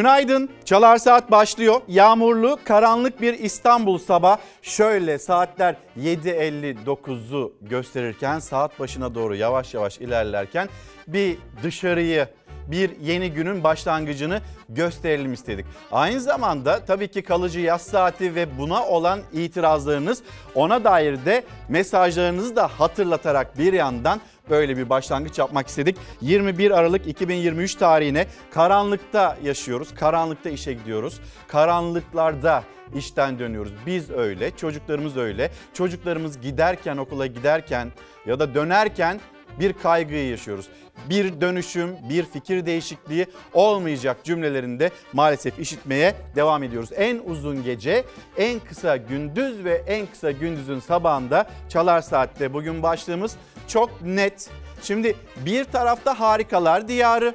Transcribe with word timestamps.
Günaydın. 0.00 0.50
Çalar 0.64 0.96
Saat 0.96 1.30
başlıyor. 1.30 1.80
Yağmurlu, 1.88 2.58
karanlık 2.64 3.20
bir 3.20 3.38
İstanbul 3.38 3.98
sabah. 3.98 4.38
Şöyle 4.62 5.18
saatler 5.18 5.76
7.59'u 5.98 7.52
gösterirken 7.60 8.38
saat 8.38 8.80
başına 8.80 9.14
doğru 9.14 9.34
yavaş 9.34 9.74
yavaş 9.74 9.98
ilerlerken 9.98 10.68
bir 11.06 11.36
dışarıyı 11.62 12.28
bir 12.70 13.00
yeni 13.00 13.32
günün 13.32 13.64
başlangıcını 13.64 14.40
gösterelim 14.68 15.32
istedik. 15.32 15.66
Aynı 15.92 16.20
zamanda 16.20 16.84
tabii 16.84 17.08
ki 17.08 17.22
kalıcı 17.22 17.60
yaz 17.60 17.82
saati 17.82 18.34
ve 18.34 18.58
buna 18.58 18.86
olan 18.86 19.20
itirazlarınız 19.32 20.22
ona 20.54 20.84
dair 20.84 21.24
de 21.24 21.44
mesajlarınızı 21.68 22.56
da 22.56 22.68
hatırlatarak 22.68 23.58
bir 23.58 23.72
yandan 23.72 24.20
böyle 24.50 24.76
bir 24.76 24.90
başlangıç 24.90 25.38
yapmak 25.38 25.68
istedik. 25.68 25.96
21 26.20 26.70
Aralık 26.70 27.06
2023 27.06 27.74
tarihine 27.74 28.26
karanlıkta 28.50 29.38
yaşıyoruz. 29.42 29.94
Karanlıkta 29.94 30.50
işe 30.50 30.72
gidiyoruz. 30.72 31.20
Karanlıklarda 31.48 32.64
işten 32.94 33.38
dönüyoruz. 33.38 33.72
Biz 33.86 34.10
öyle, 34.10 34.50
çocuklarımız 34.56 35.16
öyle. 35.16 35.50
Çocuklarımız 35.74 36.40
giderken 36.40 36.96
okula 36.96 37.26
giderken 37.26 37.92
ya 38.26 38.40
da 38.40 38.54
dönerken 38.54 39.20
bir 39.60 39.72
kaygıyı 39.72 40.30
yaşıyoruz. 40.30 40.68
Bir 41.10 41.40
dönüşüm, 41.40 41.96
bir 42.08 42.24
fikir 42.24 42.66
değişikliği 42.66 43.26
olmayacak 43.52 44.24
cümlelerinde 44.24 44.90
maalesef 45.12 45.58
işitmeye 45.58 46.14
devam 46.36 46.62
ediyoruz. 46.62 46.90
En 46.96 47.20
uzun 47.26 47.64
gece, 47.64 48.04
en 48.36 48.60
kısa 48.60 48.96
gündüz 48.96 49.64
ve 49.64 49.82
en 49.86 50.06
kısa 50.06 50.30
gündüzün 50.30 50.80
sabahında 50.80 51.50
Çalar 51.68 52.00
Saat'te 52.00 52.52
bugün 52.52 52.82
başlığımız 52.82 53.36
çok 53.68 54.02
net. 54.02 54.50
Şimdi 54.82 55.16
bir 55.44 55.64
tarafta 55.64 56.20
harikalar 56.20 56.88
diyarı, 56.88 57.34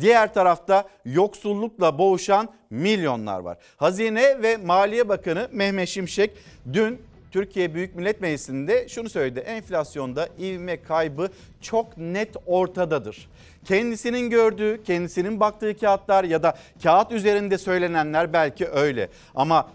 Diğer 0.00 0.34
tarafta 0.34 0.88
yoksullukla 1.04 1.98
boğuşan 1.98 2.48
milyonlar 2.70 3.40
var. 3.40 3.58
Hazine 3.76 4.42
ve 4.42 4.56
Maliye 4.56 5.08
Bakanı 5.08 5.48
Mehmet 5.52 5.88
Şimşek 5.88 6.30
dün 6.72 7.02
Türkiye 7.36 7.74
Büyük 7.74 7.96
Millet 7.96 8.20
Meclisi'nde 8.20 8.88
şunu 8.88 9.08
söyledi. 9.08 9.40
Enflasyonda 9.40 10.28
ivme 10.38 10.82
kaybı 10.82 11.28
çok 11.60 11.98
net 11.98 12.36
ortadadır. 12.46 13.28
Kendisinin 13.64 14.30
gördüğü, 14.30 14.82
kendisinin 14.84 15.40
baktığı 15.40 15.76
kağıtlar 15.76 16.24
ya 16.24 16.42
da 16.42 16.58
kağıt 16.82 17.12
üzerinde 17.12 17.58
söylenenler 17.58 18.32
belki 18.32 18.66
öyle. 18.66 19.08
Ama 19.34 19.70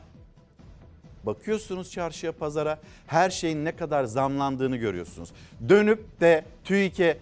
bakıyorsunuz 1.24 1.92
çarşıya 1.92 2.32
pazara 2.32 2.80
her 3.08 3.30
şeyin 3.30 3.66
ne 3.66 3.76
kadar 3.76 4.04
zamlandığını 4.04 4.78
görüyorsunuz. 4.78 5.30
Dönüp 5.70 6.22
de 6.22 6.46
TÜİK'e 6.64 7.18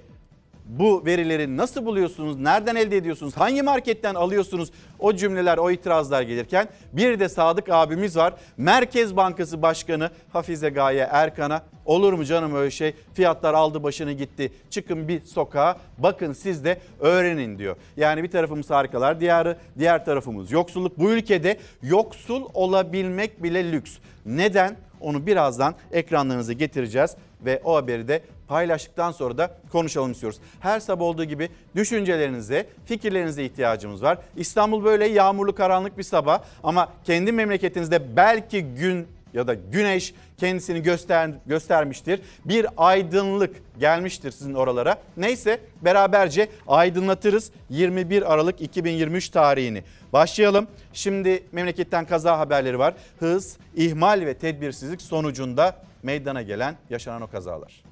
bu 0.70 1.06
verileri 1.06 1.58
nasıl 1.58 1.86
buluyorsunuz? 1.86 2.36
Nereden 2.36 2.76
elde 2.76 2.98
ediyorsunuz? 2.98 3.38
Hangi 3.38 3.62
marketten 3.62 4.16
alıyorsunuz? 4.16 4.72
O 5.00 5.14
cümleler, 5.14 5.58
o 5.58 5.72
itirazlar 5.72 6.22
gelirken 6.22 6.68
bir 6.94 7.20
de 7.20 7.30
Sadık 7.30 7.70
abimiz 7.70 8.18
var. 8.18 8.34
Merkez 8.58 9.16
Bankası 9.18 9.62
Başkanı 9.62 10.10
Hafize 10.34 10.70
Gaye 10.70 11.08
Erkan'a 11.12 11.62
olur 11.86 12.14
mu 12.14 12.26
canım 12.26 12.56
öyle 12.56 12.72
şey? 12.72 12.94
Fiyatlar 13.14 13.54
aldı 13.54 13.84
başını 13.84 14.12
gitti. 14.12 14.54
Çıkın 14.70 15.08
bir 15.08 15.22
sokağa 15.24 15.78
bakın 15.98 16.34
siz 16.34 16.66
de 16.66 16.80
öğrenin 17.00 17.58
diyor. 17.58 17.76
Yani 17.98 18.24
bir 18.24 18.32
tarafımız 18.32 18.70
harikalar 18.70 19.20
diyarı, 19.20 19.58
diğer 19.80 20.06
tarafımız 20.06 20.52
yoksulluk. 20.52 21.00
Bu 21.00 21.12
ülkede 21.12 21.58
yoksul 21.84 22.44
olabilmek 22.54 23.44
bile 23.44 23.72
lüks. 23.72 23.98
Neden? 24.26 24.76
Onu 25.02 25.26
birazdan 25.26 25.76
ekranlarınıza 25.92 26.54
getireceğiz 26.54 27.16
ve 27.46 27.62
o 27.64 27.76
haberi 27.76 28.08
de 28.08 28.22
paylaştıktan 28.50 29.12
sonra 29.12 29.38
da 29.38 29.52
konuşalım 29.72 30.12
istiyoruz. 30.12 30.40
Her 30.60 30.80
sabah 30.80 31.06
olduğu 31.06 31.24
gibi 31.24 31.50
düşüncelerinize, 31.76 32.68
fikirlerinize 32.86 33.46
ihtiyacımız 33.46 34.04
var. 34.04 34.18
İstanbul 34.36 34.84
böyle 34.84 35.06
yağmurlu 35.06 35.56
karanlık 35.56 35.98
bir 35.98 36.04
sabah 36.04 36.42
ama 36.64 36.90
kendi 37.04 37.32
memleketinizde 37.32 38.16
belki 38.16 38.62
gün 38.62 39.08
ya 39.34 39.48
da 39.48 39.54
güneş 39.54 40.14
kendisini 40.38 40.84
göster, 40.84 41.32
göstermiştir. 41.46 42.22
Bir 42.46 42.68
aydınlık 42.78 43.56
gelmiştir 43.80 44.32
sizin 44.32 44.54
oralara. 44.54 44.96
Neyse 45.18 45.60
beraberce 45.82 46.50
aydınlatırız 46.68 47.52
21 47.70 48.34
Aralık 48.34 48.62
2023 48.62 49.30
tarihini. 49.30 49.84
Başlayalım. 50.14 50.68
Şimdi 50.94 51.44
memleketten 51.52 52.06
kaza 52.06 52.40
haberleri 52.40 52.80
var. 52.80 52.94
Hız, 53.20 53.58
ihmal 53.76 54.22
ve 54.26 54.34
tedbirsizlik 54.34 55.02
sonucunda 55.02 55.76
meydana 56.04 56.42
gelen 56.42 56.76
yaşanan 56.90 57.22
o 57.22 57.28
kazalar. 57.28 57.84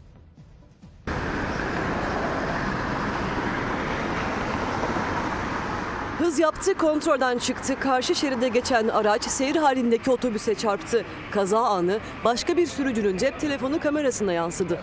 Hız 6.17 6.39
yaptı, 6.39 6.73
kontrolden 6.73 7.37
çıktı. 7.37 7.79
Karşı 7.79 8.15
şeride 8.15 8.47
geçen 8.47 8.87
araç 8.87 9.23
seyir 9.23 9.55
halindeki 9.55 10.11
otobüse 10.11 10.55
çarptı. 10.55 11.05
Kaza 11.31 11.59
anı 11.59 11.99
başka 12.25 12.57
bir 12.57 12.65
sürücünün 12.65 13.17
cep 13.17 13.39
telefonu 13.39 13.79
kamerasına 13.79 14.33
yansıdı. 14.33 14.79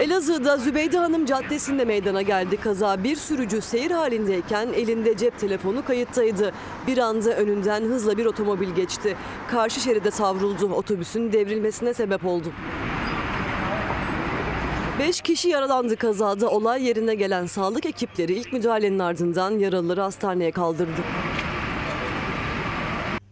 Elazığ'da 0.00 0.56
Zübeyde 0.56 0.98
Hanım 0.98 1.26
Caddesi'nde 1.26 1.84
meydana 1.84 2.22
geldi 2.22 2.56
kaza. 2.56 3.04
Bir 3.04 3.16
sürücü 3.16 3.60
seyir 3.60 3.90
halindeyken 3.90 4.68
elinde 4.72 5.16
cep 5.16 5.38
telefonu 5.38 5.84
kayıttaydı. 5.84 6.52
Bir 6.86 6.98
anda 6.98 7.36
önünden 7.36 7.82
hızla 7.82 8.18
bir 8.18 8.26
otomobil 8.26 8.70
geçti. 8.70 9.16
Karşı 9.50 9.80
şeride 9.80 10.10
savruldu. 10.10 10.72
Otobüsün 10.72 11.32
devrilmesine 11.32 11.94
sebep 11.94 12.26
oldu. 12.26 12.52
5 15.00 15.20
kişi 15.20 15.48
yaralandı 15.48 15.96
kazada. 15.96 16.50
Olay 16.50 16.86
yerine 16.86 17.14
gelen 17.14 17.46
sağlık 17.46 17.86
ekipleri 17.86 18.32
ilk 18.32 18.52
müdahalenin 18.52 18.98
ardından 18.98 19.50
yaralıları 19.50 20.00
hastaneye 20.00 20.50
kaldırdı. 20.50 21.00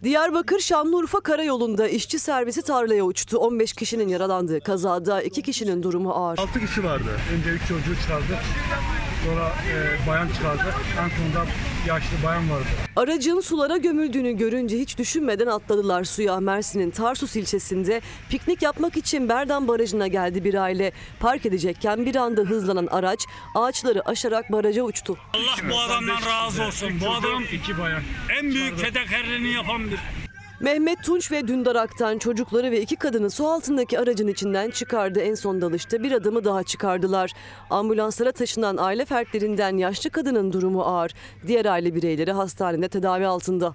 Diyarbakır 0.02 0.58
Şanlıurfa 0.60 1.20
Karayolu'nda 1.20 1.88
işçi 1.88 2.18
servisi 2.18 2.62
tarlaya 2.62 3.04
uçtu. 3.04 3.38
15 3.38 3.72
kişinin 3.72 4.08
yaralandığı 4.08 4.60
kazada 4.60 5.22
2 5.22 5.42
kişinin 5.42 5.82
durumu 5.82 6.10
ağır. 6.10 6.38
6 6.38 6.60
kişi 6.60 6.84
vardı. 6.84 7.10
Önce 7.38 7.50
3 7.50 7.60
çocuğu 7.68 8.00
çıkardı. 8.02 8.38
Sonra 9.24 9.52
e, 9.72 10.08
bayan 10.08 10.28
çıkardı. 10.28 10.74
En 11.00 11.08
sonunda 11.08 11.50
yaşlı 11.86 12.16
bayan 12.24 12.50
vardı. 12.50 12.64
Aracın 12.96 13.40
sulara 13.40 13.76
gömüldüğünü 13.76 14.32
görünce 14.32 14.78
hiç 14.78 14.98
düşünmeden 14.98 15.46
atladılar 15.46 16.04
suya. 16.04 16.40
Mersin'in 16.40 16.90
Tarsus 16.90 17.36
ilçesinde 17.36 18.00
piknik 18.30 18.62
yapmak 18.62 18.96
için 18.96 19.28
Berdan 19.28 19.68
Barajı'na 19.68 20.06
geldi 20.06 20.44
bir 20.44 20.54
aile. 20.54 20.92
Park 21.20 21.46
edecekken 21.46 22.06
bir 22.06 22.16
anda 22.16 22.40
hızlanan 22.40 22.86
araç 22.86 23.20
ağaçları 23.54 24.08
aşarak 24.08 24.52
baraja 24.52 24.82
uçtu. 24.82 25.16
Allah 25.34 25.70
bu 25.70 25.80
adamdan 25.80 26.20
razı 26.26 26.62
olsun. 26.62 26.90
Bu 27.00 27.10
adam 27.10 27.42
iki 27.52 27.78
bayan. 27.78 28.02
en 28.40 28.50
büyük 28.50 28.78
fedakarlığını 28.78 29.46
yapan 29.48 29.90
bir 29.90 29.98
Mehmet 30.60 31.02
Tunç 31.04 31.32
ve 31.32 31.48
Dündar 31.48 31.76
Aktan 31.76 32.18
çocukları 32.18 32.70
ve 32.70 32.80
iki 32.80 32.96
kadını 32.96 33.30
su 33.30 33.46
altındaki 33.46 33.98
aracın 33.98 34.28
içinden 34.28 34.70
çıkardı. 34.70 35.20
En 35.20 35.34
son 35.34 35.60
dalışta 35.60 36.02
bir 36.02 36.12
adamı 36.12 36.44
daha 36.44 36.62
çıkardılar. 36.62 37.32
Ambulanslara 37.70 38.32
taşınan 38.32 38.76
aile 38.76 39.04
fertlerinden 39.04 39.76
yaşlı 39.76 40.10
kadının 40.10 40.52
durumu 40.52 40.82
ağır. 40.82 41.14
Diğer 41.46 41.64
aile 41.64 41.94
bireyleri 41.94 42.32
hastanede 42.32 42.88
tedavi 42.88 43.26
altında. 43.26 43.74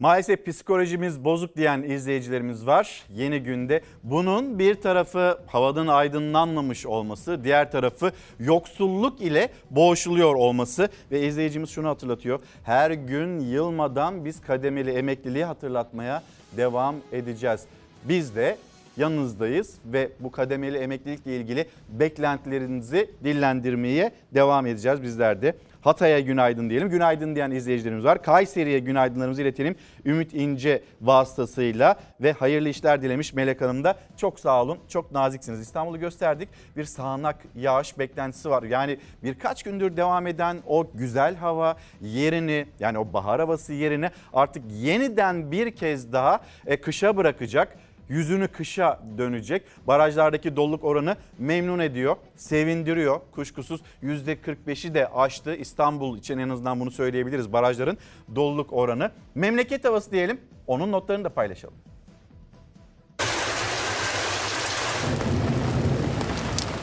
Maalesef 0.00 0.46
psikolojimiz 0.46 1.24
bozuk 1.24 1.56
diyen 1.56 1.82
izleyicilerimiz 1.82 2.66
var. 2.66 3.04
Yeni 3.14 3.42
günde 3.42 3.80
bunun 4.02 4.58
bir 4.58 4.74
tarafı 4.74 5.38
havadan 5.46 5.86
aydınlanmamış 5.86 6.86
olması, 6.86 7.44
diğer 7.44 7.70
tarafı 7.70 8.12
yoksulluk 8.40 9.20
ile 9.20 9.48
boğuşuluyor 9.70 10.34
olması 10.34 10.88
ve 11.12 11.26
izleyicimiz 11.26 11.70
şunu 11.70 11.88
hatırlatıyor. 11.88 12.40
Her 12.64 12.90
gün 12.90 13.40
yılmadan 13.40 14.24
biz 14.24 14.40
kademeli 14.40 14.90
emekliliği 14.90 15.44
hatırlatmaya 15.44 16.22
devam 16.56 16.94
edeceğiz. 17.12 17.60
Biz 18.04 18.36
de 18.36 18.56
yanınızdayız 18.96 19.74
ve 19.84 20.10
bu 20.20 20.30
kademeli 20.30 20.78
emeklilikle 20.78 21.36
ilgili 21.36 21.66
beklentilerinizi 21.88 23.10
dillendirmeye 23.24 24.12
devam 24.34 24.66
edeceğiz 24.66 25.02
bizler 25.02 25.42
de. 25.42 25.54
Hatay'a 25.86 26.20
günaydın 26.20 26.70
diyelim. 26.70 26.88
Günaydın 26.88 27.34
diyen 27.34 27.50
izleyicilerimiz 27.50 28.04
var. 28.04 28.22
Kayseri'ye 28.22 28.78
günaydınlarımızı 28.78 29.42
iletelim. 29.42 29.76
Ümit 30.04 30.34
İnce 30.34 30.82
vasıtasıyla 31.00 31.96
ve 32.20 32.32
hayırlı 32.32 32.68
işler 32.68 33.02
dilemiş 33.02 33.32
Melek 33.32 33.60
Hanım 33.60 33.84
da. 33.84 33.96
Çok 34.16 34.40
sağ 34.40 34.62
olun, 34.62 34.78
çok 34.88 35.12
naziksiniz. 35.12 35.60
İstanbul'u 35.60 35.98
gösterdik. 35.98 36.48
Bir 36.76 36.84
sağanak 36.84 37.36
yağış 37.56 37.98
beklentisi 37.98 38.50
var. 38.50 38.62
Yani 38.62 38.98
birkaç 39.22 39.62
gündür 39.62 39.96
devam 39.96 40.26
eden 40.26 40.56
o 40.66 40.86
güzel 40.94 41.36
hava 41.36 41.76
yerini 42.00 42.66
yani 42.80 42.98
o 42.98 43.12
bahar 43.12 43.40
havası 43.40 43.72
yerini 43.72 44.10
artık 44.32 44.62
yeniden 44.72 45.52
bir 45.52 45.76
kez 45.76 46.12
daha 46.12 46.40
e, 46.66 46.80
kışa 46.80 47.16
bırakacak 47.16 47.76
yüzünü 48.08 48.48
kışa 48.48 49.00
dönecek. 49.18 49.62
Barajlardaki 49.86 50.56
doluluk 50.56 50.84
oranı 50.84 51.16
memnun 51.38 51.78
ediyor, 51.78 52.16
sevindiriyor 52.36 53.20
kuşkusuz. 53.32 53.80
%45'i 54.02 54.94
de 54.94 55.08
aştı 55.08 55.54
İstanbul 55.54 56.18
için 56.18 56.38
en 56.38 56.48
azından 56.48 56.80
bunu 56.80 56.90
söyleyebiliriz 56.90 57.52
barajların 57.52 57.98
doluluk 58.34 58.72
oranı. 58.72 59.10
Memleket 59.34 59.84
havası 59.84 60.12
diyelim 60.12 60.40
onun 60.66 60.92
notlarını 60.92 61.24
da 61.24 61.28
paylaşalım. 61.28 61.76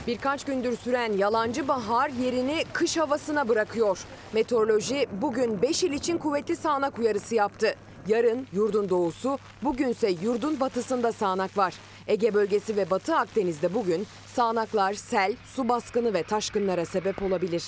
Birkaç 0.07 0.45
gündür 0.45 0.77
süren 0.77 1.13
yalancı 1.13 1.67
bahar 1.67 2.09
yerini 2.09 2.63
kış 2.73 2.97
havasına 2.97 3.49
bırakıyor. 3.49 3.99
Meteoroloji 4.33 5.07
bugün 5.21 5.61
5 5.61 5.83
il 5.83 5.91
için 5.91 6.17
kuvvetli 6.17 6.55
sağanak 6.55 6.99
uyarısı 6.99 7.35
yaptı. 7.35 7.75
Yarın 8.07 8.47
yurdun 8.53 8.89
doğusu, 8.89 9.39
bugünse 9.61 10.09
yurdun 10.09 10.59
batısında 10.59 11.11
sağanak 11.11 11.57
var. 11.57 11.73
Ege 12.07 12.33
bölgesi 12.33 12.77
ve 12.77 12.89
Batı 12.89 13.15
Akdeniz'de 13.15 13.73
bugün 13.73 14.07
sağanaklar 14.27 14.93
sel, 14.93 15.35
su 15.45 15.69
baskını 15.69 16.13
ve 16.13 16.23
taşkınlara 16.23 16.85
sebep 16.85 17.23
olabilir. 17.23 17.63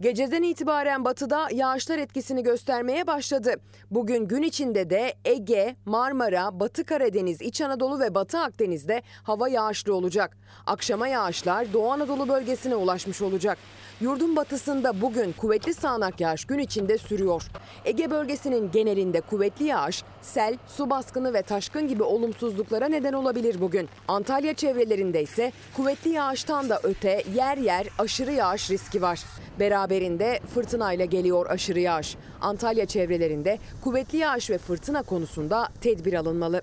Geceden 0.00 0.42
itibaren 0.42 1.04
batıda 1.04 1.48
yağışlar 1.52 1.98
etkisini 1.98 2.42
göstermeye 2.42 3.06
başladı. 3.06 3.54
Bugün 3.90 4.28
gün 4.28 4.42
içinde 4.42 4.90
de 4.90 5.14
Ege, 5.24 5.76
Marmara, 5.84 6.60
Batı 6.60 6.84
Karadeniz, 6.84 7.42
İç 7.42 7.60
Anadolu 7.60 8.00
ve 8.00 8.14
Batı 8.14 8.38
Akdeniz'de 8.38 9.02
hava 9.22 9.48
yağışlı 9.48 9.94
olacak. 9.94 10.36
Akşama 10.66 11.08
yağışlar 11.08 11.72
Doğu 11.72 11.90
Anadolu 11.92 12.28
bölgesine 12.28 12.76
ulaşmış 12.76 13.22
olacak. 13.22 13.58
Yurdun 14.00 14.36
batısında 14.36 15.00
bugün 15.00 15.32
kuvvetli 15.32 15.74
sağanak 15.74 16.20
yağış 16.20 16.44
gün 16.44 16.58
içinde 16.58 16.98
sürüyor. 16.98 17.42
Ege 17.84 18.10
bölgesinin 18.10 18.70
genelinde 18.70 19.20
kuvvetli 19.20 19.64
yağış, 19.64 20.04
sel, 20.22 20.58
su 20.66 20.90
baskını 20.90 21.34
ve 21.34 21.42
taşkın 21.42 21.88
gibi 21.88 22.02
olumsuzluklara 22.02 22.88
neden 22.88 23.12
olabilir 23.12 23.60
bugün. 23.60 23.88
Antalya 24.08 24.54
çevrelerinde 24.54 25.22
ise 25.22 25.52
kuvvetli 25.76 26.10
yağıştan 26.10 26.68
da 26.68 26.80
öte 26.82 27.22
yer 27.34 27.56
yer 27.56 27.86
aşırı 27.98 28.32
yağış 28.32 28.70
riski 28.70 29.02
var. 29.02 29.20
Beraberinde 29.88 30.40
fırtınayla 30.54 31.04
geliyor 31.04 31.46
aşırı 31.50 31.80
yağış. 31.80 32.16
Antalya 32.40 32.86
çevrelerinde 32.86 33.58
kuvvetli 33.84 34.18
yağış 34.18 34.50
ve 34.50 34.58
fırtına 34.58 35.02
konusunda 35.02 35.68
tedbir 35.80 36.14
alınmalı. 36.14 36.62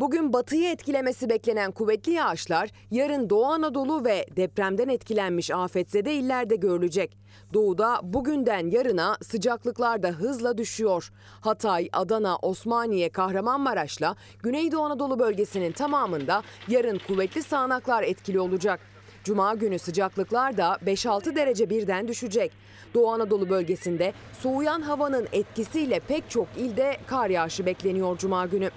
Bugün 0.00 0.32
batıyı 0.32 0.70
etkilemesi 0.70 1.28
beklenen 1.28 1.72
kuvvetli 1.72 2.12
yağışlar 2.12 2.70
yarın 2.90 3.30
Doğu 3.30 3.44
Anadolu 3.44 4.04
ve 4.04 4.26
depremden 4.36 4.88
etkilenmiş 4.88 5.50
afetzede 5.50 6.14
illerde 6.14 6.56
görülecek. 6.56 7.18
Doğuda 7.54 8.00
bugünden 8.02 8.70
yarına 8.70 9.16
sıcaklıklar 9.22 10.02
da 10.02 10.08
hızla 10.08 10.58
düşüyor. 10.58 11.12
Hatay, 11.40 11.88
Adana, 11.92 12.36
Osmaniye, 12.36 13.08
Kahramanmaraş'la 13.08 14.16
Güneydoğu 14.42 14.82
Anadolu 14.82 15.18
bölgesinin 15.18 15.72
tamamında 15.72 16.42
yarın 16.68 17.00
kuvvetli 17.06 17.42
sağanaklar 17.42 18.02
etkili 18.02 18.40
olacak. 18.40 18.80
Cuma 19.24 19.54
günü 19.54 19.78
sıcaklıklar 19.78 20.56
da 20.56 20.78
5-6 20.86 21.36
derece 21.36 21.70
birden 21.70 22.08
düşecek. 22.08 22.52
Doğu 22.94 23.10
Anadolu 23.10 23.50
bölgesinde 23.50 24.12
soğuyan 24.40 24.82
havanın 24.82 25.28
etkisiyle 25.32 26.00
pek 26.00 26.30
çok 26.30 26.46
ilde 26.56 26.96
kar 27.06 27.30
yağışı 27.30 27.66
bekleniyor 27.66 28.18
Cuma 28.18 28.46
günü. 28.46 28.70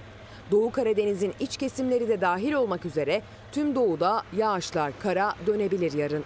Doğu 0.52 0.72
Karadeniz'in 0.72 1.34
iç 1.40 1.58
kesimleri 1.58 2.08
de 2.08 2.22
dahil 2.22 2.54
olmak 2.54 2.86
üzere 2.86 3.22
tüm 3.52 3.76
doğuda 3.76 4.24
yağışlar 4.38 4.94
kara 5.00 5.34
dönebilir 5.48 5.94
yarın. 5.94 6.24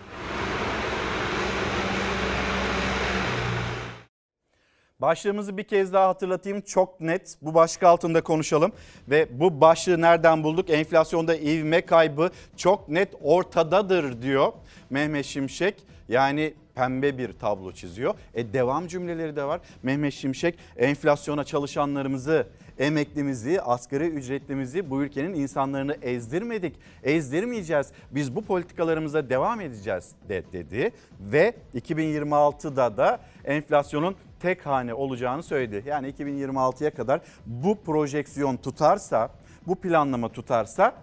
Başlığımızı 5.01 5.57
bir 5.57 5.63
kez 5.63 5.93
daha 5.93 6.07
hatırlatayım. 6.07 6.61
Çok 6.61 7.01
net 7.01 7.37
bu 7.41 7.53
başlık 7.53 7.83
altında 7.83 8.21
konuşalım. 8.21 8.71
Ve 9.09 9.27
bu 9.39 9.61
başlığı 9.61 10.01
nereden 10.01 10.43
bulduk? 10.43 10.69
Enflasyonda 10.69 11.35
ivme 11.35 11.81
kaybı 11.81 12.31
çok 12.57 12.89
net 12.89 13.13
ortadadır 13.21 14.21
diyor 14.21 14.53
Mehmet 14.89 15.25
Şimşek. 15.25 15.75
Yani 16.09 16.53
pembe 16.75 17.17
bir 17.17 17.33
tablo 17.33 17.71
çiziyor. 17.71 18.13
E 18.33 18.53
devam 18.53 18.87
cümleleri 18.87 19.35
de 19.35 19.43
var. 19.43 19.61
Mehmet 19.83 20.13
Şimşek 20.13 20.55
enflasyona 20.77 21.43
çalışanlarımızı, 21.43 22.47
emeklimizi, 22.79 23.61
asgari 23.61 24.07
ücretlimizi 24.07 24.89
bu 24.89 25.03
ülkenin 25.03 25.33
insanlarını 25.33 25.97
ezdirmedik. 26.01 26.75
Ezdirmeyeceğiz. 27.03 27.87
Biz 28.11 28.35
bu 28.35 28.45
politikalarımıza 28.45 29.29
devam 29.29 29.61
edeceğiz 29.61 30.11
de, 30.29 30.43
dedi. 30.53 30.91
Ve 31.19 31.53
2026'da 31.75 32.97
da 32.97 33.19
enflasyonun 33.45 34.15
tek 34.39 34.65
hane 34.65 34.93
olacağını 34.93 35.43
söyledi. 35.43 35.83
Yani 35.85 36.09
2026'ya 36.09 36.93
kadar 36.93 37.21
bu 37.45 37.81
projeksiyon 37.81 38.57
tutarsa, 38.57 39.29
bu 39.67 39.75
planlama 39.75 40.29
tutarsa 40.29 40.93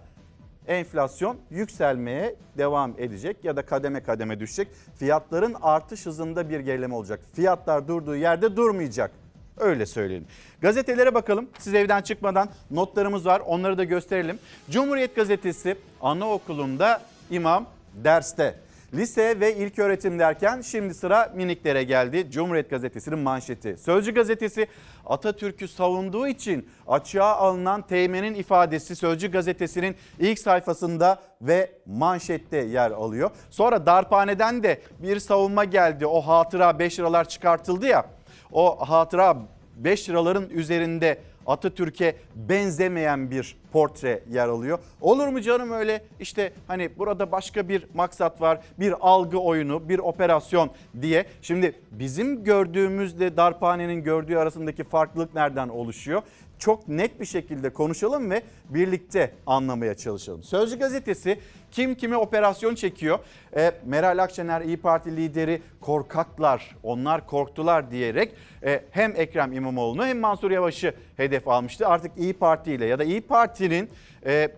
enflasyon 0.67 1.37
yükselmeye 1.49 2.35
devam 2.57 2.93
edecek 2.97 3.37
ya 3.43 3.55
da 3.55 3.65
kademe 3.65 4.03
kademe 4.03 4.39
düşecek. 4.39 4.67
Fiyatların 4.95 5.55
artış 5.61 6.05
hızında 6.05 6.49
bir 6.49 6.59
gerileme 6.59 6.95
olacak. 6.95 7.19
Fiyatlar 7.33 7.87
durduğu 7.87 8.15
yerde 8.15 8.55
durmayacak. 8.55 9.11
Öyle 9.57 9.85
söyleyelim. 9.85 10.27
Gazetelere 10.61 11.13
bakalım. 11.13 11.49
Siz 11.59 11.73
evden 11.73 12.01
çıkmadan 12.01 12.49
notlarımız 12.71 13.25
var. 13.25 13.41
Onları 13.45 13.77
da 13.77 13.83
gösterelim. 13.83 14.39
Cumhuriyet 14.69 15.15
Gazetesi 15.15 15.77
anaokulunda 16.01 17.01
imam 17.29 17.65
derste. 18.03 18.55
Lise 18.93 19.39
ve 19.39 19.55
ilk 19.55 19.79
öğretim 19.79 20.19
derken 20.19 20.61
şimdi 20.61 20.93
sıra 20.93 21.31
miniklere 21.35 21.83
geldi. 21.83 22.31
Cumhuriyet 22.31 22.69
Gazetesi'nin 22.69 23.19
manşeti. 23.19 23.77
Sözcü 23.77 24.13
Gazetesi 24.13 24.67
Atatürk'ü 25.05 25.67
savunduğu 25.67 26.27
için 26.27 26.69
açığa 26.87 27.35
alınan 27.35 27.81
teğmenin 27.81 28.33
ifadesi 28.33 28.95
Sözcü 28.95 29.31
Gazetesi'nin 29.31 29.95
ilk 30.19 30.39
sayfasında 30.39 31.19
ve 31.41 31.71
manşette 31.85 32.57
yer 32.57 32.91
alıyor. 32.91 33.31
Sonra 33.49 33.85
darphaneden 33.85 34.63
de 34.63 34.81
bir 34.99 35.19
savunma 35.19 35.63
geldi. 35.63 36.05
O 36.05 36.21
hatıra 36.21 36.79
5 36.79 36.99
liralar 36.99 37.29
çıkartıldı 37.29 37.85
ya. 37.85 38.05
O 38.51 38.89
hatıra 38.89 39.37
5 39.75 40.09
liraların 40.09 40.49
üzerinde 40.49 41.17
Atatürk'e 41.47 42.15
benzemeyen 42.35 43.31
bir 43.31 43.55
portre 43.71 44.23
yer 44.31 44.47
alıyor. 44.47 44.79
Olur 45.01 45.27
mu 45.27 45.41
canım 45.41 45.71
öyle 45.71 46.03
işte 46.19 46.53
hani 46.67 46.89
burada 46.97 47.31
başka 47.31 47.69
bir 47.69 47.87
maksat 47.93 48.41
var, 48.41 48.59
bir 48.79 48.93
algı 49.01 49.37
oyunu, 49.37 49.89
bir 49.89 49.99
operasyon 49.99 50.71
diye. 51.01 51.25
Şimdi 51.41 51.75
bizim 51.91 52.43
gördüğümüzle 52.43 53.37
darphanenin 53.37 54.03
gördüğü 54.03 54.35
arasındaki 54.35 54.83
farklılık 54.83 55.35
nereden 55.35 55.69
oluşuyor? 55.69 56.21
Çok 56.59 56.87
net 56.87 57.19
bir 57.19 57.25
şekilde 57.25 57.69
konuşalım 57.69 58.31
ve 58.31 58.41
birlikte 58.69 59.31
anlamaya 59.45 59.93
çalışalım. 59.93 60.43
Sözcü 60.43 60.79
gazetesi 60.79 61.39
kim 61.71 61.95
kimi 61.95 62.17
operasyon 62.17 62.75
çekiyor? 62.75 63.19
E, 63.55 63.71
Meral 63.85 64.23
Akşener 64.23 64.61
İyi 64.61 64.77
Parti 64.77 65.15
lideri 65.15 65.61
korkaklar, 65.81 66.75
onlar 66.83 67.27
korktular 67.27 67.91
diyerek 67.91 68.33
e, 68.63 68.83
hem 68.91 69.13
Ekrem 69.15 69.53
İmamoğlu'nu 69.53 70.05
hem 70.05 70.19
Mansur 70.19 70.51
Yavaş'ı 70.51 70.93
hedef 71.17 71.47
almıştı. 71.47 71.87
Artık 71.87 72.11
İyi 72.17 72.33
Parti 72.33 72.73
ile 72.73 72.85
ya 72.85 72.99
da 72.99 73.03
İyi 73.03 73.21
Parti'nin 73.21 73.89
e, 74.25 74.49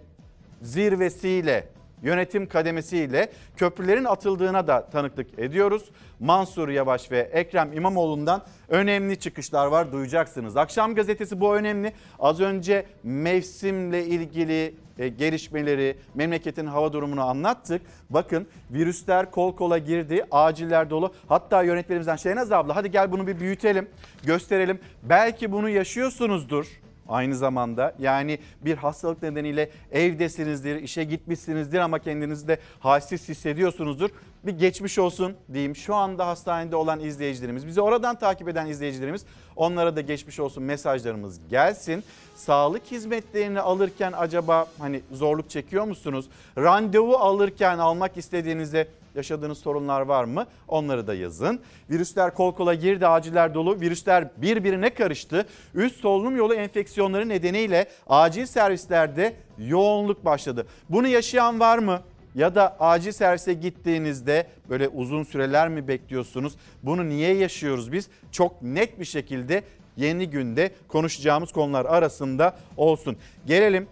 zirvesiyle 0.61 1.67
yönetim 2.03 2.47
kademesiyle 2.47 3.31
köprülerin 3.57 4.05
atıldığına 4.05 4.67
da 4.67 4.89
tanıklık 4.89 5.39
ediyoruz. 5.39 5.89
Mansur 6.19 6.69
Yavaş 6.69 7.11
ve 7.11 7.19
Ekrem 7.19 7.73
İmamoğlu'ndan 7.73 8.41
önemli 8.69 9.19
çıkışlar 9.19 9.67
var 9.67 9.91
duyacaksınız. 9.91 10.57
Akşam 10.57 10.95
gazetesi 10.95 11.39
bu 11.39 11.55
önemli. 11.55 11.93
Az 12.19 12.39
önce 12.39 12.85
mevsimle 13.03 14.05
ilgili 14.05 14.75
e, 14.99 15.07
gelişmeleri, 15.07 15.97
memleketin 16.15 16.65
hava 16.65 16.93
durumunu 16.93 17.21
anlattık. 17.21 17.81
Bakın 18.09 18.47
virüsler 18.71 19.31
kol 19.31 19.55
kola 19.55 19.77
girdi, 19.77 20.25
aciller 20.31 20.89
dolu. 20.89 21.13
Hatta 21.27 21.63
yönetmenimizden 21.63 22.15
Şehnaz 22.15 22.51
abla 22.51 22.75
hadi 22.75 22.91
gel 22.91 23.11
bunu 23.11 23.27
bir 23.27 23.39
büyütelim, 23.39 23.89
gösterelim. 24.23 24.79
Belki 25.03 25.51
bunu 25.51 25.69
yaşıyorsunuzdur 25.69 26.79
aynı 27.09 27.35
zamanda. 27.35 27.95
Yani 27.99 28.39
bir 28.61 28.77
hastalık 28.77 29.23
nedeniyle 29.23 29.69
evdesinizdir, 29.91 30.75
işe 30.75 31.03
gitmişsinizdir 31.03 31.79
ama 31.79 31.99
kendinizi 31.99 32.47
de 32.47 32.59
halsiz 32.79 33.29
hissediyorsunuzdur. 33.29 34.09
Bir 34.43 34.51
geçmiş 34.51 34.99
olsun 34.99 35.33
diyeyim. 35.53 35.75
Şu 35.75 35.95
anda 35.95 36.27
hastanede 36.27 36.75
olan 36.75 36.99
izleyicilerimiz, 36.99 37.67
bizi 37.67 37.81
oradan 37.81 38.19
takip 38.19 38.49
eden 38.49 38.65
izleyicilerimiz 38.65 39.25
onlara 39.55 39.95
da 39.95 40.01
geçmiş 40.01 40.39
olsun 40.39 40.63
mesajlarımız 40.63 41.39
gelsin. 41.49 42.03
Sağlık 42.35 42.85
hizmetlerini 42.91 43.59
alırken 43.59 44.13
acaba 44.17 44.65
hani 44.79 45.01
zorluk 45.11 45.49
çekiyor 45.49 45.83
musunuz? 45.83 46.25
Randevu 46.57 47.15
alırken 47.15 47.77
almak 47.77 48.17
istediğinizde 48.17 48.87
yaşadığınız 49.19 49.57
sorunlar 49.57 50.01
var 50.01 50.23
mı? 50.23 50.45
Onları 50.67 51.07
da 51.07 51.13
yazın. 51.13 51.59
Virüsler 51.89 52.33
kol 52.33 52.55
kola 52.55 52.73
girdi, 52.73 53.07
aciller 53.07 53.53
dolu. 53.53 53.81
Virüsler 53.81 54.27
birbirine 54.37 54.93
karıştı. 54.93 55.45
Üst 55.75 55.99
solunum 55.99 56.37
yolu 56.37 56.53
enfeksiyonları 56.53 57.29
nedeniyle 57.29 57.87
acil 58.07 58.45
servislerde 58.45 59.33
yoğunluk 59.57 60.25
başladı. 60.25 60.67
Bunu 60.89 61.07
yaşayan 61.07 61.59
var 61.59 61.77
mı? 61.77 62.01
Ya 62.35 62.55
da 62.55 62.77
acil 62.79 63.11
servise 63.11 63.53
gittiğinizde 63.53 64.47
böyle 64.69 64.87
uzun 64.87 65.23
süreler 65.23 65.69
mi 65.69 65.87
bekliyorsunuz? 65.87 66.53
Bunu 66.83 67.09
niye 67.09 67.35
yaşıyoruz 67.35 67.91
biz? 67.91 68.09
Çok 68.31 68.61
net 68.61 68.99
bir 68.99 69.05
şekilde 69.05 69.63
yeni 69.97 70.29
günde 70.29 70.71
konuşacağımız 70.87 71.51
konular 71.51 71.85
arasında 71.85 72.57
olsun. 72.77 73.17
Gelelim 73.45 73.87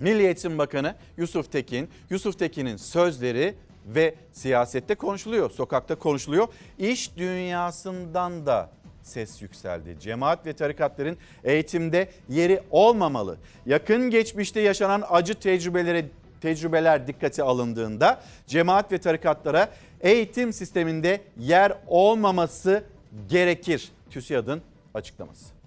Milli 0.00 0.22
Eğitim 0.22 0.58
Bakanı 0.58 0.94
Yusuf 1.16 1.52
Tekin. 1.52 1.88
Yusuf 2.10 2.38
Tekin'in 2.38 2.76
sözleri 2.76 3.54
ve 3.88 4.14
siyasette 4.32 4.94
konuşuluyor, 4.94 5.50
sokakta 5.50 5.94
konuşuluyor. 5.94 6.48
İş 6.78 7.16
dünyasından 7.16 8.46
da 8.46 8.70
ses 9.02 9.42
yükseldi. 9.42 9.96
Cemaat 10.00 10.46
ve 10.46 10.52
tarikatların 10.52 11.16
eğitimde 11.44 12.08
yeri 12.28 12.60
olmamalı. 12.70 13.36
Yakın 13.66 14.10
geçmişte 14.10 14.60
yaşanan 14.60 15.04
acı 15.10 15.34
tecrübeleri 15.34 16.06
tecrübeler 16.40 17.06
dikkate 17.06 17.42
alındığında 17.42 18.20
cemaat 18.46 18.92
ve 18.92 18.98
tarikatlara 18.98 19.68
eğitim 20.00 20.52
sisteminde 20.52 21.20
yer 21.38 21.72
olmaması 21.86 22.84
gerekir. 23.28 23.88
TÜSİAD'ın 24.10 24.62
açıklaması. 24.94 25.57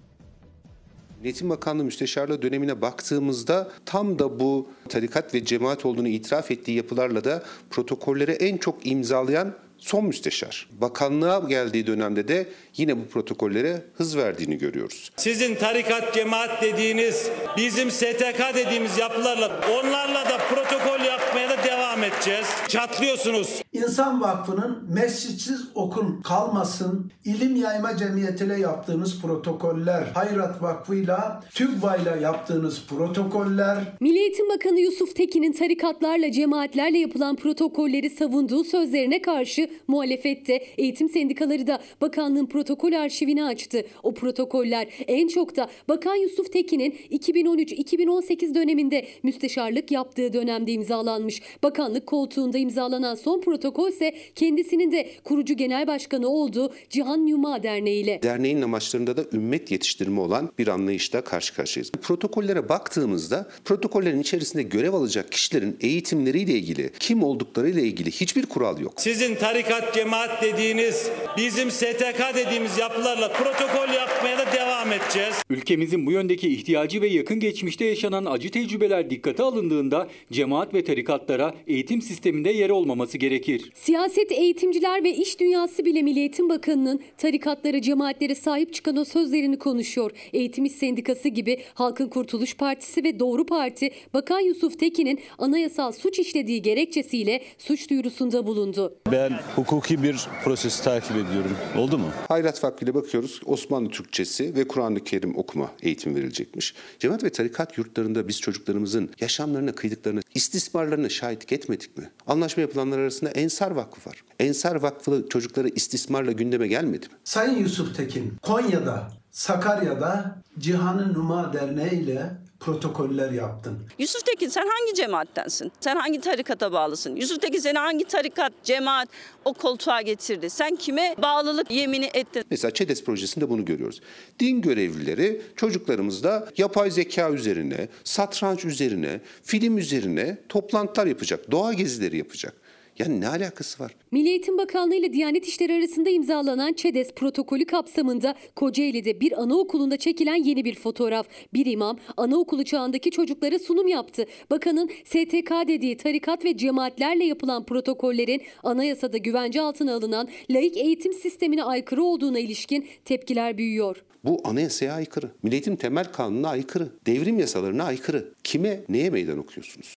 Eğitim 1.24 1.50
Bakanlığı 1.50 1.84
Müsteşarlığı 1.84 2.42
dönemine 2.42 2.80
baktığımızda 2.80 3.70
tam 3.86 4.18
da 4.18 4.40
bu 4.40 4.68
tarikat 4.88 5.34
ve 5.34 5.44
cemaat 5.44 5.86
olduğunu 5.86 6.08
itiraf 6.08 6.50
ettiği 6.50 6.76
yapılarla 6.76 7.24
da 7.24 7.42
protokolleri 7.70 8.30
en 8.30 8.56
çok 8.56 8.86
imzalayan 8.86 9.54
son 9.82 10.04
müsteşar. 10.04 10.68
Bakanlığa 10.80 11.38
geldiği 11.38 11.86
dönemde 11.86 12.28
de 12.28 12.48
yine 12.76 12.96
bu 12.98 13.08
protokollere 13.08 13.82
hız 13.94 14.16
verdiğini 14.16 14.58
görüyoruz. 14.58 15.10
Sizin 15.16 15.54
tarikat, 15.54 16.14
cemaat 16.14 16.62
dediğiniz, 16.62 17.30
bizim 17.56 17.90
STK 17.90 18.54
dediğimiz 18.54 18.98
yapılarla 18.98 19.60
onlarla 19.72 20.24
da 20.24 20.38
protokol 20.38 21.04
yapmaya 21.04 21.50
da 21.50 21.64
devam 21.64 22.04
edeceğiz. 22.04 22.46
Çatlıyorsunuz. 22.68 23.62
İnsan 23.72 24.20
Vakfı'nın 24.20 24.88
mescitsiz 24.94 25.60
okul 25.74 26.22
kalmasın, 26.22 27.12
ilim 27.24 27.56
yayma 27.56 27.96
cemiyetiyle 27.96 28.60
yaptığınız 28.60 29.20
protokoller, 29.22 30.02
Hayrat 30.14 30.62
Vakfı'yla, 30.62 31.44
TÜGVA'yla 31.54 32.16
yaptığınız 32.16 32.86
protokoller, 32.88 33.78
Milli 34.00 34.18
Eğitim 34.18 34.48
Bakanı 34.48 34.80
Yusuf 34.80 35.16
Tekin'in 35.16 35.52
tarikatlarla, 35.52 36.32
cemaatlerle 36.32 36.98
yapılan 36.98 37.36
protokolleri 37.36 38.10
savunduğu 38.10 38.64
sözlerine 38.64 39.22
karşı 39.22 39.68
muhalefette 39.88 40.64
eğitim 40.78 41.08
sendikaları 41.08 41.66
da 41.66 41.82
bakanlığın 42.00 42.46
protokol 42.46 42.92
arşivini 42.92 43.44
açtı. 43.44 43.84
O 44.02 44.14
protokoller 44.14 44.88
en 45.08 45.28
çok 45.28 45.56
da 45.56 45.68
Bakan 45.88 46.16
Yusuf 46.16 46.52
Tekin'in 46.52 46.94
2013-2018 47.10 48.54
döneminde 48.54 49.06
müsteşarlık 49.22 49.90
yaptığı 49.90 50.32
dönemde 50.32 50.72
imzalanmış. 50.72 51.42
Bakanlık 51.62 52.06
koltuğunda 52.06 52.58
imzalanan 52.58 53.14
son 53.14 53.40
protokol 53.40 53.88
ise 53.88 54.14
kendisinin 54.34 54.92
de 54.92 55.08
kurucu 55.24 55.54
genel 55.54 55.86
başkanı 55.86 56.28
olduğu 56.28 56.72
Cihan 56.90 57.26
Yuma 57.26 57.62
Derneği 57.62 58.02
ile. 58.04 58.20
Derneğin 58.22 58.62
amaçlarında 58.62 59.16
da 59.16 59.24
ümmet 59.32 59.70
yetiştirme 59.70 60.20
olan 60.20 60.50
bir 60.58 60.68
anlayışla 60.68 61.20
karşı 61.20 61.54
karşıyayız. 61.54 61.90
Protokollere 61.90 62.68
baktığımızda 62.68 63.48
protokollerin 63.64 64.20
içerisinde 64.20 64.62
görev 64.62 64.92
alacak 64.92 65.32
kişilerin 65.32 65.76
eğitimleriyle 65.80 66.52
ilgili, 66.52 66.90
kim 66.98 67.22
olduklarıyla 67.22 67.82
ilgili 67.82 68.10
hiçbir 68.10 68.46
kural 68.46 68.80
yok. 68.80 68.92
Sizin 68.96 69.34
tarikat, 69.62 69.94
cemaat 69.94 70.42
dediğiniz, 70.42 71.10
bizim 71.36 71.70
STK 71.70 72.34
dediğimiz 72.34 72.78
yapılarla 72.78 73.32
protokol 73.32 73.94
yapmaya 73.94 74.38
da 74.38 74.52
devam 74.52 74.92
edeceğiz. 74.92 75.34
Ülkemizin 75.50 76.06
bu 76.06 76.12
yöndeki 76.12 76.48
ihtiyacı 76.48 77.02
ve 77.02 77.06
yakın 77.06 77.40
geçmişte 77.40 77.84
yaşanan 77.84 78.24
acı 78.24 78.50
tecrübeler 78.50 79.10
dikkate 79.10 79.42
alındığında 79.42 80.08
cemaat 80.32 80.74
ve 80.74 80.84
tarikatlara 80.84 81.54
eğitim 81.66 82.02
sisteminde 82.02 82.50
yer 82.50 82.70
olmaması 82.70 83.18
gerekir. 83.18 83.70
Siyaset, 83.74 84.32
eğitimciler 84.32 85.04
ve 85.04 85.14
iş 85.14 85.40
dünyası 85.40 85.84
bile 85.84 86.02
Milli 86.02 86.18
Eğitim 86.18 86.48
Bakanı'nın 86.48 87.00
tarikatlara, 87.18 87.82
cemaatlere 87.82 88.34
sahip 88.34 88.74
çıkan 88.74 88.96
o 88.96 89.04
sözlerini 89.04 89.58
konuşuyor. 89.58 90.10
Eğitim 90.32 90.64
İş 90.64 90.72
Sendikası 90.72 91.28
gibi 91.28 91.58
Halkın 91.74 92.08
Kurtuluş 92.08 92.56
Partisi 92.56 93.04
ve 93.04 93.18
Doğru 93.18 93.46
Parti, 93.46 93.90
Bakan 94.14 94.40
Yusuf 94.40 94.78
Tekin'in 94.78 95.20
anayasal 95.38 95.92
suç 95.92 96.18
işlediği 96.18 96.62
gerekçesiyle 96.62 97.42
suç 97.58 97.90
duyurusunda 97.90 98.46
bulundu. 98.46 98.94
Ben 99.12 99.32
hukuki 99.56 100.02
bir 100.02 100.28
prosesi 100.44 100.84
takip 100.84 101.16
ediyorum. 101.16 101.56
Oldu 101.76 101.98
mu? 101.98 102.06
Hayrat 102.28 102.64
Vakfı 102.64 102.84
ile 102.84 102.94
bakıyoruz 102.94 103.40
Osmanlı 103.46 103.90
Türkçesi 103.90 104.54
ve 104.54 104.68
Kur'an-ı 104.68 105.04
Kerim 105.04 105.38
okuma 105.38 105.70
eğitimi 105.82 106.16
verilecekmiş. 106.16 106.74
Cemaat 106.98 107.24
ve 107.24 107.30
tarikat 107.30 107.78
yurtlarında 107.78 108.28
biz 108.28 108.40
çocuklarımızın 108.40 109.10
yaşamlarına 109.20 109.72
kıydıklarını, 109.72 110.20
istismarlarına 110.34 111.08
şahitlik 111.08 111.52
etmedik 111.52 111.98
mi? 111.98 112.10
Anlaşma 112.26 112.60
yapılanlar 112.60 112.98
arasında 112.98 113.30
Ensar 113.30 113.70
Vakfı 113.70 114.10
var. 114.10 114.24
Ensar 114.40 114.74
Vakfı 114.74 115.26
çocukları 115.30 115.68
istismarla 115.68 116.32
gündeme 116.32 116.68
gelmedi 116.68 117.06
mi? 117.06 117.14
Sayın 117.24 117.58
Yusuf 117.58 117.96
Tekin, 117.96 118.34
Konya'da, 118.42 119.08
Sakarya'da 119.30 120.42
Cihan'ı 120.58 121.14
Numa 121.14 121.52
Derneği 121.52 121.92
ile 121.92 122.30
protokoller 122.64 123.30
yaptın. 123.30 123.78
Yusuf 123.98 124.26
Tekin 124.26 124.48
sen 124.48 124.66
hangi 124.66 124.94
cemaattensin? 124.94 125.72
Sen 125.80 125.96
hangi 125.96 126.20
tarikata 126.20 126.72
bağlısın? 126.72 127.16
Yusuf 127.16 127.40
Tekin 127.40 127.58
seni 127.58 127.78
hangi 127.78 128.04
tarikat, 128.04 128.52
cemaat 128.64 129.08
o 129.44 129.52
koltuğa 129.52 130.02
getirdi? 130.02 130.50
Sen 130.50 130.76
kime 130.76 131.14
bağlılık 131.22 131.70
yemini 131.70 132.10
ettin? 132.14 132.44
Mesela 132.50 132.74
ÇEDES 132.74 133.04
projesinde 133.04 133.48
bunu 133.48 133.64
görüyoruz. 133.64 134.00
Din 134.40 134.60
görevlileri 134.60 135.42
çocuklarımızda 135.56 136.48
yapay 136.56 136.90
zeka 136.90 137.30
üzerine, 137.30 137.88
satranç 138.04 138.64
üzerine, 138.64 139.20
film 139.42 139.78
üzerine 139.78 140.38
toplantılar 140.48 141.06
yapacak, 141.06 141.50
doğa 141.50 141.72
gezileri 141.72 142.18
yapacak. 142.18 142.54
Yani 142.98 143.20
ne 143.20 143.28
alakası 143.28 143.82
var? 143.82 143.94
Milli 144.10 144.28
Eğitim 144.28 144.58
Bakanlığı 144.58 144.94
ile 144.94 145.12
Diyanet 145.12 145.46
İşleri 145.46 145.74
arasında 145.74 146.10
imzalanan 146.10 146.72
ÇEDES 146.72 147.12
protokolü 147.12 147.66
kapsamında 147.66 148.34
Kocaeli'de 148.56 149.20
bir 149.20 149.42
anaokulunda 149.42 149.96
çekilen 149.96 150.44
yeni 150.44 150.64
bir 150.64 150.74
fotoğraf. 150.74 151.26
Bir 151.54 151.66
imam 151.66 151.98
anaokulu 152.16 152.64
çağındaki 152.64 153.10
çocuklara 153.10 153.58
sunum 153.58 153.88
yaptı. 153.88 154.26
Bakanın 154.50 154.90
STK 155.04 155.50
dediği 155.68 155.96
tarikat 155.96 156.44
ve 156.44 156.56
cemaatlerle 156.56 157.24
yapılan 157.24 157.64
protokollerin 157.64 158.42
anayasada 158.62 159.16
güvence 159.16 159.60
altına 159.60 159.94
alınan 159.94 160.28
laik 160.50 160.76
eğitim 160.76 161.12
sistemine 161.12 161.64
aykırı 161.64 162.04
olduğuna 162.04 162.38
ilişkin 162.38 162.86
tepkiler 163.04 163.58
büyüyor. 163.58 164.04
Bu 164.24 164.40
anayasaya 164.44 164.94
aykırı, 164.94 165.30
Milli 165.42 165.54
Eğitim 165.54 165.76
Temel 165.76 166.12
Kanunu'na 166.12 166.48
aykırı, 166.48 166.88
devrim 167.06 167.38
yasalarına 167.38 167.84
aykırı. 167.84 168.34
Kime, 168.44 168.80
neye 168.88 169.10
meydan 169.10 169.38
okuyorsunuz? 169.38 169.94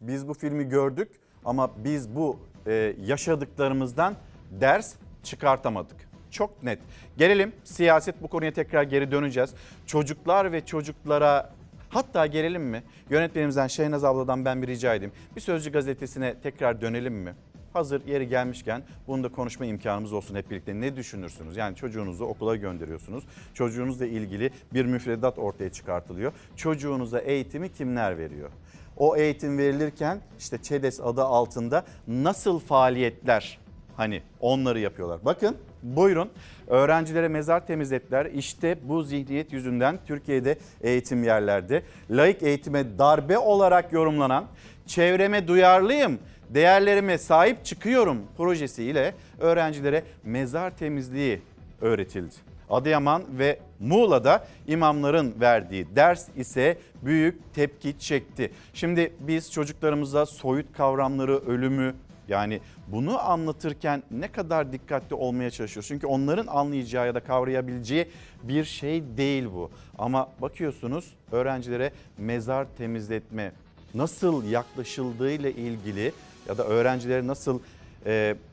Biz 0.00 0.28
bu 0.28 0.34
filmi 0.34 0.68
gördük 0.68 1.08
ama 1.46 1.70
biz 1.84 2.14
bu 2.16 2.38
e, 2.66 2.94
yaşadıklarımızdan 3.06 4.14
ders 4.50 4.94
çıkartamadık. 5.22 5.96
Çok 6.30 6.62
net. 6.62 6.78
Gelelim 7.18 7.52
siyaset 7.64 8.22
bu 8.22 8.28
konuya 8.28 8.52
tekrar 8.52 8.82
geri 8.82 9.10
döneceğiz. 9.10 9.54
Çocuklar 9.86 10.52
ve 10.52 10.66
çocuklara 10.66 11.50
hatta 11.88 12.26
gelelim 12.26 12.62
mi? 12.62 12.82
Yönetmenimizden 13.10 13.66
Şehnaz 13.66 14.04
abladan 14.04 14.44
ben 14.44 14.62
bir 14.62 14.66
rica 14.66 14.94
edeyim. 14.94 15.12
Bir 15.36 15.40
Sözcü 15.40 15.72
gazetesine 15.72 16.34
tekrar 16.42 16.80
dönelim 16.80 17.14
mi? 17.14 17.34
Hazır 17.72 18.06
yeri 18.06 18.28
gelmişken 18.28 18.82
bunu 19.06 19.24
da 19.24 19.28
konuşma 19.28 19.66
imkanımız 19.66 20.12
olsun 20.12 20.34
hep 20.34 20.50
birlikte. 20.50 20.80
Ne 20.80 20.96
düşünürsünüz? 20.96 21.56
Yani 21.56 21.76
çocuğunuzu 21.76 22.24
okula 22.24 22.56
gönderiyorsunuz. 22.56 23.24
Çocuğunuzla 23.54 24.06
ilgili 24.06 24.50
bir 24.74 24.84
müfredat 24.84 25.38
ortaya 25.38 25.70
çıkartılıyor. 25.70 26.32
Çocuğunuza 26.56 27.18
eğitimi 27.18 27.72
kimler 27.72 28.18
veriyor? 28.18 28.50
O 28.96 29.16
eğitim 29.16 29.58
verilirken 29.58 30.20
işte 30.38 30.58
ÇEDES 30.62 31.00
adı 31.00 31.22
altında 31.22 31.84
nasıl 32.08 32.58
faaliyetler 32.58 33.58
hani 33.96 34.22
onları 34.40 34.80
yapıyorlar. 34.80 35.20
Bakın 35.24 35.56
buyurun 35.82 36.30
öğrencilere 36.66 37.28
mezar 37.28 37.66
temizlettiler. 37.66 38.26
İşte 38.26 38.78
bu 38.82 39.02
zihniyet 39.02 39.52
yüzünden 39.52 39.98
Türkiye'de 40.06 40.58
eğitim 40.80 41.24
yerlerde 41.24 41.82
laik 42.10 42.42
eğitime 42.42 42.98
darbe 42.98 43.38
olarak 43.38 43.92
yorumlanan 43.92 44.44
çevreme 44.86 45.48
duyarlıyım 45.48 46.18
değerlerime 46.48 47.18
sahip 47.18 47.64
çıkıyorum 47.64 48.22
projesiyle 48.36 49.14
öğrencilere 49.40 50.04
mezar 50.24 50.76
temizliği 50.76 51.42
öğretildi. 51.80 52.34
Adıyaman 52.70 53.24
ve 53.38 53.58
Muğla'da 53.80 54.46
imamların 54.66 55.34
verdiği 55.40 55.96
ders 55.96 56.28
ise 56.36 56.78
büyük 57.02 57.54
tepki 57.54 57.98
çekti. 57.98 58.50
Şimdi 58.74 59.12
biz 59.20 59.52
çocuklarımıza 59.52 60.26
soyut 60.26 60.72
kavramları, 60.72 61.38
ölümü 61.38 61.94
yani 62.28 62.60
bunu 62.88 63.18
anlatırken 63.18 64.02
ne 64.10 64.32
kadar 64.32 64.72
dikkatli 64.72 65.14
olmaya 65.14 65.50
çalışıyoruz. 65.50 65.88
Çünkü 65.88 66.06
onların 66.06 66.46
anlayacağı 66.46 67.06
ya 67.06 67.14
da 67.14 67.20
kavrayabileceği 67.20 68.08
bir 68.42 68.64
şey 68.64 69.02
değil 69.16 69.44
bu. 69.54 69.70
Ama 69.98 70.28
bakıyorsunuz 70.42 71.14
öğrencilere 71.32 71.92
mezar 72.18 72.66
temizletme 72.78 73.52
nasıl 73.94 74.44
yaklaşıldığıyla 74.44 75.50
ilgili 75.50 76.12
ya 76.48 76.58
da 76.58 76.64
öğrencilere 76.64 77.26
nasıl 77.26 77.60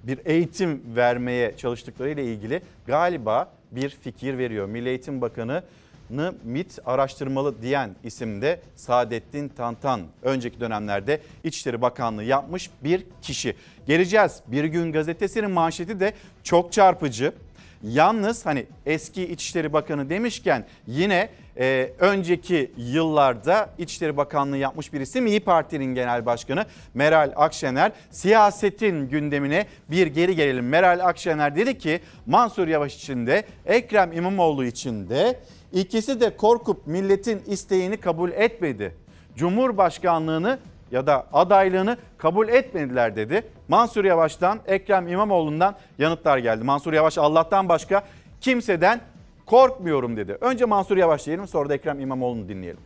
bir 0.03 0.19
eğitim 0.25 0.81
vermeye 0.95 1.57
çalıştıklarıyla 1.57 2.23
ilgili 2.23 2.61
galiba 2.87 3.51
bir 3.75 3.89
fikir 3.89 4.37
veriyor. 4.37 4.67
Milli 4.67 4.89
Eğitim 4.89 5.21
Bakanı'nı 5.21 6.33
MIT 6.43 6.79
araştırmalı 6.85 7.61
diyen 7.61 7.95
isimde 8.03 8.61
Saadettin 8.75 9.47
Tantan. 9.49 10.01
Önceki 10.21 10.59
dönemlerde 10.59 11.21
İçişleri 11.43 11.81
Bakanlığı 11.81 12.23
yapmış 12.23 12.69
bir 12.83 13.05
kişi. 13.21 13.55
Geleceğiz. 13.87 14.41
Bir 14.47 14.63
gün 14.63 14.91
gazetesinin 14.91 15.51
manşeti 15.51 15.99
de 15.99 16.13
çok 16.43 16.71
çarpıcı. 16.71 17.33
Yalnız 17.83 18.45
hani 18.45 18.65
eski 18.85 19.23
İçişleri 19.23 19.73
Bakanı 19.73 20.09
demişken 20.09 20.65
yine 20.87 21.29
e, 21.57 21.91
önceki 21.99 22.71
yıllarda 22.77 23.69
İçişleri 23.77 24.17
Bakanlığı 24.17 24.57
yapmış 24.57 24.93
bir 24.93 25.01
isim 25.01 25.27
İyi 25.27 25.39
Parti'nin 25.39 25.95
Genel 25.95 26.25
Başkanı 26.25 26.65
Meral 26.93 27.31
Akşener 27.35 27.91
siyasetin 28.11 29.09
gündemine 29.09 29.65
bir 29.91 30.07
geri 30.07 30.35
gelelim. 30.35 30.69
Meral 30.69 30.99
Akşener 31.07 31.55
dedi 31.55 31.77
ki 31.77 31.99
Mansur 32.25 32.67
Yavaş 32.67 32.95
için 32.95 33.27
de 33.27 33.43
Ekrem 33.65 34.11
İmamoğlu 34.11 34.65
için 34.65 35.09
de 35.09 35.39
ikisi 35.73 36.21
de 36.21 36.37
korkup 36.37 36.87
milletin 36.87 37.41
isteğini 37.47 37.97
kabul 37.97 38.31
etmedi. 38.31 38.95
Cumhurbaşkanlığını 39.35 40.59
ya 40.93 41.07
da 41.07 41.27
adaylığını 41.33 41.97
kabul 42.17 42.47
etmediler 42.47 43.15
dedi. 43.15 43.43
Mansur 43.67 44.05
Yavaş'tan 44.05 44.59
Ekrem 44.67 45.07
İmamoğlu'ndan 45.07 45.75
yanıtlar 45.97 46.37
geldi. 46.37 46.63
Mansur 46.63 46.93
Yavaş 46.93 47.17
Allah'tan 47.17 47.69
başka 47.69 48.03
kimseden 48.41 49.01
korkmuyorum 49.45 50.17
dedi. 50.17 50.37
Önce 50.41 50.65
Mansur 50.65 50.97
Yavaş 50.97 51.25
diyelim 51.25 51.47
sonra 51.47 51.69
da 51.69 51.73
Ekrem 51.73 51.99
İmamoğlu'nu 51.99 52.49
dinleyelim. 52.49 52.81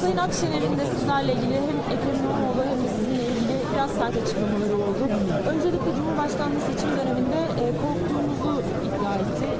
Sayın 0.00 0.16
Akşener'in 0.16 0.78
de 0.78 0.86
sizlerle 0.86 1.32
ilgili 1.32 1.54
hem 1.54 1.96
Ekrem 1.96 2.24
İmamoğlu 2.24 2.62
hem 2.64 2.84
de 2.84 2.88
sizinle 2.88 3.22
ilgili 3.22 3.58
biraz 3.74 3.90
sert 3.90 4.16
açıklamaları 4.16 4.74
oldu. 4.74 5.08
Öncelikle 5.48 5.94
Cumhurbaşkanlığı 5.96 6.60
seçim 6.60 6.90
döneminde 6.90 7.38
e, 7.38 7.64
korktuğunuzu 7.82 8.62
iddia 8.86 9.14
etti. 9.14 9.51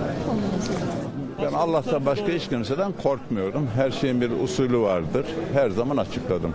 Ben 1.42 1.52
Allah'tan 1.52 2.06
başka 2.06 2.26
hiç 2.26 2.48
kimseden 2.48 2.92
korkmuyorum. 3.02 3.68
Her 3.76 3.90
şeyin 3.90 4.20
bir 4.20 4.30
usulü 4.30 4.78
vardır. 4.78 5.26
Her 5.52 5.70
zaman 5.70 5.96
açıkladım. 5.96 6.52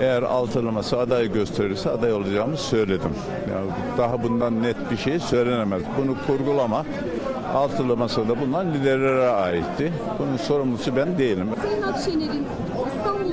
Eğer 0.00 0.22
altılaması 0.22 0.98
aday 0.98 1.32
gösterirse 1.32 1.90
aday 1.90 2.12
olacağımı 2.12 2.56
söyledim. 2.56 3.10
Yani 3.52 3.70
daha 3.98 4.22
bundan 4.22 4.62
net 4.62 4.90
bir 4.90 4.96
şey 4.96 5.18
söylenemez. 5.18 5.82
Bunu 5.98 6.16
kurgulamak 6.26 6.86
altılı 7.54 7.96
masada 7.96 8.40
bulunan 8.40 8.74
liderlere 8.74 9.28
aitti. 9.28 9.92
Bunun 10.18 10.36
sorumlusu 10.36 10.96
ben 10.96 11.18
değilim. 11.18 11.48
Sayın 11.62 11.82
Akşener'in 11.82 12.46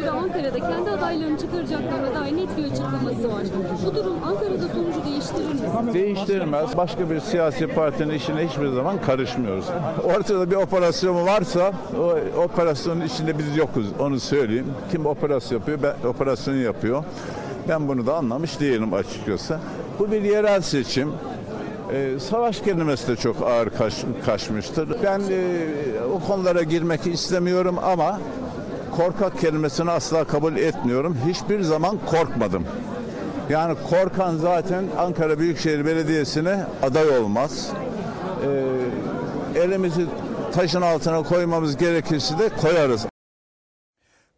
ve 0.06 0.12
Ankara'da 0.12 0.60
kendi 0.60 0.92
adaylarını 0.92 1.40
çıkaracaklarına 1.40 2.20
dair 2.20 2.38
net 2.38 2.58
bir 2.58 2.64
açıklaması 2.64 3.32
var. 3.34 3.44
Bu 3.86 3.96
durum 3.96 4.18
Ankara'da 4.26 4.68
sonucu 4.68 5.06
değiştirir 5.06 5.86
mi? 5.86 5.94
Değiştirmez. 5.94 6.78
Başka 6.78 7.10
bir 7.10 7.20
siyasi 7.20 7.68
partinin 7.68 8.14
işine 8.14 8.48
hiçbir 8.48 8.68
zaman 8.68 9.02
karışmıyoruz. 9.02 9.66
Ortada 10.04 10.52
bir 10.52 10.56
operasyon 10.56 11.28
varsa 11.28 11.72
o 12.00 12.42
operasyonun 12.44 13.02
içinde 13.02 13.38
biz 13.38 13.58
yokuz. 13.58 13.88
Onu 14.00 14.20
söyleyeyim. 14.20 14.68
Kim 14.92 15.06
operasyon 15.06 15.60
yapıyor? 15.60 15.80
Ben, 15.84 16.08
operasyonu 16.08 16.58
yapıyor. 16.58 17.04
Ben 17.70 17.88
bunu 17.88 18.06
da 18.06 18.16
anlamış 18.16 18.60
değilim 18.60 18.94
açıkçası. 18.94 19.60
Bu 20.00 20.12
bir 20.12 20.22
yerel 20.22 20.62
seçim. 20.62 21.12
Ee, 21.94 22.20
savaş 22.20 22.62
kelimesi 22.62 23.08
de 23.08 23.16
çok 23.16 23.42
ağır 23.42 23.70
kaç, 23.70 23.94
kaçmıştır. 24.26 24.90
Ben 25.04 25.20
e, 25.20 25.58
o 26.16 26.20
konulara 26.28 26.64
girmek 26.64 27.08
istemiyorum 27.08 27.76
ama 27.84 28.20
korkak 28.98 29.40
kelimesini 29.42 29.92
asla 29.92 30.24
kabul 30.24 30.58
etmiyorum. 30.58 31.18
Hiçbir 31.28 31.62
zaman 31.62 31.98
korkmadım. 32.06 32.64
Yani 33.50 33.76
korkan 33.90 34.38
zaten 34.38 34.86
Ankara 34.98 35.40
Büyükşehir 35.40 35.86
Belediyesi'ne 35.86 36.66
aday 36.84 37.20
olmaz. 37.20 37.70
Ee, 39.56 39.60
elimizi 39.60 40.06
taşın 40.54 40.82
altına 40.82 41.24
koymamız 41.24 41.78
gerekirse 41.78 42.40
de 42.40 42.50
koyarız. 42.50 43.06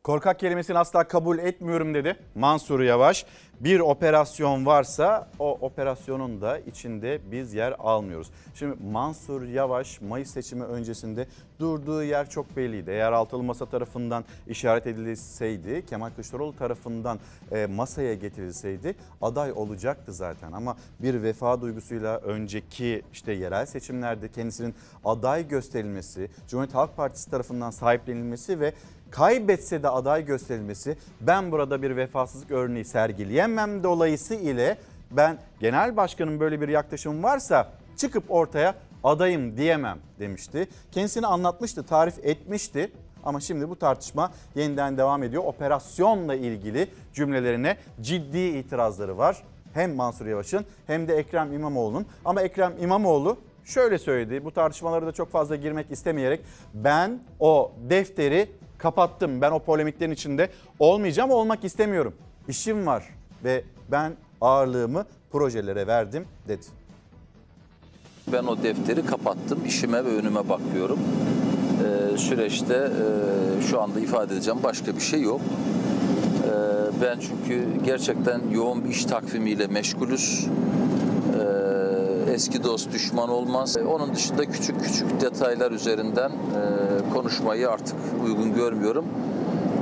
Korkak 0.07 0.39
kelimesini 0.39 0.77
asla 0.77 1.07
kabul 1.07 1.39
etmiyorum 1.39 1.93
dedi 1.93 2.15
Mansur 2.35 2.79
Yavaş. 2.79 3.25
Bir 3.59 3.79
operasyon 3.79 4.65
varsa 4.65 5.29
o 5.39 5.51
operasyonun 5.51 6.41
da 6.41 6.59
içinde 6.59 7.19
biz 7.31 7.53
yer 7.53 7.75
almıyoruz. 7.79 8.31
Şimdi 8.55 8.75
Mansur 8.91 9.43
Yavaş 9.43 10.01
Mayıs 10.01 10.29
seçimi 10.29 10.63
öncesinde 10.63 11.27
durduğu 11.59 12.03
yer 12.03 12.29
çok 12.29 12.57
belliydi. 12.57 12.91
Eğer 12.91 13.11
altılı 13.11 13.43
masa 13.43 13.65
tarafından 13.65 14.25
işaret 14.47 14.87
edilseydi, 14.87 15.85
Kemal 15.85 16.09
Kılıçdaroğlu 16.09 16.55
tarafından 16.55 17.19
e, 17.51 17.65
masaya 17.65 18.13
getirilseydi 18.13 18.95
aday 19.21 19.51
olacaktı 19.51 20.13
zaten. 20.13 20.51
Ama 20.51 20.77
bir 20.99 21.23
vefa 21.23 21.61
duygusuyla 21.61 22.17
önceki 22.17 23.01
işte 23.13 23.31
yerel 23.31 23.65
seçimlerde 23.65 24.31
kendisinin 24.31 24.75
aday 25.05 25.47
gösterilmesi, 25.47 26.29
Cumhuriyet 26.47 26.75
Halk 26.75 26.97
Partisi 26.97 27.31
tarafından 27.31 27.71
sahiplenilmesi 27.71 28.59
ve 28.59 28.73
kaybetse 29.11 29.83
de 29.83 29.89
aday 29.89 30.25
gösterilmesi 30.25 30.97
ben 31.21 31.51
burada 31.51 31.81
bir 31.81 31.97
vefasızlık 31.97 32.51
örneği 32.51 32.85
sergileyemem 32.85 33.83
dolayısıyla 33.83 34.77
ben 35.11 35.37
genel 35.59 35.97
başkanın 35.97 36.39
böyle 36.39 36.61
bir 36.61 36.67
yaklaşım 36.67 37.23
varsa 37.23 37.71
çıkıp 37.97 38.23
ortaya 38.29 38.75
adayım 39.03 39.57
diyemem 39.57 39.97
demişti. 40.19 40.67
Kendisini 40.91 41.27
anlatmıştı, 41.27 41.83
tarif 41.83 42.25
etmişti. 42.25 42.91
Ama 43.23 43.39
şimdi 43.39 43.69
bu 43.69 43.75
tartışma 43.75 44.31
yeniden 44.55 44.97
devam 44.97 45.23
ediyor. 45.23 45.43
Operasyonla 45.43 46.35
ilgili 46.35 46.87
cümlelerine 47.13 47.77
ciddi 48.01 48.39
itirazları 48.39 49.17
var. 49.17 49.43
Hem 49.73 49.95
Mansur 49.95 50.25
Yavaş'ın 50.25 50.65
hem 50.87 51.07
de 51.07 51.15
Ekrem 51.15 51.53
İmamoğlu'nun. 51.53 52.05
Ama 52.25 52.41
Ekrem 52.41 52.73
İmamoğlu 52.81 53.37
şöyle 53.65 53.97
söyledi. 53.97 54.45
Bu 54.45 54.51
tartışmalara 54.51 55.07
da 55.07 55.11
çok 55.11 55.31
fazla 55.31 55.55
girmek 55.55 55.91
istemeyerek 55.91 56.41
ben 56.73 57.19
o 57.39 57.71
defteri 57.89 58.49
kapattım. 58.77 59.41
Ben 59.41 59.51
o 59.51 59.59
polemiklerin 59.59 60.11
içinde 60.11 60.49
olmayacağım, 60.79 61.31
olmak 61.31 61.63
istemiyorum. 61.63 62.13
İşim 62.47 62.85
var 62.85 63.03
ve 63.43 63.63
ben 63.91 64.13
ağırlığımı 64.41 65.05
projelere 65.31 65.87
verdim 65.87 66.25
dedi. 66.47 66.65
Ben 68.33 68.43
o 68.43 68.63
defteri 68.63 69.05
kapattım. 69.05 69.59
işime 69.65 70.05
ve 70.05 70.09
önüme 70.09 70.49
bakıyorum. 70.49 70.99
Ee, 71.83 72.17
süreçte 72.17 72.73
e, 72.73 73.61
şu 73.61 73.81
anda 73.81 73.99
ifade 73.99 74.33
edeceğim 74.33 74.59
başka 74.63 74.95
bir 74.95 75.01
şey 75.01 75.21
yok. 75.21 75.41
Ee, 75.41 76.51
ben 77.01 77.19
çünkü 77.19 77.67
gerçekten 77.85 78.41
yoğun 78.53 78.85
bir 78.85 78.89
iş 78.89 79.05
takvimiyle 79.05 79.67
meşgulüz. 79.67 80.47
Eski 82.37 82.63
dost 82.63 82.91
düşman 82.93 83.29
olmaz. 83.29 83.77
Ee, 83.77 83.83
onun 83.83 84.15
dışında 84.15 84.45
küçük 84.45 84.83
küçük 84.83 85.21
detaylar 85.21 85.71
üzerinden 85.71 86.29
e, 86.29 86.33
konuşmayı 87.13 87.69
artık 87.69 87.95
uygun 88.25 88.53
görmüyorum. 88.53 89.05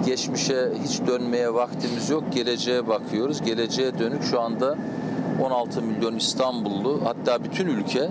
Geçmişe 0.06 0.72
hiç 0.84 1.02
dönmeye 1.08 1.54
vaktimiz 1.54 2.10
yok. 2.10 2.24
Geleceğe 2.32 2.88
bakıyoruz. 2.88 3.42
Geleceğe 3.42 4.00
dönük 4.00 4.24
şu 4.24 4.42
anda 4.42 4.78
16 5.44 5.82
milyon 5.82 6.16
İstanbullu 6.16 7.02
hatta 7.04 7.44
bütün 7.44 7.68
ülke 7.68 8.00
e, 8.00 8.10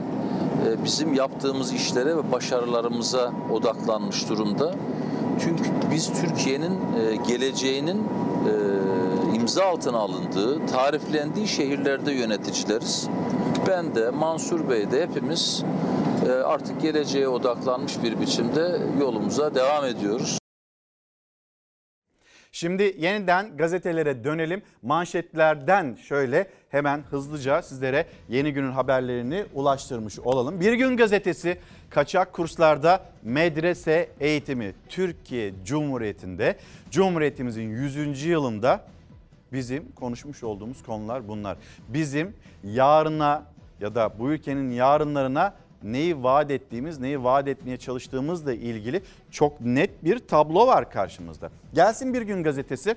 bizim 0.85 1.15
yaptığımız 1.15 1.73
işlere 1.73 2.17
ve 2.17 2.33
başarılarımıza 2.33 3.33
odaklanmış 3.53 4.29
durumda. 4.29 4.75
Çünkü 5.41 5.65
biz 5.93 6.11
Türkiye'nin 6.21 6.73
e, 6.73 7.17
geleceğinin 7.29 7.99
e, 7.99 9.37
imza 9.37 9.65
altına 9.65 9.99
alındığı, 9.99 10.67
tariflendiği 10.67 11.49
şehirlerde 11.49 12.13
yöneticileriz. 12.13 13.09
Ben 13.69 13.95
de 13.95 14.11
Mansur 14.11 14.71
Bey 14.71 14.91
de 14.91 15.03
hepimiz 15.03 15.65
artık 16.45 16.81
geleceğe 16.81 17.29
odaklanmış 17.29 18.03
bir 18.03 18.21
biçimde 18.21 18.79
yolumuza 19.01 19.55
devam 19.55 19.85
ediyoruz. 19.85 20.39
Şimdi 22.53 22.95
yeniden 22.99 23.57
gazetelere 23.57 24.25
dönelim. 24.25 24.63
Manşetlerden 24.83 25.95
şöyle 25.95 26.51
hemen 26.69 27.03
hızlıca 27.11 27.63
sizlere 27.63 28.07
yeni 28.29 28.53
günün 28.53 28.73
haberlerini 28.73 29.45
ulaştırmış 29.55 30.19
olalım. 30.19 30.61
Bir 30.61 30.73
gün 30.73 30.97
gazetesi 30.97 31.59
kaçak 31.91 32.33
kurslarda 32.33 33.03
medrese 33.23 34.09
eğitimi 34.21 34.75
Türkiye 34.89 35.53
Cumhuriyeti'nde 35.65 36.57
Cumhuriyetimizin 36.91 37.71
100. 37.71 38.25
yılında 38.25 38.81
bizim 39.53 39.93
konuşmuş 39.93 40.43
olduğumuz 40.43 40.83
konular 40.83 41.29
bunlar. 41.29 41.57
Bizim 41.89 42.35
yarına 42.65 43.54
ya 43.81 43.95
da 43.95 44.19
bu 44.19 44.31
ülkenin 44.31 44.71
yarınlarına 44.71 45.55
neyi 45.83 46.23
vaat 46.23 46.51
ettiğimiz, 46.51 47.01
neyi 47.01 47.25
vaat 47.25 47.49
etmeye 47.49 47.77
çalıştığımızla 47.77 48.53
ilgili 48.53 49.03
çok 49.31 49.61
net 49.61 50.05
bir 50.05 50.19
tablo 50.19 50.67
var 50.67 50.91
karşımızda. 50.91 51.51
Gelsin 51.75 52.15
bir 52.15 52.23
gün 52.23 52.43
gazetesi. 52.43 52.97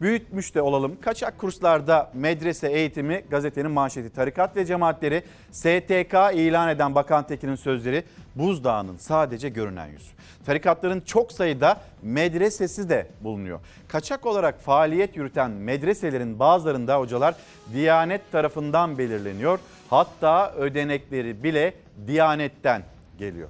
Büyütmüş 0.00 0.54
de 0.54 0.62
olalım. 0.62 0.96
Kaçak 1.00 1.38
kurslarda 1.38 2.10
medrese 2.14 2.68
eğitimi 2.68 3.24
gazetenin 3.30 3.70
manşeti. 3.70 4.10
Tarikat 4.10 4.56
ve 4.56 4.64
cemaatleri 4.64 5.22
STK 5.50 6.14
ilan 6.34 6.68
eden 6.68 6.94
Bakan 6.94 7.26
Tekin'in 7.26 7.54
sözleri 7.54 8.04
buzdağının 8.34 8.96
sadece 8.96 9.48
görünen 9.48 9.86
yüzü. 9.86 10.17
Tarikatların 10.46 11.00
çok 11.00 11.32
sayıda 11.32 11.80
medresesi 12.02 12.88
de 12.88 13.06
bulunuyor. 13.20 13.60
Kaçak 13.88 14.26
olarak 14.26 14.60
faaliyet 14.60 15.16
yürüten 15.16 15.50
medreselerin 15.50 16.38
bazılarında 16.38 16.98
hocalar 16.98 17.34
Diyanet 17.72 18.32
tarafından 18.32 18.98
belirleniyor. 18.98 19.58
Hatta 19.90 20.52
ödenekleri 20.52 21.42
bile 21.42 21.74
Diyanet'ten 22.06 22.82
geliyor. 23.18 23.48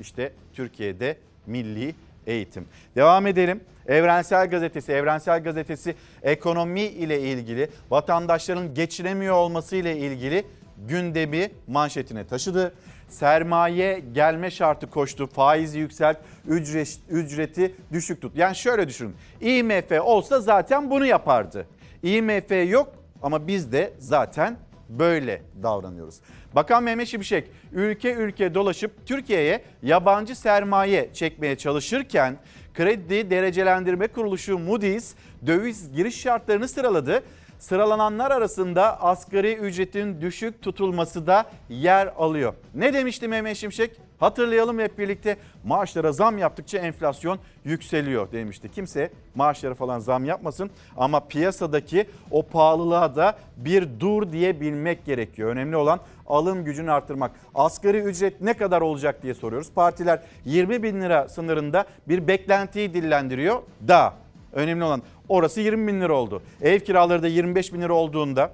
İşte 0.00 0.32
Türkiye'de 0.54 1.16
milli 1.46 1.94
eğitim. 2.26 2.64
Devam 2.96 3.26
edelim. 3.26 3.60
Evrensel 3.86 4.50
Gazetesi, 4.50 4.92
Evrensel 4.92 5.42
Gazetesi 5.42 5.94
ekonomi 6.22 6.80
ile 6.80 7.20
ilgili, 7.20 7.70
vatandaşların 7.90 8.74
geçinemiyor 8.74 9.34
olması 9.34 9.76
ile 9.76 9.96
ilgili 9.96 10.44
gündemi 10.88 11.50
manşetine 11.66 12.26
taşıdı. 12.26 12.74
Sermaye 13.08 14.02
gelme 14.12 14.50
şartı 14.50 14.90
koştu. 14.90 15.26
Faizi 15.26 15.78
yükselt, 15.78 16.16
ücret, 16.46 16.98
ücreti 17.10 17.74
düşük 17.92 18.22
tut. 18.22 18.36
Yani 18.36 18.56
şöyle 18.56 18.88
düşünün. 18.88 19.14
IMF 19.40 19.92
olsa 20.00 20.40
zaten 20.40 20.90
bunu 20.90 21.06
yapardı. 21.06 21.66
IMF 22.02 22.70
yok 22.70 22.92
ama 23.22 23.46
biz 23.46 23.72
de 23.72 23.92
zaten 23.98 24.56
böyle 24.88 25.42
davranıyoruz. 25.62 26.20
Bakan 26.54 26.82
Mehmet 26.82 27.08
Şimşek 27.08 27.50
ülke 27.72 28.14
ülke 28.14 28.54
dolaşıp 28.54 29.06
Türkiye'ye 29.06 29.62
yabancı 29.82 30.36
sermaye 30.36 31.10
çekmeye 31.14 31.56
çalışırken 31.56 32.36
Kredi 32.74 33.30
Derecelendirme 33.30 34.08
Kuruluşu 34.08 34.58
Moody's 34.58 35.14
döviz 35.46 35.92
giriş 35.92 36.20
şartlarını 36.20 36.68
sıraladı. 36.68 37.22
Sıralananlar 37.58 38.30
arasında 38.30 39.02
asgari 39.02 39.54
ücretin 39.54 40.20
düşük 40.20 40.62
tutulması 40.62 41.26
da 41.26 41.44
yer 41.68 42.12
alıyor. 42.18 42.54
Ne 42.74 42.92
demişti 42.94 43.28
Mehmet 43.28 43.56
Şimşek? 43.56 43.90
Hatırlayalım 44.20 44.78
hep 44.78 44.98
birlikte 44.98 45.36
maaşlara 45.64 46.12
zam 46.12 46.38
yaptıkça 46.38 46.78
enflasyon 46.78 47.38
yükseliyor 47.64 48.32
demişti. 48.32 48.68
Kimse 48.68 49.10
maaşlara 49.34 49.74
falan 49.74 49.98
zam 49.98 50.24
yapmasın 50.24 50.70
ama 50.96 51.20
piyasadaki 51.20 52.06
o 52.30 52.42
pahalılığa 52.42 53.16
da 53.16 53.38
bir 53.56 54.00
dur 54.00 54.32
diyebilmek 54.32 55.04
gerekiyor. 55.04 55.50
Önemli 55.50 55.76
olan 55.76 56.00
alım 56.26 56.64
gücünü 56.64 56.92
artırmak. 56.92 57.30
Asgari 57.54 57.98
ücret 57.98 58.40
ne 58.40 58.54
kadar 58.54 58.80
olacak 58.80 59.22
diye 59.22 59.34
soruyoruz. 59.34 59.72
Partiler 59.72 60.22
20 60.44 60.82
bin 60.82 61.00
lira 61.00 61.28
sınırında 61.28 61.84
bir 62.08 62.28
beklentiyi 62.28 62.94
dillendiriyor 62.94 63.62
da 63.88 64.14
önemli 64.52 64.84
olan 64.84 65.02
orası 65.28 65.60
20 65.60 65.88
bin 65.88 66.00
lira 66.00 66.12
oldu. 66.12 66.42
Ev 66.62 66.80
kiraları 66.80 67.22
da 67.22 67.28
25 67.28 67.72
bin 67.72 67.80
lira 67.80 67.92
olduğunda 67.92 68.52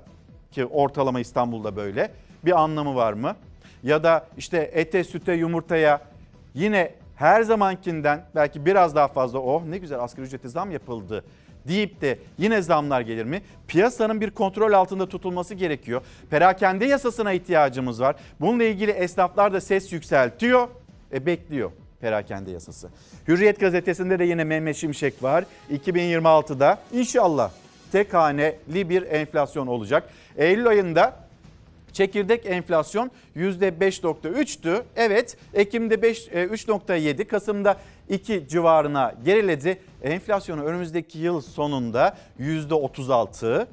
ki 0.50 0.66
ortalama 0.66 1.20
İstanbul'da 1.20 1.76
böyle 1.76 2.10
bir 2.44 2.60
anlamı 2.60 2.94
var 2.94 3.12
mı? 3.12 3.36
Ya 3.82 4.02
da 4.02 4.26
işte 4.38 4.70
ete, 4.72 5.04
süte, 5.04 5.32
yumurtaya 5.32 6.00
yine 6.54 6.94
her 7.16 7.42
zamankinden 7.42 8.24
belki 8.34 8.66
biraz 8.66 8.94
daha 8.94 9.08
fazla 9.08 9.38
oh 9.38 9.64
ne 9.64 9.78
güzel 9.78 10.00
asgari 10.00 10.26
ücrete 10.26 10.48
zam 10.48 10.70
yapıldı 10.70 11.24
deyip 11.68 12.00
de 12.00 12.18
yine 12.38 12.62
zamlar 12.62 13.00
gelir 13.00 13.24
mi? 13.24 13.42
Piyasanın 13.68 14.20
bir 14.20 14.30
kontrol 14.30 14.72
altında 14.72 15.08
tutulması 15.08 15.54
gerekiyor. 15.54 16.02
Perakende 16.30 16.84
yasasına 16.84 17.32
ihtiyacımız 17.32 18.00
var. 18.00 18.16
Bununla 18.40 18.64
ilgili 18.64 18.90
esnaflar 18.90 19.52
da 19.52 19.60
ses 19.60 19.92
yükseltiyor. 19.92 20.68
E 21.12 21.26
bekliyor 21.26 21.70
perakende 22.04 22.50
yasası. 22.50 22.88
Hürriyet 23.28 23.60
gazetesinde 23.60 24.18
de 24.18 24.24
yine 24.24 24.44
Mehmet 24.44 24.76
Şimşek 24.76 25.22
var. 25.22 25.44
2026'da 25.72 26.78
inşallah 26.92 27.50
tek 27.92 28.14
haneli 28.14 28.88
bir 28.88 29.02
enflasyon 29.02 29.66
olacak. 29.66 30.08
Eylül 30.36 30.66
ayında 30.66 31.16
Çekirdek 31.92 32.46
enflasyon 32.46 33.10
%5.3'tü. 33.36 34.82
Evet 34.96 35.36
Ekim'de 35.54 36.02
5, 36.02 36.28
3.7, 36.28 37.24
Kasım'da 37.24 37.76
2 38.08 38.48
civarına 38.48 39.14
geriledi. 39.24 39.78
Enflasyonu 40.02 40.64
önümüzdeki 40.64 41.18
yıl 41.18 41.40
sonunda 41.40 42.16
%36. 42.40 43.66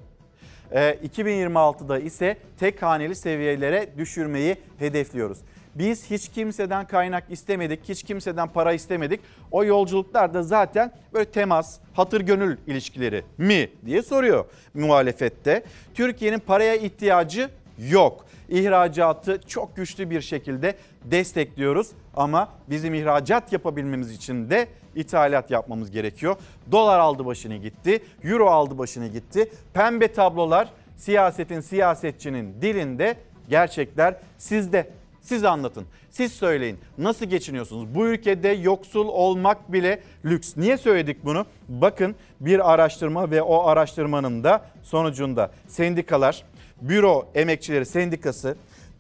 2026'da 0.72 2.00
ise 2.00 2.38
tek 2.60 2.82
haneli 2.82 3.16
seviyelere 3.16 3.90
düşürmeyi 3.98 4.56
hedefliyoruz. 4.80 5.38
Biz 5.76 6.12
hiç 6.12 6.30
kimseden 6.30 6.88
kaynak 6.88 7.24
istemedik, 7.30 7.90
hiç 7.90 8.04
kimseden 8.04 8.48
para 8.48 8.74
istemedik. 8.74 9.20
O 9.52 9.64
yolculuklarda 9.64 10.44
zaten 10.44 10.92
böyle 11.14 11.26
temas, 11.26 11.80
hatır 11.94 12.22
gönül 12.22 12.58
ilişkileri 12.68 13.24
mi 13.38 13.70
diye 13.86 14.02
soruyor 14.02 14.46
muhalefette. 14.74 15.64
Türkiye'nin 15.94 16.40
paraya 16.40 16.76
ihtiyacı 16.76 17.50
yok. 17.90 18.26
İhracatı 18.50 19.42
çok 19.48 19.76
güçlü 19.76 20.10
bir 20.10 20.22
şekilde 20.22 20.76
destekliyoruz 21.04 21.92
ama 22.16 22.50
bizim 22.70 22.94
ihracat 22.94 23.54
yapabilmemiz 23.54 24.12
için 24.12 24.50
de 24.50 24.68
ithalat 24.96 25.52
yapmamız 25.52 25.92
gerekiyor. 25.92 26.36
Dolar 26.72 27.00
aldı 27.00 27.26
başını 27.26 27.56
gitti, 27.56 28.04
euro 28.24 28.50
aldı 28.50 28.78
başını 28.78 29.08
gitti. 29.08 29.52
Pembe 29.74 30.14
tablolar 30.14 30.70
siyasetin, 30.98 31.60
siyasetçinin 31.60 32.62
dilinde 32.62 33.16
gerçekler 33.50 34.16
sizde. 34.38 34.90
Siz 35.22 35.44
anlatın, 35.44 35.86
siz 36.10 36.32
söyleyin. 36.32 36.80
Nasıl 36.98 37.26
geçiniyorsunuz? 37.26 37.96
Bu 37.96 38.08
ülkede 38.08 38.50
yoksul 38.50 39.08
olmak 39.08 39.74
bile 39.74 40.02
lüks. 40.26 40.58
Niye 40.58 40.78
söyledik 40.78 41.26
bunu? 41.26 41.46
Bakın 41.70 42.16
bir 42.40 42.74
araştırma 42.74 43.32
ve 43.32 43.42
o 43.42 43.68
araştırmanın 43.68 44.44
da 44.44 44.66
sonucunda 44.84 45.52
sendikalar 45.68 46.44
Büro 46.82 47.26
Emekçileri 47.36 47.86
Sendikası 47.86 48.56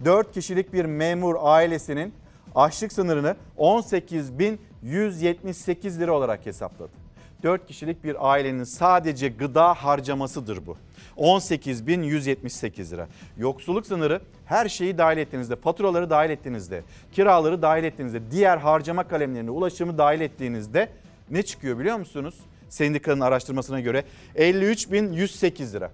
4 0.06 0.34
kişilik 0.34 0.74
bir 0.74 0.86
memur 0.86 1.36
ailesinin 1.40 2.14
açlık 2.56 2.94
sınırını 2.94 3.36
18.178 3.58 6.00
lira 6.00 6.14
olarak 6.14 6.46
hesapladı. 6.46 7.01
4 7.44 7.68
kişilik 7.68 8.04
bir 8.04 8.32
ailenin 8.32 8.64
sadece 8.64 9.30
gıda 9.30 9.74
harcamasıdır 9.74 10.66
bu. 10.66 10.78
18.178 11.18 12.92
lira. 12.92 13.08
Yoksulluk 13.38 13.86
sınırı 13.86 14.22
her 14.46 14.70
şeyi 14.70 14.98
dahil 14.98 15.18
ettiğinizde, 15.18 15.56
faturaları 15.56 16.10
dahil 16.10 16.30
ettiğinizde, 16.30 16.84
kiraları 17.12 17.62
dahil 17.62 17.84
ettiğinizde, 17.84 18.32
diğer 18.32 18.58
harcama 18.58 19.08
kalemlerini, 19.08 19.52
ulaşımı 19.52 19.98
dahil 19.98 20.22
ettiğinizde 20.22 20.90
ne 21.30 21.44
çıkıyor 21.44 21.80
biliyor 21.80 21.98
musunuz? 21.98 22.36
Sendikanın 22.70 23.22
araştırmasına 23.22 23.80
göre 23.80 24.04
53.108 24.36 25.74
lira. 25.74 25.92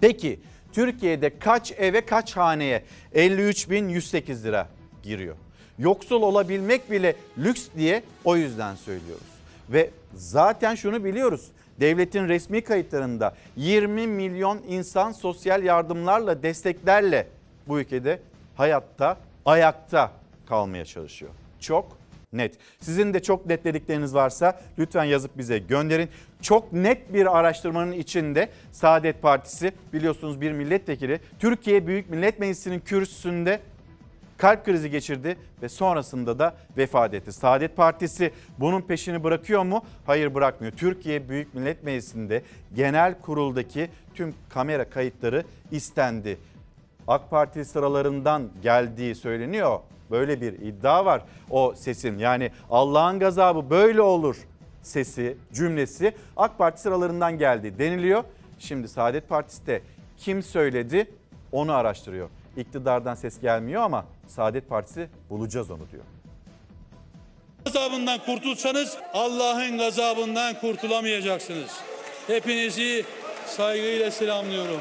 Peki 0.00 0.40
Türkiye'de 0.72 1.38
kaç 1.38 1.72
eve 1.72 2.00
kaç 2.00 2.36
haneye 2.36 2.84
53.108 3.14 4.42
lira 4.42 4.68
giriyor? 5.02 5.36
Yoksul 5.78 6.22
olabilmek 6.22 6.90
bile 6.90 7.16
lüks 7.38 7.66
diye 7.76 8.02
o 8.24 8.36
yüzden 8.36 8.74
söylüyoruz. 8.74 9.35
Ve 9.70 9.90
zaten 10.14 10.74
şunu 10.74 11.04
biliyoruz. 11.04 11.48
Devletin 11.80 12.28
resmi 12.28 12.60
kayıtlarında 12.60 13.34
20 13.56 14.06
milyon 14.06 14.62
insan 14.68 15.12
sosyal 15.12 15.62
yardımlarla, 15.62 16.42
desteklerle 16.42 17.26
bu 17.68 17.80
ülkede 17.80 18.20
hayatta, 18.56 19.16
ayakta 19.44 20.12
kalmaya 20.46 20.84
çalışıyor. 20.84 21.30
Çok 21.60 21.98
net. 22.32 22.54
Sizin 22.80 23.14
de 23.14 23.22
çok 23.22 23.46
net 23.46 23.64
dedikleriniz 23.64 24.14
varsa 24.14 24.60
lütfen 24.78 25.04
yazıp 25.04 25.38
bize 25.38 25.58
gönderin. 25.58 26.08
Çok 26.42 26.72
net 26.72 27.12
bir 27.12 27.38
araştırmanın 27.38 27.92
içinde 27.92 28.48
Saadet 28.72 29.22
Partisi 29.22 29.72
biliyorsunuz 29.92 30.40
bir 30.40 30.52
milletvekili 30.52 31.20
Türkiye 31.38 31.86
Büyük 31.86 32.10
Millet 32.10 32.38
Meclisi'nin 32.38 32.80
kürsüsünde 32.80 33.60
kalp 34.38 34.64
krizi 34.64 34.90
geçirdi 34.90 35.36
ve 35.62 35.68
sonrasında 35.68 36.38
da 36.38 36.54
vefat 36.76 37.14
etti. 37.14 37.32
Saadet 37.32 37.76
Partisi 37.76 38.30
bunun 38.58 38.80
peşini 38.80 39.24
bırakıyor 39.24 39.62
mu? 39.62 39.84
Hayır 40.06 40.34
bırakmıyor. 40.34 40.72
Türkiye 40.72 41.28
Büyük 41.28 41.54
Millet 41.54 41.84
Meclisi'nde 41.84 42.42
genel 42.74 43.20
kuruldaki 43.20 43.90
tüm 44.14 44.34
kamera 44.48 44.90
kayıtları 44.90 45.44
istendi. 45.70 46.38
AK 47.08 47.30
Parti 47.30 47.64
sıralarından 47.64 48.50
geldiği 48.62 49.14
söyleniyor. 49.14 49.80
Böyle 50.10 50.40
bir 50.40 50.52
iddia 50.52 51.04
var 51.04 51.22
o 51.50 51.74
sesin. 51.76 52.18
Yani 52.18 52.50
Allah'ın 52.70 53.18
gazabı 53.18 53.70
böyle 53.70 54.00
olur 54.00 54.36
sesi, 54.82 55.36
cümlesi 55.52 56.14
AK 56.36 56.58
Parti 56.58 56.80
sıralarından 56.80 57.38
geldi 57.38 57.78
deniliyor. 57.78 58.24
Şimdi 58.58 58.88
Saadet 58.88 59.28
Partisi 59.28 59.66
de 59.66 59.82
kim 60.18 60.42
söyledi 60.42 61.10
onu 61.52 61.72
araştırıyor. 61.72 62.28
İktidardan 62.56 63.14
ses 63.14 63.40
gelmiyor 63.40 63.82
ama 63.82 64.04
Saadet 64.26 64.68
Partisi 64.68 65.08
bulacağız 65.30 65.70
onu 65.70 65.90
diyor. 65.92 66.04
Gazabından 67.64 68.18
kurtulsanız 68.26 68.98
Allah'ın 69.14 69.78
gazabından 69.78 70.60
kurtulamayacaksınız. 70.60 71.70
Hepinizi 72.26 73.04
saygıyla 73.46 74.10
selamlıyorum. 74.10 74.80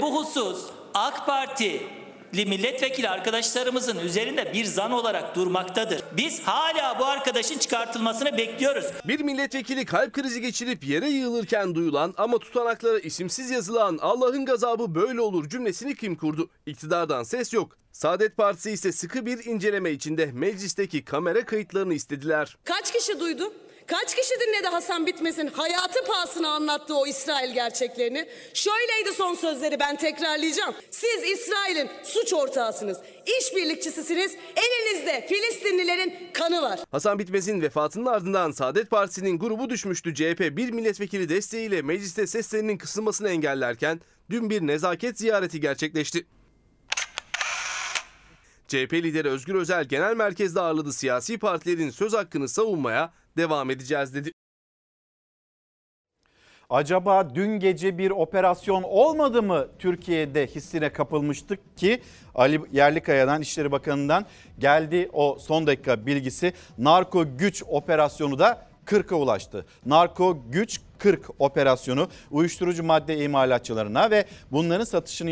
Bu 0.00 0.20
husus 0.20 0.70
AK 0.94 1.26
Parti 1.26 1.82
milletvekili 2.44 3.08
arkadaşlarımızın 3.08 3.98
üzerinde 3.98 4.52
bir 4.54 4.64
zan 4.64 4.92
olarak 4.92 5.36
durmaktadır. 5.36 6.02
Biz 6.16 6.42
hala 6.42 6.98
bu 6.98 7.04
arkadaşın 7.04 7.58
çıkartılmasını 7.58 8.38
bekliyoruz. 8.38 8.84
Bir 9.04 9.20
milletvekili 9.20 9.84
kalp 9.84 10.12
krizi 10.12 10.40
geçirip 10.40 10.84
yere 10.84 11.08
yığılırken 11.08 11.74
duyulan 11.74 12.14
ama 12.16 12.38
tutanaklara 12.38 12.98
isimsiz 12.98 13.50
yazılan 13.50 13.98
Allah'ın 14.02 14.44
gazabı 14.46 14.94
böyle 14.94 15.20
olur 15.20 15.48
cümlesini 15.48 15.94
kim 15.94 16.16
kurdu? 16.16 16.50
İktidardan 16.66 17.22
ses 17.22 17.52
yok. 17.52 17.76
Saadet 17.92 18.36
Partisi 18.36 18.70
ise 18.70 18.92
sıkı 18.92 19.26
bir 19.26 19.44
inceleme 19.44 19.90
içinde 19.90 20.30
meclisteki 20.32 21.04
kamera 21.04 21.44
kayıtlarını 21.44 21.94
istediler. 21.94 22.56
Kaç 22.64 22.92
kişi 22.92 23.20
duydu? 23.20 23.52
Kaç 23.86 24.14
kişi 24.14 24.34
dinledi 24.40 24.66
Hasan 24.66 25.06
Bitmez'in 25.06 25.46
hayatı 25.46 26.04
pahasına 26.06 26.48
anlattığı 26.48 26.96
o 26.96 27.06
İsrail 27.06 27.54
gerçeklerini? 27.54 28.28
Şöyleydi 28.54 29.12
son 29.16 29.34
sözleri 29.34 29.80
ben 29.80 29.96
tekrarlayacağım. 29.96 30.74
Siz 30.90 31.24
İsrail'in 31.24 31.90
suç 32.02 32.32
ortağısınız. 32.32 32.98
İşbirlikçisisiniz. 33.40 34.36
Elinizde 34.56 35.26
Filistinlilerin 35.28 36.14
kanı 36.32 36.62
var. 36.62 36.80
Hasan 36.90 37.18
Bitmez'in 37.18 37.60
vefatının 37.62 38.06
ardından 38.06 38.50
Saadet 38.50 38.90
Partisi'nin 38.90 39.38
grubu 39.38 39.70
düşmüştü. 39.70 40.14
CHP 40.14 40.40
bir 40.56 40.70
milletvekili 40.70 41.28
desteğiyle 41.28 41.82
mecliste 41.82 42.26
seslerinin 42.26 42.78
kısılmasını 42.78 43.28
engellerken 43.28 44.00
dün 44.30 44.50
bir 44.50 44.66
nezaket 44.66 45.18
ziyareti 45.18 45.60
gerçekleşti. 45.60 46.26
CHP 48.68 48.92
lideri 48.92 49.28
Özgür 49.28 49.54
Özel 49.54 49.84
genel 49.84 50.16
merkezde 50.16 50.60
ağırladı 50.60 50.92
siyasi 50.92 51.38
partilerin 51.38 51.90
söz 51.90 52.14
hakkını 52.14 52.48
savunmaya 52.48 53.12
devam 53.36 53.70
edeceğiz 53.70 54.14
dedi. 54.14 54.32
Acaba 56.70 57.34
dün 57.34 57.60
gece 57.60 57.98
bir 57.98 58.10
operasyon 58.10 58.82
olmadı 58.82 59.42
mı 59.42 59.66
Türkiye'de 59.78 60.46
hissine 60.46 60.92
kapılmıştık 60.92 61.76
ki 61.76 62.02
Ali 62.34 62.60
Yerlikaya'dan 62.72 63.42
İçişleri 63.42 63.72
Bakanı'ndan 63.72 64.26
geldi 64.58 65.10
o 65.12 65.38
son 65.40 65.66
dakika 65.66 66.06
bilgisi. 66.06 66.52
Narko 66.78 67.36
güç 67.38 67.62
operasyonu 67.66 68.38
da 68.38 68.66
40'a 68.86 69.16
ulaştı. 69.16 69.66
Narko 69.86 70.38
güç 70.50 70.80
40 70.98 71.30
operasyonu 71.38 72.08
uyuşturucu 72.30 72.84
madde 72.84 73.24
imalatçılarına 73.24 74.10
ve 74.10 74.24
bunların 74.52 74.84
satışını 74.84 75.30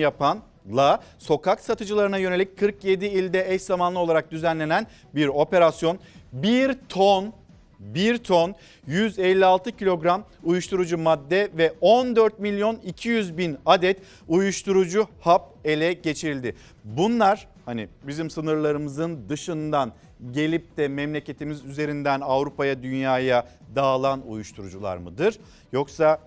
yapanla 0.64 1.00
sokak 1.18 1.61
satıcılarına 1.61 2.18
yönelik 2.18 2.59
47 2.59 3.07
ilde 3.07 3.55
eş 3.55 3.62
zamanlı 3.62 3.98
olarak 3.98 4.31
düzenlenen 4.31 4.87
bir 5.14 5.29
operasyon. 5.29 5.98
1 6.33 6.74
ton 6.88 7.33
1 7.79 8.18
ton 8.18 8.55
156 8.87 9.77
kilogram 9.77 10.24
uyuşturucu 10.44 10.98
madde 10.98 11.50
ve 11.59 11.72
14 11.81 12.38
milyon 12.38 12.77
200 12.77 13.38
bin 13.38 13.59
adet 13.66 13.98
uyuşturucu 14.29 15.09
hap 15.20 15.55
ele 15.64 15.92
geçirildi. 15.92 16.55
Bunlar 16.85 17.48
hani 17.64 17.88
bizim 18.07 18.31
sınırlarımızın 18.31 19.29
dışından 19.29 19.92
gelip 20.31 20.77
de 20.77 20.88
memleketimiz 20.88 21.64
üzerinden 21.64 22.20
Avrupa'ya 22.20 22.83
dünyaya 22.83 23.48
dağılan 23.74 24.22
uyuşturucular 24.29 24.96
mıdır? 24.96 25.38
Yoksa 25.72 26.18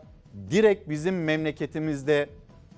direkt 0.52 0.89
bizim 0.89 1.23
memleketimizde 1.23 2.30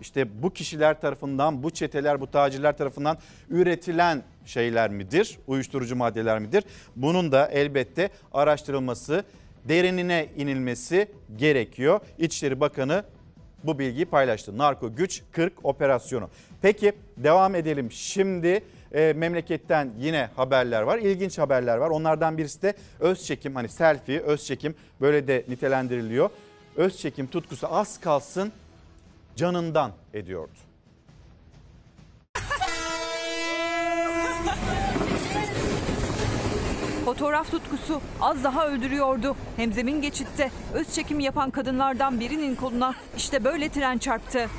işte 0.02 0.44
bu 0.44 0.54
kişiler 0.54 1.02
tarafından, 1.02 1.64
bu 1.64 1.70
çeteler, 1.70 2.22
bu 2.22 2.32
tacirler 2.32 2.78
tarafından 2.78 3.18
üretilen 3.50 4.24
şeyler 4.46 4.90
midir? 4.90 5.40
Uyuşturucu 5.48 5.96
maddeler 5.96 6.40
midir? 6.40 6.64
Bunun 6.96 7.32
da 7.32 7.48
elbette 7.48 8.10
araştırılması, 8.34 9.24
derinine 9.66 10.28
inilmesi 10.38 11.12
gerekiyor. 11.38 12.00
İçişleri 12.18 12.60
Bakanı 12.60 13.04
bu 13.64 13.80
bilgiyi 13.80 14.06
paylaştı. 14.06 14.58
Narko 14.58 14.96
Güç 14.96 15.22
40 15.32 15.66
operasyonu. 15.66 16.30
Peki 16.62 16.94
devam 17.18 17.56
edelim. 17.56 17.92
Şimdi 17.92 18.64
e, 18.94 19.14
memleketten 19.14 19.90
yine 20.00 20.30
haberler 20.36 20.82
var. 20.82 20.98
İlginç 20.98 21.38
haberler 21.38 21.78
var. 21.78 21.90
Onlardan 21.90 22.38
birisi 22.38 22.62
de 22.62 22.74
öz 23.00 23.26
çekim 23.26 23.56
hani 23.56 23.70
selfie, 23.70 24.20
öz 24.20 24.46
çekim 24.46 24.76
böyle 25.02 25.28
de 25.28 25.46
nitelendiriliyor. 25.48 26.30
Öz 26.76 26.98
çekim 26.98 27.28
tutkusu 27.28 27.74
az 27.74 28.00
kalsın 28.00 28.52
canından 29.40 29.92
ediyordu. 30.14 30.52
Fotoğraf 37.06 37.52
tutkusu 37.52 38.02
az 38.22 38.44
daha 38.44 38.68
öldürüyordu. 38.68 39.36
Hemzemin 39.58 40.02
geçitte 40.02 40.52
öz 40.74 40.94
çekim 40.94 41.20
yapan 41.20 41.50
kadınlardan 41.50 42.20
birinin 42.20 42.56
koluna 42.56 42.96
işte 43.18 43.44
böyle 43.44 43.70
tren 43.70 43.98
çarptı. 43.98 44.50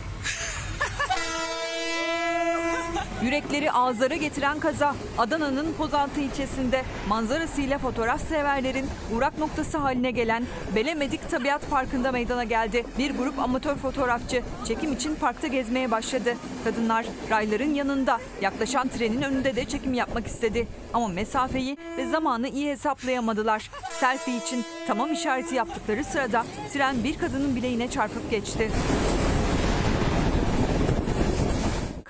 Yürekleri 3.23 3.73
ağızlara 3.73 4.17
getiren 4.17 4.61
kaza 4.61 4.95
Adana'nın 5.19 5.73
Pozantı 5.73 6.21
ilçesinde 6.21 6.83
manzarasıyla 7.09 7.79
fotoğraf 7.79 8.29
severlerin 8.29 8.87
uğrak 9.17 9.39
noktası 9.39 9.79
haline 9.79 10.11
gelen 10.11 10.45
Belemedik 10.75 11.31
Tabiat 11.31 11.71
Parkı'nda 11.71 12.13
meydana 12.13 12.45
geldi. 12.45 12.85
Bir 12.99 13.11
grup 13.11 13.39
amatör 13.39 13.77
fotoğrafçı 13.77 14.43
çekim 14.67 14.93
için 14.93 15.15
parkta 15.15 15.47
gezmeye 15.47 15.91
başladı. 15.91 16.35
Kadınlar 16.65 17.07
rayların 17.31 17.75
yanında 17.75 18.19
yaklaşan 18.41 18.89
trenin 18.89 19.23
önünde 19.23 19.57
de 19.57 19.65
çekim 19.65 19.95
yapmak 19.95 20.27
istedi. 20.27 20.69
Ama 20.95 21.09
mesafeyi 21.09 21.77
ve 21.97 22.07
zamanı 22.07 22.49
iyi 22.49 22.71
hesaplayamadılar. 22.71 23.71
Selfie 24.01 24.37
için 24.37 24.65
tamam 24.87 25.13
işareti 25.13 25.55
yaptıkları 25.55 26.05
sırada 26.05 26.45
tren 26.73 27.05
bir 27.05 27.19
kadının 27.19 27.57
bileğine 27.57 27.91
çarpıp 27.91 28.31
geçti. 28.31 28.71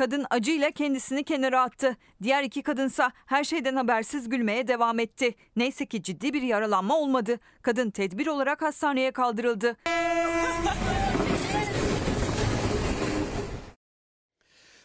Kadın 0.00 0.26
acıyla 0.30 0.70
kendisini 0.70 1.24
kenara 1.24 1.62
attı. 1.62 1.96
Diğer 2.22 2.42
iki 2.42 2.62
kadınsa 2.62 3.12
her 3.26 3.44
şeyden 3.44 3.76
habersiz 3.76 4.28
gülmeye 4.28 4.68
devam 4.68 4.98
etti. 4.98 5.34
Neyse 5.56 5.86
ki 5.86 6.02
ciddi 6.02 6.32
bir 6.32 6.42
yaralanma 6.42 6.98
olmadı. 6.98 7.38
Kadın 7.62 7.90
tedbir 7.90 8.26
olarak 8.26 8.62
hastaneye 8.62 9.12
kaldırıldı. 9.12 9.76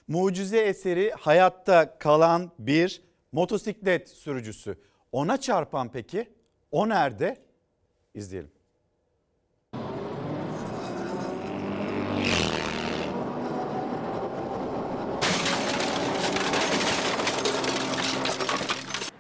Mucize 0.08 0.60
eseri 0.60 1.12
hayatta 1.12 1.98
kalan 1.98 2.52
bir 2.60 3.02
motosiklet 3.32 4.10
sürücüsü. 4.10 4.80
Ona 5.12 5.38
çarpan 5.40 5.92
peki? 5.92 6.30
O 6.72 6.90
nerede? 6.90 7.38
İzleyelim. 8.14 8.55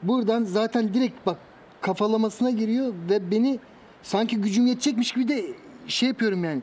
Buradan 0.08 0.44
zaten 0.44 0.94
direkt 0.94 1.26
bak 1.26 1.38
kafalamasına 1.82 2.50
giriyor 2.50 2.94
ve 3.10 3.32
beni 3.32 3.60
sanki 4.04 4.38
gücüm 4.38 4.68
yetecekmiş 4.68 5.12
gibi 5.12 5.28
de 5.28 5.46
şey 5.88 6.10
yapıyorum 6.10 6.44
yani. 6.44 6.62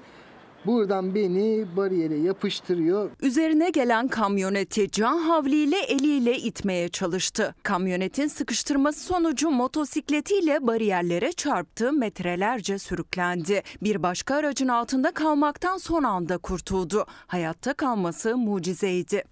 Buradan 0.66 1.14
beni 1.14 1.64
bariyere 1.76 2.16
yapıştırıyor. 2.16 3.10
Üzerine 3.22 3.70
gelen 3.70 4.08
kamyoneti 4.08 4.90
can 4.90 5.18
havliyle 5.18 5.78
eliyle 5.78 6.38
itmeye 6.38 6.88
çalıştı. 6.88 7.54
Kamyonetin 7.62 8.26
sıkıştırması 8.28 9.00
sonucu 9.00 9.50
motosikletiyle 9.50 10.66
bariyerlere 10.66 11.32
çarptı, 11.32 11.92
metrelerce 11.92 12.78
sürüklendi. 12.78 13.62
Bir 13.82 14.02
başka 14.02 14.34
aracın 14.34 14.68
altında 14.68 15.12
kalmaktan 15.12 15.76
son 15.76 16.02
anda 16.02 16.38
kurtuldu. 16.38 17.06
Hayatta 17.26 17.74
kalması 17.74 18.36
mucizeydi. 18.36 19.24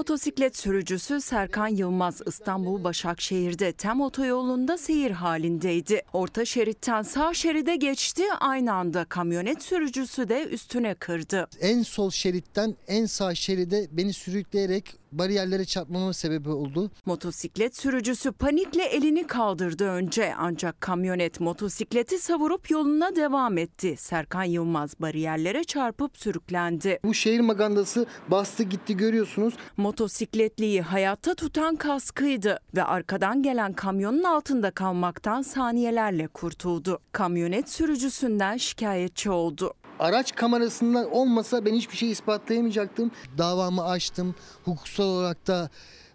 Motosiklet 0.00 0.56
sürücüsü 0.56 1.20
Serkan 1.20 1.68
Yılmaz 1.68 2.20
İstanbul 2.26 2.84
Başakşehir'de 2.84 3.72
tem 3.72 4.00
otoyolunda 4.00 4.78
seyir 4.78 5.10
halindeydi. 5.10 6.02
Orta 6.12 6.44
şeritten 6.44 7.02
sağ 7.02 7.34
şeride 7.34 7.76
geçti 7.76 8.22
aynı 8.40 8.72
anda 8.74 9.04
kamyonet 9.04 9.62
sürücüsü 9.62 10.28
de 10.28 10.44
üstüne 10.44 10.94
kırdı. 10.94 11.48
En 11.60 11.82
sol 11.82 12.10
şeritten 12.10 12.74
en 12.88 13.06
sağ 13.06 13.34
şeride 13.34 13.88
beni 13.92 14.12
sürükleyerek 14.12 14.99
bariyerlere 15.12 15.64
çarpmama 15.64 16.12
sebebi 16.12 16.48
oldu. 16.48 16.90
Motosiklet 17.06 17.76
sürücüsü 17.76 18.32
panikle 18.32 18.84
elini 18.84 19.26
kaldırdı 19.26 19.84
önce 19.84 20.34
ancak 20.38 20.80
kamyonet 20.80 21.40
motosikleti 21.40 22.18
savurup 22.18 22.70
yoluna 22.70 23.16
devam 23.16 23.58
etti. 23.58 23.94
Serkan 23.98 24.44
Yılmaz 24.44 24.94
bariyerlere 25.00 25.64
çarpıp 25.64 26.18
sürüklendi. 26.18 27.00
Bu 27.04 27.14
şehir 27.14 27.40
magandası 27.40 28.06
bastı 28.28 28.62
gitti 28.62 28.96
görüyorsunuz. 28.96 29.54
Motosikletliyi 29.76 30.82
hayatta 30.82 31.34
tutan 31.34 31.76
kaskıydı 31.76 32.58
ve 32.76 32.84
arkadan 32.84 33.42
gelen 33.42 33.72
kamyonun 33.72 34.22
altında 34.24 34.70
kalmaktan 34.70 35.42
saniyelerle 35.42 36.26
kurtuldu. 36.26 36.98
Kamyonet 37.12 37.70
sürücüsünden 37.70 38.56
şikayetçi 38.56 39.30
oldu. 39.30 39.74
Araç 40.00 40.34
kamerasından 40.34 41.10
olmasa 41.12 41.64
ben 41.64 41.74
hiçbir 41.74 41.96
şey 41.96 42.10
ispatlayamayacaktım. 42.10 43.10
Davamı 43.38 43.84
açtım. 43.84 44.34
Hukuksal 44.64 45.04
olarak 45.04 45.46
da 45.46 45.70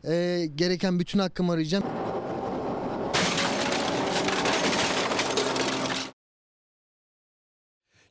e, 0.08 0.46
gereken 0.56 1.00
bütün 1.00 1.20
hakkımı 1.20 1.52
arayacağım. 1.52 1.84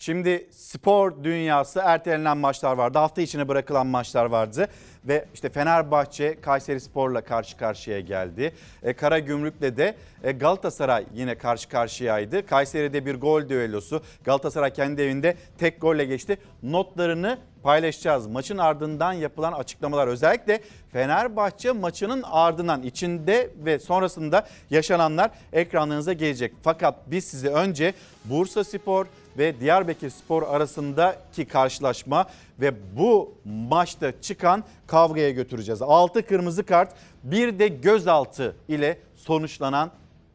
Şimdi 0.04 0.46
spor 0.50 1.24
dünyası 1.24 1.80
ertelenen 1.84 2.38
maçlar 2.38 2.76
vardı. 2.76 2.98
Hafta 2.98 3.22
içine 3.22 3.48
bırakılan 3.48 3.86
maçlar 3.86 4.24
vardı. 4.24 4.68
Ve 5.04 5.24
işte 5.34 5.48
Fenerbahçe 5.48 6.40
Kayseri 6.40 6.80
Spor'la 6.80 7.20
karşı 7.20 7.56
karşıya 7.56 8.00
geldi. 8.00 8.52
E, 8.82 8.92
Karagümrük'le 8.92 9.76
de 9.76 9.94
e, 10.22 10.32
Galatasaray 10.32 11.04
yine 11.14 11.38
karşı 11.38 11.68
karşıyaydı. 11.68 12.46
Kayseri'de 12.46 13.06
bir 13.06 13.14
gol 13.14 13.48
düellosu. 13.48 14.02
Galatasaray 14.24 14.72
kendi 14.72 15.02
evinde 15.02 15.36
tek 15.58 15.80
golle 15.80 16.04
geçti. 16.04 16.38
Notlarını 16.62 17.38
paylaşacağız. 17.62 18.26
Maçın 18.26 18.58
ardından 18.58 19.12
yapılan 19.12 19.52
açıklamalar 19.52 20.08
özellikle 20.08 20.60
Fenerbahçe 20.92 21.72
maçının 21.72 22.22
ardından 22.30 22.82
içinde 22.82 23.50
ve 23.56 23.78
sonrasında 23.78 24.46
yaşananlar 24.70 25.30
ekranlarınıza 25.52 26.12
gelecek. 26.12 26.52
Fakat 26.62 26.94
biz 27.06 27.24
size 27.24 27.48
önce 27.48 27.94
Bursa 28.24 28.64
Spor 28.64 29.06
ve 29.38 29.60
Diyarbakır 29.60 30.10
Spor 30.10 30.42
arasındaki 30.42 31.44
karşılaşma 31.44 32.26
ve 32.60 32.96
bu 32.96 33.34
maçta 33.44 34.20
çıkan 34.20 34.64
kavgaya 34.86 35.30
götüreceğiz. 35.30 35.82
6 35.82 36.26
kırmızı 36.26 36.66
kart 36.66 36.94
bir 37.24 37.58
de 37.58 37.68
gözaltı 37.68 38.56
ile 38.68 38.98
sonuçlanan 39.16 39.90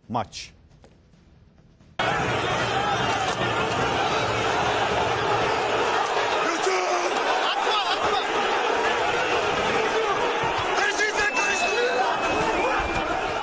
maç. 0.10 0.54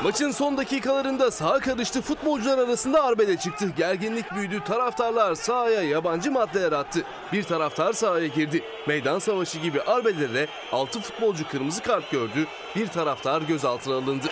Maçın 0.07 0.31
son 0.31 0.57
dakikalarında 0.57 1.31
saha 1.31 1.59
karıştı 1.59 2.03
futbolcular 2.03 2.59
arasında 2.59 3.05
arbede 3.05 3.37
çıktı. 3.37 3.73
Gerginlik 3.77 4.35
büyüdü. 4.35 4.61
Taraftarlar 4.64 5.35
sahaya 5.35 5.83
yabancı 5.83 6.33
maddeler 6.33 6.73
attı. 6.73 7.03
Bir 7.33 7.42
taraftar 7.42 7.92
sahaya 7.92 8.27
girdi. 8.27 8.64
Meydan 8.87 9.19
savaşı 9.19 9.59
gibi 9.59 9.83
arbedelere 9.83 10.47
6 10.73 11.01
futbolcu 11.01 11.49
kırmızı 11.49 11.83
kart 11.83 12.11
gördü. 12.11 12.47
Bir 12.77 12.87
taraftar 12.87 13.42
gözaltına 13.42 13.95
alındı. 13.95 14.27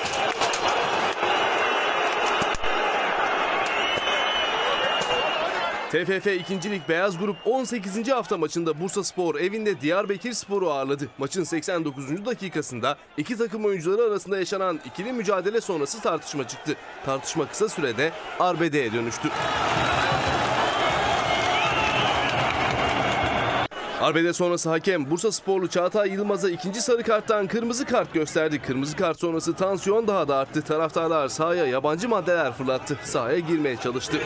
TFF 5.94 6.26
2. 6.26 6.70
Lig 6.70 6.83
Beyaz 6.88 7.18
Grup 7.18 7.37
18. 7.44 8.09
hafta 8.09 8.38
maçında 8.38 8.80
Bursa 8.80 9.04
Spor 9.04 9.35
evinde 9.35 9.80
Diyarbakır 9.80 10.33
Spor'u 10.33 10.70
ağırladı. 10.70 11.09
Maçın 11.18 11.44
89. 11.44 12.26
dakikasında 12.26 12.96
iki 13.16 13.37
takım 13.37 13.64
oyuncuları 13.64 14.02
arasında 14.02 14.38
yaşanan 14.38 14.80
ikili 14.85 15.12
mücadele 15.12 15.61
sonrası 15.61 16.00
tartışma 16.00 16.48
çıktı. 16.48 16.76
Tartışma 17.07 17.48
kısa 17.48 17.68
sürede 17.68 18.12
arbedeye 18.40 18.92
dönüştü. 18.92 19.28
Arbede 24.00 24.33
sonrası 24.33 24.70
hakem 24.70 25.11
Bursa 25.11 25.33
Sporlu 25.33 25.68
Çağatay 25.68 26.11
Yılmaz'a 26.11 26.50
ikinci 26.50 26.80
sarı 26.80 27.02
karttan 27.02 27.46
kırmızı 27.46 27.85
kart 27.85 28.14
gösterdi. 28.14 28.62
Kırmızı 28.62 28.96
kart 28.96 29.20
sonrası 29.20 29.54
tansiyon 29.54 30.07
daha 30.07 30.28
da 30.28 30.37
arttı. 30.37 30.62
Taraftarlar 30.62 31.28
sahaya 31.28 31.66
yabancı 31.66 32.09
maddeler 32.09 32.52
fırlattı. 32.52 32.98
Sahaya 33.04 33.38
girmeye 33.38 33.76
çalıştı. 33.76 34.18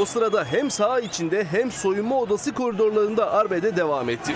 O 0.00 0.04
sırada 0.04 0.44
hem 0.44 0.70
saha 0.70 1.00
içinde 1.00 1.44
hem 1.44 1.70
soyunma 1.70 2.18
odası 2.18 2.54
koridorlarında 2.54 3.32
arbede 3.32 3.76
devam 3.76 4.10
etti. 4.10 4.32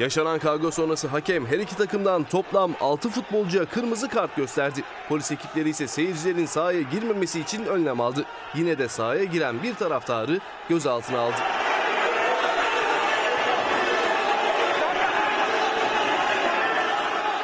Yaşanan 0.00 0.38
kavga 0.38 0.70
sonrası 0.70 1.08
hakem 1.08 1.46
her 1.46 1.58
iki 1.58 1.76
takımdan 1.76 2.24
toplam 2.24 2.72
6 2.80 3.08
futbolcuya 3.08 3.64
kırmızı 3.64 4.08
kart 4.08 4.36
gösterdi. 4.36 4.82
Polis 5.08 5.32
ekipleri 5.32 5.68
ise 5.68 5.86
seyircilerin 5.86 6.46
sahaya 6.46 6.80
girmemesi 6.80 7.40
için 7.40 7.64
önlem 7.64 8.00
aldı. 8.00 8.24
Yine 8.54 8.78
de 8.78 8.88
sahaya 8.88 9.24
giren 9.24 9.62
bir 9.62 9.74
taraftarı 9.74 10.40
gözaltına 10.68 11.18
aldı. 11.18 11.36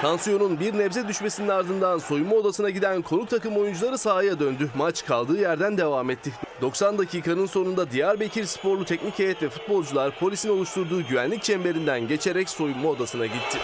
Tansiyonun 0.01 0.61
bir 0.61 0.79
nebze 0.79 1.09
düşmesinin 1.09 1.49
ardından 1.49 1.99
soyunma 1.99 2.35
odasına 2.35 2.71
giden 2.71 3.03
konuk 3.03 3.31
takım 3.31 3.57
oyuncuları 3.57 3.99
sahaya 3.99 4.41
döndü. 4.41 4.71
Maç 4.77 5.05
kaldığı 5.05 5.41
yerden 5.41 5.79
devam 5.79 6.11
etti. 6.11 6.33
90 6.61 6.99
dakikanın 6.99 7.47
sonunda 7.47 7.91
Diyarbakır 7.91 8.45
sporlu 8.45 8.85
teknik 8.85 9.19
heyet 9.19 9.43
ve 9.43 9.49
futbolcular 9.49 10.19
polisin 10.19 10.49
oluşturduğu 10.49 11.07
güvenlik 11.07 11.43
çemberinden 11.43 12.09
geçerek 12.09 12.49
soyunma 12.49 12.89
odasına 12.89 13.27
gitti. 13.27 13.59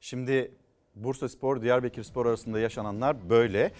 Şimdi 0.00 0.52
Bursa 0.94 1.28
Spor, 1.28 1.62
Diyarbakır 1.62 2.02
Spor 2.02 2.26
arasında 2.26 2.60
yaşananlar 2.60 3.30
böyle. 3.30 3.72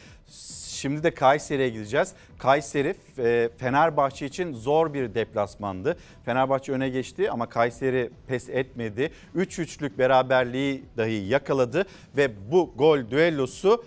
Şimdi 0.78 1.02
de 1.02 1.10
Kayseri'ye 1.10 1.68
gideceğiz. 1.68 2.12
Kayseri 2.38 2.94
e, 3.18 3.50
Fenerbahçe 3.56 4.26
için 4.26 4.54
zor 4.54 4.94
bir 4.94 5.14
deplasmandı. 5.14 5.96
Fenerbahçe 6.24 6.72
öne 6.72 6.88
geçti 6.88 7.30
ama 7.30 7.48
Kayseri 7.48 8.10
pes 8.26 8.48
etmedi. 8.48 9.10
3-3'lük 9.36 9.98
beraberliği 9.98 10.84
dahi 10.96 11.12
yakaladı 11.28 11.86
ve 12.16 12.50
bu 12.50 12.72
gol 12.76 13.10
düellosu 13.10 13.84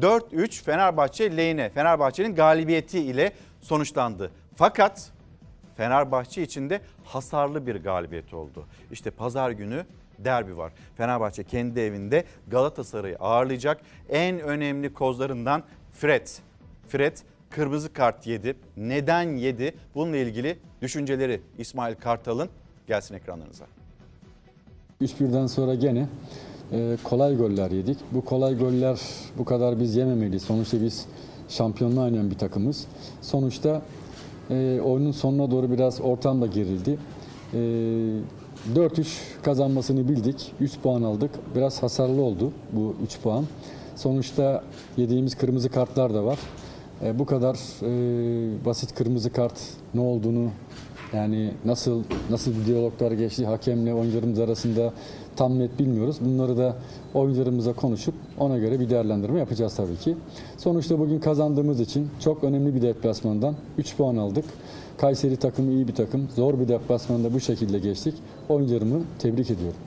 4-3 0.00 0.64
Fenerbahçe 0.64 1.36
lehine. 1.36 1.70
Fenerbahçe'nin 1.70 2.34
galibiyeti 2.34 2.98
ile 2.98 3.32
sonuçlandı. 3.60 4.30
Fakat 4.56 5.12
Fenerbahçe 5.76 6.42
için 6.42 6.70
de 6.70 6.80
hasarlı 7.04 7.66
bir 7.66 7.76
galibiyet 7.76 8.34
oldu. 8.34 8.66
İşte 8.92 9.10
pazar 9.10 9.50
günü 9.50 9.84
derbi 10.18 10.56
var. 10.56 10.72
Fenerbahçe 10.96 11.44
kendi 11.44 11.80
evinde 11.80 12.24
Galatasaray'ı 12.48 13.16
ağırlayacak. 13.18 13.80
En 14.08 14.40
önemli 14.40 14.92
kozlarından 14.92 15.62
Fred. 15.94 16.26
Fred 16.88 17.16
kırmızı 17.50 17.92
kart 17.92 18.26
yedi. 18.26 18.56
Neden 18.76 19.36
yedi? 19.36 19.74
Bununla 19.94 20.16
ilgili 20.16 20.58
düşünceleri 20.82 21.40
İsmail 21.58 21.94
Kartal'ın 21.94 22.48
gelsin 22.86 23.14
ekranlarınıza. 23.14 23.64
3-1'den 25.02 25.46
sonra 25.46 25.74
gene 25.74 26.08
e, 26.72 26.96
kolay 27.04 27.36
goller 27.36 27.70
yedik. 27.70 27.98
Bu 28.12 28.24
kolay 28.24 28.58
goller 28.58 29.00
bu 29.38 29.44
kadar 29.44 29.80
biz 29.80 29.96
yememeliyiz. 29.96 30.42
Sonuçta 30.42 30.80
biz 30.80 31.06
şampiyonluğa 31.48 32.04
oynayan 32.04 32.30
bir 32.30 32.38
takımız. 32.38 32.86
Sonuçta 33.22 33.82
e, 34.50 34.80
oyunun 34.84 35.12
sonuna 35.12 35.50
doğru 35.50 35.70
biraz 35.70 36.00
ortam 36.00 36.42
da 36.42 36.46
gerildi. 36.46 36.98
E, 37.54 37.58
4-3 38.74 39.06
kazanmasını 39.42 40.08
bildik. 40.08 40.52
3 40.60 40.78
puan 40.78 41.02
aldık. 41.02 41.30
Biraz 41.54 41.82
hasarlı 41.82 42.22
oldu 42.22 42.52
bu 42.72 42.96
3 43.04 43.20
puan. 43.20 43.44
Sonuçta 43.96 44.64
yediğimiz 44.96 45.34
kırmızı 45.34 45.68
kartlar 45.68 46.14
da 46.14 46.24
var. 46.24 46.38
E, 47.02 47.18
bu 47.18 47.26
kadar 47.26 47.54
e, 47.82 48.64
basit 48.64 48.94
kırmızı 48.94 49.32
kart 49.32 49.60
ne 49.94 50.00
olduğunu 50.00 50.50
yani 51.12 51.50
nasıl 51.64 52.02
nasıl 52.30 52.60
bir 52.60 52.66
diyaloglar 52.66 53.12
geçti 53.12 53.46
hakemle 53.46 53.94
oyuncularımız 53.94 54.38
arasında 54.38 54.92
tam 55.36 55.58
net 55.58 55.78
bilmiyoruz. 55.78 56.16
Bunları 56.20 56.56
da 56.56 56.76
oyuncularımıza 57.14 57.72
konuşup 57.72 58.14
ona 58.38 58.58
göre 58.58 58.80
bir 58.80 58.90
değerlendirme 58.90 59.38
yapacağız 59.38 59.76
tabii 59.76 59.96
ki. 59.96 60.16
Sonuçta 60.56 60.98
bugün 60.98 61.20
kazandığımız 61.20 61.80
için 61.80 62.10
çok 62.20 62.44
önemli 62.44 62.74
bir 62.74 62.82
deplasmandan 62.82 63.56
3 63.78 63.96
puan 63.96 64.16
aldık. 64.16 64.44
Kayseri 64.98 65.36
takımı 65.36 65.72
iyi 65.72 65.88
bir 65.88 65.94
takım. 65.94 66.28
Zor 66.36 66.60
bir 66.60 66.68
deplasmanda 66.68 67.34
bu 67.34 67.40
şekilde 67.40 67.78
geçtik. 67.78 68.14
Oyuncularımı 68.48 69.02
tebrik 69.18 69.50
ediyorum. 69.50 69.78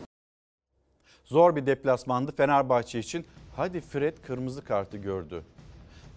Zor 1.26 1.56
bir 1.56 1.65
deplasmandı 1.65 2.32
Fenerbahçe 2.32 3.00
için. 3.00 3.26
Hadi 3.58 3.82
Fred 3.82 4.17
kırmızı 4.28 4.63
kartı 4.63 4.98
gördü. 4.98 5.43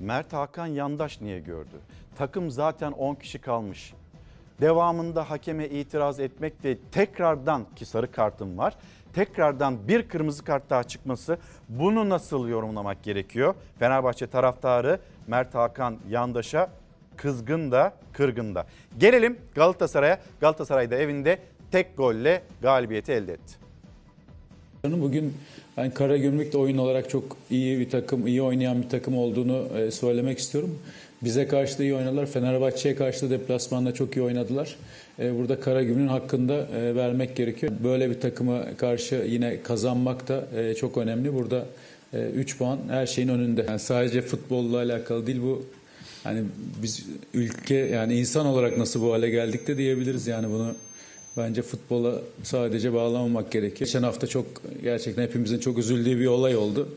Mert 0.01 0.33
Hakan 0.33 0.67
yandaş 0.67 1.21
niye 1.21 1.39
gördü? 1.41 1.81
Takım 2.19 2.51
zaten 2.51 2.93
10 2.93 3.15
kişi 3.15 3.39
kalmış. 3.39 3.95
Devamında 4.61 5.31
hakeme 5.31 5.69
itiraz 5.69 6.21
etmek 6.21 6.65
ve 6.65 6.79
tekrardan 6.93 7.67
ki 7.77 7.87
sarı 7.87 8.13
kartım 8.13 8.59
var. 8.59 8.77
Tekrardan 9.13 9.89
bir 9.89 10.09
kırmızı 10.09 10.45
kart 10.45 10.71
daha 10.71 10.85
çıkması 10.85 11.39
bunu 11.69 12.09
nasıl 12.09 12.49
yorumlamak 12.49 13.03
gerekiyor? 13.03 13.55
Fenerbahçe 13.79 14.27
taraftarı 14.27 15.01
Mert 15.27 15.55
Hakan 15.55 15.99
yandaşa 16.09 16.71
kızgın 17.17 17.73
da 17.73 17.93
kırgın 18.13 18.55
da. 18.55 18.67
Gelelim 18.99 19.39
Galatasaray'a. 19.55 20.21
Galatasaray 20.41 20.91
da 20.91 20.97
evinde 20.97 21.39
tek 21.71 21.97
golle 21.97 22.43
galibiyeti 22.63 23.13
elde 23.13 23.33
etti. 23.33 23.70
Bugün 24.85 25.35
yani 25.77 25.95
Karagümrük 25.95 26.53
de 26.53 26.59
oyun 26.59 26.79
olarak 26.79 27.11
çok 27.11 27.37
iyi 27.51 27.81
bir 27.81 27.91
takım, 27.91 28.27
iyi 28.27 28.43
oynayan 28.43 28.83
bir 28.83 28.89
takım 28.89 29.19
olduğunu 29.19 29.69
e, 29.79 29.91
söylemek 29.91 30.39
istiyorum. 30.39 30.79
Bize 31.23 31.49
karşı 31.49 31.79
da 31.79 31.83
iyi 31.83 31.95
oynadılar. 31.95 32.27
Fenerbahçe'ye 32.27 32.95
karşı 32.95 33.27
da 33.27 33.31
deplasmanda 33.31 33.95
çok 33.95 34.17
iyi 34.17 34.23
oynadılar. 34.23 34.77
E, 35.19 35.39
burada 35.39 35.61
Karagümrük'ün 35.61 36.09
hakkında 36.09 36.55
e, 36.55 36.95
vermek 36.95 37.37
gerekiyor. 37.37 37.73
Böyle 37.85 38.11
bir 38.11 38.21
takıma 38.21 38.77
karşı 38.77 39.25
yine 39.29 39.63
kazanmak 39.63 40.29
da 40.29 40.45
çok 40.75 40.99
önemli. 40.99 41.35
Burada 41.35 41.67
3 42.35 42.59
puan 42.59 42.79
her 42.89 43.07
şeyin 43.07 43.29
önünde. 43.29 43.67
Yani 43.69 43.79
sadece 43.79 44.23
futbolla 44.23 44.77
alakalı 44.77 45.27
değil 45.27 45.43
bu. 45.43 45.65
Hani 46.25 46.43
biz 46.83 47.07
ülke 47.35 47.75
yani 47.75 48.19
insan 48.19 48.47
olarak 48.47 48.79
nasıl 48.79 49.03
bu 49.03 49.13
hale 49.13 49.31
geldik 49.31 49.67
de 49.67 49.77
diyebiliriz 49.77 50.27
yani 50.27 50.51
bunu 50.51 50.75
Bence 51.37 51.63
futbola 51.63 52.23
sadece 52.43 52.93
bağlamamak 52.93 53.53
gerekiyor. 53.53 53.79
Geçen 53.79 54.03
hafta 54.03 54.27
çok 54.27 54.47
gerçekten 54.83 55.23
hepimizin 55.23 55.59
çok 55.59 55.79
üzüldüğü 55.79 56.21
bir 56.21 56.27
olay 56.27 56.57
oldu. 56.57 56.89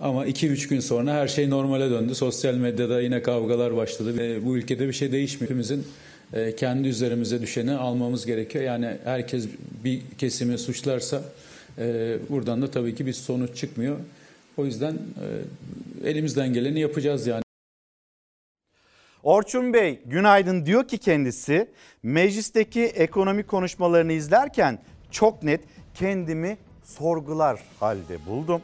Ama 0.00 0.26
2-3 0.26 0.68
gün 0.68 0.80
sonra 0.80 1.12
her 1.14 1.28
şey 1.28 1.50
normale 1.50 1.90
döndü. 1.90 2.14
Sosyal 2.14 2.54
medyada 2.54 3.00
yine 3.00 3.22
kavgalar 3.22 3.76
başladı. 3.76 4.22
E, 4.22 4.44
bu 4.44 4.56
ülkede 4.56 4.88
bir 4.88 4.92
şey 4.92 5.12
değişmiyor. 5.12 5.50
Hepimizin 5.50 5.86
e, 6.32 6.56
kendi 6.56 6.88
üzerimize 6.88 7.42
düşeni 7.42 7.72
almamız 7.72 8.26
gerekiyor. 8.26 8.64
Yani 8.64 8.96
herkes 9.04 9.46
bir 9.84 10.00
kesimi 10.18 10.58
suçlarsa 10.58 11.22
e, 11.78 12.16
buradan 12.28 12.62
da 12.62 12.70
tabii 12.70 12.94
ki 12.94 13.06
bir 13.06 13.12
sonuç 13.12 13.56
çıkmıyor. 13.56 13.96
O 14.56 14.64
yüzden 14.66 14.94
e, 16.04 16.10
elimizden 16.10 16.52
geleni 16.52 16.80
yapacağız 16.80 17.26
yani. 17.26 17.42
Orçun 19.22 19.72
Bey 19.72 20.02
günaydın 20.06 20.66
diyor 20.66 20.88
ki 20.88 20.98
kendisi 20.98 21.70
meclisteki 22.02 22.84
ekonomi 22.84 23.42
konuşmalarını 23.42 24.12
izlerken 24.12 24.78
çok 25.10 25.42
net 25.42 25.60
kendimi 25.94 26.58
sorgular 26.84 27.60
halde 27.80 28.26
buldum. 28.26 28.62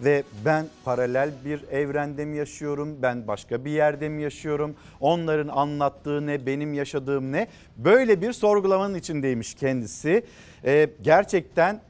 ve 0.00 0.22
ben 0.44 0.66
paralel 0.84 1.30
bir 1.44 1.62
evrende 1.70 2.24
mi 2.24 2.36
yaşıyorum? 2.36 3.02
Ben 3.02 3.26
başka 3.28 3.64
bir 3.64 3.70
yerde 3.70 4.08
mi 4.08 4.22
yaşıyorum? 4.22 4.76
Onların 5.00 5.48
anlattığı 5.48 6.26
ne, 6.26 6.46
benim 6.46 6.74
yaşadığım 6.74 7.32
ne? 7.32 7.48
Böyle 7.76 8.20
bir 8.20 8.32
sorgulamanın 8.32 8.94
içindeymiş 8.94 9.54
kendisi. 9.54 10.24
Ee, 10.64 10.90
gerçekten 11.02 11.80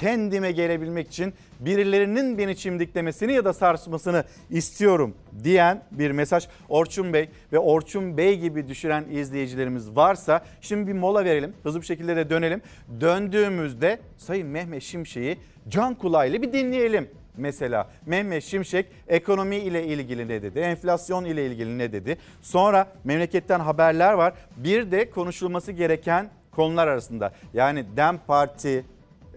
kendime 0.00 0.52
gelebilmek 0.52 1.08
için 1.08 1.34
birilerinin 1.60 2.38
beni 2.38 2.56
çimdiklemesini 2.56 3.32
ya 3.32 3.44
da 3.44 3.52
sarsmasını 3.52 4.24
istiyorum 4.50 5.14
diyen 5.44 5.82
bir 5.90 6.10
mesaj 6.10 6.48
Orçun 6.68 7.12
Bey 7.12 7.28
ve 7.52 7.58
Orçun 7.58 8.16
Bey 8.16 8.38
gibi 8.38 8.68
düşüren 8.68 9.04
izleyicilerimiz 9.10 9.96
varsa 9.96 10.44
şimdi 10.60 10.86
bir 10.86 10.92
mola 10.92 11.24
verelim. 11.24 11.52
Hızlı 11.62 11.80
bir 11.80 11.86
şekilde 11.86 12.16
de 12.16 12.30
dönelim. 12.30 12.62
Döndüğümüzde 13.00 13.98
Sayın 14.16 14.48
Mehmet 14.48 14.82
Şimşek'i 14.82 15.38
can 15.68 15.94
kulağıyla 15.94 16.42
bir 16.42 16.52
dinleyelim. 16.52 17.08
Mesela 17.36 17.90
Mehmet 18.06 18.44
Şimşek 18.44 18.86
ekonomi 19.08 19.56
ile 19.56 19.86
ilgili 19.86 20.28
ne 20.28 20.42
dedi? 20.42 20.58
Enflasyon 20.58 21.24
ile 21.24 21.46
ilgili 21.46 21.78
ne 21.78 21.92
dedi? 21.92 22.18
Sonra 22.42 22.86
memleketten 23.04 23.60
haberler 23.60 24.12
var. 24.12 24.34
Bir 24.56 24.90
de 24.90 25.10
konuşulması 25.10 25.72
gereken 25.72 26.30
konular 26.50 26.88
arasında. 26.88 27.32
Yani 27.54 27.84
DEM 27.96 28.18
Parti 28.26 28.84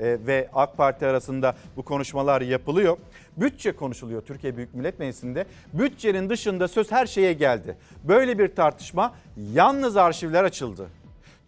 ve 0.01 0.49
AK 0.53 0.77
Parti 0.77 1.05
arasında 1.05 1.55
bu 1.77 1.83
konuşmalar 1.83 2.41
yapılıyor. 2.41 2.97
Bütçe 3.37 3.71
konuşuluyor 3.71 4.21
Türkiye 4.21 4.57
Büyük 4.57 4.73
Millet 4.73 4.99
Meclisi'nde. 4.99 5.45
Bütçenin 5.73 6.29
dışında 6.29 6.67
söz 6.67 6.91
her 6.91 7.05
şeye 7.05 7.33
geldi. 7.33 7.77
Böyle 8.03 8.39
bir 8.39 8.55
tartışma 8.55 9.13
yalnız 9.53 9.97
arşivler 9.97 10.43
açıldı. 10.43 10.87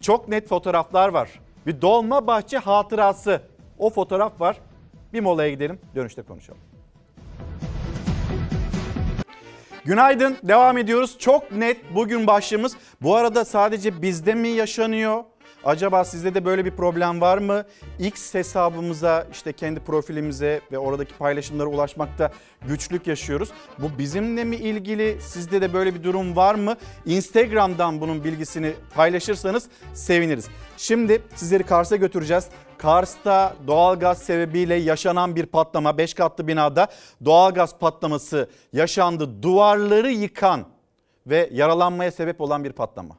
Çok 0.01 0.27
net 0.27 0.47
fotoğraflar 0.47 1.09
var. 1.09 1.29
Bir 1.65 1.81
dolma 1.81 2.27
bahçe 2.27 2.57
hatırası. 2.57 3.41
O 3.77 3.89
fotoğraf 3.89 4.41
var. 4.41 4.57
Bir 5.13 5.19
molaya 5.19 5.49
gidelim, 5.49 5.79
dönüşte 5.95 6.21
konuşalım. 6.21 6.61
Günaydın, 9.85 10.37
devam 10.43 10.77
ediyoruz. 10.77 11.15
Çok 11.19 11.51
net 11.51 11.95
bugün 11.95 12.27
başlığımız. 12.27 12.77
Bu 13.01 13.15
arada 13.15 13.45
sadece 13.45 14.01
bizde 14.01 14.35
mi 14.35 14.47
yaşanıyor? 14.47 15.23
Acaba 15.65 16.03
sizde 16.03 16.33
de 16.33 16.45
böyle 16.45 16.65
bir 16.65 16.71
problem 16.71 17.21
var 17.21 17.37
mı? 17.37 17.63
X 17.99 18.33
hesabımıza 18.33 19.27
işte 19.31 19.53
kendi 19.53 19.79
profilimize 19.79 20.61
ve 20.71 20.77
oradaki 20.77 21.13
paylaşımlara 21.13 21.67
ulaşmakta 21.67 22.31
güçlük 22.67 23.07
yaşıyoruz. 23.07 23.49
Bu 23.79 23.97
bizimle 23.97 24.43
mi 24.43 24.55
ilgili? 24.55 25.21
Sizde 25.21 25.61
de 25.61 25.73
böyle 25.73 25.95
bir 25.95 26.03
durum 26.03 26.35
var 26.35 26.55
mı? 26.55 26.75
Instagram'dan 27.05 28.01
bunun 28.01 28.23
bilgisini 28.23 28.73
paylaşırsanız 28.95 29.67
seviniriz. 29.93 30.47
Şimdi 30.77 31.21
sizleri 31.35 31.63
Kars'a 31.63 31.95
götüreceğiz. 31.95 32.47
Kars'ta 32.77 33.53
doğalgaz 33.67 34.17
sebebiyle 34.17 34.75
yaşanan 34.75 35.35
bir 35.35 35.45
patlama 35.45 35.97
5 35.97 36.13
katlı 36.13 36.47
binada 36.47 36.87
doğalgaz 37.25 37.79
patlaması 37.79 38.49
yaşandı. 38.73 39.43
Duvarları 39.43 40.11
yıkan 40.11 40.65
ve 41.27 41.49
yaralanmaya 41.53 42.11
sebep 42.11 42.41
olan 42.41 42.63
bir 42.63 42.71
patlama. 42.71 43.17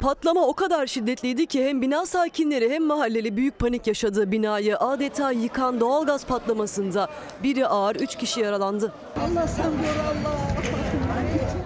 Patlama 0.00 0.46
o 0.46 0.52
kadar 0.54 0.86
şiddetliydi 0.86 1.46
ki 1.46 1.64
hem 1.64 1.82
bina 1.82 2.06
sakinleri 2.06 2.70
hem 2.70 2.84
mahalleli 2.84 3.36
büyük 3.36 3.58
panik 3.58 3.86
yaşadığı 3.86 4.32
binayı 4.32 4.78
adeta 4.78 5.30
yıkan 5.30 5.80
doğalgaz 5.80 6.26
patlamasında 6.26 7.08
biri 7.42 7.66
ağır 7.66 7.96
3 7.96 8.16
kişi 8.16 8.40
yaralandı. 8.40 8.92
Allah 9.16 9.48
sen 9.48 9.64
gör 9.64 10.04
Allah. 10.04 10.40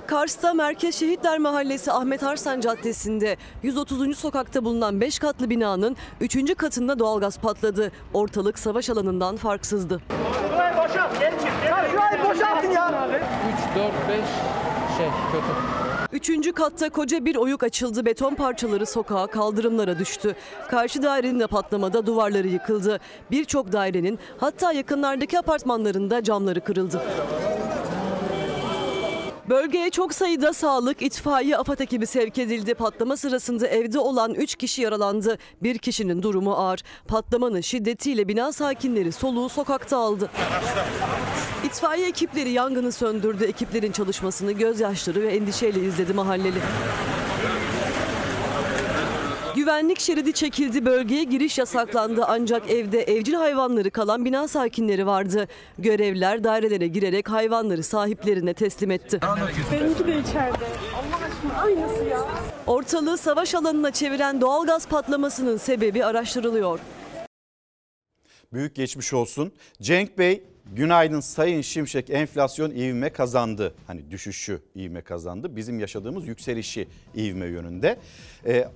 Kars'ta 0.06 0.54
Merkez 0.54 0.94
Şehitler 0.94 1.38
Mahallesi 1.38 1.92
Ahmet 1.92 2.22
Arslan 2.22 2.60
Caddesi'nde 2.60 3.36
130. 3.62 4.18
sokakta 4.18 4.64
bulunan 4.64 5.00
5 5.00 5.18
katlı 5.18 5.50
binanın 5.50 5.96
3. 6.20 6.56
katında 6.56 6.98
doğalgaz 6.98 7.38
patladı. 7.38 7.92
Ortalık 8.14 8.58
savaş 8.58 8.90
alanından 8.90 9.36
farksızdı. 9.36 10.00
Şurayı 10.52 10.76
boşaltın 10.76 12.70
ya. 12.70 13.08
3, 13.70 13.76
4, 13.76 13.92
5 14.08 14.16
şey 14.98 15.08
kötü. 15.32 15.83
Üçüncü 16.14 16.52
katta 16.52 16.88
koca 16.88 17.24
bir 17.24 17.36
oyuk 17.36 17.62
açıldı. 17.62 18.04
Beton 18.06 18.34
parçaları 18.34 18.86
sokağa, 18.86 19.26
kaldırımlara 19.26 19.98
düştü. 19.98 20.34
Karşı 20.68 21.02
dairenin 21.02 21.40
de 21.40 21.46
patlamada 21.46 22.06
duvarları 22.06 22.48
yıkıldı. 22.48 23.00
Birçok 23.30 23.72
dairenin 23.72 24.18
hatta 24.38 24.72
yakınlardaki 24.72 25.38
apartmanlarında 25.38 26.22
camları 26.22 26.60
kırıldı. 26.60 27.02
Bölgeye 29.48 29.90
çok 29.90 30.14
sayıda 30.14 30.52
sağlık, 30.52 31.02
itfaiye, 31.02 31.56
AFAD 31.56 31.78
ekibi 31.78 32.06
sevk 32.06 32.38
edildi. 32.38 32.74
Patlama 32.74 33.16
sırasında 33.16 33.66
evde 33.66 33.98
olan 33.98 34.34
3 34.34 34.54
kişi 34.54 34.82
yaralandı. 34.82 35.38
Bir 35.62 35.78
kişinin 35.78 36.22
durumu 36.22 36.52
ağır. 36.52 36.80
Patlamanın 37.08 37.60
şiddetiyle 37.60 38.28
bina 38.28 38.52
sakinleri 38.52 39.12
soluğu 39.12 39.48
sokakta 39.48 39.96
aldı. 39.96 40.30
İtfaiye 41.64 42.08
ekipleri 42.08 42.50
yangını 42.50 42.92
söndürdü. 42.92 43.44
Ekiplerin 43.44 43.92
çalışmasını 43.92 44.52
gözyaşları 44.52 45.22
ve 45.22 45.28
endişeyle 45.28 45.80
izledi 45.80 46.12
mahalleli. 46.12 46.58
Güvenlik 49.54 50.00
şeridi 50.00 50.32
çekildi, 50.32 50.84
bölgeye 50.84 51.24
giriş 51.24 51.58
yasaklandı 51.58 52.24
ancak 52.28 52.70
evde 52.70 53.02
evcil 53.02 53.34
hayvanları 53.34 53.90
kalan 53.90 54.24
bina 54.24 54.48
sakinleri 54.48 55.06
vardı. 55.06 55.48
Görevliler 55.78 56.44
dairelere 56.44 56.86
girerek 56.86 57.30
hayvanları 57.30 57.82
sahiplerine 57.82 58.54
teslim 58.54 58.90
etti. 58.90 59.20
Benimki 59.72 60.06
de 60.06 60.18
içeride. 60.20 60.64
Allah 60.94 61.24
aşkına 61.26 61.62
aynısı 61.62 62.04
ya. 62.04 62.20
Ortalığı 62.66 63.18
savaş 63.18 63.54
alanına 63.54 63.90
çeviren 63.90 64.40
doğalgaz 64.40 64.88
patlamasının 64.88 65.56
sebebi 65.56 66.04
araştırılıyor. 66.04 66.80
Büyük 68.52 68.74
geçmiş 68.74 69.12
olsun. 69.12 69.52
Cenk 69.82 70.18
Bey 70.18 70.42
günaydın 70.72 71.20
Sayın 71.20 71.60
Şimşek 71.60 72.10
enflasyon 72.10 72.70
ivme 72.70 73.10
kazandı. 73.10 73.74
Hani 73.86 74.10
düşüşü 74.10 74.60
ivme 74.76 75.00
kazandı. 75.00 75.56
Bizim 75.56 75.80
yaşadığımız 75.80 76.26
yükselişi 76.26 76.88
ivme 77.16 77.46
yönünde. 77.46 77.98
Ee, 78.46 78.68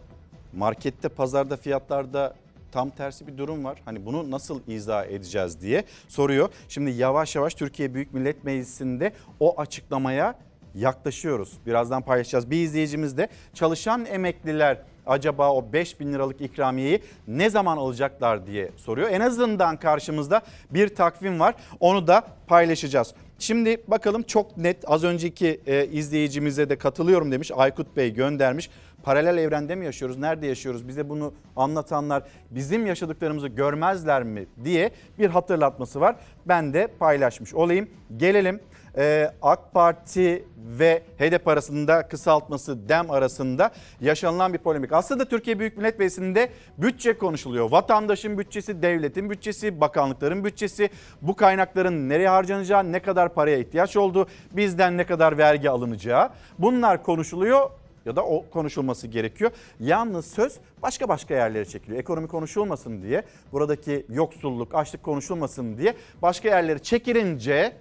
markette 0.53 1.09
pazarda 1.09 1.57
fiyatlarda 1.57 2.35
tam 2.73 2.91
tersi 2.91 3.27
bir 3.27 3.39
durum 3.39 3.65
var. 3.65 3.79
Hani 3.85 4.07
bunu 4.07 4.31
nasıl 4.31 4.61
izah 4.69 5.07
edeceğiz 5.07 5.61
diye 5.61 5.85
soruyor. 6.09 6.49
Şimdi 6.69 6.91
yavaş 6.91 7.37
yavaş 7.37 7.55
Türkiye 7.55 7.95
Büyük 7.95 8.15
Millet 8.15 8.45
Meclisi'nde 8.45 9.13
o 9.41 9.61
açıklamaya 9.61 10.35
yaklaşıyoruz. 10.75 11.53
Birazdan 11.67 12.03
paylaşacağız. 12.03 12.51
Bir 12.51 12.57
izleyicimiz 12.57 13.17
de 13.17 13.29
çalışan 13.55 14.07
emekliler 14.07 14.79
acaba 15.07 15.53
o 15.53 15.73
5 15.73 16.01
bin 16.01 16.13
liralık 16.13 16.41
ikramiyeyi 16.41 17.03
ne 17.29 17.51
zaman 17.51 17.77
alacaklar 17.77 18.47
diye 18.47 18.71
soruyor. 18.77 19.11
En 19.11 19.21
azından 19.21 19.77
karşımızda 19.77 20.41
bir 20.71 20.95
takvim 20.95 21.41
var. 21.41 21.55
Onu 21.81 22.07
da 22.07 22.23
paylaşacağız. 22.47 23.15
Şimdi 23.39 23.83
bakalım 23.89 24.23
çok 24.23 24.57
net 24.57 24.85
az 24.87 25.05
önceki 25.05 25.61
e, 25.67 25.87
izleyicimize 25.87 26.71
de 26.71 26.79
katılıyorum 26.79 27.33
demiş. 27.33 27.51
Aykut 27.55 27.97
Bey 27.97 28.15
göndermiş. 28.15 28.71
Paralel 29.09 29.39
evrende 29.39 29.75
mi 29.75 29.85
yaşıyoruz? 29.85 30.19
Nerede 30.19 30.47
yaşıyoruz? 30.47 30.89
Bize 30.89 31.09
bunu 31.09 31.35
anlatanlar 31.57 32.23
bizim 32.51 32.87
yaşadıklarımızı 32.87 33.49
görmezler 33.49 34.23
mi 34.23 34.47
diye 34.65 34.91
bir 35.19 35.31
hatırlatması 35.31 36.01
var. 36.01 36.17
Ben 36.47 36.75
de 36.75 36.87
paylaşmış 36.87 37.55
olayım. 37.55 37.91
Gelelim 38.17 38.61
ee, 38.97 39.31
AK 39.43 39.73
Parti 39.73 40.45
ve 40.59 41.03
HDP 41.19 41.49
arasında 41.49 42.09
kısaltması 42.09 42.89
DEM 42.89 43.11
arasında 43.11 43.71
yaşanılan 44.01 44.53
bir 44.53 44.59
polemik. 44.59 44.93
Aslında 44.93 45.25
Türkiye 45.25 45.59
Büyük 45.59 45.77
Millet 45.77 45.99
Meclisi'nde 45.99 46.51
bütçe 46.79 47.19
konuşuluyor. 47.19 47.71
Vatandaşın 47.71 48.39
bütçesi, 48.39 48.83
devletin 48.83 49.31
bütçesi, 49.31 49.81
bakanlıkların 49.81 50.45
bütçesi, 50.45 50.91
bu 51.23 51.37
kaynakların 51.37 52.09
nereye 52.09 52.29
harcanacağı, 52.29 52.93
ne 52.93 53.03
kadar 53.03 53.35
paraya 53.35 53.59
ihtiyaç 53.59 53.97
olduğu, 53.97 54.27
bizden 54.53 54.97
ne 54.97 55.07
kadar 55.07 55.39
vergi 55.39 55.71
alınacağı 55.71 56.31
bunlar 56.59 57.03
konuşuluyor 57.03 57.71
ya 58.09 58.17
da 58.17 58.25
o 58.25 58.45
konuşulması 58.51 59.07
gerekiyor. 59.07 59.51
Yalnız 59.81 60.27
söz 60.27 60.59
başka 60.83 61.09
başka 61.09 61.35
yerlere 61.35 61.65
çekiliyor. 61.65 62.01
Ekonomi 62.01 62.29
konuşulmasın 62.29 63.03
diye, 63.03 63.23
buradaki 63.53 64.07
yoksulluk, 64.09 64.75
açlık 64.75 65.03
konuşulmasın 65.03 65.79
diye 65.79 65.95
başka 66.23 66.49
yerlere 66.49 66.79
çekilince 66.79 67.77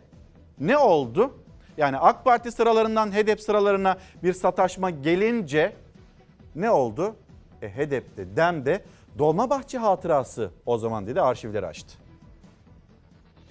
ne 0.60 0.78
oldu? 0.78 1.34
Yani 1.78 1.98
AK 1.98 2.26
Parti 2.26 2.52
sıralarından 2.52 3.12
HDP 3.12 3.42
sıralarına 3.42 3.98
bir 4.24 4.34
sataşma 4.34 4.90
gelince 4.90 5.74
ne 6.56 6.72
oldu? 6.72 7.16
E 7.62 7.70
HDP'de, 7.70 8.36
DEM'de 8.36 8.84
Dolmabahçe 9.20 9.78
hatırası 9.78 10.52
o 10.66 10.78
zaman 10.78 11.08
dedi 11.08 11.22
arşivleri 11.22 11.66
açtı. 11.66 12.07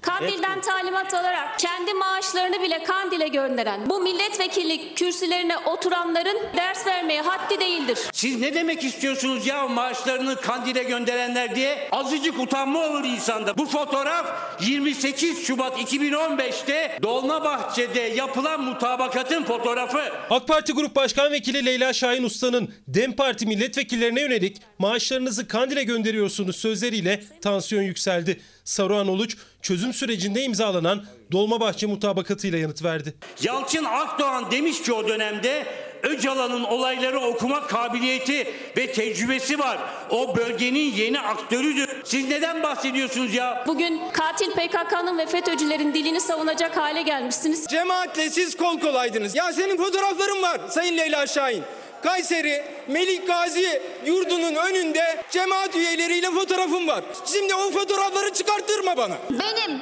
Kandil'den 0.03 0.61
talimat 0.61 1.15
alarak 1.15 1.59
kendi 1.59 1.95
maaşlarını 1.95 2.63
bile 2.63 2.83
Kandil'e 2.85 3.29
gönderen 3.29 3.91
bu 3.91 4.01
milletvekillik 4.01 4.97
kürsülerine 4.97 5.59
oturanların 5.59 6.39
ders 6.57 6.87
vermeye 6.87 7.23
haddi 7.23 7.61
değildir. 7.61 7.99
Siz 8.13 8.41
ne 8.41 8.55
demek 8.55 8.85
istiyorsunuz 8.85 9.47
ya 9.47 9.69
maaşlarını 9.69 10.41
Kandil'e 10.41 10.83
gönderenler 10.83 11.55
diye? 11.55 11.89
Azıcık 11.93 12.39
utanma 12.39 12.79
olur 12.79 13.05
insanda. 13.05 13.59
Bu 13.59 13.67
fotoğraf 13.67 14.27
28 14.61 15.47
Şubat 15.47 15.79
2015'te 15.79 16.99
Dolmabahçe'de 17.03 18.01
yapılan 18.01 18.61
mutabakatın 18.61 19.45
fotoğrafı. 19.45 20.03
AK 20.31 20.49
Parti 20.49 20.73
Grup 20.73 20.97
Başkan 20.97 21.33
Vekili 21.33 21.67
Leyla 21.67 21.93
Şahin 21.93 22.23
Usta'nın 22.25 22.75
DEM 22.89 23.13
Parti 23.13 23.47
milletvekillerine 23.47 24.21
yönelik 24.21 24.57
maaşlarınızı 24.79 25.49
Kandil'e 25.49 25.83
gönderiyorsunuz 25.83 26.57
sözleriyle 26.57 27.25
tansiyon 27.43 27.83
yükseldi. 27.83 28.41
Saruhan 28.67 29.09
Oluç 29.09 29.37
çözüm 29.63 29.93
sürecinde 29.93 30.43
imzalanan 30.43 31.05
Dolmabahçe 31.33 31.87
mutabakatıyla 31.87 32.59
yanıt 32.59 32.85
verdi. 32.85 33.15
Yalçın 33.43 33.85
Akdoğan 33.85 34.51
demiş 34.51 34.83
ki 34.83 34.93
o 34.93 35.09
dönemde 35.09 35.67
Öcalan'ın 36.03 36.65
olayları 36.65 37.21
okuma 37.21 37.67
kabiliyeti 37.67 38.47
ve 38.77 38.93
tecrübesi 38.93 39.59
var. 39.59 39.79
O 40.11 40.37
bölgenin 40.37 40.93
yeni 40.93 41.21
aktörüdür. 41.21 41.89
Siz 42.05 42.29
neden 42.29 42.63
bahsediyorsunuz 42.63 43.35
ya? 43.35 43.65
Bugün 43.67 44.01
katil 44.13 44.51
PKK'nın 44.51 45.19
ve 45.19 45.27
FETÖ'cülerin 45.27 45.95
dilini 45.95 46.21
savunacak 46.21 46.77
hale 46.77 47.03
gelmişsiniz. 47.03 47.67
Cemaatle 47.67 48.31
siz 48.31 48.57
kol 48.57 48.81
kolaydınız. 48.81 49.35
Ya 49.35 49.53
senin 49.53 49.77
fotoğrafların 49.77 50.43
var 50.43 50.61
Sayın 50.69 50.97
Leyla 50.97 51.27
Şahin. 51.27 51.63
Kayseri 52.03 52.63
Melik 52.89 53.27
Gazi 53.27 53.83
yurdunun 54.07 54.55
önünde 54.55 55.25
cemaat 55.31 55.77
üyeleriyle 55.77 56.31
fotoğrafım 56.31 56.89
var. 56.89 57.05
Şimdi 57.33 57.55
o 57.55 57.71
fotoğrafları 57.71 58.33
çıkarttırma 58.33 58.97
bana. 58.97 59.19
Benim 59.31 59.81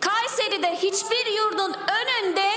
Kayseri'de 0.00 0.74
hiçbir 0.76 1.32
yurdun 1.36 1.72
önünde 1.74 2.48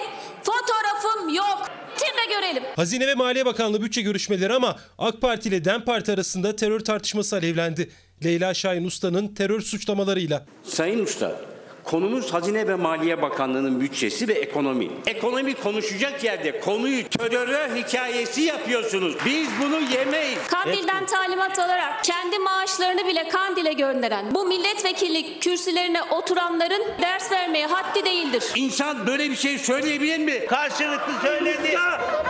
fotoğrafım 0.44 1.34
yok. 1.34 1.70
Timle 1.98 2.36
görelim. 2.36 2.64
Hazine 2.76 3.08
ve 3.08 3.16
Maliye 3.16 3.46
Bakanlığı 3.46 3.82
bütçe 3.82 4.02
görüşmeleri 4.02 4.54
ama 4.54 4.76
AK 4.98 5.22
Parti 5.22 5.50
ile 5.50 5.66
DEM 5.66 5.86
Parti 5.86 6.12
arasında 6.12 6.56
terör 6.56 6.80
tartışması 6.80 7.36
alevlendi. 7.36 7.92
Leyla 8.24 8.54
Şahin 8.54 8.86
Usta'nın 8.86 9.28
terör 9.36 9.62
suçlamalarıyla. 9.62 10.46
Sayın 10.64 11.04
Usta, 11.04 11.42
konumuz 11.90 12.34
Hazine 12.34 12.68
ve 12.68 12.76
Maliye 12.76 13.22
Bakanlığı'nın 13.22 13.82
bütçesi 13.82 14.28
ve 14.28 14.34
ekonomi. 14.34 14.88
Ekonomi 15.08 15.54
konuşacak 15.54 16.24
yerde 16.24 16.60
konuyu 16.60 17.10
terör 17.10 17.76
hikayesi 17.76 18.42
yapıyorsunuz. 18.42 19.16
Biz 19.26 19.50
bunu 19.62 19.80
yemeyiz. 20.00 20.38
Kandil'den 20.48 21.06
talimat 21.06 21.60
alarak 21.60 22.04
kendi 22.04 22.40
maaşlarını 22.40 23.08
bile 23.08 23.28
Kandil'e 23.28 23.74
gönderen 23.74 24.36
bu 24.36 24.46
milletvekillik 24.46 25.42
kürsülerine 25.42 26.04
oturanların 26.04 26.84
ders 27.02 27.32
vermeye 27.32 27.68
haddi 27.68 28.06
değildir. 28.06 28.44
İnsan 28.56 29.08
böyle 29.08 29.30
bir 29.30 29.36
şey 29.36 29.58
söyleyebilir 29.58 30.20
mi? 30.20 30.46
Karşılıklı 30.46 31.14
söyledi. 31.22 31.78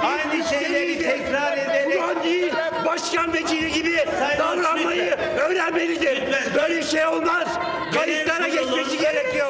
Aynı 0.04 0.44
şeyleri 0.50 1.00
tekrar 1.00 1.58
ederek. 1.58 2.04
Ulan 2.04 2.24
değil, 2.24 2.54
başkan 2.86 3.34
vekili 3.34 3.72
gibi 3.72 3.98
davranmayı 4.40 5.16
öğrenmelidir. 5.38 6.24
Böyle 6.56 6.84
şey 6.84 7.06
olmaz. 7.06 7.48
Kayıtlara 7.94 8.48
geçmesi 8.48 8.98
gerekiyor. 8.98 9.49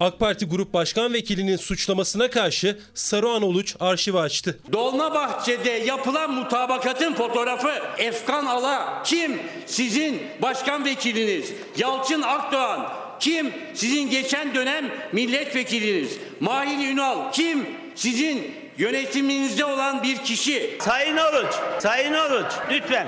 AK 0.00 0.18
Parti 0.20 0.46
Grup 0.46 0.72
Başkan 0.72 1.12
Vekilinin 1.12 1.56
suçlamasına 1.56 2.30
karşı 2.30 2.78
Saruhan 2.94 3.42
Oluç 3.42 3.76
arşivi 3.80 4.18
açtı. 4.18 4.58
Dolmabahçe'de 4.72 5.70
yapılan 5.70 6.30
mutabakatın 6.34 7.14
fotoğrafı 7.14 7.72
Efkan 7.98 8.46
Ala 8.46 9.02
kim? 9.04 9.38
Sizin 9.66 10.22
başkan 10.42 10.84
vekiliniz. 10.84 11.52
Yalçın 11.76 12.22
Akdoğan 12.22 12.92
kim? 13.20 13.52
Sizin 13.74 14.10
geçen 14.10 14.54
dönem 14.54 14.92
milletvekiliniz. 15.12 16.18
Mahir 16.40 16.88
Ünal 16.88 17.32
kim? 17.32 17.66
Sizin 17.94 18.65
yönetiminizde 18.78 19.64
olan 19.64 20.02
bir 20.02 20.16
kişi. 20.16 20.76
Sayın 20.80 21.16
Oluç, 21.16 21.52
Sayın 21.78 22.14
Oluç 22.14 22.46
lütfen. 22.70 23.06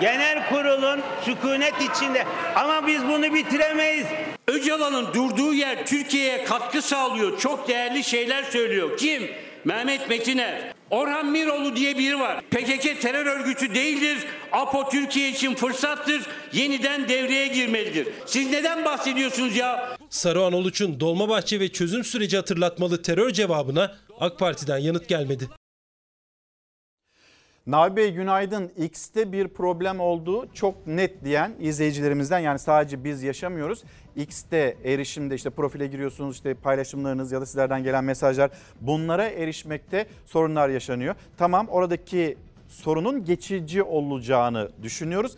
Genel 0.00 0.48
kurulun 0.48 1.00
sükunet 1.24 1.74
içinde 1.90 2.24
ama 2.56 2.86
biz 2.86 3.04
bunu 3.08 3.34
bitiremeyiz. 3.34 4.06
Öcalan'ın 4.46 5.14
durduğu 5.14 5.54
yer 5.54 5.86
Türkiye'ye 5.86 6.44
katkı 6.44 6.82
sağlıyor. 6.82 7.38
Çok 7.40 7.68
değerli 7.68 8.04
şeyler 8.04 8.42
söylüyor. 8.42 8.96
Kim? 8.98 9.30
Mehmet 9.64 10.08
Metiner. 10.08 10.72
Orhan 10.90 11.26
Miroğlu 11.26 11.76
diye 11.76 11.98
biri 11.98 12.20
var. 12.20 12.40
PKK 12.50 13.00
terör 13.00 13.26
örgütü 13.26 13.74
değildir. 13.74 14.18
APO 14.52 14.88
Türkiye 14.90 15.28
için 15.30 15.54
fırsattır. 15.54 16.22
Yeniden 16.52 17.08
devreye 17.08 17.46
girmelidir. 17.46 18.08
Siz 18.26 18.50
neden 18.50 18.84
bahsediyorsunuz 18.84 19.56
ya? 19.56 19.96
Saruhan 20.10 20.52
Oluç'un 20.52 21.00
Dolmabahçe 21.00 21.60
ve 21.60 21.68
çözüm 21.68 22.04
süreci 22.04 22.36
hatırlatmalı 22.36 23.02
terör 23.02 23.30
cevabına 23.30 23.96
AK 24.20 24.38
Parti'den 24.38 24.78
yanıt 24.78 25.08
gelmedi. 25.08 25.48
Nabi 27.66 27.96
Bey 27.96 28.12
günaydın. 28.12 28.70
X'te 28.76 29.32
bir 29.32 29.48
problem 29.48 30.00
olduğu 30.00 30.52
çok 30.54 30.86
net 30.86 31.24
diyen 31.24 31.52
izleyicilerimizden 31.60 32.38
yani 32.38 32.58
sadece 32.58 33.04
biz 33.04 33.22
yaşamıyoruz. 33.22 33.84
X'te 34.16 34.76
erişimde 34.84 35.34
işte 35.34 35.50
profile 35.50 35.86
giriyorsunuz 35.86 36.36
işte 36.36 36.54
paylaşımlarınız 36.54 37.32
ya 37.32 37.40
da 37.40 37.46
sizlerden 37.46 37.82
gelen 37.82 38.04
mesajlar 38.04 38.50
bunlara 38.80 39.26
erişmekte 39.28 40.06
sorunlar 40.26 40.68
yaşanıyor. 40.68 41.14
Tamam 41.36 41.68
oradaki 41.68 42.36
sorunun 42.68 43.24
geçici 43.24 43.82
olacağını 43.82 44.70
düşünüyoruz. 44.82 45.36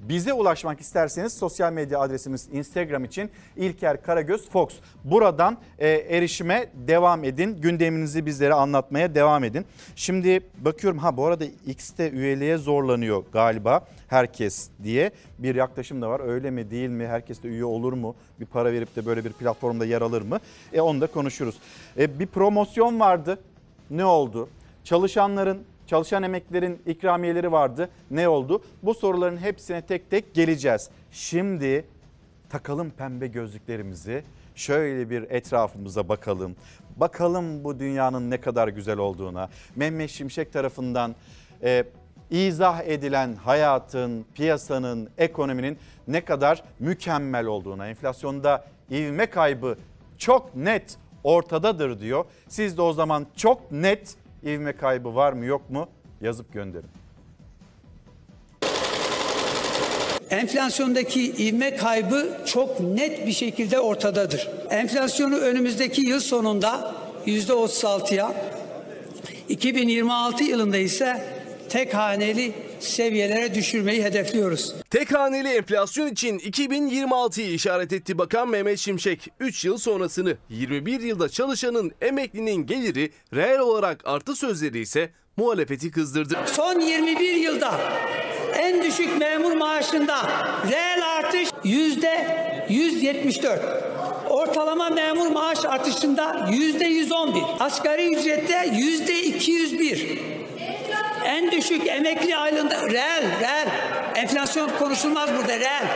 Bize 0.00 0.32
ulaşmak 0.32 0.80
isterseniz 0.80 1.32
sosyal 1.32 1.72
medya 1.72 2.00
adresimiz 2.00 2.48
Instagram 2.52 3.04
için 3.04 3.30
İlker 3.56 4.02
Karagöz 4.02 4.50
Fox. 4.50 4.68
Buradan 5.04 5.58
e, 5.78 5.88
erişime 5.88 6.70
devam 6.74 7.24
edin. 7.24 7.60
Gündeminizi 7.60 8.26
bizlere 8.26 8.54
anlatmaya 8.54 9.14
devam 9.14 9.44
edin. 9.44 9.66
Şimdi 9.96 10.40
bakıyorum 10.58 10.98
ha 10.98 11.16
bu 11.16 11.26
arada 11.26 11.44
X'te 11.66 12.10
üyeliğe 12.10 12.56
zorlanıyor 12.56 13.24
galiba 13.32 13.86
herkes 14.08 14.68
diye 14.82 15.10
bir 15.38 15.54
yaklaşım 15.54 16.02
da 16.02 16.10
var. 16.10 16.20
Öyle 16.20 16.50
mi 16.50 16.70
değil 16.70 16.88
mi? 16.88 17.06
Herkes 17.06 17.42
de 17.42 17.48
üye 17.48 17.64
olur 17.64 17.92
mu? 17.92 18.14
Bir 18.40 18.46
para 18.46 18.72
verip 18.72 18.96
de 18.96 19.06
böyle 19.06 19.24
bir 19.24 19.32
platformda 19.32 19.84
yer 19.84 20.02
alır 20.02 20.22
mı? 20.22 20.38
E 20.72 20.80
onu 20.80 21.00
da 21.00 21.06
konuşuruz. 21.06 21.54
E, 21.98 22.18
bir 22.18 22.26
promosyon 22.26 23.00
vardı. 23.00 23.38
Ne 23.90 24.04
oldu? 24.04 24.48
Çalışanların 24.84 25.58
Çalışan 25.88 26.22
emeklerin 26.22 26.82
ikramiyeleri 26.86 27.52
vardı. 27.52 27.88
Ne 28.10 28.28
oldu? 28.28 28.62
Bu 28.82 28.94
soruların 28.94 29.36
hepsine 29.36 29.82
tek 29.82 30.10
tek 30.10 30.34
geleceğiz. 30.34 30.90
Şimdi 31.10 31.84
takalım 32.48 32.90
pembe 32.90 33.26
gözlüklerimizi. 33.26 34.22
Şöyle 34.54 35.10
bir 35.10 35.22
etrafımıza 35.22 36.08
bakalım. 36.08 36.56
Bakalım 36.96 37.64
bu 37.64 37.78
dünyanın 37.78 38.30
ne 38.30 38.40
kadar 38.40 38.68
güzel 38.68 38.98
olduğuna. 38.98 39.48
Mehmet 39.76 40.10
Şimşek 40.10 40.52
tarafından 40.52 41.14
e, 41.62 41.84
izah 42.30 42.82
edilen 42.82 43.34
hayatın, 43.34 44.26
piyasanın, 44.34 45.10
ekonominin 45.18 45.78
ne 46.08 46.24
kadar 46.24 46.64
mükemmel 46.78 47.46
olduğuna, 47.46 47.88
enflasyonda 47.88 48.64
ivme 48.90 49.26
kaybı 49.26 49.78
çok 50.18 50.56
net 50.56 50.98
ortadadır 51.24 52.00
diyor. 52.00 52.24
Siz 52.48 52.76
de 52.76 52.82
o 52.82 52.92
zaman 52.92 53.26
çok 53.36 53.72
net 53.72 54.16
ivme 54.44 54.72
kaybı 54.72 55.14
var 55.14 55.32
mı 55.32 55.44
yok 55.44 55.70
mu 55.70 55.88
yazıp 56.20 56.52
gönderin. 56.52 56.90
Enflasyondaki 60.30 61.32
ivme 61.48 61.76
kaybı 61.76 62.38
çok 62.46 62.80
net 62.80 63.26
bir 63.26 63.32
şekilde 63.32 63.80
ortadadır. 63.80 64.48
Enflasyonu 64.70 65.36
önümüzdeki 65.36 66.00
yıl 66.00 66.20
sonunda 66.20 66.94
%36'ya, 67.26 68.32
2026 69.48 70.44
yılında 70.44 70.76
ise 70.76 71.37
tek 71.68 71.94
haneli 71.94 72.52
seviyelere 72.80 73.54
düşürmeyi 73.54 74.04
hedefliyoruz. 74.04 74.74
Tek 74.90 75.14
haneli 75.14 75.48
enflasyon 75.48 76.08
için 76.08 76.38
2026'yı 76.38 77.52
işaret 77.52 77.92
etti 77.92 78.18
Bakan 78.18 78.48
Mehmet 78.48 78.78
Şimşek. 78.78 79.28
3 79.40 79.64
yıl 79.64 79.78
sonrasını 79.78 80.36
21 80.48 81.00
yılda 81.00 81.28
çalışanın 81.28 81.92
emeklinin 82.00 82.66
geliri 82.66 83.10
reel 83.34 83.58
olarak 83.58 84.02
arttı 84.04 84.36
sözleri 84.36 84.78
ise 84.78 85.10
muhalefeti 85.36 85.90
kızdırdı. 85.90 86.38
Son 86.46 86.80
21 86.80 87.34
yılda 87.34 87.80
en 88.58 88.82
düşük 88.82 89.18
memur 89.18 89.52
maaşında 89.52 90.16
reel 90.70 91.02
artış 91.18 91.48
yüzde 91.64 92.26
174. 92.68 93.60
Ortalama 94.30 94.90
memur 94.90 95.26
maaş 95.26 95.64
artışında 95.64 96.48
yüzde 96.52 96.84
111. 96.84 97.42
Asgari 97.60 98.14
ücrette 98.16 98.72
yüzde 98.76 99.22
201. 99.22 100.37
En 101.28 101.52
düşük 101.52 101.86
emekli 101.86 102.36
aylığında 102.36 102.90
reel, 102.90 103.22
reel. 103.40 103.68
Enflasyon 104.14 104.70
konuşulmaz 104.78 105.30
burada 105.38 105.58
reel. 105.58 105.86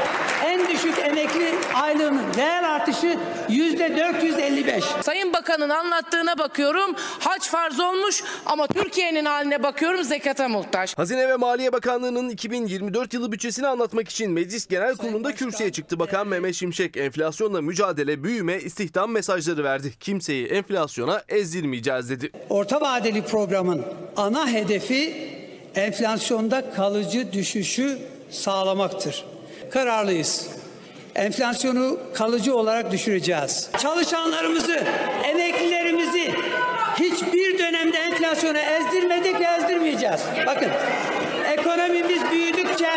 En 0.47 0.69
düşük 0.69 0.99
emekli 0.99 1.55
aylığının 1.75 2.23
reel 2.37 2.75
artışı 2.75 3.19
yüzde 3.49 3.97
455. 3.97 4.85
Sayın 5.03 5.33
Bakan'ın 5.33 5.69
anlattığına 5.69 6.39
bakıyorum 6.39 6.95
haç 7.19 7.49
farz 7.49 7.81
olmuş 7.81 8.23
ama 8.47 8.67
Türkiye'nin 8.67 9.25
haline 9.25 9.63
bakıyorum 9.63 10.05
zekata 10.05 10.49
muhtaç. 10.49 10.99
Hazine 10.99 11.29
ve 11.29 11.37
Maliye 11.37 11.73
Bakanlığı'nın 11.73 12.29
2024 12.29 13.15
yılı 13.15 13.33
bütçesini 13.33 13.67
anlatmak 13.67 14.09
için 14.09 14.31
Meclis 14.31 14.67
Genel 14.67 14.97
Kurulu'nda 14.97 15.35
kürsüye 15.35 15.73
çıktı 15.73 15.99
Bakan 15.99 16.29
Mehmet 16.29 16.55
Şimşek. 16.55 16.97
Enflasyonla 16.97 17.63
mücadele, 17.63 18.25
büyüme, 18.25 18.59
istihdam 18.59 19.11
mesajları 19.11 19.65
verdi. 19.65 19.93
Kimseyi 20.01 20.47
enflasyona 20.47 21.23
ezdirmeyeceğiz 21.29 22.11
dedi. 22.11 22.31
Orta 22.51 22.81
vadeli 22.81 23.23
programın 23.23 23.83
ana 24.17 24.49
hedefi 24.49 25.22
enflasyonda 25.75 26.71
kalıcı 26.71 27.33
düşüşü 27.33 27.99
sağlamaktır. 28.31 29.25
Kararlıyız. 29.71 30.49
Enflasyonu 31.15 31.99
kalıcı 32.15 32.57
olarak 32.57 32.93
düşüreceğiz. 32.93 33.71
Çalışanlarımızı, 33.79 34.85
emeklilerimizi 35.25 36.35
hiçbir 37.01 37.59
dönemde 37.59 37.97
enflasyona 37.99 38.59
ezdirmedik 38.59 39.41
ve 39.41 39.45
ezdirmeyeceğiz. 39.45 40.21
Bakın 40.47 40.69
ekonomimiz 41.53 42.23
büyüdükçe, 42.31 42.91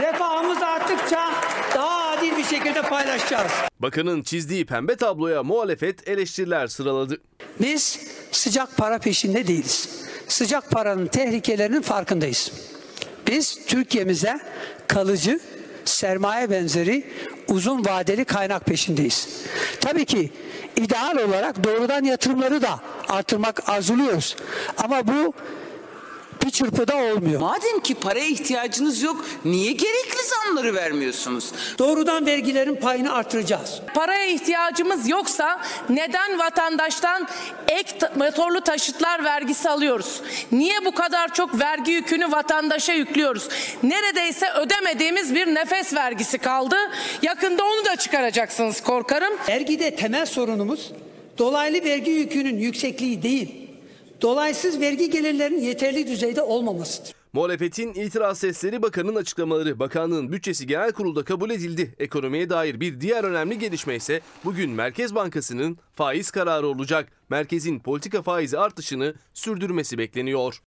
refahımız 0.00 0.62
arttıkça 0.62 1.30
daha 1.74 2.10
adil 2.10 2.36
bir 2.36 2.44
şekilde 2.44 2.82
paylaşacağız. 2.82 3.52
Bakanın 3.80 4.22
çizdiği 4.22 4.66
pembe 4.66 4.96
tabloya 4.96 5.42
muhalefet 5.42 6.08
eleştiriler 6.08 6.66
sıraladı. 6.66 7.20
Biz 7.60 8.00
sıcak 8.32 8.76
para 8.76 8.98
peşinde 8.98 9.46
değiliz. 9.46 10.05
Sıcak 10.28 10.70
paranın 10.70 11.06
tehlikelerinin 11.06 11.82
farkındayız. 11.82 12.52
Biz 13.26 13.58
Türkiye'mize 13.66 14.40
kalıcı, 14.88 15.40
sermaye 15.84 16.50
benzeri 16.50 17.04
uzun 17.48 17.84
vadeli 17.84 18.24
kaynak 18.24 18.66
peşindeyiz. 18.66 19.28
Tabii 19.80 20.04
ki 20.04 20.30
ideal 20.76 21.16
olarak 21.28 21.64
doğrudan 21.64 22.04
yatırımları 22.04 22.62
da 22.62 22.80
artırmak 23.08 23.68
arzuluyoruz. 23.68 24.36
Ama 24.78 25.06
bu 25.08 25.32
bir 26.46 26.50
çırpıda 26.50 26.96
olmuyor. 26.96 27.40
Madem 27.40 27.80
ki 27.80 27.94
paraya 27.94 28.26
ihtiyacınız 28.26 29.02
yok, 29.02 29.24
niye 29.44 29.72
gerekli 29.72 30.18
zamları 30.24 30.74
vermiyorsunuz? 30.74 31.52
Doğrudan 31.78 32.26
vergilerin 32.26 32.76
payını 32.76 33.12
artıracağız. 33.12 33.80
Paraya 33.94 34.26
ihtiyacımız 34.26 35.08
yoksa 35.08 35.60
neden 35.88 36.38
vatandaştan 36.38 37.28
ek 37.68 37.98
motorlu 38.16 38.60
taşıtlar 38.60 39.24
vergisi 39.24 39.68
alıyoruz? 39.70 40.20
Niye 40.52 40.84
bu 40.84 40.92
kadar 40.92 41.34
çok 41.34 41.60
vergi 41.60 41.92
yükünü 41.92 42.32
vatandaşa 42.32 42.92
yüklüyoruz? 42.92 43.48
Neredeyse 43.82 44.52
ödemediğimiz 44.52 45.34
bir 45.34 45.46
nefes 45.46 45.94
vergisi 45.94 46.38
kaldı. 46.38 46.76
Yakında 47.22 47.64
onu 47.64 47.84
da 47.84 47.96
çıkaracaksınız 47.96 48.82
korkarım. 48.82 49.34
Vergide 49.48 49.96
temel 49.96 50.26
sorunumuz 50.26 50.92
dolaylı 51.38 51.84
vergi 51.84 52.10
yükünün 52.10 52.58
yüksekliği 52.58 53.22
değil, 53.22 53.65
dolaysız 54.26 54.80
vergi 54.80 55.10
gelirlerinin 55.10 55.60
yeterli 55.60 56.06
düzeyde 56.06 56.42
olmamasıdır. 56.42 57.14
Muhalefetin 57.32 57.94
itiraz 57.94 58.38
sesleri 58.38 58.82
bakanın 58.82 59.14
açıklamaları. 59.14 59.78
Bakanlığın 59.78 60.32
bütçesi 60.32 60.66
genel 60.66 60.92
kurulda 60.92 61.24
kabul 61.24 61.50
edildi. 61.50 61.94
Ekonomiye 61.98 62.50
dair 62.50 62.80
bir 62.80 63.00
diğer 63.00 63.24
önemli 63.24 63.58
gelişme 63.58 63.94
ise 63.96 64.20
bugün 64.44 64.70
Merkez 64.70 65.14
Bankası'nın 65.14 65.78
faiz 65.92 66.30
kararı 66.30 66.66
olacak. 66.66 67.08
Merkezin 67.28 67.78
politika 67.78 68.22
faizi 68.22 68.58
artışını 68.58 69.14
sürdürmesi 69.34 69.98
bekleniyor. 69.98 70.62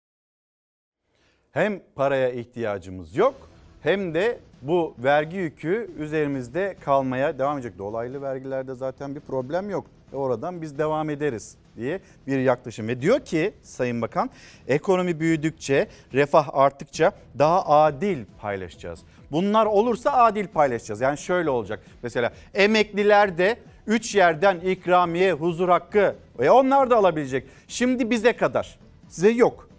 Hem 1.52 1.82
paraya 1.96 2.32
ihtiyacımız 2.32 3.16
yok 3.16 3.50
hem 3.84 4.14
de 4.14 4.40
bu 4.62 4.96
vergi 5.00 5.38
yükü 5.38 5.92
üzerimizde 6.00 6.76
kalmaya 6.86 7.40
devam 7.40 7.58
edecek. 7.58 7.78
Dolaylı 7.78 8.22
vergilerde 8.22 8.76
zaten 8.76 9.16
bir 9.16 9.22
problem 9.22 9.70
yok. 9.70 9.86
E 10.14 10.16
oradan 10.16 10.62
biz 10.62 10.78
devam 10.78 11.10
ederiz 11.10 11.58
diye 11.78 12.00
bir 12.28 12.40
yaklaşım. 12.40 12.88
Ve 12.88 13.02
diyor 13.02 13.20
ki 13.20 13.54
Sayın 13.64 14.02
Bakan 14.02 14.30
ekonomi 14.68 15.20
büyüdükçe, 15.20 15.88
refah 16.14 16.50
arttıkça 16.54 17.12
daha 17.40 17.66
adil 17.66 18.26
paylaşacağız. 18.42 19.00
Bunlar 19.32 19.66
olursa 19.66 20.12
adil 20.12 20.48
paylaşacağız. 20.48 21.02
Yani 21.02 21.18
şöyle 21.18 21.50
olacak. 21.50 21.80
Mesela 22.04 22.34
emekliler 22.54 23.38
de 23.38 23.58
3 23.88 24.16
yerden 24.16 24.60
ikramiye, 24.60 25.34
huzur 25.34 25.70
hakkı 25.70 26.16
e 26.40 26.50
onlar 26.50 26.90
da 26.90 26.98
alabilecek. 26.98 27.48
Şimdi 27.68 28.10
bize 28.10 28.34
kadar. 28.34 28.80
Size 29.10 29.30
yok. 29.30 29.70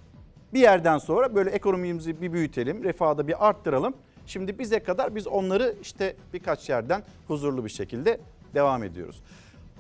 Bir 0.55 0.61
yerden 0.61 0.99
sonra 0.99 1.35
böyle 1.35 1.51
ekonomimizi 1.51 2.21
bir 2.23 2.33
büyütelim, 2.33 2.85
refahı 2.85 3.19
da 3.19 3.29
bir 3.29 3.49
arttıralım. 3.49 3.95
Şimdi 4.27 4.59
bize 4.59 4.79
kadar 4.79 5.15
biz 5.15 5.27
onları 5.27 5.75
işte 5.83 6.17
birkaç 6.33 6.69
yerden 6.69 7.03
huzurlu 7.29 7.65
bir 7.65 7.71
şekilde 7.71 8.21
devam 8.55 8.85
ediyoruz. 8.85 9.23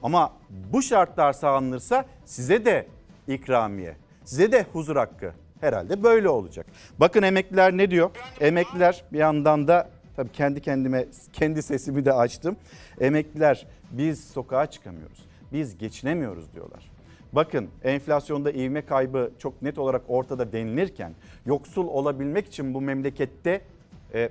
Ama 0.02 0.32
bu 0.72 0.82
şartlar 0.82 1.32
sağlanırsa 1.32 2.04
size 2.24 2.64
de 2.64 2.86
ikramiye, 3.28 3.96
size 4.24 4.52
de 4.52 4.66
huzur 4.72 4.96
hakkı 4.96 5.32
herhalde 5.60 6.02
böyle 6.02 6.28
olacak. 6.28 6.66
Bakın 7.00 7.22
emekliler 7.22 7.76
ne 7.76 7.90
diyor? 7.90 8.10
Emekliler 8.40 9.04
bir 9.12 9.18
yandan 9.18 9.68
da 9.68 9.90
tabii 10.16 10.32
kendi 10.32 10.60
kendime 10.60 11.06
kendi 11.32 11.62
sesimi 11.62 12.04
de 12.04 12.12
açtım. 12.12 12.56
Emekliler 13.00 13.66
biz 13.90 14.24
sokağa 14.24 14.66
çıkamıyoruz. 14.66 15.26
Biz 15.52 15.78
geçinemiyoruz 15.78 16.52
diyorlar. 16.52 16.90
Bakın 17.32 17.68
enflasyonda 17.84 18.50
ivme 18.50 18.86
kaybı 18.86 19.30
çok 19.38 19.62
net 19.62 19.78
olarak 19.78 20.02
ortada 20.08 20.52
denilirken 20.52 21.12
yoksul 21.46 21.86
olabilmek 21.88 22.46
için 22.46 22.74
bu 22.74 22.80
memlekette 22.80 23.60
e, 24.14 24.30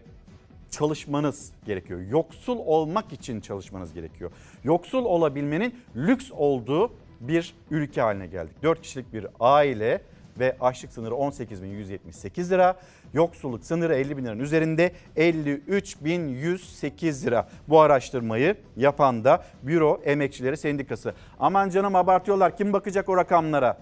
çalışmanız 0.71 1.51
gerekiyor. 1.65 1.99
Yoksul 1.99 2.57
olmak 2.57 3.13
için 3.13 3.41
çalışmanız 3.41 3.93
gerekiyor. 3.93 4.31
Yoksul 4.63 5.05
olabilmenin 5.05 5.75
lüks 5.95 6.31
olduğu 6.31 6.91
bir 7.19 7.55
ülke 7.71 8.01
haline 8.01 8.27
geldik. 8.27 8.63
4 8.63 8.81
kişilik 8.81 9.13
bir 9.13 9.27
aile 9.39 10.01
ve 10.39 10.55
açlık 10.61 10.91
sınırı 10.91 11.13
18.178 11.13 12.49
lira. 12.49 12.75
Yoksulluk 13.13 13.65
sınırı 13.65 13.95
50 13.95 14.17
bin 14.17 14.25
liranın 14.25 14.39
üzerinde 14.39 14.91
53.108 15.17 17.25
lira. 17.25 17.47
Bu 17.67 17.79
araştırmayı 17.79 18.55
yapan 18.77 19.23
da 19.23 19.43
Büro 19.63 20.01
Emekçileri 20.05 20.57
Sendikası. 20.57 21.13
Aman 21.39 21.69
canım 21.69 21.95
abartıyorlar 21.95 22.57
kim 22.57 22.73
bakacak 22.73 23.09
o 23.09 23.17
rakamlara 23.17 23.77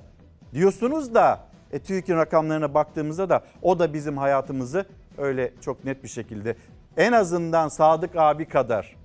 diyorsunuz 0.53 1.15
da 1.15 1.39
e, 1.71 1.79
TÜİK'in 1.79 2.15
rakamlarına 2.15 2.73
baktığımızda 2.73 3.29
da 3.29 3.43
o 3.61 3.79
da 3.79 3.93
bizim 3.93 4.17
hayatımızı 4.17 4.85
öyle 5.17 5.51
çok 5.61 5.85
net 5.85 6.03
bir 6.03 6.09
şekilde 6.09 6.55
en 6.97 7.11
azından 7.11 7.67
Sadık 7.67 8.15
abi 8.15 8.45
kadar 8.45 8.95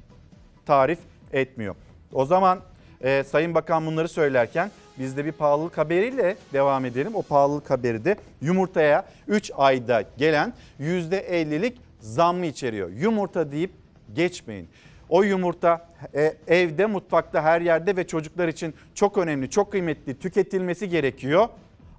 tarif 0.67 0.99
etmiyor. 1.33 1.75
O 2.13 2.25
zaman 2.25 2.61
e, 3.01 3.25
Sayın 3.25 3.55
Bakan 3.55 3.87
bunları 3.87 4.09
söylerken 4.09 4.71
biz 4.99 5.17
de 5.17 5.25
bir 5.25 5.33
pahalılık 5.33 5.79
haberiyle 5.79 6.37
devam 6.53 6.85
edelim. 6.85 7.15
O 7.15 7.23
pahalılık 7.23 7.71
haberi 7.71 8.05
de 8.05 8.17
yumurtaya 8.41 9.05
3 9.29 9.51
ayda 9.57 10.05
gelen 10.19 10.53
%50'lik 10.81 11.81
zammı 12.01 12.47
içeriyor. 12.47 12.91
Yumurta 12.91 13.53
deyip 13.53 13.71
geçmeyin. 14.15 14.69
O 15.09 15.23
yumurta 15.23 15.89
e, 16.15 16.35
evde, 16.47 16.87
mutfakta, 16.87 17.43
her 17.43 17.61
yerde 17.61 17.97
ve 17.97 18.07
çocuklar 18.07 18.49
için 18.49 18.75
çok 18.95 19.19
önemli, 19.19 19.51
çok 19.51 19.73
kıymetli 19.73 20.19
tüketilmesi 20.19 20.89
gerekiyor. 20.89 21.49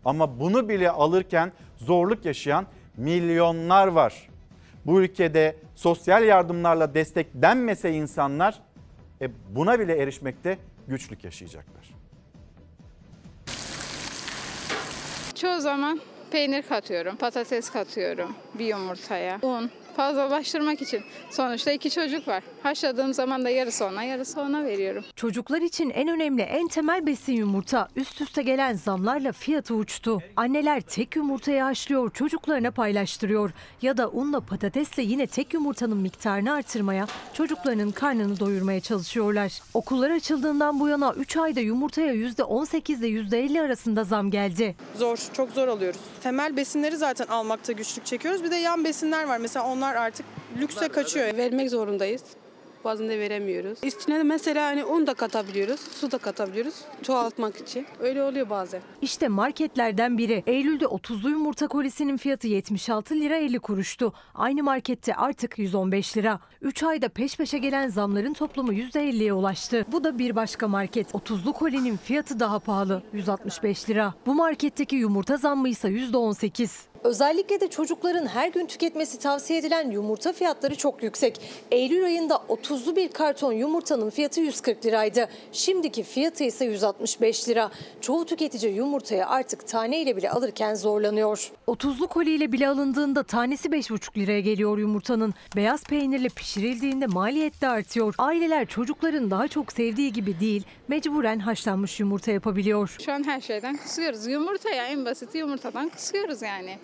Ama 0.06 0.40
bunu 0.40 0.70
bile 0.70 0.92
alırken 0.92 1.52
zorluk 1.78 2.26
yaşayan 2.26 2.66
milyonlar 3.02 3.88
var. 3.88 4.30
Bu 4.86 5.02
ülkede 5.02 5.56
sosyal 5.76 6.24
yardımlarla 6.24 6.94
desteklenmese 6.94 7.92
insanlar 7.92 8.60
e, 9.22 9.30
buna 9.50 9.80
bile 9.80 9.98
erişmekte 9.98 10.58
güçlük 10.88 11.24
yaşayacaklar. 11.24 11.90
Çoğu 15.36 15.62
zaman 15.62 16.02
peynir 16.32 16.62
katıyorum, 16.62 17.16
patates 17.16 17.70
katıyorum 17.70 18.36
bir 18.54 18.66
yumurtaya. 18.66 19.40
Un 19.42 19.72
fazlalaştırmak 19.96 20.82
için. 20.82 21.02
Sonuçta 21.30 21.72
iki 21.72 21.90
çocuk 21.92 22.28
var. 22.28 22.44
Haşladığım 22.64 23.14
zaman 23.14 23.46
da 23.46 23.50
yarısı 23.50 23.86
ona, 23.86 24.04
yarısı 24.04 24.42
ona 24.42 24.64
veriyorum. 24.66 25.04
Çocuklar 25.16 25.62
için 25.62 25.90
en 25.90 26.08
önemli, 26.08 26.42
en 26.42 26.68
temel 26.68 27.06
besin 27.06 27.34
yumurta. 27.34 27.88
Üst 27.96 28.22
üste 28.22 28.42
gelen 28.42 28.74
zamlarla 28.74 29.32
fiyatı 29.32 29.74
uçtu. 29.76 30.20
Anneler 30.36 30.82
tek 30.82 31.16
yumurtayı 31.16 31.62
haşlıyor, 31.62 32.12
çocuklarına 32.14 32.72
paylaştırıyor. 32.72 33.52
Ya 33.82 33.98
da 33.98 34.10
unla 34.10 34.40
patatesle 34.40 35.04
yine 35.04 35.28
tek 35.28 35.54
yumurtanın 35.54 35.98
miktarını 35.98 36.54
artırmaya, 36.54 37.08
çocuklarının 37.34 37.92
karnını 37.92 38.40
doyurmaya 38.40 38.80
çalışıyorlar. 38.80 39.52
Okullar 39.74 40.10
açıldığından 40.10 40.80
bu 40.80 40.88
yana 40.88 41.14
3 41.14 41.38
ayda 41.38 41.60
yumurtaya 41.60 42.14
%18 42.14 43.00
ile 43.00 43.08
%50 43.08 43.62
arasında 43.62 44.04
zam 44.04 44.32
geldi. 44.32 44.76
Zor, 44.96 45.18
çok 45.34 45.52
zor 45.52 45.68
alıyoruz. 45.68 46.00
Temel 46.24 46.58
besinleri 46.58 46.98
zaten 46.98 47.28
almakta 47.28 47.72
güçlük 47.72 48.06
çekiyoruz. 48.06 48.44
Bir 48.44 48.52
de 48.52 48.56
yan 48.56 48.86
besinler 48.86 49.24
var. 49.28 49.38
Mesela 49.38 49.66
onlar 49.68 49.91
artık 49.96 50.26
lükse 50.62 50.88
kaçıyor. 50.88 51.38
Vermek 51.38 51.70
zorundayız. 51.70 52.24
bazen 52.84 53.10
de 53.10 53.20
veremiyoruz. 53.20 53.80
İçine 53.84 54.20
de 54.20 54.24
mesela 54.24 54.66
hani 54.66 54.86
un 54.86 55.08
da 55.08 55.14
katabiliyoruz, 55.14 55.80
su 55.80 56.12
da 56.12 56.18
katabiliyoruz 56.18 56.74
çoğaltmak 57.04 57.58
için. 57.58 57.86
Öyle 58.00 58.24
oluyor 58.24 58.50
bazen. 58.50 58.82
İşte 59.02 59.28
marketlerden 59.28 60.18
biri. 60.18 60.44
Eylül'de 60.48 60.86
30'lu 60.86 61.30
yumurta 61.30 61.68
kolisinin 61.68 62.18
fiyatı 62.18 62.48
76 62.48 63.16
lira 63.16 63.36
50 63.38 63.60
kuruştu. 63.60 64.14
Aynı 64.36 64.64
markette 64.64 65.16
artık 65.16 65.60
115 65.60 66.18
lira. 66.18 66.40
3 66.62 66.84
ayda 66.84 67.10
peş 67.10 67.38
peşe 67.38 67.58
gelen 67.58 67.88
zamların 67.90 68.34
toplamı 68.34 68.74
%50'ye 68.74 69.34
ulaştı. 69.34 69.86
Bu 69.92 70.04
da 70.04 70.20
bir 70.20 70.36
başka 70.36 70.68
market. 70.68 71.12
30'lu 71.12 71.54
kolinin 71.54 71.98
fiyatı 71.98 72.40
daha 72.40 72.60
pahalı. 72.60 73.04
165 73.14 73.90
lira. 73.90 74.14
Bu 74.26 74.36
marketteki 74.36 74.96
yumurta 74.96 75.38
zammı 75.38 75.70
ise 75.70 75.88
%18. 75.88 76.91
Özellikle 77.04 77.62
de 77.62 77.68
çocukların 77.68 78.26
her 78.26 78.48
gün 78.48 78.66
tüketmesi 78.66 79.20
tavsiye 79.20 79.60
edilen 79.60 79.92
yumurta 79.92 80.34
fiyatları 80.34 80.76
çok 80.76 81.04
yüksek. 81.04 81.42
Eylül 81.72 82.06
ayında 82.06 82.34
30'lu 82.50 82.96
bir 82.96 83.08
karton 83.10 83.52
yumurtanın 83.52 84.10
fiyatı 84.10 84.42
140 84.42 84.86
liraydı. 84.86 85.30
Şimdiki 85.52 86.04
fiyatı 86.04 86.44
ise 86.44 86.66
165 86.66 87.50
lira. 87.50 87.72
Çoğu 88.02 88.26
tüketici 88.26 88.76
yumurtayı 88.76 89.28
artık 89.28 89.68
taneyle 89.68 90.18
bile 90.18 90.32
alırken 90.32 90.76
zorlanıyor. 90.76 91.52
30'lu 91.68 92.08
koliyle 92.08 92.52
bile 92.52 92.68
alındığında 92.68 93.24
tanesi 93.24 93.70
5,5 93.70 94.18
liraya 94.18 94.40
geliyor 94.42 94.78
yumurtanın. 94.78 95.34
Beyaz 95.56 95.84
peynirle 95.84 96.30
pişirildiğinde 96.30 97.08
maliyet 97.08 97.62
de 97.62 97.68
artıyor. 97.68 98.16
Aileler 98.18 98.66
çocukların 98.68 99.32
daha 99.32 99.48
çok 99.48 99.72
sevdiği 99.72 100.14
gibi 100.14 100.40
değil, 100.40 100.64
mecburen 100.88 101.40
haşlanmış 101.40 102.00
yumurta 102.00 102.32
yapabiliyor. 102.32 102.96
Şu 103.06 103.12
an 103.14 103.24
her 103.24 103.42
şeyden 103.42 103.78
kısıyoruz. 103.78 104.28
Yumurta 104.28 104.70
ya 104.70 104.88
en 104.88 105.06
basit 105.06 105.36
yumurtadan 105.36 105.90
kısıyoruz 105.90 106.42
yani. 106.42 106.78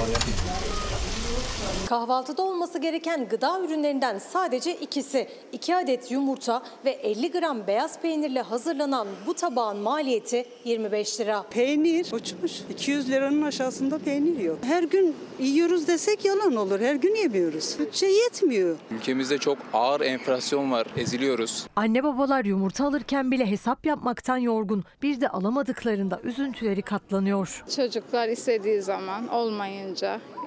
Kahvaltıda 1.89 2.41
olması 2.43 2.79
gereken 2.79 3.27
gıda 3.29 3.59
ürünlerinden 3.61 4.19
sadece 4.19 4.75
ikisi. 4.75 5.27
2 5.51 5.75
adet 5.75 6.11
yumurta 6.11 6.63
ve 6.85 6.91
50 6.91 7.31
gram 7.31 7.67
beyaz 7.67 7.99
peynirle 8.01 8.41
hazırlanan 8.41 9.07
bu 9.25 9.33
tabağın 9.33 9.77
maliyeti 9.77 10.45
25 10.65 11.19
lira. 11.19 11.43
Peynir 11.49 12.07
uçmuş. 12.13 12.51
200 12.69 13.09
liranın 13.09 13.41
aşağısında 13.41 13.97
peynir 13.97 14.39
yok. 14.39 14.57
Her 14.63 14.83
gün 14.83 15.15
yiyoruz 15.39 15.87
desek 15.87 16.25
yalan 16.25 16.55
olur. 16.55 16.79
Her 16.79 16.95
gün 16.95 17.15
yemiyoruz. 17.15 17.75
Bütçe 17.79 18.05
yetmiyor. 18.07 18.75
Ülkemizde 18.91 19.37
çok 19.37 19.57
ağır 19.73 20.01
enflasyon 20.01 20.71
var, 20.71 20.87
eziliyoruz. 20.97 21.67
Anne 21.75 22.03
babalar 22.03 22.45
yumurta 22.45 22.85
alırken 22.87 23.31
bile 23.31 23.45
hesap 23.45 23.85
yapmaktan 23.85 24.37
yorgun. 24.37 24.83
Bir 25.01 25.21
de 25.21 25.29
alamadıklarında 25.29 26.19
üzüntüleri 26.23 26.81
katlanıyor. 26.81 27.63
Çocuklar 27.75 28.29
istediği 28.29 28.81
zaman 28.81 29.27
olmayınca, 29.27 29.96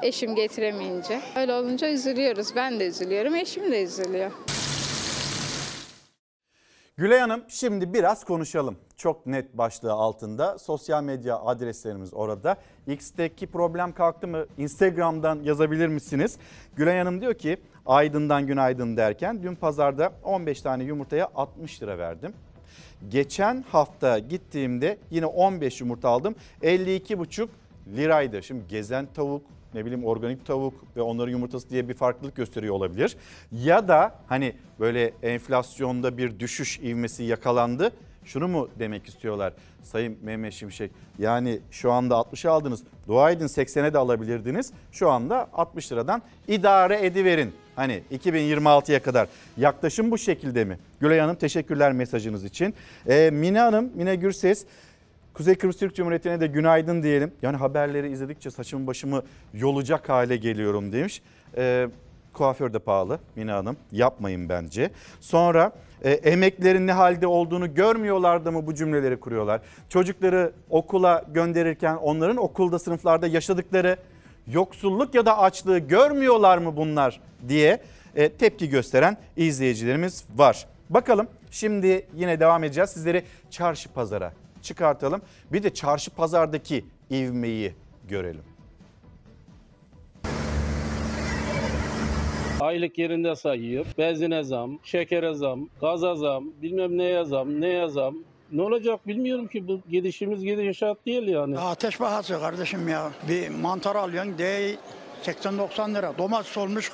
eşim 0.02 0.34
getiremeyince 0.34 1.20
öyle 1.36 1.52
olunca 1.52 1.90
üzülüyoruz. 1.90 2.56
Ben 2.56 2.80
de 2.80 2.86
üzülüyorum, 2.86 3.34
eşim 3.34 3.72
de 3.72 3.82
üzülüyor. 3.82 4.30
Gülay 6.96 7.18
Hanım 7.18 7.42
şimdi 7.48 7.94
biraz 7.94 8.24
konuşalım. 8.24 8.76
Çok 8.96 9.26
net 9.26 9.58
başlığı 9.58 9.92
altında 9.92 10.58
sosyal 10.58 11.02
medya 11.02 11.38
adreslerimiz 11.38 12.14
orada. 12.14 12.56
X'teki 12.86 13.46
problem 13.46 13.92
kalktı 13.92 14.28
mı? 14.28 14.46
Instagram'dan 14.58 15.42
yazabilir 15.42 15.88
misiniz? 15.88 16.38
Gülay 16.76 16.98
Hanım 16.98 17.20
diyor 17.20 17.34
ki 17.34 17.56
Aydın'dan 17.86 18.46
günaydın 18.46 18.96
derken 18.96 19.42
dün 19.42 19.54
pazarda 19.54 20.12
15 20.24 20.62
tane 20.62 20.84
yumurtaya 20.84 21.28
60 21.34 21.82
lira 21.82 21.98
verdim. 21.98 22.32
Geçen 23.08 23.64
hafta 23.72 24.18
gittiğimde 24.18 24.98
yine 25.10 25.26
15 25.26 25.80
yumurta 25.80 26.08
aldım. 26.08 26.34
52,5 26.62 27.48
liraydı. 27.96 28.42
Şimdi 28.42 28.68
gezen 28.68 29.08
tavuk 29.14 29.42
ne 29.74 29.84
bileyim 29.84 30.04
organik 30.04 30.46
tavuk 30.46 30.74
ve 30.96 31.02
onların 31.02 31.32
yumurtası 31.32 31.70
diye 31.70 31.88
bir 31.88 31.94
farklılık 31.94 32.36
gösteriyor 32.36 32.74
olabilir. 32.74 33.16
Ya 33.52 33.88
da 33.88 34.14
hani 34.26 34.52
böyle 34.80 35.12
enflasyonda 35.22 36.18
bir 36.18 36.38
düşüş 36.40 36.78
ivmesi 36.78 37.24
yakalandı. 37.24 37.92
Şunu 38.24 38.48
mu 38.48 38.68
demek 38.78 39.06
istiyorlar 39.06 39.52
Sayın 39.82 40.18
Mehmet 40.22 40.52
Şimşek? 40.52 40.90
Yani 41.18 41.60
şu 41.70 41.92
anda 41.92 42.14
60'a 42.14 42.52
aldınız. 42.52 42.82
Dua 43.08 43.30
edin 43.30 43.46
80'e 43.46 43.94
de 43.94 43.98
alabilirdiniz. 43.98 44.72
Şu 44.92 45.10
anda 45.10 45.48
60 45.52 45.92
liradan 45.92 46.22
idare 46.48 47.06
ediverin. 47.06 47.52
Hani 47.76 48.02
2026'ya 48.12 49.02
kadar 49.02 49.28
yaklaşım 49.56 50.10
bu 50.10 50.18
şekilde 50.18 50.64
mi? 50.64 50.78
Gülay 51.00 51.18
Hanım 51.18 51.36
teşekkürler 51.36 51.92
mesajınız 51.92 52.44
için. 52.44 52.74
Ee, 53.08 53.30
Mine 53.32 53.60
Hanım, 53.60 53.90
Mine 53.94 54.16
Gürses 54.16 54.66
Kuzey 55.40 55.54
Kıbrıs 55.54 55.76
Türk 55.78 55.94
Cumhuriyeti'ne 55.94 56.40
de 56.40 56.46
günaydın 56.46 57.02
diyelim. 57.02 57.32
Yani 57.42 57.56
haberleri 57.56 58.10
izledikçe 58.10 58.50
saçımı 58.50 58.86
başımı 58.86 59.22
yolacak 59.54 60.08
hale 60.08 60.36
geliyorum 60.36 60.92
demiş. 60.92 61.22
Ee, 61.56 61.88
kuaför 62.32 62.72
de 62.72 62.78
pahalı 62.78 63.18
Mine 63.36 63.52
Hanım 63.52 63.76
yapmayın 63.92 64.48
bence. 64.48 64.90
Sonra 65.20 65.72
e, 66.02 66.10
emeklerin 66.10 66.86
ne 66.86 66.92
halde 66.92 67.26
olduğunu 67.26 67.74
görmüyorlar 67.74 68.44
da 68.44 68.50
mı 68.50 68.66
bu 68.66 68.74
cümleleri 68.74 69.20
kuruyorlar? 69.20 69.60
Çocukları 69.88 70.52
okula 70.70 71.24
gönderirken 71.34 71.96
onların 71.96 72.36
okulda 72.36 72.78
sınıflarda 72.78 73.26
yaşadıkları 73.26 73.96
yoksulluk 74.46 75.14
ya 75.14 75.26
da 75.26 75.38
açlığı 75.38 75.78
görmüyorlar 75.78 76.58
mı 76.58 76.76
bunlar 76.76 77.20
diye 77.48 77.82
e, 78.16 78.28
tepki 78.28 78.68
gösteren 78.68 79.16
izleyicilerimiz 79.36 80.24
var. 80.36 80.66
Bakalım 80.90 81.26
şimdi 81.50 82.06
yine 82.14 82.40
devam 82.40 82.64
edeceğiz. 82.64 82.90
Sizleri 82.90 83.24
çarşı 83.50 83.88
pazara 83.88 84.32
çıkartalım. 84.62 85.22
Bir 85.52 85.62
de 85.62 85.74
çarşı 85.74 86.10
pazardaki 86.10 86.84
ivmeyi 87.10 87.74
görelim. 88.08 88.44
Aylık 92.60 92.98
yerinde 92.98 93.36
sayıyor. 93.36 93.86
Benzine 93.98 94.42
zam, 94.42 94.78
şekere 94.84 95.34
zam, 95.34 95.68
gaza 95.80 96.14
zam, 96.14 96.44
bilmem 96.62 96.98
neye 96.98 97.24
zam, 97.24 97.60
neye 97.60 97.88
zam. 97.88 98.14
Ne 98.52 98.62
olacak 98.62 99.06
bilmiyorum 99.06 99.46
ki 99.46 99.68
bu 99.68 99.80
gidişimiz 99.90 100.44
gidişat 100.44 101.06
değil 101.06 101.28
yani. 101.28 101.58
Ateş 101.58 101.98
pahası 101.98 102.40
kardeşim 102.40 102.88
ya. 102.88 103.10
Bir 103.28 103.48
mantar 103.48 103.96
alıyorsun 103.96 104.38
de 104.38 104.76
80-90 105.22 105.94
lira. 105.94 106.12
Domates 106.18 106.56
olmuş 106.56 106.92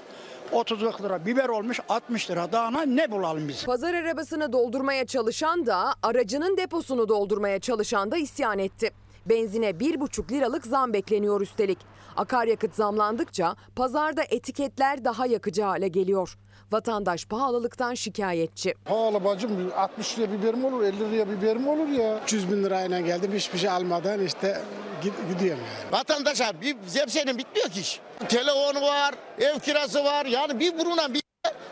30 0.53 0.83
lira. 0.83 1.27
Biber 1.27 1.49
olmuş 1.49 1.81
60 1.89 2.31
lira. 2.31 2.53
Daha 2.53 2.83
ne 2.85 3.11
bulalım 3.11 3.49
biz? 3.49 3.65
Pazar 3.65 3.95
arabasını 3.95 4.53
doldurmaya 4.53 5.07
çalışan 5.07 5.67
da 5.67 5.95
aracının 6.03 6.57
deposunu 6.57 7.09
doldurmaya 7.09 7.59
çalışan 7.59 8.11
da 8.11 8.17
isyan 8.17 8.59
etti. 8.59 8.91
Benzine 9.27 9.71
1,5 9.71 10.33
liralık 10.33 10.67
zam 10.67 10.93
bekleniyor 10.93 11.41
üstelik. 11.41 11.79
Akaryakıt 12.17 12.75
zamlandıkça 12.75 13.57
pazarda 13.77 14.23
etiketler 14.31 15.05
daha 15.05 15.27
yakıcı 15.27 15.63
hale 15.63 15.89
geliyor. 15.89 16.39
Vatandaş 16.73 17.27
pahalılıktan 17.27 17.95
şikayetçi. 17.95 18.75
Pahalı 18.85 19.25
bacım 19.25 19.73
60 19.77 20.19
liraya 20.19 20.33
biberim 20.33 20.65
olur 20.65 20.83
50 20.83 21.01
liraya 21.01 21.31
biberim 21.31 21.69
olur 21.69 21.89
ya. 21.89 22.21
300 22.25 22.53
bin 22.53 22.65
lirayla 22.65 23.01
geldim 23.01 23.33
hiçbir 23.35 23.59
şey 23.59 23.71
almadan 23.71 24.21
işte 24.21 24.63
gidiyorum 25.03 25.65
yani. 25.65 25.93
Vatandaşa 25.93 26.61
bir 26.61 26.77
zepsenin 26.87 27.39
bitmiyor 27.39 27.69
ki 27.69 27.81
iş. 27.81 28.01
Telefonu 28.29 28.83
var, 28.83 29.15
ev 29.41 29.59
kirası 29.59 30.05
var. 30.05 30.27
Yani 30.27 30.61
bir 30.61 30.79
buruna 30.79 31.15
bir 31.15 31.23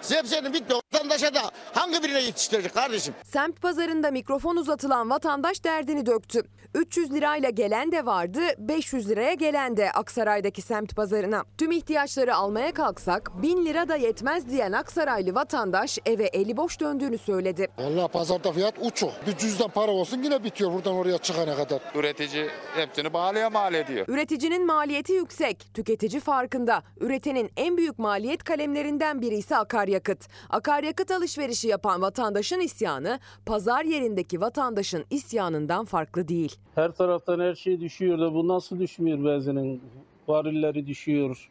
zepsenin 0.00 0.52
bitmiyor. 0.52 0.83
Vatandaşa 1.04 1.34
da 1.34 1.50
hangi 1.72 2.02
birine 2.02 2.22
yetiştirecek 2.22 2.74
kardeşim? 2.74 3.14
Semt 3.24 3.60
pazarında 3.62 4.10
mikrofon 4.10 4.56
uzatılan 4.56 5.10
vatandaş 5.10 5.64
derdini 5.64 6.06
döktü. 6.06 6.42
300 6.74 7.12
lirayla 7.12 7.50
gelen 7.50 7.92
de 7.92 8.06
vardı, 8.06 8.40
500 8.58 9.08
liraya 9.08 9.34
gelen 9.34 9.76
de 9.76 9.92
Aksaray'daki 9.92 10.62
semt 10.62 10.96
pazarına. 10.96 11.44
Tüm 11.58 11.70
ihtiyaçları 11.72 12.34
almaya 12.34 12.72
kalksak 12.72 13.42
1000 13.42 13.66
lira 13.66 13.88
da 13.88 13.96
yetmez 13.96 14.48
diyen 14.48 14.72
Aksaraylı 14.72 15.34
vatandaş 15.34 15.98
eve 16.06 16.24
eli 16.24 16.56
boş 16.56 16.80
döndüğünü 16.80 17.18
söyledi. 17.18 17.68
Vallahi 17.78 18.08
pazarda 18.12 18.52
fiyat 18.52 18.74
uçuk. 18.80 19.10
Bir 19.26 19.36
cüzdan 19.36 19.68
para 19.70 19.90
olsun 19.90 20.22
yine 20.22 20.44
bitiyor 20.44 20.72
buradan 20.72 20.94
oraya 20.94 21.18
çıkana 21.18 21.56
kadar. 21.56 21.80
Üretici 21.94 22.48
hepsini 22.76 23.12
bağlıya 23.12 23.50
mal 23.50 23.74
ediyor. 23.74 24.06
Üreticinin 24.08 24.66
maliyeti 24.66 25.12
yüksek, 25.12 25.74
tüketici 25.74 26.20
farkında. 26.20 26.82
Üretenin 27.00 27.50
en 27.56 27.76
büyük 27.76 27.98
maliyet 27.98 28.44
kalemlerinden 28.44 29.22
biri 29.22 29.34
ise 29.34 29.56
akaryakıt. 29.56 30.28
Akaryakıt 30.50 30.93
alışverişi 31.10 31.68
yapan 31.68 32.02
vatandaşın 32.02 32.60
isyanı, 32.60 33.18
pazar 33.46 33.84
yerindeki 33.84 34.40
vatandaşın 34.40 35.04
isyanından 35.10 35.84
farklı 35.84 36.28
değil. 36.28 36.56
Her 36.74 36.92
taraftan 36.92 37.40
her 37.40 37.54
şey 37.54 37.80
düşüyor 37.80 38.18
da 38.18 38.34
bu 38.34 38.48
nasıl 38.48 38.78
düşmüyor 38.78 39.24
benzinin? 39.24 39.82
Varilleri 40.28 40.86
düşüyor. 40.86 41.50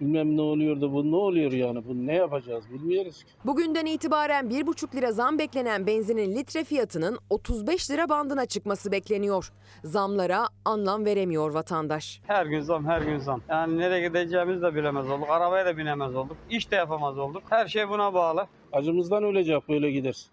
Bilmem 0.00 0.36
ne 0.36 0.40
oluyor 0.40 0.80
da 0.80 0.92
bu 0.92 1.10
ne 1.10 1.16
oluyor 1.16 1.52
yani? 1.52 1.84
Bu 1.88 2.06
ne 2.06 2.14
yapacağız 2.14 2.64
bilmiyoruz 2.72 3.24
ki. 3.24 3.30
Bugünden 3.44 3.86
itibaren 3.86 4.46
1,5 4.46 4.96
lira 4.96 5.12
zam 5.12 5.38
beklenen 5.38 5.86
benzinin 5.86 6.36
litre 6.36 6.64
fiyatının 6.64 7.18
35 7.30 7.90
lira 7.90 8.08
bandına 8.08 8.46
çıkması 8.46 8.92
bekleniyor. 8.92 9.52
Zamlara 9.84 10.48
anlam 10.64 11.04
veremiyor 11.04 11.50
vatandaş. 11.54 12.20
Her 12.26 12.46
gün 12.46 12.60
zam, 12.60 12.86
her 12.86 13.02
gün 13.02 13.18
zam. 13.18 13.40
Yani 13.48 13.78
nereye 13.78 14.08
gideceğimizi 14.08 14.62
de 14.62 14.74
bilemez 14.74 15.10
olduk. 15.10 15.30
Arabaya 15.30 15.66
da 15.66 15.76
binemez 15.76 16.14
olduk. 16.14 16.36
İş 16.50 16.70
de 16.70 16.76
yapamaz 16.76 17.18
olduk. 17.18 17.42
Her 17.50 17.66
şey 17.68 17.88
buna 17.88 18.14
bağlı. 18.14 18.46
Acımızdan 18.72 19.24
ölecek 19.24 19.68
böyle 19.68 19.90
gidersin. 19.90 20.30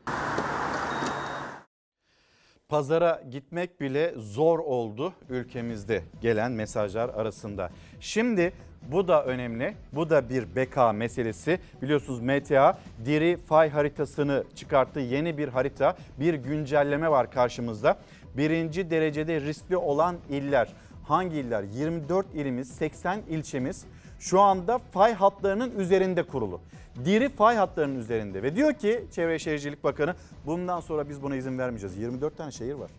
Pazara 2.70 3.24
gitmek 3.32 3.82
bile 3.82 4.14
zor 4.18 4.60
oldu 4.60 5.14
ülkemizde 5.30 6.04
gelen 6.22 6.52
mesajlar 6.52 7.10
arasında. 7.10 7.70
Şimdi 8.00 8.54
Bu 8.88 9.08
da 9.08 9.26
önemli. 9.26 9.74
Bu 9.94 10.10
da 10.10 10.30
bir 10.30 10.56
beka 10.56 10.94
meselesi. 10.94 11.60
Biliyorsunuz 11.82 12.20
MTA 12.20 12.78
diri 13.06 13.38
fay 13.38 13.70
haritasını 13.70 14.44
çıkarttı. 14.56 15.00
Yeni 15.00 15.38
bir 15.38 15.48
harita, 15.48 15.96
bir 16.20 16.34
güncelleme 16.34 17.12
var 17.12 17.32
karşımızda. 17.32 17.98
Birinci 18.38 18.90
derecede 18.90 19.42
riskli 19.42 19.78
olan 19.78 20.18
iller. 20.30 20.74
Hangi 21.04 21.38
iller? 21.38 21.64
24 21.64 22.34
ilimiz, 22.34 22.72
80 22.72 23.22
ilçemiz 23.30 23.86
şu 24.20 24.42
anda 24.42 24.78
fay 24.78 25.14
hatlarının 25.14 25.80
üzerinde 25.80 26.24
kurulu. 26.24 26.62
Diri 27.06 27.30
fay 27.30 27.56
hatlarının 27.56 28.00
üzerinde 28.00 28.44
ve 28.44 28.56
diyor 28.56 28.74
ki 28.74 29.06
Çevre 29.12 29.40
Şehircilik 29.40 29.84
Bakanı 29.84 30.16
bundan 30.46 30.80
sonra 30.80 31.10
biz 31.10 31.24
buna 31.24 31.36
izin 31.36 31.60
vermeyeceğiz. 31.60 31.98
24 31.98 32.38
tane 32.38 32.52
şehir 32.52 32.74
var. 32.74 32.92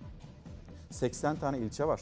80 0.91 1.37
tane 1.37 1.59
ilçe 1.59 1.85
var. 1.85 2.01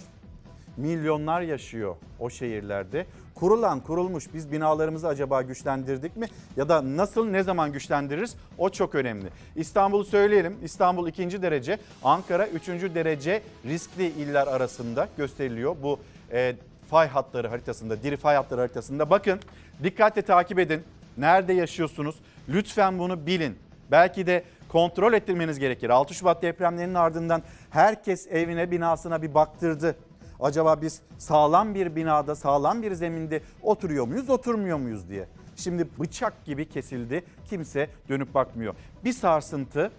Milyonlar 0.80 1.40
yaşıyor 1.40 1.96
o 2.18 2.30
şehirlerde. 2.30 3.06
Kurulan 3.34 3.80
kurulmuş 3.80 4.24
biz 4.34 4.52
binalarımızı 4.52 5.08
acaba 5.08 5.42
güçlendirdik 5.42 6.16
mi? 6.16 6.26
Ya 6.56 6.68
da 6.68 6.96
nasıl 6.96 7.26
ne 7.26 7.42
zaman 7.42 7.72
güçlendiririz? 7.72 8.36
O 8.58 8.70
çok 8.70 8.94
önemli. 8.94 9.28
İstanbul'u 9.56 10.04
söyleyelim. 10.04 10.56
İstanbul 10.62 11.08
ikinci 11.08 11.42
derece, 11.42 11.78
Ankara 12.04 12.46
üçüncü 12.46 12.94
derece 12.94 13.42
riskli 13.66 14.06
iller 14.06 14.46
arasında 14.46 15.08
gösteriliyor. 15.16 15.76
Bu 15.82 15.98
e, 16.32 16.56
fay 16.90 17.08
hatları 17.08 17.48
haritasında, 17.48 18.02
diri 18.02 18.16
fay 18.16 18.36
hatları 18.36 18.60
haritasında. 18.60 19.10
Bakın 19.10 19.40
dikkatle 19.82 20.22
takip 20.22 20.58
edin. 20.58 20.82
Nerede 21.18 21.52
yaşıyorsunuz? 21.52 22.16
Lütfen 22.48 22.98
bunu 22.98 23.26
bilin. 23.26 23.58
Belki 23.90 24.26
de 24.26 24.44
kontrol 24.68 25.12
ettirmeniz 25.12 25.58
gerekir. 25.58 25.90
6 25.90 26.14
Şubat 26.14 26.42
depremlerinin 26.42 26.94
ardından 26.94 27.42
herkes 27.70 28.26
evine 28.26 28.70
binasına 28.70 29.22
bir 29.22 29.34
baktırdı. 29.34 29.96
Acaba 30.42 30.82
biz 30.82 31.00
sağlam 31.18 31.74
bir 31.74 31.96
binada, 31.96 32.34
sağlam 32.34 32.82
bir 32.82 32.92
zeminde 32.92 33.40
oturuyor 33.62 34.06
muyuz, 34.06 34.30
oturmuyor 34.30 34.78
muyuz 34.78 35.08
diye. 35.08 35.26
Şimdi 35.56 35.88
bıçak 35.98 36.44
gibi 36.44 36.68
kesildi. 36.68 37.24
Kimse 37.50 37.90
dönüp 38.08 38.34
bakmıyor. 38.34 38.74
Bir 39.04 39.12
sarsıntı 39.12 39.90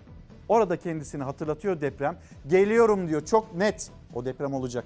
orada 0.50 0.78
kendisini 0.78 1.24
hatırlatıyor 1.24 1.82
deprem. 1.82 2.18
Geliyorum 2.48 3.08
diyor 3.10 3.26
çok 3.26 3.56
net. 3.56 3.92
O 4.14 4.26
deprem 4.26 4.54
olacak. 4.54 4.86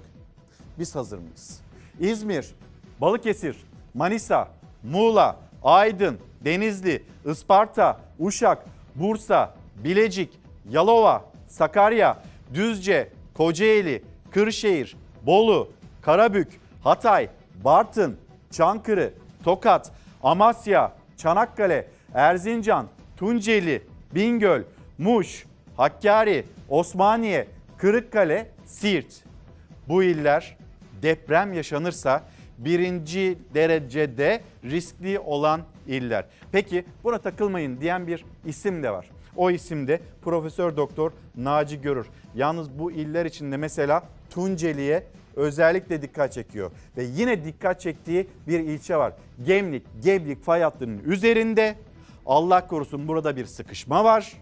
Biz 0.78 0.94
hazır 0.94 1.18
mıyız? 1.18 1.60
İzmir, 2.00 2.54
Balıkesir, 3.00 3.56
Manisa, 3.94 4.48
Muğla, 4.82 5.36
Aydın, 5.62 6.18
Denizli, 6.44 7.02
Isparta, 7.24 8.00
Uşak, 8.18 8.66
Bursa, 8.94 9.54
Bilecik, 9.84 10.40
Yalova, 10.70 11.24
Sakarya, 11.48 12.22
Düzce, 12.54 13.12
Kocaeli, 13.34 14.02
Kırşehir, 14.30 14.96
Bolu, 15.26 15.68
Karabük, 16.02 16.48
Hatay, 16.84 17.28
Bartın, 17.64 18.16
Çankırı, 18.50 19.12
Tokat, 19.44 19.92
Amasya, 20.22 20.92
Çanakkale, 21.16 21.88
Erzincan, 22.14 22.86
Tunceli, 23.16 23.82
Bingöl, 24.14 24.62
Muş, 24.98 25.46
Hakkari, 25.76 26.44
Osmaniye, 26.68 27.46
Kırıkkale, 27.78 28.50
Siirt. 28.66 29.24
Bu 29.88 30.02
iller 30.02 30.56
deprem 31.02 31.52
yaşanırsa 31.52 32.22
birinci 32.58 33.38
derecede 33.54 34.40
riskli 34.64 35.18
olan 35.18 35.60
iller. 35.86 36.24
Peki 36.52 36.84
buna 37.04 37.18
takılmayın 37.18 37.80
diyen 37.80 38.06
bir 38.06 38.24
isim 38.44 38.82
de 38.82 38.90
var. 38.90 39.10
O 39.36 39.50
isim 39.50 39.88
de 39.88 40.00
Profesör 40.22 40.76
Doktor 40.76 41.12
Naci 41.36 41.80
Görür. 41.80 42.06
Yalnız 42.34 42.78
bu 42.78 42.92
iller 42.92 43.26
içinde 43.26 43.56
mesela 43.56 44.02
Tunceli'ye 44.36 45.06
özellikle 45.36 46.02
dikkat 46.02 46.32
çekiyor. 46.32 46.70
Ve 46.96 47.04
yine 47.04 47.44
dikkat 47.44 47.80
çektiği 47.80 48.26
bir 48.48 48.60
ilçe 48.60 48.96
var. 48.96 49.12
Gemlik, 49.46 49.82
Geblik 50.02 50.44
fay 50.44 50.62
hattının 50.62 50.98
üzerinde. 51.06 51.74
Allah 52.26 52.66
korusun 52.66 53.08
burada 53.08 53.36
bir 53.36 53.46
sıkışma 53.46 54.04
var. 54.04 54.32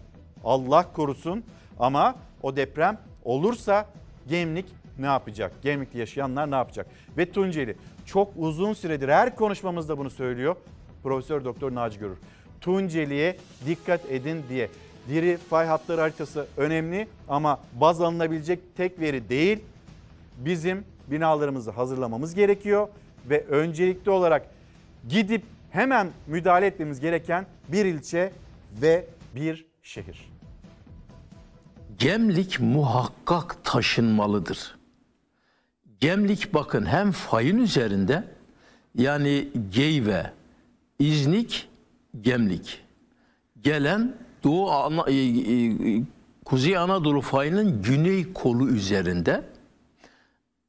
Allah 0.43 0.93
korusun 0.93 1.43
ama 1.79 2.15
o 2.41 2.55
deprem 2.55 2.97
olursa 3.23 3.89
Gemlik 4.27 4.65
ne 4.99 5.05
yapacak? 5.05 5.51
Gemlik'te 5.61 5.99
yaşayanlar 5.99 6.51
ne 6.51 6.55
yapacak? 6.55 6.87
Ve 7.17 7.31
Tunceli 7.31 7.75
çok 8.05 8.33
uzun 8.37 8.73
süredir 8.73 9.09
her 9.09 9.35
konuşmamızda 9.35 9.97
bunu 9.97 10.09
söylüyor. 10.09 10.55
Profesör 11.03 11.45
Doktor 11.45 11.75
Naci 11.75 11.99
Görür. 11.99 12.17
Tunceli'ye 12.61 13.37
dikkat 13.67 14.11
edin 14.11 14.43
diye. 14.49 14.69
Diri 15.09 15.37
fay 15.37 15.65
hatları 15.67 16.01
haritası 16.01 16.47
önemli 16.57 17.07
ama 17.27 17.59
baz 17.73 18.01
alınabilecek 18.01 18.59
tek 18.77 18.99
veri 18.99 19.29
değil. 19.29 19.59
Bizim 20.37 20.83
binalarımızı 21.07 21.71
hazırlamamız 21.71 22.35
gerekiyor 22.35 22.87
ve 23.29 23.45
öncelikli 23.45 24.09
olarak 24.09 24.47
gidip 25.09 25.43
hemen 25.71 26.07
müdahale 26.27 26.65
etmemiz 26.65 26.99
gereken 26.99 27.45
bir 27.71 27.85
ilçe 27.85 28.31
ve 28.81 29.05
bir 29.35 29.65
şehir. 29.83 30.31
Gemlik 31.99 32.59
muhakkak 32.59 33.63
taşınmalıdır. 33.63 34.75
Gemlik 35.99 36.53
bakın 36.53 36.85
hem 36.85 37.11
fayın 37.11 37.57
üzerinde 37.57 38.23
yani 38.95 39.47
Geyve, 39.71 40.31
İznik, 40.99 41.69
Gemlik. 42.21 42.81
Gelen 43.61 44.15
Doğu 44.43 44.71
Ana, 44.71 45.05
e, 45.07 45.13
e, 45.13 46.01
Kuzey 46.45 46.77
Anadolu 46.77 47.21
fayının 47.21 47.81
güney 47.81 48.33
kolu 48.33 48.69
üzerinde 48.69 49.43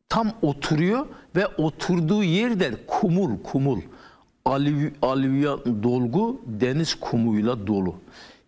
tam 0.09 0.33
oturuyor 0.43 1.07
ve 1.37 1.47
oturduğu 1.47 2.25
yerde 2.25 2.75
kumul 2.87 3.43
kumul 3.43 3.81
alüv, 4.45 4.91
alüvyan 5.03 5.83
dolgu 5.83 6.41
deniz 6.47 6.95
kumuyla 6.95 7.67
dolu. 7.67 7.95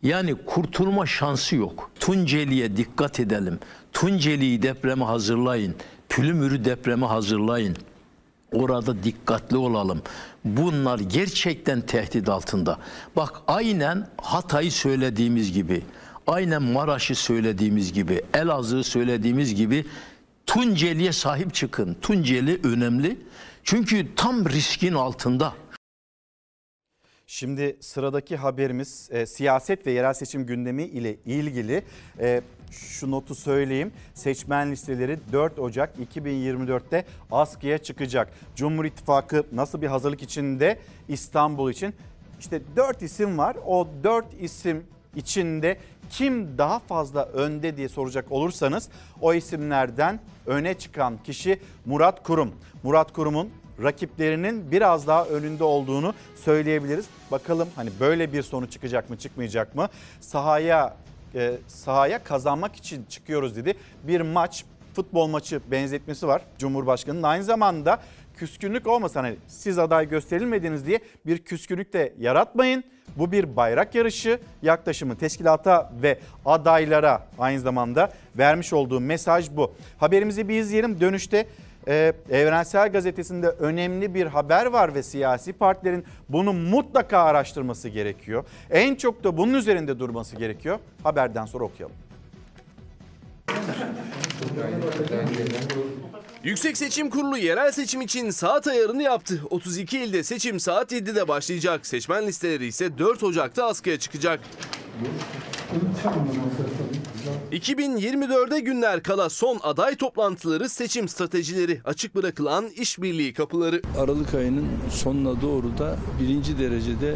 Yani 0.02 0.34
kurtulma 0.46 1.06
şansı 1.06 1.56
yok. 1.56 1.90
Tunceli'ye 2.00 2.76
dikkat 2.76 3.20
edelim. 3.20 3.58
Tunceli'yi 3.92 4.62
depreme 4.62 5.04
hazırlayın. 5.04 5.74
Pülümür'ü 6.08 6.64
depreme 6.64 7.06
hazırlayın. 7.06 7.76
Orada 8.52 9.04
dikkatli 9.04 9.56
olalım. 9.56 10.02
Bunlar 10.44 10.98
gerçekten 10.98 11.80
tehdit 11.80 12.28
altında. 12.28 12.78
Bak 13.16 13.40
aynen 13.46 14.06
Hatay'ı 14.16 14.72
söylediğimiz 14.72 15.52
gibi, 15.52 15.82
aynen 16.26 16.62
Maraş'ı 16.62 17.14
söylediğimiz 17.14 17.92
gibi, 17.92 18.22
Elazığ'ı 18.34 18.84
söylediğimiz 18.84 19.54
gibi 19.54 19.84
Tunceli'ye 20.48 21.12
sahip 21.12 21.54
çıkın. 21.54 21.96
Tunceli 22.02 22.60
önemli. 22.64 23.18
Çünkü 23.64 24.14
tam 24.14 24.48
riskin 24.48 24.94
altında. 24.94 25.54
Şimdi 27.26 27.76
sıradaki 27.80 28.36
haberimiz 28.36 29.08
e, 29.12 29.26
siyaset 29.26 29.86
ve 29.86 29.92
yerel 29.92 30.14
seçim 30.14 30.46
gündemi 30.46 30.82
ile 30.82 31.16
ilgili. 31.26 31.82
E, 32.20 32.42
şu 32.70 33.10
notu 33.10 33.34
söyleyeyim. 33.34 33.92
Seçmen 34.14 34.72
listeleri 34.72 35.18
4 35.32 35.58
Ocak 35.58 35.98
2024'te 36.14 37.04
askıya 37.30 37.78
çıkacak. 37.78 38.32
Cumhur 38.56 38.84
İttifakı 38.84 39.44
nasıl 39.52 39.82
bir 39.82 39.86
hazırlık 39.86 40.22
içinde 40.22 40.78
İstanbul 41.08 41.70
için? 41.70 41.94
İşte 42.40 42.62
4 42.76 43.02
isim 43.02 43.38
var. 43.38 43.56
O 43.66 43.88
4 44.04 44.26
isim 44.40 44.86
içinde 45.16 45.78
kim 46.10 46.58
daha 46.58 46.78
fazla 46.78 47.24
önde 47.24 47.76
diye 47.76 47.88
soracak 47.88 48.32
olursanız 48.32 48.88
o 49.20 49.34
isimlerden 49.34 50.20
öne 50.46 50.74
çıkan 50.74 51.18
kişi 51.24 51.60
Murat 51.86 52.22
Kurum. 52.22 52.52
Murat 52.82 53.12
Kurum'un 53.12 53.50
rakiplerinin 53.82 54.70
biraz 54.70 55.06
daha 55.06 55.24
önünde 55.24 55.64
olduğunu 55.64 56.14
söyleyebiliriz. 56.44 57.06
Bakalım 57.30 57.68
hani 57.76 57.90
böyle 58.00 58.32
bir 58.32 58.42
sonuç 58.42 58.72
çıkacak 58.72 59.10
mı 59.10 59.18
çıkmayacak 59.18 59.74
mı? 59.74 59.88
Sahaya 60.20 60.96
e, 61.34 61.58
sahaya 61.66 62.24
kazanmak 62.24 62.76
için 62.76 63.04
çıkıyoruz 63.08 63.56
dedi. 63.56 63.74
Bir 64.02 64.20
maç 64.20 64.64
futbol 64.94 65.26
maçı 65.26 65.60
benzetmesi 65.70 66.26
var 66.26 66.42
Cumhurbaşkanı'nın. 66.58 67.22
Aynı 67.22 67.44
zamanda 67.44 68.00
küskünlük 68.38 68.86
olmasın 68.86 69.20
hani 69.20 69.36
siz 69.46 69.78
aday 69.78 70.08
gösterilmediniz 70.08 70.86
diye 70.86 71.00
bir 71.26 71.38
küskünlük 71.38 71.92
de 71.92 72.12
yaratmayın. 72.18 72.84
Bu 73.16 73.32
bir 73.32 73.56
bayrak 73.56 73.94
yarışı 73.94 74.38
yaklaşımı 74.62 75.16
teşkilata 75.16 75.92
ve 76.02 76.18
adaylara 76.46 77.26
aynı 77.38 77.60
zamanda 77.60 78.12
vermiş 78.38 78.72
olduğu 78.72 79.00
mesaj 79.00 79.50
bu. 79.50 79.74
Haberimizi 79.98 80.48
bir 80.48 80.60
izleyelim 80.60 81.00
dönüşte 81.00 81.46
e, 81.88 82.12
Evrensel 82.30 82.92
Gazetesi'nde 82.92 83.48
önemli 83.48 84.14
bir 84.14 84.26
haber 84.26 84.66
var 84.66 84.94
ve 84.94 85.02
siyasi 85.02 85.52
partilerin 85.52 86.04
bunu 86.28 86.52
mutlaka 86.52 87.18
araştırması 87.18 87.88
gerekiyor. 87.88 88.44
En 88.70 88.94
çok 88.94 89.24
da 89.24 89.36
bunun 89.36 89.54
üzerinde 89.54 89.98
durması 89.98 90.36
gerekiyor. 90.36 90.78
Haberden 91.02 91.46
sonra 91.46 91.64
okuyalım. 91.64 91.96
Yüksek 96.44 96.76
Seçim 96.76 97.10
Kurulu 97.10 97.38
yerel 97.38 97.72
seçim 97.72 98.00
için 98.00 98.30
saat 98.30 98.66
ayarını 98.66 99.02
yaptı. 99.02 99.40
32 99.50 99.98
ilde 99.98 100.22
seçim 100.22 100.60
saat 100.60 100.92
7'de 100.92 101.28
başlayacak. 101.28 101.86
Seçmen 101.86 102.26
listeleri 102.26 102.66
ise 102.66 102.98
4 102.98 103.22
Ocak'ta 103.22 103.66
askıya 103.66 103.98
çıkacak. 103.98 104.40
2024'e 107.52 108.60
günler 108.60 109.02
kala 109.02 109.30
son 109.30 109.60
aday 109.62 109.96
toplantıları, 109.96 110.68
seçim 110.68 111.08
stratejileri, 111.08 111.80
açık 111.84 112.14
bırakılan 112.14 112.68
işbirliği 112.68 113.34
kapıları. 113.34 113.82
Aralık 113.98 114.34
ayının 114.34 114.68
sonuna 114.90 115.42
doğru 115.42 115.78
da 115.78 115.96
birinci 116.22 116.58
derecede 116.58 117.14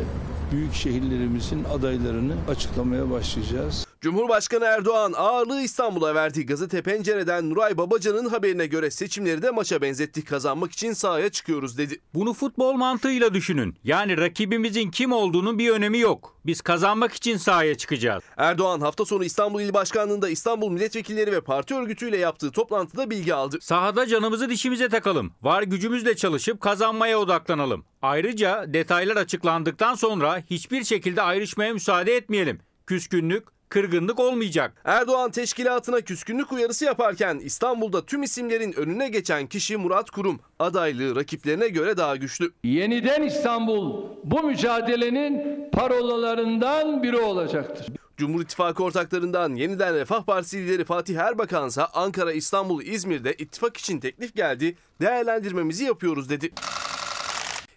büyük 0.52 0.74
şehirlerimizin 0.74 1.64
adaylarını 1.64 2.34
açıklamaya 2.48 3.10
başlayacağız. 3.10 3.91
Cumhurbaşkanı 4.03 4.64
Erdoğan 4.64 5.12
ağırlığı 5.16 5.61
İstanbul'a 5.61 6.14
verdi. 6.14 6.46
Gazete 6.46 6.82
Pencere'den 6.82 7.50
Nuray 7.50 7.76
Babacan'ın 7.76 8.28
haberine 8.28 8.66
göre 8.66 8.90
seçimleri 8.90 9.42
de 9.42 9.50
maça 9.50 9.82
benzetti. 9.82 10.24
Kazanmak 10.24 10.72
için 10.72 10.92
sahaya 10.92 11.28
çıkıyoruz 11.28 11.78
dedi. 11.78 12.00
Bunu 12.14 12.34
futbol 12.34 12.72
mantığıyla 12.72 13.34
düşünün. 13.34 13.76
Yani 13.84 14.18
rakibimizin 14.18 14.90
kim 14.90 15.12
olduğunun 15.12 15.59
bir 15.59 15.70
önemi 15.70 15.98
yok. 15.98 16.36
Biz 16.46 16.61
kazanmak 16.61 17.12
için 17.12 17.36
sahaya 17.36 17.74
çıkacağız. 17.74 18.22
Erdoğan 18.36 18.80
hafta 18.80 19.05
sonu 19.05 19.24
İstanbul 19.24 19.61
İl 19.61 19.74
Başkanlığı'nda 19.74 20.28
İstanbul 20.28 20.70
milletvekilleri 20.70 21.32
ve 21.32 21.40
parti 21.40 21.74
örgütüyle 21.74 22.16
yaptığı 22.16 22.50
toplantıda 22.50 23.11
bilgi 23.11 23.34
aldı. 23.34 23.59
Sahada 23.61 24.07
canımızı 24.07 24.50
dişimize 24.50 24.88
takalım. 24.88 25.32
Var 25.42 25.62
gücümüzle 25.62 26.16
çalışıp 26.16 26.61
kazanmaya 26.61 27.18
odaklanalım. 27.18 27.84
Ayrıca 28.03 28.64
detaylar 28.68 29.16
açıklandıktan 29.16 29.94
sonra 29.94 30.42
hiçbir 30.50 30.84
şekilde 30.84 31.22
ayrışmaya 31.22 31.72
müsaade 31.72 32.16
etmeyelim. 32.16 32.61
Küskünlük, 32.86 33.44
kırgınlık 33.72 34.20
olmayacak. 34.20 34.72
Erdoğan 34.84 35.30
teşkilatına 35.30 36.00
küskünlük 36.00 36.52
uyarısı 36.52 36.84
yaparken 36.84 37.38
İstanbul'da 37.38 38.06
tüm 38.06 38.22
isimlerin 38.22 38.72
önüne 38.72 39.08
geçen 39.08 39.46
kişi 39.46 39.76
Murat 39.76 40.10
Kurum. 40.10 40.40
Adaylığı 40.58 41.16
rakiplerine 41.16 41.68
göre 41.68 41.96
daha 41.96 42.16
güçlü. 42.16 42.52
Yeniden 42.64 43.22
İstanbul 43.22 44.04
bu 44.24 44.42
mücadelenin 44.42 45.70
parolalarından 45.70 47.02
biri 47.02 47.18
olacaktır. 47.18 47.86
Cumhur 48.16 48.42
İttifakı 48.42 48.84
ortaklarından 48.84 49.54
yeniden 49.54 49.94
Refah 49.94 50.22
Partisi 50.22 50.58
lideri 50.58 50.84
Fatih 50.84 51.16
Erbakansa 51.16 51.88
Ankara, 51.94 52.32
İstanbul, 52.32 52.82
İzmir'de 52.82 53.34
ittifak 53.34 53.76
için 53.76 54.00
teklif 54.00 54.34
geldi. 54.34 54.76
Değerlendirmemizi 55.00 55.84
yapıyoruz 55.84 56.30
dedi. 56.30 56.50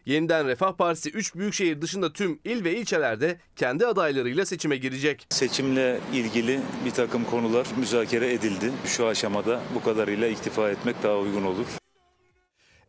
Yeniden 0.06 0.48
Refah 0.48 0.74
Partisi 0.74 1.10
3 1.10 1.36
büyükşehir 1.36 1.82
dışında 1.82 2.14
tüm 2.14 2.40
il 2.46 2.64
ve 2.64 2.76
ilçelerde 2.78 3.38
kendi 3.56 3.86
adaylarıyla 3.86 4.46
seçime 4.46 4.78
girecek. 4.78 5.28
Seçimle 5.30 6.00
ilgili 6.14 6.60
bir 6.86 6.92
takım 6.92 7.24
konular 7.26 7.68
müzakere 7.78 8.34
edildi. 8.34 8.72
Şu 8.86 9.08
aşamada 9.08 9.60
bu 9.76 9.84
kadarıyla 9.84 10.28
iktifa 10.28 10.70
etmek 10.70 11.04
daha 11.04 11.18
uygun 11.18 11.44
olur. 11.44 11.66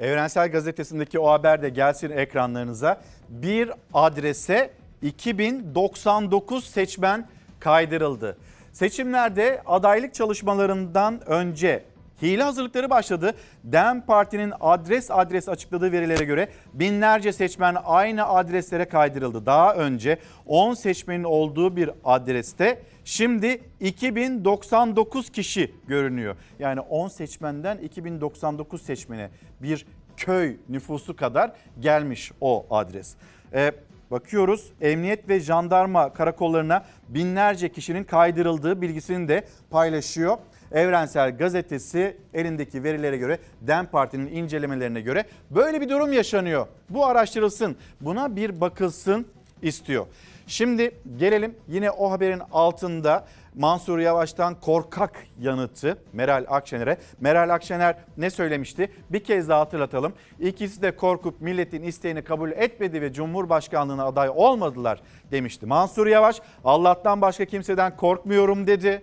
Evrensel 0.01 0.53
Gazetesi'ndeki 0.53 1.19
o 1.19 1.31
haber 1.31 1.63
de 1.63 1.69
gelsin 1.69 2.11
ekranlarınıza. 2.11 3.03
Bir 3.29 3.71
adrese 3.95 4.71
2099 5.03 6.65
seçmen 6.65 7.29
kaydırıldı. 7.61 8.37
Seçimlerde 8.73 9.63
adaylık 9.67 10.15
çalışmalarından 10.15 11.29
önce 11.29 11.85
hile 12.23 12.43
hazırlıkları 12.43 12.91
başladı. 12.91 13.35
DEM 13.65 14.01
Parti'nin 14.01 14.53
adres 14.61 15.11
adres 15.11 15.49
açıkladığı 15.49 15.93
verilere 15.93 16.25
göre 16.25 16.49
binlerce 16.75 17.33
seçmen 17.33 17.77
aynı 17.85 18.29
adreslere 18.29 18.85
kaydırıldı. 18.85 19.47
Daha 19.47 19.75
önce 19.75 20.19
10 20.47 20.75
seçmenin 20.75 21.25
olduğu 21.25 21.77
bir 21.77 21.91
adreste 22.05 22.83
şimdi 23.05 23.61
2099 23.81 25.31
kişi 25.31 25.75
görünüyor. 25.89 26.37
Yani 26.59 26.81
10 26.81 27.09
seçmenden 27.09 27.79
2099 27.79 28.83
seçmene 28.83 29.31
bir 29.63 29.87
köy 30.17 30.57
nüfusu 30.69 31.17
kadar 31.17 31.53
gelmiş 31.81 32.33
o 32.41 32.67
adres. 32.71 33.15
Ee, 33.53 33.73
bakıyoruz 34.11 34.73
emniyet 34.81 35.29
ve 35.29 35.41
jandarma 35.41 36.13
karakollarına 36.13 36.85
binlerce 37.09 37.73
kişinin 37.73 38.05
kaydırıldığı 38.05 38.83
bilgisini 38.83 39.29
de 39.29 39.47
paylaşıyor. 39.71 40.39
Evrensel 40.73 41.37
Gazetesi 41.37 42.17
elindeki 42.35 42.85
verilere 42.85 43.17
göre 43.17 43.39
DEM 43.61 43.87
Parti'nin 43.87 44.27
incelemelerine 44.27 45.01
göre 45.01 45.25
böyle 45.51 45.81
bir 45.81 45.89
durum 45.89 46.13
yaşanıyor. 46.13 46.67
Bu 46.91 47.07
araştırılsın, 47.07 47.77
buna 48.01 48.37
bir 48.37 48.61
bakılsın 48.61 49.27
istiyor. 49.63 50.07
Şimdi 50.47 50.91
gelelim 51.17 51.55
yine 51.69 51.91
o 51.91 52.11
haberin 52.11 52.43
altında 52.53 53.27
Mansur 53.55 53.99
Yavaş'tan 53.99 54.61
korkak 54.61 55.27
yanıtı 55.41 55.99
Meral 56.13 56.45
Akşener'e. 56.49 56.99
Meral 57.21 57.55
Akşener 57.55 57.97
ne 58.17 58.31
söylemişti? 58.31 58.93
Bir 59.11 59.25
kez 59.25 59.49
daha 59.49 59.61
hatırlatalım. 59.61 60.13
İkisi 60.41 60.83
de 60.83 60.97
korkup 60.97 61.41
milletin 61.41 61.83
isteğini 61.83 62.25
kabul 62.25 62.51
etmedi 62.51 63.03
ve 63.03 63.13
Cumhurbaşkanlığına 63.13 64.05
aday 64.05 64.31
olmadılar 64.35 65.03
demişti. 65.31 65.67
Mansur 65.67 66.07
Yavaş 66.07 66.41
Allah'tan 66.65 67.21
başka 67.21 67.45
kimseden 67.45 67.97
korkmuyorum 67.97 68.67
dedi. 68.67 69.03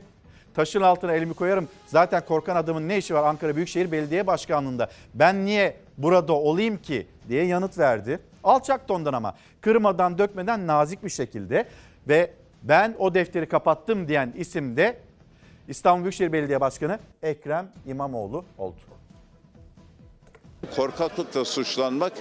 Taşın 0.54 0.82
altına 0.82 1.14
elimi 1.14 1.34
koyarım. 1.34 1.68
Zaten 1.86 2.26
korkan 2.26 2.56
adamın 2.56 2.88
ne 2.88 2.98
işi 2.98 3.16
var 3.16 3.24
Ankara 3.24 3.56
Büyükşehir 3.56 3.92
Belediye 3.92 4.28
Başkanlığı'nda? 4.28 4.90
Ben 5.14 5.46
niye 5.46 5.78
burada 5.98 6.34
olayım 6.34 6.78
ki 6.78 7.08
diye 7.30 7.46
yanıt 7.46 7.78
verdi. 7.78 8.20
Alçak 8.44 8.88
tondan 8.88 9.14
ama 9.14 9.36
kırmadan 9.62 10.18
dökmeden 10.18 10.68
nazik 10.68 11.04
bir 11.04 11.10
şekilde 11.10 11.66
ve 12.08 12.32
ben 12.64 12.96
o 13.00 13.14
defteri 13.14 13.46
kapattım 13.46 14.08
diyen 14.08 14.34
isim 14.38 14.78
de 14.78 14.98
İstanbul 15.68 16.04
Büyükşehir 16.04 16.34
Belediye 16.34 16.62
Başkanı 16.62 17.00
Ekrem 17.24 17.68
İmamoğlu 17.86 18.46
oldu. 18.58 18.93
Korkaklıkla 20.76 21.46
suçlanmak 21.46 22.14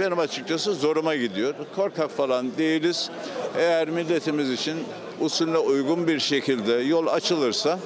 benim 0.00 0.18
açıkçası 0.18 0.74
zoruma 0.74 1.14
gidiyor. 1.14 1.54
Korkak 1.76 2.10
falan 2.10 2.56
değiliz. 2.58 3.10
Eğer 3.58 3.88
milletimiz 3.88 4.50
için 4.50 4.76
usulüne 5.20 5.58
uygun 5.58 6.06
bir 6.06 6.20
şekilde 6.20 6.72
yol 6.72 7.06
açılırsa 7.06 7.78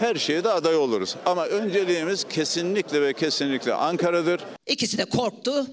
her 0.00 0.14
şeye 0.14 0.44
de 0.44 0.50
aday 0.50 0.76
oluruz. 0.76 1.16
Ama 1.26 1.46
önceliğimiz 1.46 2.24
kesinlikle 2.24 3.02
ve 3.02 3.12
kesinlikle 3.12 3.74
Ankara'dır. 3.74 4.40
İkisi 4.66 4.98
de 4.98 5.04
korktu, 5.04 5.66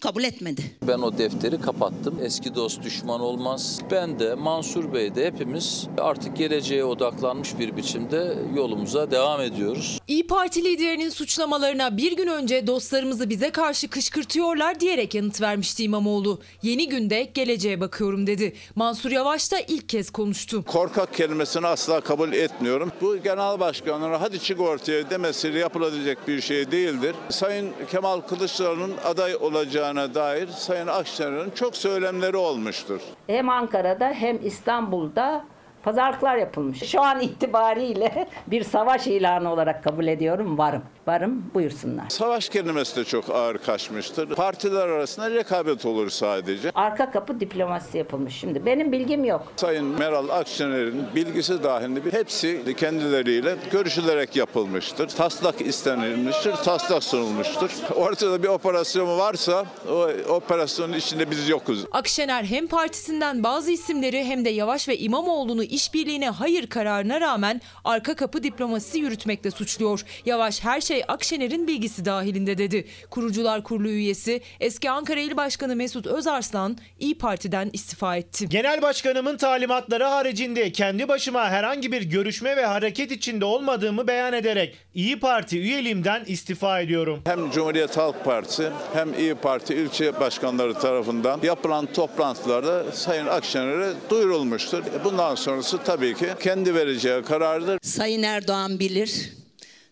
kabul 0.00 0.24
etmedi. 0.24 0.62
Ben 0.88 0.98
o 0.98 1.18
defteri 1.18 1.60
kapattım. 1.60 2.18
Eski 2.22 2.54
dost 2.54 2.82
düşman 2.82 3.20
olmaz. 3.20 3.78
Ben 3.90 4.18
de 4.18 4.34
Mansur 4.34 4.92
Bey 4.92 5.14
de 5.14 5.26
hepimiz 5.26 5.86
artık 5.98 6.36
geleceğe 6.36 6.84
odaklanmış 6.84 7.58
bir 7.58 7.76
biçimde 7.76 8.34
yolumuza 8.56 9.10
devam 9.10 9.40
ediyoruz. 9.40 10.00
İyi 10.08 10.26
Parti 10.26 10.64
liderinin 10.64 11.10
suçlamalarına 11.10 11.96
bir 11.96 12.16
gün 12.16 12.26
önce 12.26 12.66
dostlarımızı 12.66 13.30
bize 13.30 13.50
karşı 13.50 13.88
kışkırtıyorlar 13.90 14.80
diyerek 14.80 15.14
yanıt 15.14 15.40
vermişti 15.40 15.84
İmamoğlu. 15.84 16.40
Yeni 16.62 16.88
günde 16.88 17.30
geleceğe 17.34 17.80
bakıyorum 17.80 18.26
dedi. 18.26 18.52
Mansur 18.74 19.10
Yavaş 19.10 19.52
da 19.52 19.60
ilk 19.60 19.88
kez 19.88 20.10
konuştu. 20.10 20.64
Korkak 20.64 21.14
kelimesini 21.14 21.66
asla 21.66 22.00
kabul 22.00 22.32
etmiyorum. 22.32 22.92
Bu 23.00 23.16
genel 23.16 23.60
başkanlara 23.60 24.20
hadi 24.20 24.40
çık 24.40 24.60
ortaya 24.60 25.10
demesiyle 25.10 25.58
yapılabilecek 25.58 26.28
bir 26.28 26.40
şey 26.40 26.70
değildir. 26.70 27.14
Sayın 27.30 27.70
Kemal 27.90 28.20
Kılıçdaroğlu'nun 28.20 28.94
aday 29.04 29.36
olacağı 29.36 29.89
dair 29.96 30.48
Sayın 30.48 30.86
Akşener'in 30.86 31.50
çok 31.50 31.76
söylemleri 31.76 32.36
olmuştur. 32.36 33.00
Hem 33.26 33.48
Ankara'da 33.48 34.08
hem 34.08 34.46
İstanbul'da 34.46 35.44
pazarlıklar 35.82 36.36
yapılmış. 36.36 36.82
Şu 36.90 37.02
an 37.02 37.20
itibariyle 37.20 38.28
bir 38.46 38.64
savaş 38.64 39.06
ilanı 39.06 39.52
olarak 39.52 39.84
kabul 39.84 40.06
ediyorum. 40.06 40.58
Varım. 40.58 40.82
Varım 41.10 41.44
buyursunlar. 41.54 42.04
Savaş 42.08 42.48
kelimesi 42.48 42.96
de 42.96 43.04
çok 43.04 43.30
ağır 43.30 43.58
kaçmıştır. 43.58 44.34
Partiler 44.34 44.88
arasında 44.88 45.30
rekabet 45.30 45.86
olur 45.86 46.10
sadece. 46.10 46.70
Arka 46.74 47.10
kapı 47.10 47.40
diplomasisi 47.40 47.98
yapılmış. 47.98 48.34
Şimdi 48.34 48.66
benim 48.66 48.92
bilgim 48.92 49.24
yok. 49.24 49.52
Sayın 49.56 49.84
Meral 49.84 50.28
Akşener'in 50.28 51.04
bilgisi 51.14 51.62
dahilinde 51.62 52.04
bir 52.04 52.12
hepsi 52.12 52.74
kendileriyle 52.76 53.56
görüşülerek 53.72 54.36
yapılmıştır. 54.36 55.08
Taslak 55.08 55.60
istenilmiştir, 55.60 56.52
taslak 56.52 57.04
sunulmuştur. 57.04 57.70
Ortada 57.96 58.42
bir 58.42 58.48
operasyon 58.48 59.18
varsa 59.18 59.66
o 59.90 60.08
operasyonun 60.34 60.92
içinde 60.92 61.30
biz 61.30 61.48
yokuz. 61.48 61.84
Akşener 61.92 62.44
hem 62.44 62.66
partisinden 62.66 63.42
bazı 63.42 63.70
isimleri 63.70 64.24
hem 64.24 64.44
de 64.44 64.50
Yavaş 64.50 64.88
ve 64.88 64.98
İmamoğlu'nu 64.98 65.62
işbirliğine 65.62 66.30
hayır 66.30 66.66
kararına 66.66 67.20
rağmen 67.20 67.60
arka 67.84 68.14
kapı 68.14 68.42
diplomasisi 68.42 68.98
yürütmekle 68.98 69.50
suçluyor. 69.50 70.04
Yavaş 70.26 70.64
her 70.64 70.80
şey 70.80 70.99
Akşener'in 71.08 71.66
bilgisi 71.66 72.04
dahilinde 72.04 72.58
dedi. 72.58 72.84
Kurucular 73.10 73.64
Kurulu 73.64 73.88
üyesi 73.88 74.40
eski 74.60 74.90
Ankara 74.90 75.20
İl 75.20 75.36
Başkanı 75.36 75.76
Mesut 75.76 76.06
Özarslan 76.06 76.78
İyi 76.98 77.18
Parti'den 77.18 77.70
istifa 77.72 78.16
etti. 78.16 78.48
Genel 78.48 78.82
Başkanımın 78.82 79.36
talimatları 79.36 80.04
haricinde 80.04 80.72
kendi 80.72 81.08
başıma 81.08 81.50
herhangi 81.50 81.92
bir 81.92 82.02
görüşme 82.02 82.56
ve 82.56 82.66
hareket 82.66 83.12
içinde 83.12 83.44
olmadığımı 83.44 84.06
beyan 84.06 84.32
ederek 84.32 84.76
İyi 84.94 85.20
Parti 85.20 85.58
üyeliğimden 85.58 86.24
istifa 86.26 86.80
ediyorum. 86.80 87.20
Hem 87.24 87.50
Cumhuriyet 87.50 87.96
Halk 87.96 88.24
Partisi 88.24 88.70
hem 88.92 89.14
İyi 89.18 89.34
Parti 89.34 89.74
ilçe 89.74 90.20
başkanları 90.20 90.74
tarafından 90.74 91.40
yapılan 91.42 91.86
toplantılarda 91.86 92.92
Sayın 92.92 93.26
Akşener'e 93.26 93.92
duyurulmuştur. 94.10 94.82
Bundan 95.04 95.34
sonrası 95.34 95.78
tabii 95.84 96.14
ki 96.14 96.26
kendi 96.42 96.74
vereceği 96.74 97.22
karardır. 97.22 97.78
Sayın 97.82 98.22
Erdoğan 98.22 98.78
bilir. 98.78 99.39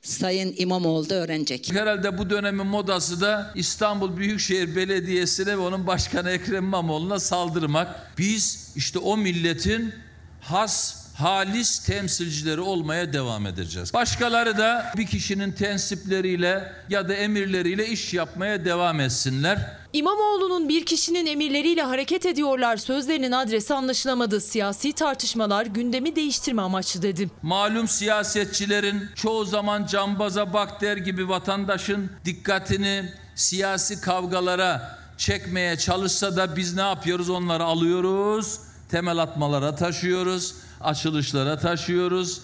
Sayın 0.08 0.54
İmamoğlu 0.58 1.10
da 1.10 1.14
öğrenecek. 1.14 1.72
Herhalde 1.72 2.18
bu 2.18 2.30
dönemin 2.30 2.66
modası 2.66 3.20
da 3.20 3.52
İstanbul 3.54 4.16
Büyükşehir 4.16 4.76
Belediyesi'ne 4.76 5.52
ve 5.52 5.56
onun 5.58 5.86
başkanı 5.86 6.30
Ekrem 6.30 6.64
İmamoğlu'na 6.64 7.20
saldırmak. 7.20 8.18
Biz 8.18 8.72
işte 8.76 8.98
o 8.98 9.16
milletin 9.16 9.94
has 10.40 10.96
halis 11.14 11.78
temsilcileri 11.78 12.60
olmaya 12.60 13.12
devam 13.12 13.46
edeceğiz. 13.46 13.94
Başkaları 13.94 14.58
da 14.58 14.92
bir 14.96 15.06
kişinin 15.06 15.52
tensipleriyle 15.52 16.72
ya 16.88 17.08
da 17.08 17.14
emirleriyle 17.14 17.86
iş 17.86 18.14
yapmaya 18.14 18.64
devam 18.64 19.00
etsinler. 19.00 19.77
İmamoğlu'nun 19.92 20.68
bir 20.68 20.86
kişinin 20.86 21.26
emirleriyle 21.26 21.82
hareket 21.82 22.26
ediyorlar 22.26 22.76
sözlerinin 22.76 23.32
adresi 23.32 23.74
anlaşılamadı. 23.74 24.40
Siyasi 24.40 24.92
tartışmalar 24.92 25.66
gündemi 25.66 26.16
değiştirme 26.16 26.62
amaçlı 26.62 27.02
dedi. 27.02 27.30
Malum 27.42 27.88
siyasetçilerin 27.88 29.02
çoğu 29.14 29.44
zaman 29.44 29.86
cambaza 29.86 30.52
bak 30.52 30.80
der 30.80 30.96
gibi 30.96 31.28
vatandaşın 31.28 32.10
dikkatini 32.24 33.12
siyasi 33.34 34.00
kavgalara 34.00 34.98
çekmeye 35.16 35.76
çalışsa 35.78 36.36
da 36.36 36.56
biz 36.56 36.74
ne 36.76 36.82
yapıyoruz? 36.82 37.30
Onları 37.30 37.64
alıyoruz, 37.64 38.60
temel 38.90 39.18
atmalara 39.18 39.74
taşıyoruz, 39.74 40.54
açılışlara 40.80 41.58
taşıyoruz. 41.58 42.40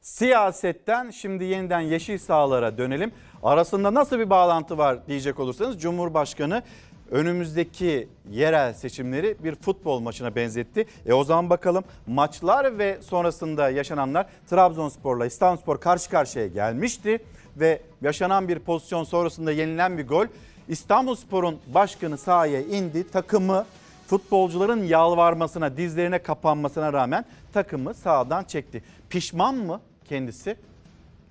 Siyasetten 0.00 1.10
şimdi 1.10 1.44
yeniden 1.44 1.80
yeşil 1.80 2.18
sahalara 2.18 2.78
dönelim. 2.78 3.12
Arasında 3.42 3.94
nasıl 3.94 4.18
bir 4.18 4.30
bağlantı 4.30 4.78
var 4.78 5.06
diyecek 5.06 5.40
olursanız 5.40 5.80
Cumhurbaşkanı 5.80 6.62
önümüzdeki 7.10 8.08
yerel 8.30 8.74
seçimleri 8.74 9.36
bir 9.44 9.54
futbol 9.54 10.00
maçına 10.00 10.34
benzetti. 10.34 10.86
E 11.06 11.12
o 11.12 11.24
zaman 11.24 11.50
bakalım 11.50 11.84
maçlar 12.06 12.78
ve 12.78 12.98
sonrasında 13.02 13.70
yaşananlar 13.70 14.26
Trabzonspor'la 14.50 15.26
İstanbulspor 15.26 15.80
karşı 15.80 16.10
karşıya 16.10 16.46
gelmişti 16.46 17.18
ve 17.56 17.82
yaşanan 18.02 18.48
bir 18.48 18.58
pozisyon 18.58 19.04
sonrasında 19.04 19.52
yenilen 19.52 19.98
bir 19.98 20.08
gol 20.08 20.26
İstanbulspor'un 20.68 21.58
başkanı 21.74 22.18
sahaya 22.18 22.60
indi. 22.60 23.10
Takımı 23.10 23.66
futbolcuların 24.06 24.84
yalvarmasına, 24.84 25.76
dizlerine 25.76 26.18
kapanmasına 26.18 26.92
rağmen 26.92 27.24
takımı 27.52 27.94
sahadan 27.94 28.44
çekti. 28.44 28.82
Pişman 29.10 29.54
mı 29.54 29.80
kendisi? 30.08 30.56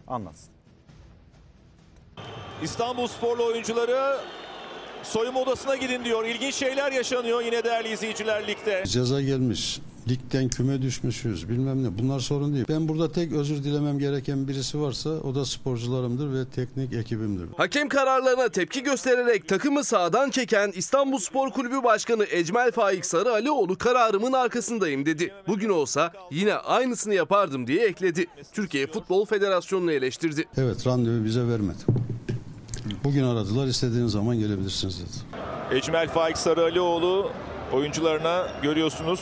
Anlatsın. 0.08 0.51
İstanbul 2.64 3.08
Sporlu 3.08 3.46
oyuncuları 3.46 4.18
soyunma 5.04 5.40
odasına 5.42 5.76
gidin 5.76 6.06
diyor. 6.06 6.26
İlginç 6.26 6.56
şeyler 6.56 6.92
yaşanıyor 6.92 7.42
yine 7.42 7.64
değerli 7.64 7.90
izleyiciler 7.94 8.48
ligde. 8.48 8.84
Ceza 8.88 9.22
gelmiş. 9.22 9.80
Ligden 10.10 10.48
küme 10.50 10.82
düşmüşüz 10.82 11.50
bilmem 11.50 11.84
ne. 11.84 11.98
Bunlar 12.00 12.20
sorun 12.20 12.54
değil. 12.54 12.66
Ben 12.70 12.88
burada 12.88 13.12
tek 13.12 13.32
özür 13.32 13.64
dilemem 13.64 14.00
gereken 14.00 14.48
birisi 14.48 14.82
varsa 14.82 15.10
o 15.10 15.36
da 15.36 15.46
sporcularımdır 15.46 16.34
ve 16.34 16.46
teknik 16.56 16.94
ekibimdir. 16.94 17.46
Hakem 17.58 17.90
kararlarına 17.90 18.50
tepki 18.50 18.84
göstererek 18.84 19.48
takımı 19.48 19.84
sağdan 19.84 20.30
çeken 20.30 20.72
İstanbul 20.76 21.18
Spor 21.18 21.52
Kulübü 21.52 21.84
Başkanı 21.84 22.26
Ecmel 22.32 22.72
Faik 22.72 23.06
Sarı 23.06 23.32
Alioğlu 23.32 23.78
kararımın 23.78 24.34
arkasındayım 24.34 25.06
dedi. 25.06 25.34
Bugün 25.48 25.70
olsa 25.70 26.14
yine 26.32 26.54
aynısını 26.54 27.14
yapardım 27.14 27.68
diye 27.68 27.86
ekledi. 27.86 28.26
Türkiye 28.54 28.88
Futbol 28.88 29.26
Federasyonu'nu 29.26 29.92
eleştirdi. 29.92 30.46
Evet 30.58 30.88
randevu 30.88 31.26
bize 31.26 31.48
vermedi. 31.48 31.80
Bugün 33.04 33.24
aradılar 33.24 33.68
istediğiniz 33.68 34.12
zaman 34.12 34.40
gelebilirsiniz 34.40 35.00
dedi. 35.00 35.42
Ecmel 35.78 36.08
Faik 36.08 36.38
Sarıalioğlu 36.38 37.32
oyuncularına 37.74 38.48
görüyorsunuz. 38.64 39.20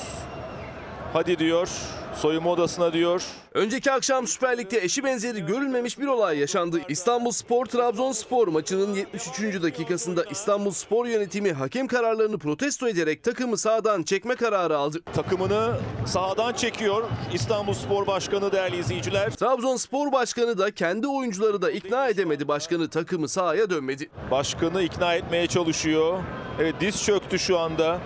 Hadi 1.14 1.40
diyor. 1.40 1.70
Soyunma 2.16 2.50
odasına 2.50 2.94
diyor. 2.94 3.24
Önceki 3.60 3.92
akşam 3.92 4.28
Süper 4.28 4.58
Lig'de 4.58 4.84
eşi 4.84 5.04
benzeri 5.04 5.46
görülmemiş 5.46 6.00
bir 6.00 6.08
olay 6.08 6.38
yaşandı. 6.38 6.82
İstanbul 6.90 7.32
Spor 7.32 7.66
Trabzonspor 7.66 8.48
maçının 8.48 8.94
73. 8.96 9.62
dakikasında 9.62 10.24
İstanbul 10.24 10.72
Spor 10.72 11.06
yönetimi 11.06 11.52
hakem 11.52 11.88
kararlarını 11.88 12.38
protesto 12.38 12.88
ederek 12.88 13.24
takımı 13.24 13.58
sağdan 13.58 14.04
çekme 14.04 14.36
kararı 14.36 14.78
aldı. 14.78 15.02
Takımını 15.14 15.78
sahadan 16.06 16.54
çekiyor 16.54 17.04
İstanbul 17.34 17.74
Spor 17.74 18.08
Başkanı 18.08 18.52
değerli 18.52 18.78
izleyiciler. 18.78 19.32
Trabzonspor 19.32 20.12
Başkanı 20.12 20.58
da 20.58 20.72
kendi 20.72 21.08
oyuncuları 21.08 21.62
da 21.62 21.72
ikna 21.72 22.08
edemedi 22.08 22.48
başkanı 22.48 22.90
takımı 22.90 23.30
sahaya 23.30 23.70
dönmedi. 23.70 24.10
Başkanı 24.32 24.82
ikna 24.82 25.16
etmeye 25.16 25.48
çalışıyor. 25.48 26.20
Evet 26.60 26.76
diz 26.82 27.04
çöktü 27.04 27.40
şu 27.40 27.60
anda. 27.60 28.00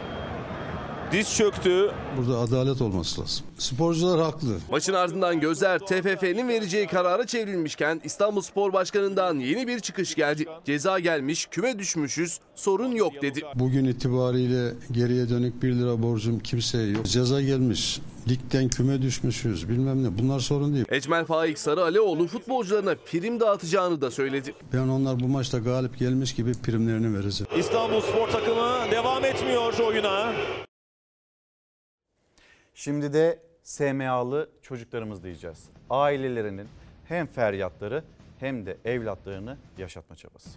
Diz 1.14 1.38
çöktü. 1.38 1.92
Burada 2.18 2.40
adalet 2.40 2.82
olması 2.82 3.22
lazım. 3.22 3.46
Sporcular 3.58 4.22
haklı. 4.22 4.58
Maçın 4.72 4.94
ardından 4.94 5.40
gözler 5.40 5.80
TFF'nin 5.80 6.48
vereceği 6.48 6.88
karara 6.88 7.28
çevrilmişken 7.28 8.02
İstanbul 8.04 8.42
Spor 8.42 8.74
Başkanı'ndan 8.74 9.40
yeni 9.40 9.68
bir 9.68 9.80
çıkış 9.80 10.16
geldi. 10.16 10.46
Ceza 10.66 11.00
gelmiş, 11.00 11.46
küme 11.46 11.80
düşmüşüz, 11.80 12.40
sorun 12.56 12.92
yok 12.92 13.14
dedi. 13.22 13.42
Bugün 13.56 13.86
itibariyle 13.86 14.74
geriye 14.92 15.30
dönük 15.30 15.64
1 15.64 15.76
lira 15.76 16.04
borcum 16.04 16.40
kimseye 16.40 16.88
yok. 16.90 17.06
Ceza 17.06 17.42
gelmiş. 17.42 18.00
Ligden 18.30 18.68
küme 18.68 19.02
düşmüşüz 19.02 19.70
bilmem 19.70 20.04
ne. 20.04 20.18
Bunlar 20.18 20.40
sorun 20.40 20.74
değil. 20.74 20.86
Ecmel 20.90 21.26
Faik 21.26 21.60
Sarı 21.60 21.84
Alioğlu 21.84 22.28
futbolcularına 22.28 22.96
prim 22.96 23.40
dağıtacağını 23.40 24.02
da 24.02 24.12
söyledi. 24.12 24.54
Ben 24.74 24.88
onlar 24.88 25.20
bu 25.20 25.28
maçta 25.28 25.58
galip 25.58 26.00
gelmiş 26.00 26.36
gibi 26.36 26.54
primlerini 26.54 27.18
vereceğim. 27.18 27.52
İstanbul 27.58 28.02
Spor 28.02 28.28
takımı 28.28 28.92
devam 28.92 29.26
etmiyor 29.26 29.80
oyuna. 29.80 30.34
Şimdi 32.74 33.14
de 33.14 33.40
SMA'lı 33.64 34.50
çocuklarımız 34.62 35.24
diyeceğiz. 35.24 35.70
Ailelerinin 35.90 36.68
hem 37.06 37.28
feryatları 37.28 38.04
hem 38.40 38.66
de 38.66 38.78
evlatlarını 38.86 39.58
yaşatma 39.78 40.16
çabası. 40.16 40.50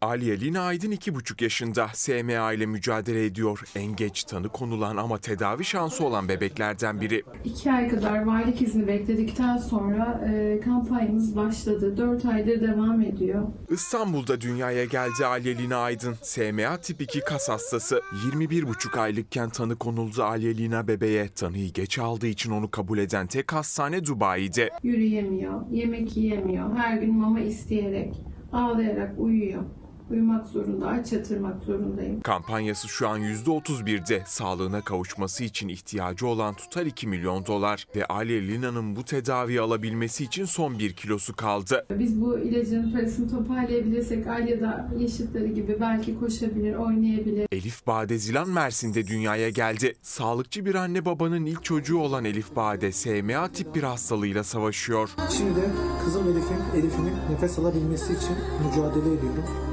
Aliye 0.00 0.40
Lina 0.40 0.60
Aydın 0.60 0.90
2,5 0.92 1.42
yaşında 1.44 1.88
SMA 1.94 2.52
ile 2.52 2.66
mücadele 2.66 3.24
ediyor. 3.24 3.62
En 3.76 3.96
geç 3.96 4.24
tanı 4.24 4.48
konulan 4.48 4.96
ama 4.96 5.18
tedavi 5.18 5.64
şansı 5.64 6.04
olan 6.04 6.28
bebeklerden 6.28 7.00
biri. 7.00 7.22
İki 7.44 7.72
ay 7.72 7.88
kadar 7.88 8.24
valilik 8.24 8.62
izni 8.62 8.86
bekledikten 8.86 9.56
sonra 9.56 10.20
e, 10.32 10.60
kampanyamız 10.60 11.36
başladı. 11.36 11.96
Dört 11.96 12.24
aydır 12.24 12.60
devam 12.60 13.00
ediyor. 13.02 13.42
İstanbul'da 13.70 14.40
dünyaya 14.40 14.84
geldi 14.84 15.26
Aliye 15.26 15.58
Lina 15.58 15.76
Aydın. 15.76 16.14
SMA 16.22 16.76
tip 16.76 17.02
2 17.02 17.20
kas 17.20 17.48
hastası. 17.48 18.02
21,5 18.32 19.00
aylıkken 19.00 19.50
tanı 19.50 19.76
konuldu 19.76 20.22
Aliye 20.22 20.56
Lina 20.56 20.88
bebeğe. 20.88 21.28
Tanıyı 21.28 21.72
geç 21.72 21.98
aldığı 21.98 22.26
için 22.26 22.50
onu 22.50 22.70
kabul 22.70 22.98
eden 22.98 23.26
tek 23.26 23.52
hastane 23.52 24.04
Dubai'de. 24.06 24.70
Yürüyemiyor, 24.82 25.70
yemek 25.70 26.16
yiyemiyor. 26.16 26.76
Her 26.76 26.96
gün 26.96 27.14
mama 27.14 27.40
isteyerek, 27.70 28.24
ağlayarak 28.52 29.18
uyuyor. 29.18 29.64
Uyumak 30.10 30.46
zorunda, 30.46 30.86
aç 30.86 31.12
yatırmak 31.12 31.64
zorundayım. 31.64 32.20
Kampanyası 32.20 32.88
şu 32.88 33.08
an 33.08 33.20
%31'de. 33.20 34.22
Sağlığına 34.26 34.80
kavuşması 34.80 35.44
için 35.44 35.68
ihtiyacı 35.68 36.26
olan 36.26 36.54
tutar 36.54 36.86
2 36.86 37.06
milyon 37.08 37.46
dolar. 37.46 37.86
Ve 37.96 38.04
Aliye 38.06 38.48
Lina'nın 38.48 38.96
bu 38.96 39.04
tedaviyi 39.04 39.60
alabilmesi 39.60 40.24
için 40.24 40.44
son 40.44 40.78
1 40.78 40.92
kilosu 40.92 41.36
kaldı. 41.36 41.86
Biz 41.98 42.20
bu 42.20 42.38
ilacın 42.38 42.92
parasını 42.92 43.30
toparlayabilirsek 43.30 44.26
Alya'da 44.26 44.90
yaşıtları 44.98 45.46
gibi 45.46 45.76
belki 45.80 46.18
koşabilir, 46.18 46.74
oynayabilir. 46.74 47.46
Elif 47.52 47.86
Bade 47.86 48.18
Zilan 48.18 48.48
Mersin'de 48.48 49.06
dünyaya 49.06 49.50
geldi. 49.50 49.94
Sağlıkçı 50.02 50.64
bir 50.64 50.74
anne 50.74 51.04
babanın 51.04 51.46
ilk 51.46 51.64
çocuğu 51.64 51.98
olan 51.98 52.24
Elif 52.24 52.56
Bade 52.56 52.92
SMA 52.92 53.48
tip 53.48 53.74
bir 53.74 53.82
hastalığıyla 53.82 54.44
savaşıyor. 54.44 55.10
Şimdi 55.36 55.60
kızım 56.04 56.28
Elif'in 56.28 56.80
Elif'imin 56.80 57.14
nefes 57.30 57.58
alabilmesi 57.58 58.12
için 58.12 58.36
mücadele 58.66 59.14
ediyorum. 59.14 59.69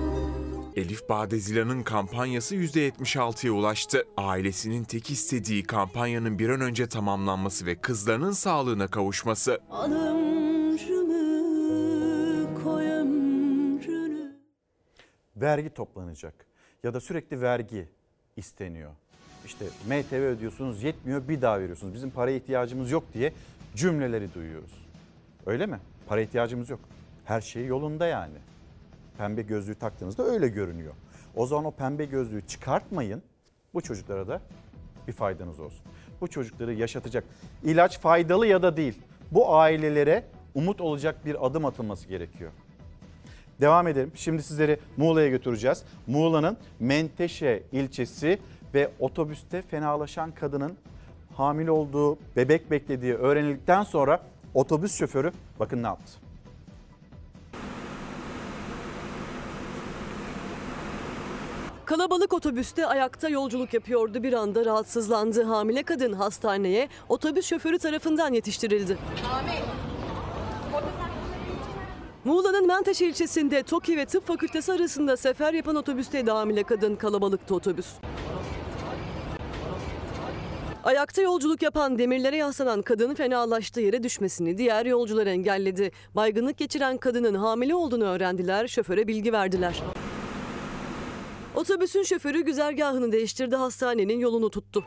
Elif 0.77 1.09
Badezilan'ın 1.09 1.83
kampanyası 1.83 2.55
%76'ya 2.55 3.53
ulaştı. 3.53 4.07
Ailesinin 4.17 4.83
tek 4.83 5.11
istediği 5.11 5.63
kampanyanın 5.63 6.39
bir 6.39 6.49
an 6.49 6.61
önce 6.61 6.89
tamamlanması 6.89 7.65
ve 7.65 7.75
kızlarının 7.75 8.31
sağlığına 8.31 8.87
kavuşması. 8.87 9.59
Vergi 15.35 15.69
toplanacak 15.69 16.45
ya 16.83 16.93
da 16.93 16.99
sürekli 16.99 17.41
vergi 17.41 17.87
isteniyor. 18.35 18.91
İşte 19.45 19.65
MTV 19.87 20.15
ödüyorsunuz 20.15 20.83
yetmiyor 20.83 21.27
bir 21.27 21.41
daha 21.41 21.59
veriyorsunuz. 21.59 21.93
Bizim 21.93 22.09
paraya 22.09 22.37
ihtiyacımız 22.37 22.91
yok 22.91 23.03
diye 23.13 23.33
cümleleri 23.75 24.33
duyuyoruz. 24.33 24.85
Öyle 25.45 25.65
mi? 25.65 25.79
Para 26.07 26.21
ihtiyacımız 26.21 26.69
yok. 26.69 26.79
Her 27.25 27.41
şey 27.41 27.65
yolunda 27.65 28.07
yani 28.07 28.35
pembe 29.17 29.41
gözlüğü 29.41 29.75
taktığınızda 29.75 30.23
öyle 30.23 30.47
görünüyor. 30.47 30.93
O 31.35 31.45
zaman 31.45 31.65
o 31.65 31.71
pembe 31.71 32.05
gözlüğü 32.05 32.47
çıkartmayın. 32.47 33.21
Bu 33.73 33.81
çocuklara 33.81 34.27
da 34.27 34.41
bir 35.07 35.13
faydanız 35.13 35.59
olsun. 35.59 35.81
Bu 36.21 36.27
çocukları 36.27 36.73
yaşatacak 36.73 37.23
ilaç 37.63 37.99
faydalı 37.99 38.47
ya 38.47 38.61
da 38.61 38.77
değil. 38.77 39.01
Bu 39.31 39.55
ailelere 39.55 40.23
umut 40.55 40.81
olacak 40.81 41.25
bir 41.25 41.45
adım 41.45 41.65
atılması 41.65 42.07
gerekiyor. 42.07 42.51
Devam 43.61 43.87
edelim. 43.87 44.11
Şimdi 44.15 44.43
sizleri 44.43 44.79
Muğla'ya 44.97 45.27
götüreceğiz. 45.27 45.83
Muğla'nın 46.07 46.57
Menteşe 46.79 47.63
ilçesi 47.71 48.39
ve 48.73 48.91
otobüste 48.99 49.61
fenalaşan 49.61 50.31
kadının 50.31 50.77
hamile 51.33 51.71
olduğu, 51.71 52.17
bebek 52.35 52.71
beklediği 52.71 53.13
öğrenildikten 53.13 53.83
sonra 53.83 54.21
otobüs 54.53 54.95
şoförü 54.95 55.31
bakın 55.59 55.83
ne 55.83 55.87
yaptı. 55.87 56.26
Kalabalık 61.87 62.33
otobüste 62.33 62.85
ayakta 62.85 63.29
yolculuk 63.29 63.73
yapıyordu. 63.73 64.23
Bir 64.23 64.33
anda 64.33 64.65
rahatsızlandı. 64.65 65.43
Hamile 65.43 65.83
kadın 65.83 66.13
hastaneye 66.13 66.89
otobüs 67.09 67.45
şoförü 67.45 67.79
tarafından 67.79 68.33
yetiştirildi. 68.33 68.97
Muğla'nın 72.25 72.67
Menteşe 72.67 73.05
ilçesinde 73.05 73.63
TOKİ 73.63 73.97
ve 73.97 74.05
Tıp 74.05 74.27
Fakültesi 74.27 74.71
arasında 74.71 75.17
sefer 75.17 75.53
yapan 75.53 75.75
otobüste 75.75 76.23
hamile 76.23 76.63
kadın 76.63 76.95
kalabalıktı 76.95 77.55
otobüs. 77.55 77.87
Ayakta 80.83 81.21
yolculuk 81.21 81.61
yapan 81.61 81.99
demirlere 81.99 82.37
yaslanan 82.37 82.81
kadın 82.81 83.15
fenalaştı 83.15 83.81
yere 83.81 84.03
düşmesini 84.03 84.57
diğer 84.57 84.85
yolcular 84.85 85.27
engelledi. 85.27 85.91
Baygınlık 86.15 86.57
geçiren 86.57 86.97
kadının 86.97 87.35
hamile 87.35 87.75
olduğunu 87.75 88.05
öğrendiler, 88.05 88.67
şoföre 88.67 89.07
bilgi 89.07 89.33
verdiler. 89.33 89.83
Otobüsün 91.57 92.03
şoförü 92.03 92.45
güzergahını 92.45 93.11
değiştirdi, 93.11 93.55
hastanenin 93.55 94.19
yolunu 94.19 94.49
tuttu. 94.49 94.85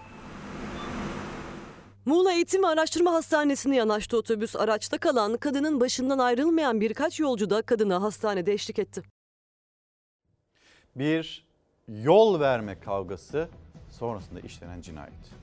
Muğla 2.07 2.33
Eğitim 2.33 2.63
ve 2.63 2.67
Araştırma 2.67 3.13
Hastanesi'ne 3.13 3.77
yanaştı 3.77 4.17
otobüs. 4.17 4.57
Araçta 4.57 4.99
kalan 4.99 5.37
kadının 5.37 5.81
başından 5.81 6.19
ayrılmayan 6.19 6.81
birkaç 6.81 7.21
yolcu 7.21 7.51
da 7.51 7.63
kadına 7.63 8.03
hastanede 8.03 8.53
eşlik 8.53 8.79
etti. 8.79 9.03
Bir 10.97 11.45
yol 11.89 12.41
verme 12.41 12.81
kavgası 12.81 13.49
sonrasında 13.91 14.41
işlenen 14.41 14.81
cinayet. 14.81 15.40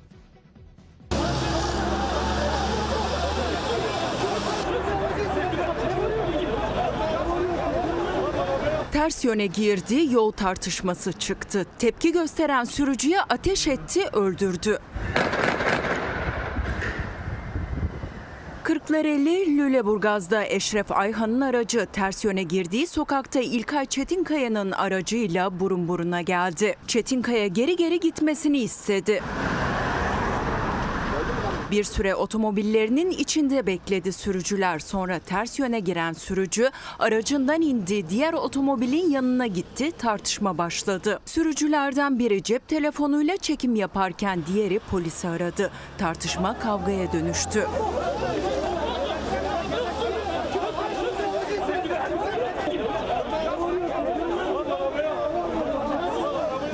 Ters 8.97 9.25
yöne 9.25 9.45
girdi, 9.45 10.13
yol 10.13 10.31
tartışması 10.31 11.11
çıktı. 11.11 11.65
Tepki 11.79 12.11
gösteren 12.11 12.63
sürücüye 12.63 13.21
ateş 13.21 13.67
etti, 13.67 14.03
öldürdü. 14.13 14.79
Kırklareli 18.63 19.57
Lüleburgaz'da 19.57 20.45
Eşref 20.45 20.91
Ayhan'ın 20.91 21.41
aracı 21.41 21.87
ters 21.93 22.25
yöne 22.25 22.43
girdiği 22.43 22.87
sokakta 22.87 23.39
İlkay 23.39 23.85
Çetinkaya'nın 23.85 24.71
aracıyla 24.71 25.59
burun 25.59 25.87
buruna 25.87 26.21
geldi. 26.21 26.75
Çetinkaya 26.87 27.47
geri 27.47 27.75
geri 27.75 27.99
gitmesini 27.99 28.57
istedi. 28.57 29.21
Bir 31.71 31.83
süre 31.83 32.15
otomobillerinin 32.15 33.09
içinde 33.09 33.67
bekledi 33.67 34.13
sürücüler. 34.13 34.79
Sonra 34.79 35.19
ters 35.19 35.59
yöne 35.59 35.79
giren 35.79 36.13
sürücü 36.13 36.69
aracından 36.99 37.61
indi, 37.61 38.09
diğer 38.09 38.33
otomobilin 38.33 39.09
yanına 39.09 39.47
gitti, 39.47 39.91
tartışma 39.97 40.57
başladı. 40.57 41.19
Sürücülerden 41.25 42.19
biri 42.19 42.43
cep 42.43 42.67
telefonuyla 42.67 43.37
çekim 43.37 43.75
yaparken 43.75 44.39
diğeri 44.53 44.79
polisi 44.79 45.27
aradı. 45.27 45.71
Tartışma 45.97 46.59
kavgaya 46.59 47.13
dönüştü. 47.13 47.67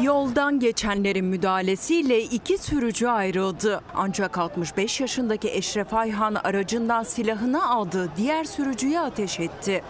Yoldan 0.03 0.59
geçenlerin 0.59 1.25
müdahalesiyle 1.25 2.23
iki 2.23 2.57
sürücü 2.57 3.07
ayrıldı. 3.07 3.81
Ancak 3.95 4.37
65 4.37 5.01
yaşındaki 5.01 5.49
Eşref 5.49 5.93
Ayhan 5.93 6.35
aracından 6.35 7.03
silahını 7.03 7.69
aldı, 7.69 8.11
diğer 8.17 8.43
sürücüye 8.43 8.99
ateş 8.99 9.39
etti. 9.39 9.83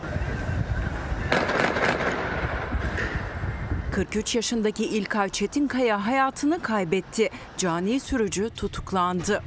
43 3.91 4.35
yaşındaki 4.35 4.85
İlkay 4.85 5.29
Çetinkaya 5.29 6.05
hayatını 6.05 6.61
kaybetti. 6.61 7.29
Cani 7.57 7.99
sürücü 7.99 8.49
tutuklandı. 8.49 9.43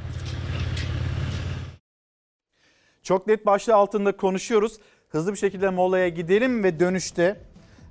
Çok 3.03 3.27
net 3.27 3.47
başlığı 3.47 3.75
altında 3.75 4.17
konuşuyoruz. 4.17 4.79
Hızlı 5.09 5.33
bir 5.33 5.39
şekilde 5.39 5.71
molaya 5.71 6.09
gidelim 6.09 6.65
ve 6.65 6.81
dönüşte 6.81 7.41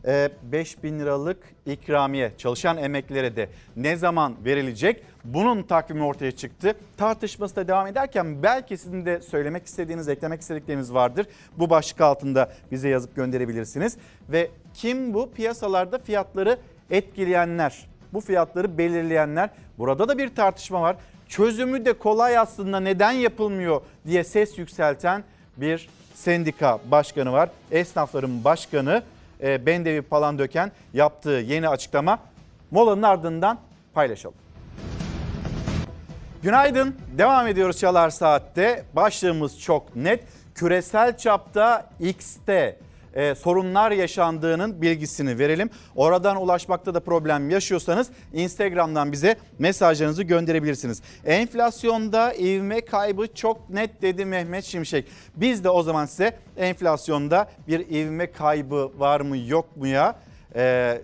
5 0.07 0.83
bin 0.83 0.99
liralık 0.99 1.37
ikramiye 1.65 2.31
çalışan 2.37 2.77
emeklilere 2.77 3.35
de 3.35 3.49
ne 3.75 3.95
zaman 3.95 4.35
verilecek? 4.45 5.03
Bunun 5.23 5.63
takvimi 5.63 6.03
ortaya 6.03 6.31
çıktı. 6.31 6.73
Tartışması 6.97 7.55
da 7.55 7.67
devam 7.67 7.87
ederken 7.87 8.43
belki 8.43 8.77
sizin 8.77 9.05
de 9.05 9.21
söylemek 9.21 9.65
istediğiniz, 9.65 10.09
eklemek 10.09 10.41
istedikleriniz 10.41 10.93
vardır. 10.93 11.27
Bu 11.57 11.69
başlık 11.69 12.01
altında 12.01 12.51
bize 12.71 12.89
yazıp 12.89 13.15
gönderebilirsiniz. 13.15 13.97
Ve 14.29 14.49
kim 14.73 15.13
bu 15.13 15.31
piyasalarda 15.31 15.99
fiyatları 15.99 16.57
etkileyenler, 16.89 17.87
bu 18.13 18.21
fiyatları 18.21 18.77
belirleyenler? 18.77 19.49
Burada 19.77 20.07
da 20.07 20.17
bir 20.17 20.35
tartışma 20.35 20.81
var. 20.81 20.95
Çözümü 21.27 21.85
de 21.85 21.93
kolay 21.93 22.37
aslında 22.37 22.79
neden 22.79 23.11
yapılmıyor 23.11 23.81
diye 24.07 24.23
ses 24.23 24.57
yükselten 24.57 25.23
bir 25.57 25.89
sendika 26.13 26.79
başkanı 26.91 27.31
var. 27.31 27.49
Esnafların 27.71 28.43
başkanı 28.43 29.03
e, 29.43 29.65
Bendevi 29.65 30.01
Palandöken 30.01 30.71
yaptığı 30.93 31.29
yeni 31.29 31.69
açıklama. 31.69 32.19
Molanın 32.71 33.01
ardından 33.01 33.59
paylaşalım. 33.93 34.37
Günaydın. 36.43 36.95
Devam 37.17 37.47
ediyoruz 37.47 37.79
Çalar 37.79 38.09
Saat'te. 38.09 38.85
Başlığımız 38.93 39.59
çok 39.59 39.95
net. 39.95 40.23
Küresel 40.55 41.17
çapta 41.17 41.89
X'te 41.99 42.77
e, 43.15 43.35
sorunlar 43.35 43.91
yaşandığının 43.91 44.81
bilgisini 44.81 45.39
verelim. 45.39 45.69
Oradan 45.95 46.37
ulaşmakta 46.37 46.93
da 46.93 46.99
problem 46.99 47.49
yaşıyorsanız 47.49 48.09
Instagram'dan 48.33 49.11
bize 49.11 49.35
mesajlarınızı 49.59 50.23
gönderebilirsiniz. 50.23 51.01
Enflasyonda 51.25 52.33
ivme 52.33 52.81
kaybı 52.81 53.27
çok 53.35 53.69
net 53.69 54.01
dedi 54.01 54.25
Mehmet 54.25 54.65
Şimşek. 54.65 55.07
Biz 55.35 55.63
de 55.63 55.69
o 55.69 55.83
zaman 55.83 56.05
size 56.05 56.37
enflasyonda 56.57 57.49
bir 57.67 57.79
ivme 57.79 58.31
kaybı 58.31 58.91
var 58.99 59.21
mı 59.21 59.37
yok 59.37 59.77
mu 59.77 59.87
ya 59.87 60.15
e, 60.55 60.97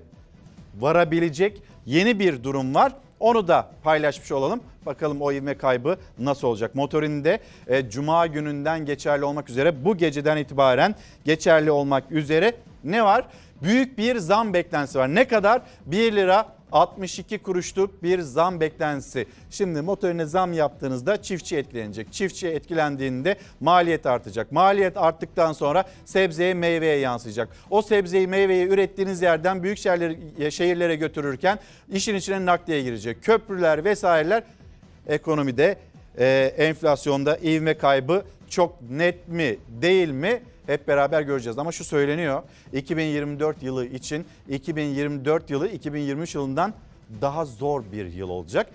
varabilecek 0.80 1.62
yeni 1.86 2.20
bir 2.20 2.44
durum 2.44 2.76
var. 2.76 2.94
Onu 3.22 3.48
da 3.48 3.70
paylaşmış 3.84 4.32
olalım. 4.32 4.62
Bakalım 4.86 5.22
o 5.22 5.32
ivme 5.32 5.58
kaybı 5.58 5.98
nasıl 6.20 6.48
olacak? 6.48 6.76
Motorinde 6.76 7.40
e, 7.68 7.90
cuma 7.90 8.28
gününden 8.28 8.86
geçerli 8.86 9.26
olmak 9.26 9.50
üzere 9.50 9.86
bu 9.86 9.98
geceden 9.98 10.38
itibaren 10.38 10.96
geçerli 11.26 11.72
olmak 11.72 12.12
üzere 12.12 12.54
ne 12.84 13.04
var? 13.04 13.26
Büyük 13.64 13.98
bir 13.98 14.18
zam 14.18 14.54
beklentisi 14.54 15.00
var. 15.00 15.16
Ne 15.16 15.28
kadar? 15.28 15.62
1 15.86 16.16
lira 16.16 16.48
62 16.72 17.38
kuruşluk 17.38 18.04
bir 18.04 18.20
zam 18.20 18.60
beklentisi. 18.60 19.26
Şimdi 19.50 19.82
motorine 19.82 20.26
zam 20.26 20.54
yaptığınızda 20.54 21.22
çiftçi 21.22 21.58
etkilenecek. 21.58 22.14
Çiftçi 22.14 22.48
etkilendiğinde 22.48 23.36
maliyet 23.60 24.06
artacak. 24.06 24.52
Maliyet 24.52 24.98
arttıktan 24.98 25.54
sonra 25.54 25.84
sebzeye 26.06 26.54
meyveye 26.54 26.98
yansıyacak. 26.98 27.50
O 27.70 27.82
sebzeyi 27.82 28.28
meyveyi 28.28 28.68
ürettiğiniz 28.68 29.22
yerden 29.22 29.64
büyük 29.64 29.78
şehirlere, 29.78 30.52
şehirlere 30.52 30.96
götürürken 30.96 31.60
işin 31.92 32.16
içine 32.16 32.46
nakliye 32.46 32.84
girecek. 32.84 33.24
Köprüler 33.24 33.84
vesaireler 33.84 34.44
ekonomide 35.08 35.78
e, 36.18 36.54
enflasyonda 36.58 37.38
ivme 37.38 37.78
kaybı 37.78 38.24
çok 38.50 38.82
net 38.90 39.28
mi 39.28 39.58
değil 39.82 40.10
mi 40.10 40.42
hep 40.74 40.88
beraber 40.88 41.22
göreceğiz. 41.22 41.58
Ama 41.58 41.72
şu 41.72 41.84
söyleniyor 41.84 42.44
2024 42.74 43.64
yılı 43.64 43.86
için 43.86 44.26
2024 44.50 45.50
yılı 45.50 45.68
2023 45.70 46.36
yılından 46.36 46.74
daha 47.22 47.46
zor 47.46 47.84
bir 47.92 48.06
yıl 48.06 48.30
olacak. 48.30 48.68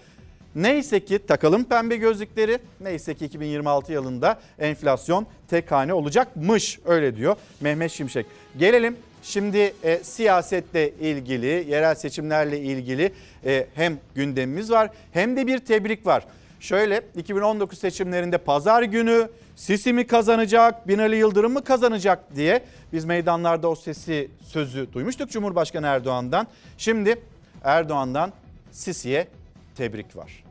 Neyse 0.55 1.05
ki 1.05 1.27
takalım 1.27 1.65
pembe 1.65 1.97
gözlükleri. 1.97 2.59
Neyse 2.81 3.15
ki 3.15 3.25
2026 3.25 3.93
yılında 3.93 4.41
enflasyon 4.59 5.27
tek 5.49 5.73
hane 5.73 5.95
olacakmış 5.95 6.79
öyle 6.85 7.17
diyor 7.17 7.37
Mehmet 7.61 7.93
Şimşek. 7.93 8.27
Gelelim 8.59 8.97
Şimdi 9.27 9.75
e, 9.83 9.99
siyasetle 10.03 10.91
ilgili, 10.91 11.65
yerel 11.69 11.95
seçimlerle 11.95 12.61
ilgili 12.61 13.13
e, 13.45 13.67
hem 13.75 13.99
gündemimiz 14.15 14.71
var 14.71 14.91
hem 15.13 15.37
de 15.37 15.47
bir 15.47 15.59
tebrik 15.59 16.07
var. 16.07 16.27
Şöyle 16.67 17.03
2019 17.17 17.79
seçimlerinde 17.79 18.39
pazar 18.39 18.83
günü 18.83 19.29
Sisi 19.57 19.93
mi 19.93 20.07
kazanacak, 20.07 20.89
Binali 20.89 21.17
Yıldırım 21.17 21.53
mı 21.53 21.65
kazanacak 21.65 22.37
diye 22.37 22.65
biz 22.93 23.05
meydanlarda 23.05 23.69
o 23.69 23.75
sesi 23.75 24.31
sözü 24.43 24.93
duymuştuk 24.93 25.31
Cumhurbaşkanı 25.31 25.87
Erdoğan'dan. 25.87 26.47
Şimdi 26.79 27.23
Erdoğan'dan 27.65 28.33
Sisi'ye 28.71 29.29
tebrik 29.77 30.17
var. 30.17 30.46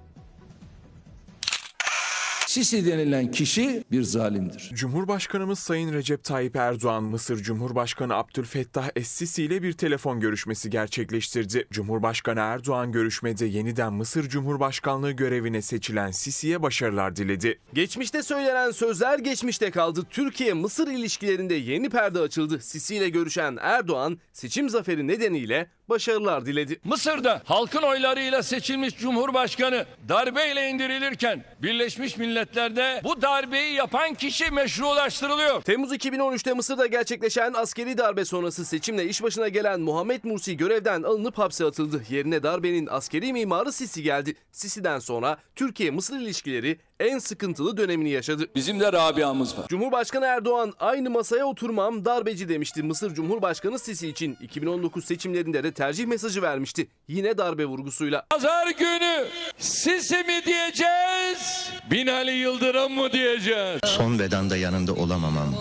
Sisi 2.56 2.86
denilen 2.86 3.32
kişi 3.32 3.84
bir 3.91 4.03
zalimdir. 4.03 4.72
Cumhurbaşkanımız 4.73 5.60
Sayın 5.60 5.94
Recep 5.94 6.23
Tayyip 6.23 6.56
Erdoğan, 6.56 7.03
Mısır 7.03 7.38
Cumhurbaşkanı 7.38 8.15
Abdülfettah 8.15 8.90
Es-Sisi 8.95 9.44
ile 9.44 9.64
bir 9.64 9.73
telefon 9.73 10.19
görüşmesi 10.19 10.69
gerçekleştirdi. 10.69 11.68
Cumhurbaşkanı 11.72 12.40
Erdoğan 12.40 12.91
görüşmede 12.91 13.45
yeniden 13.45 13.94
Mısır 13.94 14.30
Cumhurbaşkanlığı 14.30 15.11
görevine 15.11 15.61
seçilen 15.61 16.11
Sisi'ye 16.11 16.61
başarılar 16.61 17.15
diledi. 17.15 17.60
Geçmişte 17.73 18.23
söylenen 18.23 18.72
sözler 18.72 19.19
geçmişte 19.19 19.72
kaldı. 19.72 20.06
Türkiye-Mısır 20.10 20.88
ilişkilerinde 20.88 21.53
yeni 21.53 21.90
perde 21.90 22.19
açıldı. 22.19 22.60
Sisi 22.61 22.95
ile 22.95 23.10
görüşen 23.10 23.57
Erdoğan 23.61 24.19
seçim 24.34 24.69
zaferi 24.69 25.07
nedeniyle 25.07 25.69
başarılar 25.90 26.45
diledi. 26.45 26.80
Mısır'da 26.84 27.41
halkın 27.45 27.82
oylarıyla 27.82 28.44
seçilmiş 28.44 28.98
Cumhurbaşkanı 28.98 29.86
darbeyle 30.10 30.70
indirilirken 30.70 31.45
Birleşmiş 31.62 32.18
Milletler'de 32.18 33.02
bu 33.03 33.22
darbeyi 33.22 33.74
yapan 33.74 34.14
kişi 34.14 34.52
meşrulaştırılıyor. 34.52 35.62
Temmuz 35.62 35.94
2013'te 35.94 36.53
Mısır'da 36.53 36.86
gerçekleşen 36.86 37.53
askeri 37.53 37.98
darbe 37.98 38.26
sonrası 38.26 38.66
seçimle 38.66 39.06
iş 39.06 39.24
başına 39.24 39.48
gelen 39.48 39.82
Muhammed 39.82 40.24
Mursi 40.24 40.57
görevden 40.57 41.03
alınıp 41.03 41.38
hapse 41.38 41.66
atıldı. 41.66 42.03
Yerine 42.10 42.44
darbenin 42.44 42.88
askeri 42.91 43.34
mimarı 43.34 43.72
Sisi 43.72 44.03
geldi. 44.03 44.36
Sisi'den 44.52 44.99
sonra 44.99 45.38
Türkiye-Mısır 45.56 46.20
ilişkileri 46.20 46.80
en 46.99 47.19
sıkıntılı 47.19 47.77
dönemini 47.77 48.09
yaşadı. 48.09 48.45
Bizim 48.55 48.80
de 48.80 48.93
Rabia'mız 48.93 49.57
var. 49.57 49.67
Cumhurbaşkanı 49.67 50.26
Erdoğan 50.26 50.73
aynı 50.80 51.09
masaya 51.09 51.45
oturmam 51.45 52.05
darbeci 52.05 52.49
demişti 52.49 52.84
Mısır 52.84 53.13
Cumhurbaşkanı 53.13 53.80
Sisi 53.80 54.07
için. 54.07 54.38
2019 54.41 55.05
seçimlerinde 55.05 55.63
de 55.63 55.72
tercih 55.73 56.05
mesajı 56.05 56.41
vermişti. 56.41 56.88
Yine 57.07 57.38
darbe 57.38 57.65
vurgusuyla. 57.65 58.26
Pazar 58.30 58.67
günü 58.67 59.26
Sisi 59.57 60.15
mi 60.15 60.41
diyeceğiz, 60.45 61.69
Binali 61.91 62.31
Yıldırım 62.31 62.93
mı 62.93 63.11
diyeceğiz? 63.11 63.80
Son 63.85 64.19
vedanda 64.19 64.57
yanında 64.57 64.93
olamamam. 64.93 65.55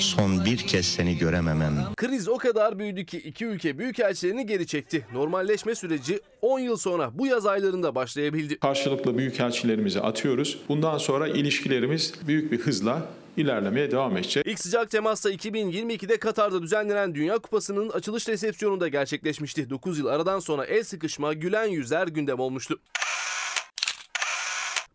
Son 0.00 0.44
bir 0.44 0.58
kez 0.58 0.86
seni 0.86 1.18
görememem. 1.18 1.74
Kriz 1.96 2.28
o 2.28 2.38
kadar 2.38 2.78
büyüdü 2.78 3.06
ki 3.06 3.18
iki 3.18 3.44
ülke 3.46 3.78
büyükelçilerini 3.78 4.46
geri 4.46 4.66
çekti. 4.66 5.06
Normalleşme 5.12 5.74
süreci 5.74 6.20
10 6.42 6.58
yıl 6.58 6.76
sonra 6.76 7.10
bu 7.18 7.26
yaz 7.26 7.46
aylarında 7.46 7.94
başlayabildi. 7.94 8.58
Karşılıklı 8.58 9.18
büyükelçilerimizi 9.18 10.00
atıyoruz. 10.00 10.58
Bundan 10.68 10.98
sonra 10.98 11.28
ilişkilerimiz 11.28 12.14
büyük 12.26 12.52
bir 12.52 12.58
hızla 12.58 13.08
ilerlemeye 13.36 13.90
devam 13.90 14.16
edecek. 14.16 14.46
İlk 14.46 14.60
sıcak 14.60 14.90
temas 14.90 15.24
da 15.24 15.32
2022'de 15.32 16.18
Katar'da 16.18 16.62
düzenlenen 16.62 17.14
Dünya 17.14 17.38
Kupası'nın 17.38 17.90
açılış 17.90 18.28
resepsiyonunda 18.28 18.88
gerçekleşmişti. 18.88 19.70
9 19.70 19.98
yıl 19.98 20.06
aradan 20.06 20.40
sonra 20.40 20.64
el 20.64 20.84
sıkışma, 20.84 21.32
gülen 21.32 21.66
yüzler 21.66 22.08
gündem 22.08 22.38
olmuştu. 22.40 22.80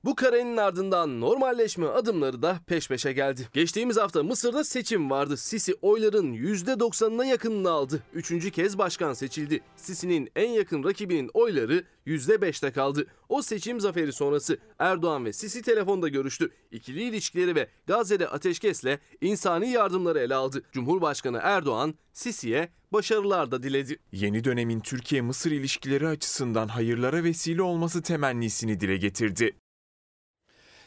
Bu 0.05 0.15
karenin 0.15 0.57
ardından 0.57 1.21
normalleşme 1.21 1.87
adımları 1.87 2.41
da 2.41 2.59
peş 2.67 2.87
peşe 2.87 3.13
geldi. 3.13 3.49
Geçtiğimiz 3.53 3.97
hafta 3.97 4.23
Mısır'da 4.23 4.63
seçim 4.63 5.09
vardı. 5.09 5.37
Sisi 5.37 5.73
oyların 5.81 6.33
%90'ına 6.33 7.25
yakınını 7.25 7.69
aldı. 7.71 8.03
Üçüncü 8.13 8.51
kez 8.51 8.77
başkan 8.77 9.13
seçildi. 9.13 9.61
Sisi'nin 9.75 10.29
en 10.35 10.49
yakın 10.49 10.83
rakibinin 10.83 11.31
oyları 11.33 11.83
%5'te 12.07 12.71
kaldı. 12.71 13.05
O 13.29 13.41
seçim 13.41 13.79
zaferi 13.79 14.13
sonrası 14.13 14.57
Erdoğan 14.79 15.25
ve 15.25 15.33
Sisi 15.33 15.61
telefonda 15.61 16.09
görüştü. 16.09 16.49
İkili 16.71 17.03
ilişkileri 17.03 17.55
ve 17.55 17.67
Gazze'de 17.87 18.27
ateşkesle 18.27 18.99
insani 19.21 19.69
yardımları 19.69 20.19
ele 20.19 20.35
aldı. 20.35 20.63
Cumhurbaşkanı 20.71 21.39
Erdoğan 21.43 21.93
Sisi'ye 22.13 22.69
başarılar 22.93 23.51
da 23.51 23.63
diledi. 23.63 23.97
Yeni 24.11 24.43
dönemin 24.43 24.79
Türkiye-Mısır 24.79 25.51
ilişkileri 25.51 26.07
açısından 26.07 26.67
hayırlara 26.67 27.23
vesile 27.23 27.61
olması 27.61 28.01
temennisini 28.01 28.79
dile 28.79 28.97
getirdi. 28.97 29.53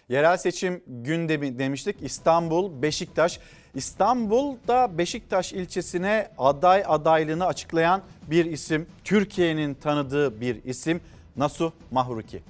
Yerel 0.08 0.36
seçim 0.36 0.82
gündemi 0.86 1.58
demiştik. 1.58 1.96
İstanbul, 2.02 2.82
Beşiktaş. 2.82 3.40
İstanbul'da 3.74 4.98
Beşiktaş 4.98 5.52
ilçesine 5.52 6.28
aday 6.38 6.84
adaylığını 6.86 7.46
açıklayan 7.46 8.02
bir 8.30 8.44
isim. 8.44 8.86
Türkiye'nin 9.04 9.74
tanıdığı 9.74 10.40
bir 10.40 10.64
isim. 10.64 11.00
Nasuh 11.36 11.70
Mahruki. 11.90 12.42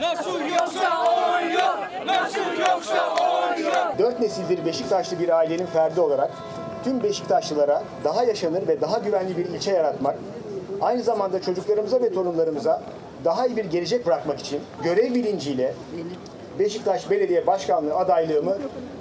Nasıl 0.00 0.40
yoksa 0.40 1.04
oy 1.04 1.52
yok, 1.52 1.78
nasıl 2.06 2.60
yoksa 2.60 3.14
oy 3.14 3.62
yok. 3.62 3.94
Dört 3.98 4.20
nesildir 4.20 4.64
Beşiktaşlı 4.66 5.18
bir 5.18 5.28
ailenin 5.28 5.66
ferdi 5.66 6.00
olarak 6.00 6.30
tüm 6.84 7.02
Beşiktaşlılara 7.02 7.82
daha 8.04 8.24
yaşanır 8.24 8.68
ve 8.68 8.80
daha 8.80 8.98
güvenli 8.98 9.36
bir 9.36 9.44
ilçe 9.44 9.70
yaratmak, 9.70 10.18
aynı 10.80 11.02
zamanda 11.02 11.42
çocuklarımıza 11.42 12.00
ve 12.00 12.12
torunlarımıza 12.12 12.82
daha 13.26 13.46
iyi 13.46 13.56
bir 13.56 13.64
gelecek 13.64 14.06
bırakmak 14.06 14.40
için 14.40 14.60
görev 14.84 15.14
bilinciyle 15.14 15.74
Beşiktaş 16.58 17.10
Belediye 17.10 17.46
Başkanlığı 17.46 17.94
adaylığımı 17.94 18.58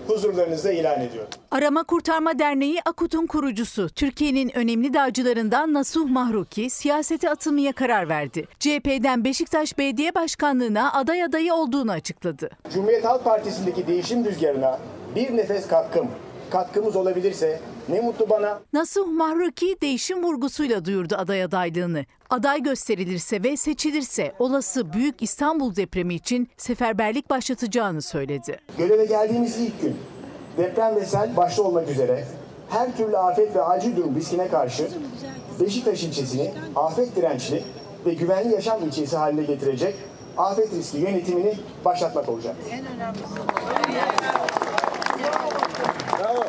huzurlarınızda 0.07 0.71
ilan 0.71 1.01
ediyorum. 1.01 1.29
Arama 1.51 1.83
Kurtarma 1.83 2.39
Derneği 2.39 2.79
Akut'un 2.85 3.25
kurucusu, 3.25 3.89
Türkiye'nin 3.89 4.57
önemli 4.57 4.93
dağcılarından 4.93 5.73
Nasuh 5.73 6.09
Mahruki 6.09 6.69
siyasete 6.69 7.29
atılmaya 7.29 7.73
karar 7.73 8.09
verdi. 8.09 8.47
CHP'den 8.59 9.23
Beşiktaş 9.25 9.77
Belediye 9.77 10.15
Başkanlığı'na 10.15 10.93
aday 10.93 11.23
adayı 11.23 11.53
olduğunu 11.53 11.91
açıkladı. 11.91 12.49
Cumhuriyet 12.73 13.05
Halk 13.05 13.23
Partisi'ndeki 13.23 13.87
değişim 13.87 14.25
rüzgarına 14.25 14.79
bir 15.15 15.37
nefes 15.37 15.67
katkım, 15.67 16.07
katkımız 16.49 16.95
olabilirse 16.95 17.59
ne 17.89 18.01
mutlu 18.01 18.29
bana. 18.29 18.59
Nasuh 18.73 19.07
Mahruki 19.07 19.81
değişim 19.81 20.23
vurgusuyla 20.23 20.85
duyurdu 20.85 21.15
aday 21.17 21.43
adaylığını. 21.43 22.05
Aday 22.29 22.63
gösterilirse 22.63 23.43
ve 23.43 23.57
seçilirse 23.57 24.33
olası 24.39 24.93
Büyük 24.93 25.21
İstanbul 25.21 25.75
depremi 25.75 26.15
için 26.15 26.47
seferberlik 26.57 27.29
başlatacağını 27.29 28.01
söyledi. 28.01 28.59
Göreve 28.77 29.05
geldiğimiz 29.05 29.57
ilk 29.57 29.81
gün 29.81 29.97
deprem 30.57 30.95
ve 30.95 31.05
sel 31.05 31.37
başta 31.37 31.63
olmak 31.63 31.89
üzere 31.89 32.27
her 32.69 32.97
türlü 32.97 33.17
afet 33.17 33.55
ve 33.55 33.61
acil 33.61 33.95
durum 33.95 34.15
riskine 34.15 34.47
karşı 34.47 34.87
Beşiktaş 35.59 36.03
ilçesini 36.03 36.53
afet 36.75 37.15
dirençli 37.15 37.63
ve 38.05 38.13
güvenli 38.13 38.53
yaşam 38.53 38.83
ilçesi 38.83 39.17
haline 39.17 39.43
getirecek 39.43 39.95
afet 40.37 40.73
riski 40.73 40.97
yönetimini 40.97 41.53
başlatmak 41.85 42.29
olacak. 42.29 42.55
En 42.71 42.85
Bravo. 46.19 46.45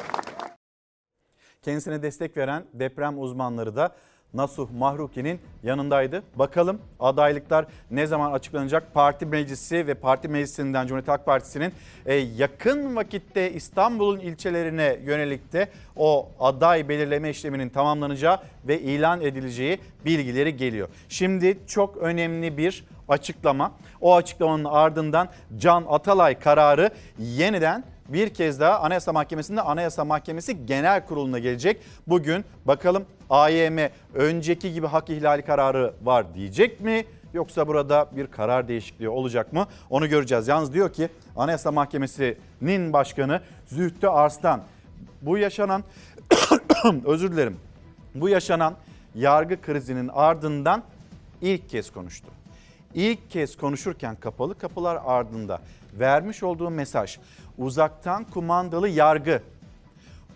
Kendisine 1.67 2.03
destek 2.03 2.37
veren 2.37 2.65
deprem 2.75 3.23
uzmanları 3.23 3.77
da 3.77 3.95
Nasuh 4.35 4.69
Mahruki'nin 4.71 5.41
yanındaydı. 5.63 6.23
Bakalım 6.37 6.79
adaylıklar 7.01 7.67
ne 7.91 8.07
zaman 8.07 8.33
açıklanacak? 8.33 8.95
Parti 8.95 9.27
meclisi 9.27 9.87
ve 9.87 9.95
parti 9.95 10.29
meclisinden 10.29 10.87
Cumhuriyet 10.87 11.09
Halk 11.09 11.27
Partisi'nin 11.27 11.73
e, 12.07 12.15
yakın 12.15 12.97
vakitte 12.97 13.53
İstanbul'un 13.53 14.21
ilçelerine 14.21 14.99
yönelik 15.05 15.53
de 15.53 15.69
o 15.97 16.29
aday 16.41 16.89
belirleme 16.89 17.31
işleminin 17.31 17.69
tamamlanacağı 17.69 18.41
ve 18.69 18.81
ilan 18.81 19.21
edileceği 19.21 19.79
bilgileri 20.05 20.57
geliyor. 20.57 20.89
Şimdi 21.09 21.59
çok 21.67 21.97
önemli 21.97 22.57
bir 22.57 22.85
açıklama. 23.09 23.73
O 24.01 24.15
açıklamanın 24.15 24.65
ardından 24.65 25.29
Can 25.59 25.85
Atalay 25.89 26.39
kararı 26.39 26.91
yeniden 27.19 27.85
bir 28.09 28.35
kez 28.35 28.61
daha 28.61 28.81
Anayasa 28.81 29.13
Mahkemesi'nde 29.13 29.61
Anayasa 29.61 30.05
Mahkemesi 30.05 30.67
Genel 30.67 31.07
Kurulu'na 31.07 31.39
gelecek. 31.39 31.83
Bugün 32.07 32.45
bakalım 32.65 33.05
AYM 33.31 33.79
önceki 34.15 34.73
gibi 34.73 34.87
hak 34.87 35.11
ihlali 35.11 35.43
kararı 35.43 35.95
var 36.03 36.35
diyecek 36.35 36.81
mi? 36.81 37.05
Yoksa 37.35 37.69
burada 37.69 38.09
bir 38.17 38.27
karar 38.27 38.69
değişikliği 38.69 39.09
olacak 39.09 39.53
mı? 39.53 39.67
Onu 39.91 40.09
göreceğiz. 40.09 40.49
Yalnız 40.49 40.75
diyor 40.75 40.93
ki 40.93 41.09
Anayasa 41.37 41.73
Mahkemesi'nin 41.73 42.93
başkanı 42.93 43.41
Zühtü 43.67 44.07
Arslan 44.07 44.63
bu 45.23 45.39
yaşanan 45.39 45.85
özür 47.05 47.33
dilerim. 47.33 47.57
Bu 48.15 48.29
yaşanan 48.29 48.75
yargı 49.15 49.61
krizinin 49.61 50.11
ardından 50.13 50.83
ilk 51.43 51.69
kez 51.69 51.93
konuştu. 51.93 52.27
İlk 52.95 53.31
kez 53.31 53.57
konuşurken 53.57 54.17
kapalı 54.17 54.59
kapılar 54.59 54.99
ardında 55.05 55.61
vermiş 56.01 56.43
olduğu 56.43 56.71
mesaj 56.71 57.19
uzaktan 57.59 58.25
kumandalı 58.25 58.89
yargı, 58.89 59.43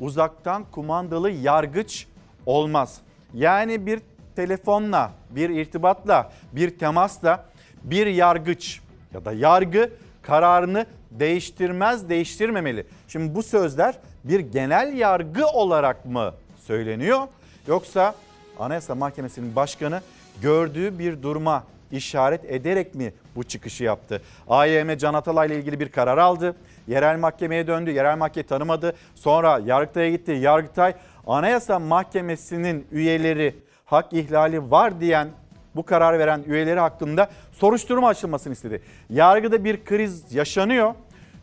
uzaktan 0.01 0.65
kumandalı 0.73 1.31
yargıç 1.31 2.07
olmaz. 2.47 3.01
Yani 3.35 3.87
bir 3.87 4.01
telefonla, 4.37 5.13
bir 5.31 5.51
irtibatla, 5.51 6.33
bir 6.53 6.79
temasla 6.79 7.45
bir 7.83 8.07
yargıç 8.07 8.81
ya 9.15 9.25
da 9.25 9.33
yargı 9.33 9.91
kararını 10.23 10.87
değiştirmez, 11.11 12.09
değiştirmemeli. 12.09 12.87
Şimdi 13.09 13.35
bu 13.35 13.43
sözler 13.43 13.99
bir 14.25 14.41
genel 14.41 14.93
yargı 14.97 15.47
olarak 15.47 16.05
mı 16.05 16.35
söyleniyor 16.67 17.21
yoksa 17.67 18.15
Anayasa 18.59 18.95
Mahkemesi'nin 18.95 19.57
başkanı 19.57 20.01
gördüğü 20.43 20.99
bir 20.99 21.23
duruma 21.23 21.65
işaret 21.93 22.45
ederek 22.45 22.95
mi 22.95 23.13
bu 23.37 23.45
çıkışı 23.45 23.85
yaptı? 23.85 24.23
AYM 24.49 24.97
Can 24.97 25.15
Atalay 25.15 25.49
ile 25.49 25.57
ilgili 25.57 25.81
bir 25.81 25.89
karar 25.89 26.19
aldı. 26.19 26.57
Yerel 26.89 27.19
mahkemeye 27.19 27.67
döndü. 27.67 27.91
Yerel 27.91 28.19
mahkeme 28.19 28.47
tanımadı. 28.47 28.97
Sonra 29.15 29.61
Yargıtay'a 29.67 30.11
gitti. 30.11 30.33
Yargıtay 30.33 30.95
Anayasa 31.27 31.79
Mahkemesi'nin 31.79 32.87
üyeleri 32.93 33.55
hak 33.85 34.13
ihlali 34.13 34.71
var 34.71 35.01
diyen 35.01 35.29
bu 35.77 35.83
karar 35.83 36.19
veren 36.19 36.43
üyeleri 36.47 36.81
hakkında 36.81 37.31
soruşturma 37.53 38.09
açılmasını 38.09 38.53
istedi. 38.53 38.83
Yargıda 39.11 39.65
bir 39.65 39.85
kriz 39.85 40.35
yaşanıyor. 40.35 40.95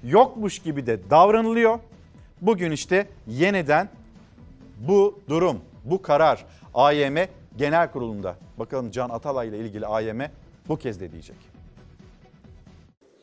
Yokmuş 0.04 0.60
gibi 0.60 0.86
de 0.86 1.10
davranılıyor. 1.10 1.80
Bugün 2.42 2.72
işte 2.72 3.08
yeniden 3.28 3.90
bu 4.80 5.20
durum, 5.30 5.60
bu 5.86 6.02
karar 6.02 6.46
AYM 6.74 7.18
Genel 7.58 7.92
Kurulu'nda. 7.92 8.36
Bakalım 8.60 8.92
Can 8.92 9.10
Atalay 9.10 9.48
ile 9.48 9.58
ilgili 9.58 9.86
AYM 9.86 10.22
bu 10.68 10.78
kez 10.78 11.00
de 11.00 11.12
diyecek. 11.12 11.38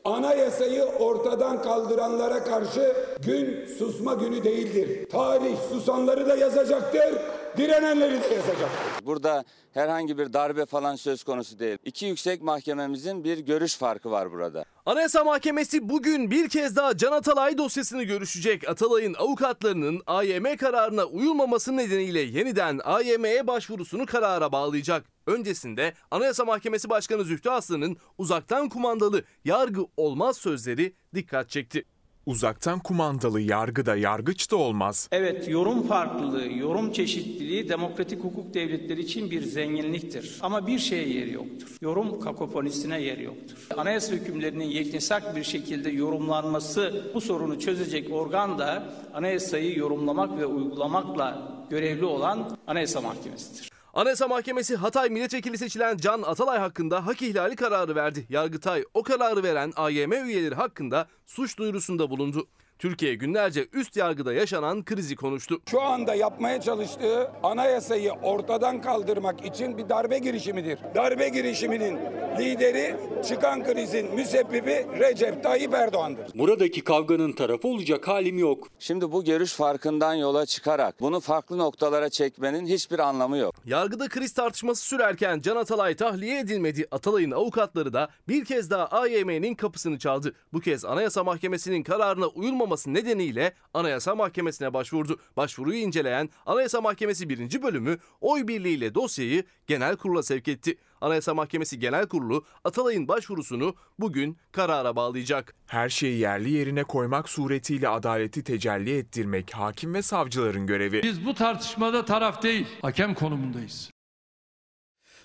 Anayasayı 0.05 0.83
ortadan 0.83 1.61
kaldıranlara 1.61 2.43
karşı 2.43 2.95
gün 3.25 3.65
susma 3.77 4.13
günü 4.13 4.43
değildir. 4.43 5.09
Tarih 5.09 5.57
susanları 5.69 6.29
da 6.29 6.35
yazacaktır, 6.35 7.21
direnenleri 7.57 8.21
de 8.21 8.35
yazacak. 8.35 8.69
Burada 9.05 9.43
herhangi 9.73 10.17
bir 10.17 10.33
darbe 10.33 10.65
falan 10.65 10.95
söz 10.95 11.23
konusu 11.23 11.59
değil. 11.59 11.77
İki 11.85 12.05
yüksek 12.05 12.41
mahkememizin 12.41 13.23
bir 13.23 13.37
görüş 13.37 13.77
farkı 13.77 14.11
var 14.11 14.31
burada. 14.31 14.65
Anayasa 14.85 15.23
Mahkemesi 15.23 15.89
bugün 15.89 16.31
bir 16.31 16.49
kez 16.49 16.75
daha 16.75 16.97
Can 16.97 17.11
Atalay 17.11 17.57
dosyasını 17.57 18.03
görüşecek. 18.03 18.69
Atalay'ın 18.69 19.13
avukatlarının 19.13 20.01
AYM 20.07 20.57
kararına 20.57 21.05
uyulmaması 21.05 21.77
nedeniyle 21.77 22.19
yeniden 22.19 22.79
AYM'ye 22.83 23.47
başvurusunu 23.47 24.05
karara 24.05 24.51
bağlayacak. 24.51 25.05
Öncesinde 25.27 25.93
Anayasa 26.11 26.45
Mahkemesi 26.45 26.89
Başkanı 26.89 27.23
Zühtü 27.23 27.49
Aslan'ın 27.49 27.97
uzaktan 28.17 28.69
kumandalı 28.69 29.23
yargı 29.45 29.81
olmaz 29.97 30.37
sözleri 30.37 30.93
dikkat 31.15 31.49
çekti. 31.49 31.85
Uzaktan 32.25 32.79
kumandalı 32.79 33.41
yargı 33.41 33.85
da 33.85 33.95
yargıç 33.95 34.51
da 34.51 34.55
olmaz. 34.55 35.09
Evet, 35.11 35.49
yorum 35.49 35.87
farklılığı, 35.87 36.51
yorum 36.51 36.91
çeşitliliği 36.91 37.69
demokratik 37.69 38.23
hukuk 38.23 38.53
devletleri 38.53 39.01
için 39.01 39.31
bir 39.31 39.41
zenginliktir. 39.41 40.37
Ama 40.41 40.67
bir 40.67 40.79
şeye 40.79 41.09
yeri 41.09 41.31
yoktur. 41.33 41.77
Yorum 41.81 42.19
kakofonisine 42.19 43.01
yeri 43.01 43.23
yoktur. 43.23 43.57
Anayasa 43.77 44.13
hükümlerinin 44.13 44.65
yeknesak 44.65 45.35
bir 45.35 45.43
şekilde 45.43 45.89
yorumlanması 45.89 47.11
bu 47.13 47.21
sorunu 47.21 47.59
çözecek 47.59 48.13
organ 48.13 48.59
da 48.59 48.93
anayasayı 49.13 49.77
yorumlamak 49.77 50.37
ve 50.39 50.45
uygulamakla 50.45 51.51
görevli 51.69 52.05
olan 52.05 52.57
Anayasa 52.67 53.01
Mahkemesi'dir. 53.01 53.74
Anayasa 53.95 54.27
Mahkemesi 54.27 54.75
Hatay 54.75 55.09
Milletvekili 55.09 55.57
seçilen 55.57 55.97
Can 55.97 56.21
Atalay 56.21 56.59
hakkında 56.59 57.05
hak 57.05 57.21
ihlali 57.21 57.55
kararı 57.55 57.95
verdi. 57.95 58.25
Yargıtay 58.29 58.83
o 58.93 59.03
kararı 59.03 59.43
veren 59.43 59.73
AYM 59.75 60.11
üyeleri 60.11 60.55
hakkında 60.55 61.07
suç 61.25 61.57
duyurusunda 61.57 62.09
bulundu. 62.09 62.47
Türkiye 62.79 63.15
günlerce 63.15 63.67
üst 63.73 63.97
yargıda 63.97 64.33
yaşanan 64.33 64.85
krizi 64.85 65.15
konuştu. 65.15 65.61
Şu 65.71 65.81
anda 65.81 66.15
yapmaya 66.15 66.61
çalıştığı 66.61 67.31
anayasayı 67.43 68.11
ortadan 68.11 68.81
kaldırmak 68.81 69.45
için 69.45 69.77
bir 69.77 69.89
darbe 69.89 70.19
girişimidir. 70.19 70.79
Darbe 70.95 71.29
girişiminin 71.29 71.97
lideri 72.39 72.95
çıkan 73.27 73.63
krizin 73.63 74.15
müsebbibi 74.15 74.85
Recep 74.99 75.43
Tayyip 75.43 75.73
Erdoğan'dır. 75.73 76.27
Buradaki 76.35 76.83
kavganın 76.83 77.31
tarafı 77.31 77.67
olacak 77.67 78.07
halim 78.07 78.39
yok. 78.39 78.67
Şimdi 78.79 79.11
bu 79.11 79.23
görüş 79.23 79.53
farkından 79.53 80.13
yola 80.13 80.45
çıkarak 80.45 81.01
bunu 81.01 81.19
farklı 81.19 81.57
noktalara 81.57 82.09
çekmenin 82.09 82.65
hiçbir 82.65 82.99
anlamı 82.99 83.37
yok. 83.37 83.55
Yargıda 83.65 84.07
kriz 84.07 84.33
tartışması 84.33 84.85
sürerken 84.85 85.41
Can 85.41 85.55
Atalay 85.55 85.95
tahliye 85.95 86.39
edilmedi. 86.39 86.87
Atalay'ın 86.91 87.31
avukatları 87.31 87.93
da 87.93 88.09
bir 88.27 88.45
kez 88.45 88.69
daha 88.69 88.85
AYM'nin 88.85 89.55
kapısını 89.55 89.99
çaldı. 89.99 90.33
Bu 90.53 90.59
kez 90.59 90.85
Anayasa 90.85 91.23
Mahkemesi'nin 91.23 91.83
kararına 91.83 92.27
uyulmaması 92.27 92.64
nedeniyle 92.87 93.53
Anayasa 93.73 94.15
Mahkemesi'ne 94.15 94.73
başvurdu. 94.73 95.19
Başvuruyu 95.37 95.77
inceleyen 95.77 96.29
Anayasa 96.45 96.81
Mahkemesi 96.81 97.29
1. 97.29 97.61
bölümü 97.61 97.97
oy 98.21 98.47
birliğiyle 98.47 98.95
dosyayı 98.95 99.43
genel 99.67 99.95
kurula 99.95 100.23
sevk 100.23 100.47
etti. 100.47 100.77
Anayasa 101.01 101.33
Mahkemesi 101.33 101.79
Genel 101.79 102.07
Kurulu 102.07 102.45
Atalay'ın 102.63 103.07
başvurusunu 103.07 103.75
bugün 103.99 104.37
karara 104.51 104.95
bağlayacak. 104.95 105.55
Her 105.67 105.89
şeyi 105.89 106.19
yerli 106.19 106.51
yerine 106.51 106.83
koymak 106.83 107.29
suretiyle 107.29 107.89
adaleti 107.89 108.43
tecelli 108.43 108.97
ettirmek 108.97 109.53
hakim 109.53 109.93
ve 109.93 110.01
savcıların 110.01 110.67
görevi. 110.67 111.03
Biz 111.03 111.25
bu 111.25 111.33
tartışmada 111.33 112.05
taraf 112.05 112.43
değil, 112.43 112.67
hakem 112.81 113.13
konumundayız. 113.13 113.89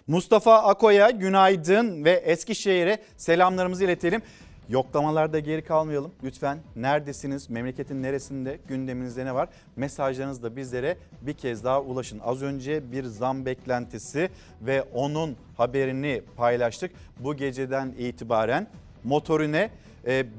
Mustafa 0.07 0.63
Ako'ya 0.63 1.11
günaydın 1.11 2.05
ve 2.05 2.11
Eskişehir'e 2.11 3.03
selamlarımızı 3.17 3.85
iletelim. 3.85 4.23
Yoklamalarda 4.71 5.39
geri 5.39 5.65
kalmayalım. 5.65 6.13
Lütfen 6.25 6.59
neredesiniz? 6.77 7.51
Memleketin 7.51 8.03
neresinde? 8.03 8.59
Gündeminizde 8.69 9.25
ne 9.25 9.35
var? 9.35 9.49
Mesajlarınız 9.77 10.43
da 10.43 10.57
bizlere 10.57 10.97
bir 11.23 11.33
kez 11.33 11.65
daha 11.65 11.81
ulaşın. 11.81 12.21
Az 12.25 12.43
önce 12.43 12.93
bir 12.93 13.05
zam 13.05 13.47
beklentisi 13.47 14.31
ve 14.63 14.83
onun 14.83 15.37
haberini 15.57 16.23
paylaştık. 16.37 16.91
Bu 17.19 17.37
geceden 17.37 17.95
itibaren 17.99 18.67
motorine 19.05 19.71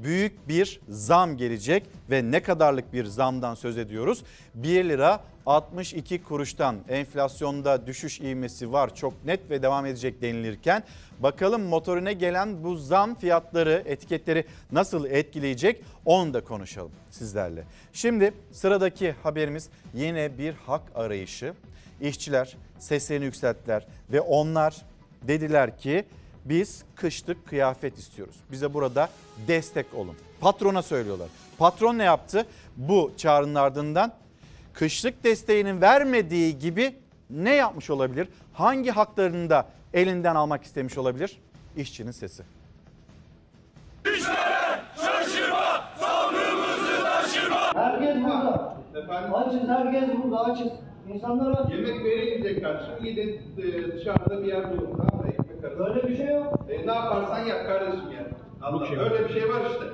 büyük 0.04 0.48
bir 0.48 0.80
zam 0.88 1.36
gelecek 1.36 1.86
ve 2.10 2.30
ne 2.30 2.42
kadarlık 2.42 2.92
bir 2.92 3.04
zamdan 3.04 3.54
söz 3.54 3.78
ediyoruz? 3.78 4.24
1 4.54 4.84
lira 4.84 5.20
62 5.46 6.22
kuruştan 6.22 6.76
enflasyonda 6.88 7.86
düşüş 7.86 8.20
ivmesi 8.20 8.72
var 8.72 8.94
çok 8.94 9.24
net 9.24 9.50
ve 9.50 9.62
devam 9.62 9.86
edecek 9.86 10.22
denilirken 10.22 10.82
bakalım 11.20 11.62
motorine 11.62 12.12
gelen 12.12 12.64
bu 12.64 12.76
zam 12.76 13.14
fiyatları 13.14 13.82
etiketleri 13.86 14.44
nasıl 14.72 15.04
etkileyecek 15.04 15.84
onu 16.04 16.34
da 16.34 16.44
konuşalım 16.44 16.92
sizlerle. 17.10 17.64
Şimdi 17.92 18.32
sıradaki 18.52 19.12
haberimiz 19.12 19.68
yine 19.94 20.38
bir 20.38 20.54
hak 20.54 20.82
arayışı. 20.94 21.54
İşçiler 22.00 22.56
seslerini 22.78 23.24
yükselttiler 23.24 23.86
ve 24.12 24.20
onlar 24.20 24.76
dediler 25.22 25.78
ki 25.78 26.04
biz 26.44 26.84
kışlık 26.94 27.46
kıyafet 27.46 27.98
istiyoruz. 27.98 28.36
Bize 28.52 28.74
burada 28.74 29.08
destek 29.48 29.86
olun. 29.94 30.14
Patrona 30.40 30.82
söylüyorlar. 30.82 31.28
Patron 31.58 31.98
ne 31.98 32.04
yaptı? 32.04 32.46
Bu 32.76 33.12
çağrının 33.16 33.54
ardından 33.54 34.12
kışlık 34.72 35.24
desteğinin 35.24 35.80
vermediği 35.80 36.58
gibi 36.58 36.94
ne 37.30 37.54
yapmış 37.54 37.90
olabilir? 37.90 38.28
Hangi 38.52 38.90
haklarını 38.90 39.50
da 39.50 39.66
elinden 39.94 40.34
almak 40.34 40.64
istemiş 40.64 40.98
olabilir? 40.98 41.38
İşçinin 41.76 42.10
sesi. 42.10 42.42
İşveren 44.16 44.80
şaşırma, 44.96 45.84
sabrımızı 46.00 47.02
taşırma. 47.04 47.74
Herkes 47.74 48.16
burada. 48.16 48.76
Efendim? 48.94 49.34
Açız, 49.34 49.68
herkes 49.68 50.08
burada, 50.22 50.40
açız. 50.44 50.72
İnsanlar 51.14 51.50
aç. 51.50 51.72
Yemek 51.72 52.04
verilecek 52.04 52.62
kardeşim. 52.64 53.04
İyi 53.04 53.16
de 53.16 53.22
e, 53.22 53.92
dışarıda 53.96 54.42
bir 54.42 54.48
yer 54.48 54.70
bulun. 54.70 54.98
Tamam 55.62 55.78
mı? 55.78 55.86
Ekmek 55.86 55.88
arası. 55.88 55.98
Öyle 55.98 56.08
bir 56.08 56.16
şey 56.16 56.26
yok. 56.26 56.66
E, 56.68 56.86
ne 56.86 56.92
yaparsan 56.94 57.38
yap 57.38 57.66
kardeşim 57.66 58.10
yani. 58.12 58.72
Mı? 58.72 58.86
Öyle 59.02 59.28
bir 59.28 59.32
şey 59.34 59.48
var 59.48 59.60
işte. 59.72 59.84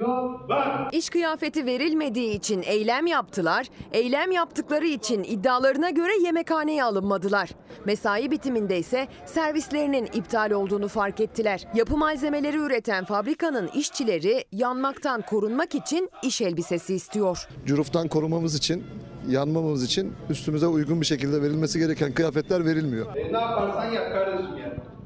Yok. 0.00 0.48
Var. 0.48 0.88
İş 0.92 1.10
kıyafeti 1.10 1.66
verilmediği 1.66 2.36
için 2.36 2.62
eylem 2.66 3.06
yaptılar. 3.06 3.66
Eylem 3.92 4.30
yaptıkları 4.30 4.86
için 4.86 5.24
iddialarına 5.24 5.90
göre 5.90 6.12
yemekhaneye 6.24 6.84
alınmadılar. 6.84 7.50
Mesai 7.84 8.30
bitiminde 8.30 8.78
ise 8.78 9.08
servislerinin 9.26 10.06
iptal 10.06 10.50
olduğunu 10.50 10.88
fark 10.88 11.20
ettiler. 11.20 11.64
Yapı 11.74 11.96
malzemeleri 11.96 12.56
üreten 12.56 13.04
fabrikanın 13.04 13.68
işçileri 13.74 14.44
yanmaktan 14.52 15.22
korunmak 15.22 15.74
için 15.74 16.10
iş 16.22 16.40
elbisesi 16.40 16.94
istiyor. 16.94 17.48
Cüruftan 17.66 18.08
korumamız 18.08 18.54
için, 18.54 18.84
yanmamamız 19.28 19.84
için 19.84 20.12
üstümüze 20.30 20.66
uygun 20.66 21.00
bir 21.00 21.06
şekilde 21.06 21.42
verilmesi 21.42 21.78
gereken 21.78 22.12
kıyafetler 22.12 22.64
verilmiyor. 22.64 23.16
E, 23.16 23.32
ne 23.32 23.38
yaparsan 23.40 23.84
yap 23.92 24.12
kardeşim 24.12 24.57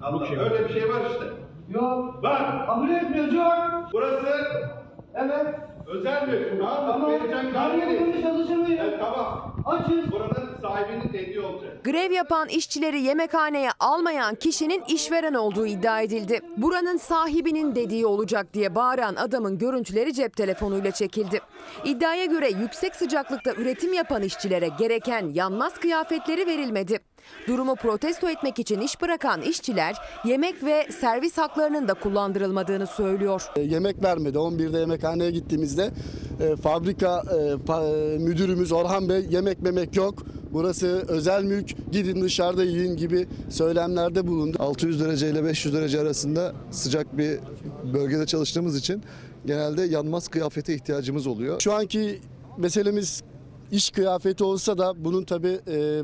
Anladın 0.03 0.37
mı? 0.37 0.43
Öyle 0.43 0.69
bir 0.69 0.75
şey 0.75 0.89
var 0.89 1.01
işte. 1.11 1.25
Yok. 1.69 2.23
Var. 2.23 2.67
Kabul 2.67 2.91
etmiyoruz 2.91 3.35
yok. 3.35 3.55
Burası 3.93 4.27
Evet. 5.15 5.47
özel 5.87 6.33
bir 6.33 6.53
mı? 6.53 7.19
Tamam. 7.55 7.81
Gün 7.81 8.23
çalışır 8.23 8.57
mıyız? 8.57 8.81
Evet, 8.85 9.01
tamam. 9.01 9.57
Açız. 9.67 10.13
Buranın 10.13 10.49
sahibinin 10.63 11.13
dediği 11.13 11.41
olacak. 11.41 11.85
Grev 11.85 12.13
yapan 12.13 12.49
işçileri 12.49 13.01
yemekhaneye 13.01 13.71
almayan 13.81 14.35
kişinin 14.35 14.83
işveren 14.89 15.35
olduğu 15.35 15.67
iddia 15.67 16.01
edildi. 16.01 16.41
Buranın 16.57 16.97
sahibinin 16.97 17.75
dediği 17.75 18.07
olacak 18.07 18.55
diye 18.55 18.75
bağıran 18.75 19.15
adamın 19.15 19.59
görüntüleri 19.59 20.13
cep 20.15 20.37
telefonuyla 20.37 20.91
çekildi. 20.91 21.41
İddiaya 21.85 22.25
göre 22.25 22.49
yüksek 22.49 22.97
sıcaklıkta 22.97 23.53
üretim 23.53 23.93
yapan 23.93 24.23
işçilere 24.23 24.69
gereken 24.79 25.31
yanmaz 25.35 25.75
kıyafetleri 25.75 26.47
verilmedi. 26.47 26.99
Durumu 27.49 27.75
protesto 27.77 28.29
etmek 28.31 28.59
için 28.59 28.81
iş 28.81 29.01
bırakan 29.03 29.43
işçiler 29.43 29.97
yemek 30.25 30.65
ve 30.65 30.89
servis 31.01 31.39
haklarının 31.39 31.89
da 31.89 31.95
kullandırılmadığını 31.95 32.87
söylüyor. 32.87 33.43
E, 33.57 33.61
Yemek 33.61 34.05
vermedi. 34.05 34.39
11'de 34.39 34.79
yemekhaneye 34.79 35.31
gittiğimizde 35.31 35.91
e, 36.41 36.57
fabrika 36.57 37.23
e, 37.31 37.35
pa- 37.67 38.15
e, 38.15 38.19
müdürümüz 38.19 38.73
Orhan 38.73 39.09
Bey 39.09 39.27
yemek 39.31 39.63
memek 39.63 39.97
yok. 39.97 40.23
Burası 40.53 41.05
özel 41.09 41.45
mülk 41.45 41.93
gidin 41.93 42.23
dışarıda 42.23 42.65
yiyin 42.65 42.97
gibi 42.97 43.29
söylemlerde 43.51 44.27
bulundu. 44.27 44.57
600 44.61 45.01
derece 45.01 45.31
ile 45.31 45.45
500 45.45 45.75
derece 45.75 46.01
arasında 46.01 46.53
sıcak 46.71 47.19
bir 47.19 47.39
bölgede 47.95 48.27
çalıştığımız 48.27 48.77
için 48.77 49.03
genelde 49.47 49.83
yanmaz 49.83 50.29
kıyafete 50.29 50.75
ihtiyacımız 50.75 51.27
oluyor. 51.27 51.61
Şu 51.61 51.73
anki 51.75 52.21
meselemiz 52.59 53.23
iş 53.73 53.91
kıyafeti 53.91 54.45
olsa 54.45 54.79
da 54.79 55.05
bunun 55.05 55.25
tabi 55.25 55.49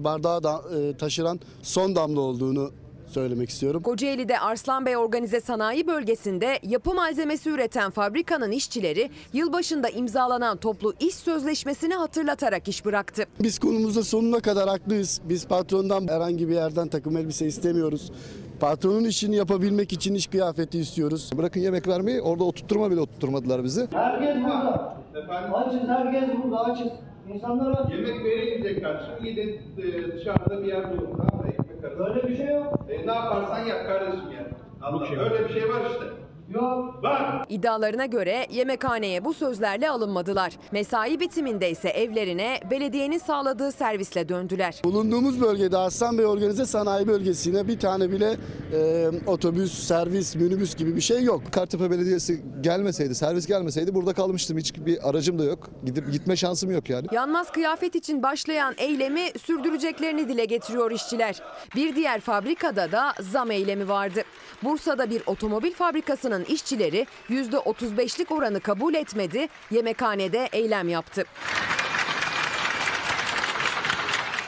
bardağı 0.05 0.43
da, 0.43 0.63
e, 0.79 0.97
taşıran 0.97 1.41
son 1.63 1.97
damla 1.97 2.21
olduğunu 2.21 2.71
söylemek 3.07 3.49
istiyorum. 3.51 3.83
Kocaeli'de 3.83 4.39
Arslanbey 4.39 4.97
Organize 4.97 5.41
Sanayi 5.41 5.87
Bölgesi'nde 5.87 6.59
yapı 6.63 6.95
malzemesi 6.95 7.51
üreten 7.51 7.91
fabrikanın 7.91 8.51
işçileri 8.53 9.11
yılbaşında 9.33 9.89
imzalanan 9.89 10.57
toplu 10.57 10.95
iş 11.01 11.15
sözleşmesini 11.15 11.95
hatırlatarak 11.95 12.69
iş 12.69 12.85
bıraktı. 12.85 13.25
Biz 13.41 13.59
konumuzda 13.59 14.03
sonuna 14.03 14.41
kadar 14.41 14.69
haklıyız. 14.69 15.21
Biz 15.25 15.47
patrondan 15.47 16.09
herhangi 16.09 16.49
bir 16.49 16.55
yerden 16.55 16.89
takım 16.89 17.17
elbise 17.17 17.47
istemiyoruz. 17.47 18.13
Patronun 18.61 19.05
işini 19.05 19.37
yapabilmek 19.37 19.93
için 19.93 20.15
iş 20.15 20.27
kıyafeti 20.27 20.79
istiyoruz. 20.79 21.31
Bırakın 21.37 21.61
yemek 21.61 21.89
vermeyi 21.89 22.21
orada 22.21 22.45
oturtturma 22.45 22.91
bile 22.91 23.01
oturtturmadılar 23.01 23.65
bizi. 23.65 23.89
Herkes 23.93 24.37
burada. 24.45 24.97
Efendim? 25.15 25.55
Açız, 25.55 25.89
herkes 25.89 26.29
burada, 26.45 26.61
açız. 26.61 26.89
İnsanlara 27.35 27.89
Yemek 27.93 28.25
verilecek 28.25 28.83
kardeşim. 28.83 29.15
Gidin 29.23 29.61
e, 29.79 30.13
dışarıda 30.13 30.63
bir 30.63 30.67
yer 30.69 30.91
bulun. 30.91 31.17
Tamam 31.17 31.47
mı? 31.47 31.53
Ekmek 31.53 31.85
arası. 31.85 32.05
Öyle 32.05 32.29
bir 32.29 32.37
şey 32.37 32.47
yok. 32.47 32.79
E, 32.89 33.07
ne 33.07 33.13
yaparsan 33.15 33.59
yap 33.67 33.87
kardeşim 33.87 34.31
yani. 34.37 34.49
Allah, 34.83 35.07
öyle 35.25 35.49
bir 35.49 35.61
şey 35.61 35.69
var 35.69 35.81
işte. 35.91 36.05
Yok. 36.55 37.03
Var. 37.03 37.47
İddialarına 37.49 38.07
göre 38.07 38.47
yemekhaneye 38.51 39.25
bu 39.25 39.35
sözlerle 39.35 39.91
alınmadılar. 39.91 40.53
Mesai 40.73 41.21
bitiminde 41.21 41.71
ise 41.71 41.89
evlerine 41.89 42.61
belediyenin 42.71 43.19
sağladığı 43.19 43.73
servisle 43.73 44.29
döndüler. 44.29 44.81
Bulunduğumuz 44.85 45.41
bölgede 45.41 45.77
Aslan 45.77 46.19
Bey 46.19 46.27
Organize 46.27 46.67
Sanayi 46.67 47.07
Bölgesi'ne 47.07 47.69
bir 47.69 47.79
tane 47.81 48.11
bile 48.11 48.37
e, 48.75 49.11
otobüs, 49.27 49.87
servis, 49.87 50.37
minibüs 50.37 50.77
gibi 50.77 50.97
bir 50.97 51.01
şey 51.01 51.23
yok. 51.23 51.43
Kartepe 51.53 51.91
Belediyesi 51.91 52.43
gelmeseydi, 52.61 53.15
servis 53.15 53.47
gelmeseydi 53.47 53.95
burada 53.95 54.13
kalmıştım. 54.13 54.59
Hiçbir 54.59 55.09
aracım 55.09 55.39
da 55.39 55.45
yok. 55.45 55.71
Gidip 55.85 56.13
gitme 56.13 56.37
şansım 56.37 56.71
yok 56.71 56.91
yani. 56.91 57.07
Yanmaz 57.13 57.53
kıyafet 57.53 57.95
için 57.95 58.23
başlayan 58.23 58.75
eylemi 58.79 59.21
sürdüreceklerini 59.47 60.29
dile 60.29 60.45
getiriyor 60.45 60.91
işçiler. 60.91 61.43
Bir 61.77 61.97
diğer 61.97 62.21
fabrikada 62.21 62.93
da 62.93 63.13
zam 63.21 63.51
eylemi 63.51 63.89
vardı. 63.89 64.23
Bursa'da 64.63 65.11
bir 65.11 65.23
otomobil 65.27 65.73
fabrikasının 65.73 66.38
işçileri 66.45 67.07
%35'lik 67.31 68.33
oranı 68.33 68.61
kabul 68.61 68.95
etmedi, 68.95 69.49
yemekhanede 69.71 70.49
eylem 70.53 70.89
yaptı. 70.89 71.25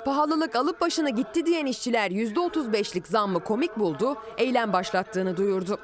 Pahalılık 0.04 0.56
alıp 0.56 0.80
başını 0.80 1.10
gitti 1.10 1.46
diyen 1.46 1.66
işçiler 1.66 2.10
%35'lik 2.10 3.06
zammı 3.06 3.44
komik 3.44 3.78
buldu, 3.78 4.16
eylem 4.38 4.72
başlattığını 4.72 5.36
duyurdu. 5.36 5.78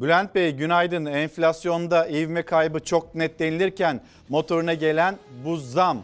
Bülent 0.00 0.34
Bey 0.34 0.52
günaydın. 0.52 1.04
Enflasyonda 1.04 2.06
ivme 2.06 2.42
kaybı 2.42 2.80
çok 2.80 3.14
net 3.14 3.38
denilirken 3.38 4.00
motoruna 4.28 4.74
gelen 4.74 5.18
bu 5.44 5.56
zam 5.56 6.02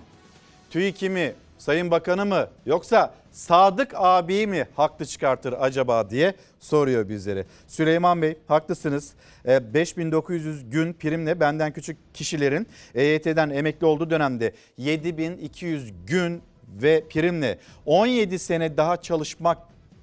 TÜİK'i 0.70 1.10
mi, 1.10 1.34
Sayın 1.58 1.90
Bakanı 1.90 2.26
mı 2.26 2.48
yoksa 2.66 3.14
Sadık 3.36 3.92
abiyi 3.94 4.46
mi 4.46 4.66
haklı 4.76 5.06
çıkartır 5.06 5.54
acaba 5.60 6.10
diye 6.10 6.34
soruyor 6.60 7.08
bizlere. 7.08 7.46
Süleyman 7.66 8.22
Bey 8.22 8.38
haklısınız. 8.48 9.12
E, 9.48 9.74
5900 9.74 10.70
gün 10.70 10.92
primle 10.92 11.40
benden 11.40 11.72
küçük 11.72 12.14
kişilerin 12.14 12.66
EYT'den 12.94 13.50
emekli 13.50 13.86
olduğu 13.86 14.10
dönemde 14.10 14.52
7200 14.76 15.92
gün 16.06 16.42
ve 16.68 17.04
primle 17.08 17.58
17 17.86 18.38
sene 18.38 18.76
daha 18.76 18.96
çalışmak 18.96 19.58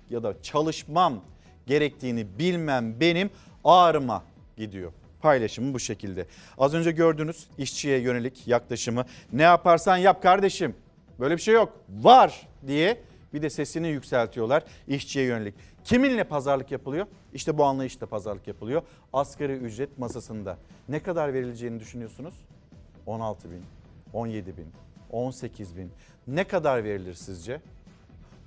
ya 0.10 0.24
da 0.24 0.34
çalışmam 0.42 1.22
gerektiğini 1.68 2.40
bilmem 2.40 3.00
benim 3.00 3.30
ağrıma 3.64 4.24
gidiyor. 4.58 4.92
Paylaşımı 5.22 5.74
bu 5.74 5.80
şekilde. 5.80 6.26
Az 6.58 6.74
önce 6.74 6.92
gördünüz 6.92 7.48
işçiye 7.58 8.00
yönelik 8.00 8.48
yaklaşımı. 8.48 9.06
Ne 9.32 9.44
yaparsan 9.44 9.98
yap 9.98 10.24
kardeşim. 10.24 10.76
Böyle 11.20 11.38
bir 11.38 11.42
şey 11.42 11.54
yok. 11.54 11.74
Var 11.90 12.48
diye 12.68 12.98
bir 13.34 13.42
de 13.42 13.50
sesini 13.50 13.88
yükseltiyorlar 13.88 14.64
işçiye 14.88 15.26
yönelik. 15.26 15.56
Kiminle 15.84 16.24
pazarlık 16.24 16.72
yapılıyor? 16.72 17.08
İşte 17.34 17.58
bu 17.58 17.64
anlayışla 17.66 18.08
pazarlık 18.08 18.48
yapılıyor. 18.48 18.82
Asgari 19.14 19.54
ücret 19.54 19.98
masasında. 19.98 20.58
Ne 20.90 21.00
kadar 21.00 21.34
verileceğini 21.34 21.80
düşünüyorsunuz? 21.80 22.34
16 23.06 23.52
bin, 23.52 23.62
17 24.14 24.58
bin, 24.58 24.68
18 25.12 25.78
bin. 25.78 25.92
Ne 26.28 26.44
kadar 26.44 26.84
verilir 26.84 27.14
sizce? 27.14 27.62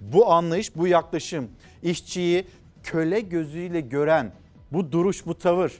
Bu 0.01 0.33
anlayış, 0.33 0.77
bu 0.77 0.87
yaklaşım 0.87 1.49
işçiyi 1.83 2.47
köle 2.83 3.21
gözüyle 3.21 3.81
gören 3.81 4.33
bu 4.73 4.93
duruş, 4.93 5.27
bu 5.27 5.39
tavır 5.39 5.73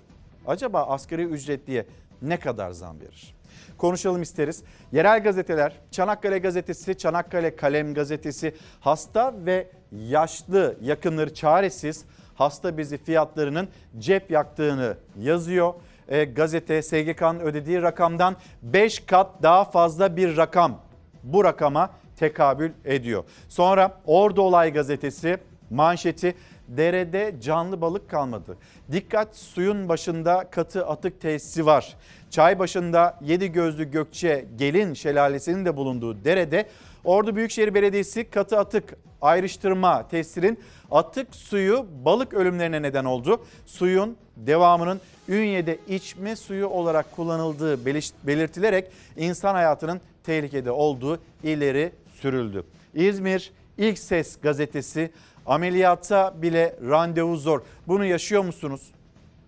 acaba 0.47 0.83
asgari 0.83 1.25
ücretliye 1.25 1.87
ne 2.23 2.39
kadar 2.39 2.71
zam 2.71 3.01
verir? 3.01 3.36
Konuşalım 3.79 4.23
isteriz. 4.23 4.63
Yerel 4.93 5.23
gazeteler, 5.23 5.73
Çanakkale 5.91 6.39
Gazetesi, 6.39 6.99
Çanakkale 6.99 7.57
Kalem 7.57 7.95
Gazetesi 7.95 8.55
hasta 8.81 9.35
ve 9.47 9.71
yaşlı 9.93 10.77
yakınları 10.83 11.35
çaresiz 11.35 12.05
hasta 12.35 12.79
bezi 12.79 12.99
fiyatlarının 12.99 13.69
cep 13.99 14.31
yaktığını 14.31 14.97
yazıyor. 15.19 15.75
E, 16.09 16.25
gazete 16.25 16.83
SGK'nın 16.83 17.41
ödediği 17.41 17.83
rakamdan 17.83 18.37
5 18.63 19.01
kat 19.01 19.43
daha 19.43 19.65
fazla 19.65 20.17
bir 20.17 20.37
rakam 20.37 20.81
bu 21.23 21.45
rakama 21.45 21.91
tekabül 22.17 22.73
ediyor. 22.85 23.25
Sonra 23.49 24.01
Ordu 24.07 24.43
Olay 24.43 24.73
Gazetesi 24.73 25.39
manşeti 25.71 26.35
derede 26.69 27.35
canlı 27.41 27.81
balık 27.81 28.11
kalmadı. 28.11 28.57
Dikkat 28.93 29.37
suyun 29.37 29.89
başında 29.89 30.51
katı 30.51 30.87
atık 30.87 31.21
tesisi 31.21 31.67
var. 31.67 31.97
Çay 32.31 32.59
başında 32.59 33.19
Yedi 33.23 33.53
Gözlü 33.53 33.91
Gökçe 33.91 34.47
Gelin 34.59 34.95
Şelalesi'nin 34.95 35.65
de 35.65 35.77
bulunduğu 35.77 36.25
derede 36.25 36.69
Ordu 37.05 37.37
Büyükşehir 37.37 37.75
Belediyesi 37.75 38.31
katı 38.31 38.59
atık 38.59 38.97
ayrıştırma 39.23 40.09
tesisinin 40.09 40.61
atık 40.91 41.35
suyu 41.35 41.87
balık 42.05 42.35
ölümlerine 42.35 42.83
neden 42.83 43.05
oldu. 43.05 43.45
Suyun 43.67 44.17
devamının 44.37 45.01
Ünye'de 45.29 45.79
içme 45.89 46.37
suyu 46.37 46.67
olarak 46.67 47.17
kullanıldığı 47.17 47.87
belirtilerek 48.27 48.91
insan 49.17 49.55
hayatının 49.55 50.01
tehlikede 50.25 50.71
olduğu 50.71 51.21
ileri 51.43 51.93
sürüldü. 52.15 52.65
İzmir 52.95 53.53
İlk 53.79 53.99
Ses 53.99 54.41
gazetesi 54.41 55.11
ameliyata 55.47 56.43
bile 56.43 56.77
randevu 56.89 57.37
zor. 57.37 57.61
Bunu 57.89 58.05
yaşıyor 58.05 58.45
musunuz? 58.45 58.91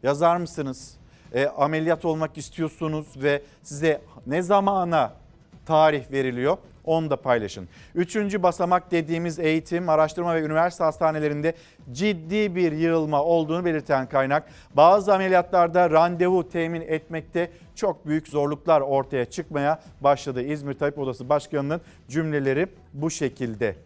Yazar 0.03 0.37
mısınız? 0.37 0.95
E, 1.35 1.47
ameliyat 1.47 2.05
olmak 2.05 2.39
istiyorsunuz 2.39 3.07
ve 3.17 3.43
size 3.63 4.01
ne 4.27 4.43
zamana 4.43 5.13
tarih 5.67 6.13
veriliyor? 6.13 6.57
Onu 6.85 7.11
da 7.11 7.17
paylaşın. 7.17 7.69
Üçüncü 7.95 8.43
basamak 8.43 8.91
dediğimiz 8.91 9.39
eğitim, 9.39 9.89
araştırma 9.89 10.35
ve 10.35 10.43
üniversite 10.43 10.85
hastanelerinde 10.85 11.55
ciddi 11.93 12.55
bir 12.55 12.73
yığılma 12.73 13.23
olduğunu 13.23 13.65
belirten 13.65 14.09
kaynak. 14.09 14.49
Bazı 14.75 15.15
ameliyatlarda 15.15 15.91
randevu 15.91 16.49
temin 16.49 16.81
etmekte 16.81 17.51
çok 17.75 18.07
büyük 18.07 18.29
zorluklar 18.29 18.81
ortaya 18.81 19.25
çıkmaya 19.25 19.81
başladı. 20.01 20.43
İzmir 20.43 20.75
Tabip 20.75 20.99
Odası 20.99 21.29
Başkanı'nın 21.29 21.81
cümleleri 22.09 22.67
bu 22.93 23.11
şekilde. 23.11 23.77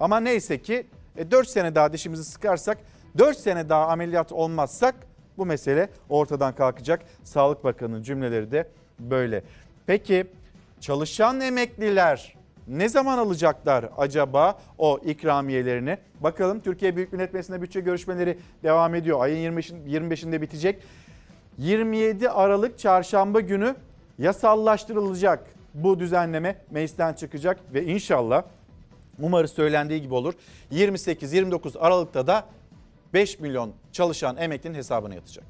Ama 0.00 0.20
neyse 0.20 0.62
ki 0.62 0.86
4 1.30 1.46
e, 1.46 1.50
sene 1.50 1.74
daha 1.74 1.92
dişimizi 1.92 2.24
sıkarsak, 2.24 2.78
4 3.18 3.38
sene 3.38 3.68
daha 3.68 3.86
ameliyat 3.86 4.32
olmazsak 4.32 4.94
bu 5.38 5.46
mesele 5.46 5.88
ortadan 6.08 6.54
kalkacak. 6.54 7.02
Sağlık 7.24 7.64
Bakanı'nın 7.64 8.02
cümleleri 8.02 8.50
de 8.50 8.68
böyle. 9.00 9.42
Peki 9.86 10.26
çalışan 10.80 11.40
emekliler 11.40 12.38
ne 12.68 12.88
zaman 12.88 13.18
alacaklar 13.18 13.88
acaba 13.98 14.58
o 14.78 14.98
ikramiyelerini? 15.04 15.98
Bakalım 16.20 16.60
Türkiye 16.60 16.96
Büyük 16.96 17.12
Millet 17.12 17.34
Meclisi'nde 17.34 17.62
bütçe 17.62 17.80
görüşmeleri 17.80 18.38
devam 18.62 18.94
ediyor. 18.94 19.20
Ayın 19.20 19.56
25'inde 19.56 20.40
bitecek. 20.40 20.82
27 21.58 22.30
Aralık 22.30 22.78
çarşamba 22.78 23.40
günü 23.40 23.74
yasallaştırılacak 24.18 25.44
bu 25.74 26.00
düzenleme 26.00 26.56
meclisten 26.70 27.12
çıkacak 27.12 27.60
ve 27.74 27.84
inşallah 27.84 28.42
umarız 29.20 29.52
söylendiği 29.52 30.02
gibi 30.02 30.14
olur. 30.14 30.34
28-29 30.72 31.78
Aralık'ta 31.78 32.26
da 32.26 32.46
5 33.14 33.38
milyon 33.40 33.72
çalışan 33.92 34.36
emeklinin 34.36 34.74
hesabına 34.74 35.14
yatacak. 35.14 35.44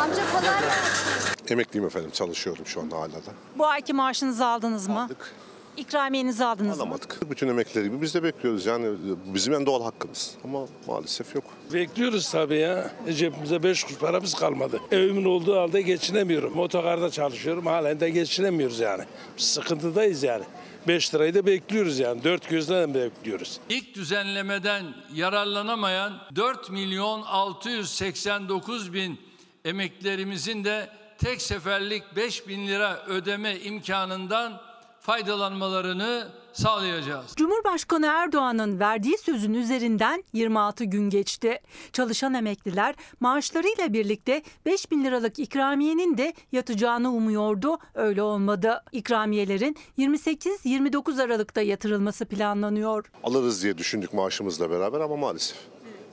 Amca 0.00 0.22
kolay 0.32 0.60
gelsin. 0.60 1.52
Emekliyim 1.52 1.86
efendim 1.86 2.10
çalışıyorum 2.10 2.66
şu 2.66 2.80
anda 2.80 2.96
hala 2.96 3.12
da. 3.12 3.32
Bu 3.58 3.66
ayki 3.66 3.92
maaşınızı 3.92 4.46
aldınız 4.46 4.88
mı? 4.88 5.02
Aldık. 5.04 5.34
İkramiyenizi 5.76 6.44
aldınız 6.44 6.76
mı? 6.76 6.82
Alamadık. 6.82 7.30
Bütün 7.30 7.48
emekliler 7.48 7.84
gibi 7.84 8.02
biz 8.02 8.14
de 8.14 8.22
bekliyoruz 8.22 8.66
yani 8.66 8.86
bizim 9.34 9.54
en 9.54 9.66
doğal 9.66 9.82
hakkımız 9.82 10.34
ama 10.44 10.60
maalesef 10.86 11.34
yok. 11.34 11.44
Bekliyoruz 11.72 12.30
tabii 12.30 12.58
ya. 12.58 12.90
Cebimize 13.16 13.62
5 13.62 13.84
kuruş 13.84 13.98
paramız 13.98 14.34
kalmadı. 14.34 14.80
Evimin 14.92 15.24
olduğu 15.24 15.56
halde 15.56 15.82
geçinemiyorum. 15.82 16.58
Otogarda 16.58 17.10
çalışıyorum 17.10 17.66
halen 17.66 18.00
de 18.00 18.10
geçinemiyoruz 18.10 18.80
yani. 18.80 19.04
Biz 19.38 19.44
sıkıntıdayız 19.44 20.22
yani. 20.22 20.44
5 20.88 21.14
lirayı 21.14 21.34
da 21.34 21.46
bekliyoruz 21.46 21.98
yani. 21.98 22.24
4 22.24 22.48
gözle 22.48 22.94
bekliyoruz. 22.94 23.60
İlk 23.68 23.94
düzenlemeden 23.94 24.84
yararlanamayan 25.14 26.20
4 26.36 26.70
milyon 26.70 27.22
689 27.22 28.92
bin 28.92 29.20
emeklerimizin 29.64 30.64
de 30.64 30.90
tek 31.18 31.42
seferlik 31.42 32.16
5 32.16 32.48
bin 32.48 32.68
lira 32.68 33.02
ödeme 33.06 33.58
imkanından 33.60 34.67
faydalanmalarını 35.08 36.28
sağlayacağız. 36.52 37.32
Cumhurbaşkanı 37.36 38.06
Erdoğan'ın 38.06 38.80
verdiği 38.80 39.18
sözün 39.18 39.54
üzerinden 39.54 40.24
26 40.32 40.84
gün 40.84 41.10
geçti. 41.10 41.60
Çalışan 41.92 42.34
emekliler 42.34 42.94
maaşlarıyla 43.20 43.92
birlikte 43.92 44.42
5 44.66 44.90
bin 44.90 45.04
liralık 45.04 45.38
ikramiyenin 45.38 46.18
de 46.18 46.34
yatacağını 46.52 47.12
umuyordu. 47.12 47.78
Öyle 47.94 48.22
olmadı. 48.22 48.82
İkramiyelerin 48.92 49.76
28-29 49.98 51.22
Aralık'ta 51.22 51.62
yatırılması 51.62 52.24
planlanıyor. 52.24 53.10
Alırız 53.24 53.62
diye 53.62 53.78
düşündük 53.78 54.12
maaşımızla 54.12 54.70
beraber 54.70 55.00
ama 55.00 55.16
maalesef 55.16 55.56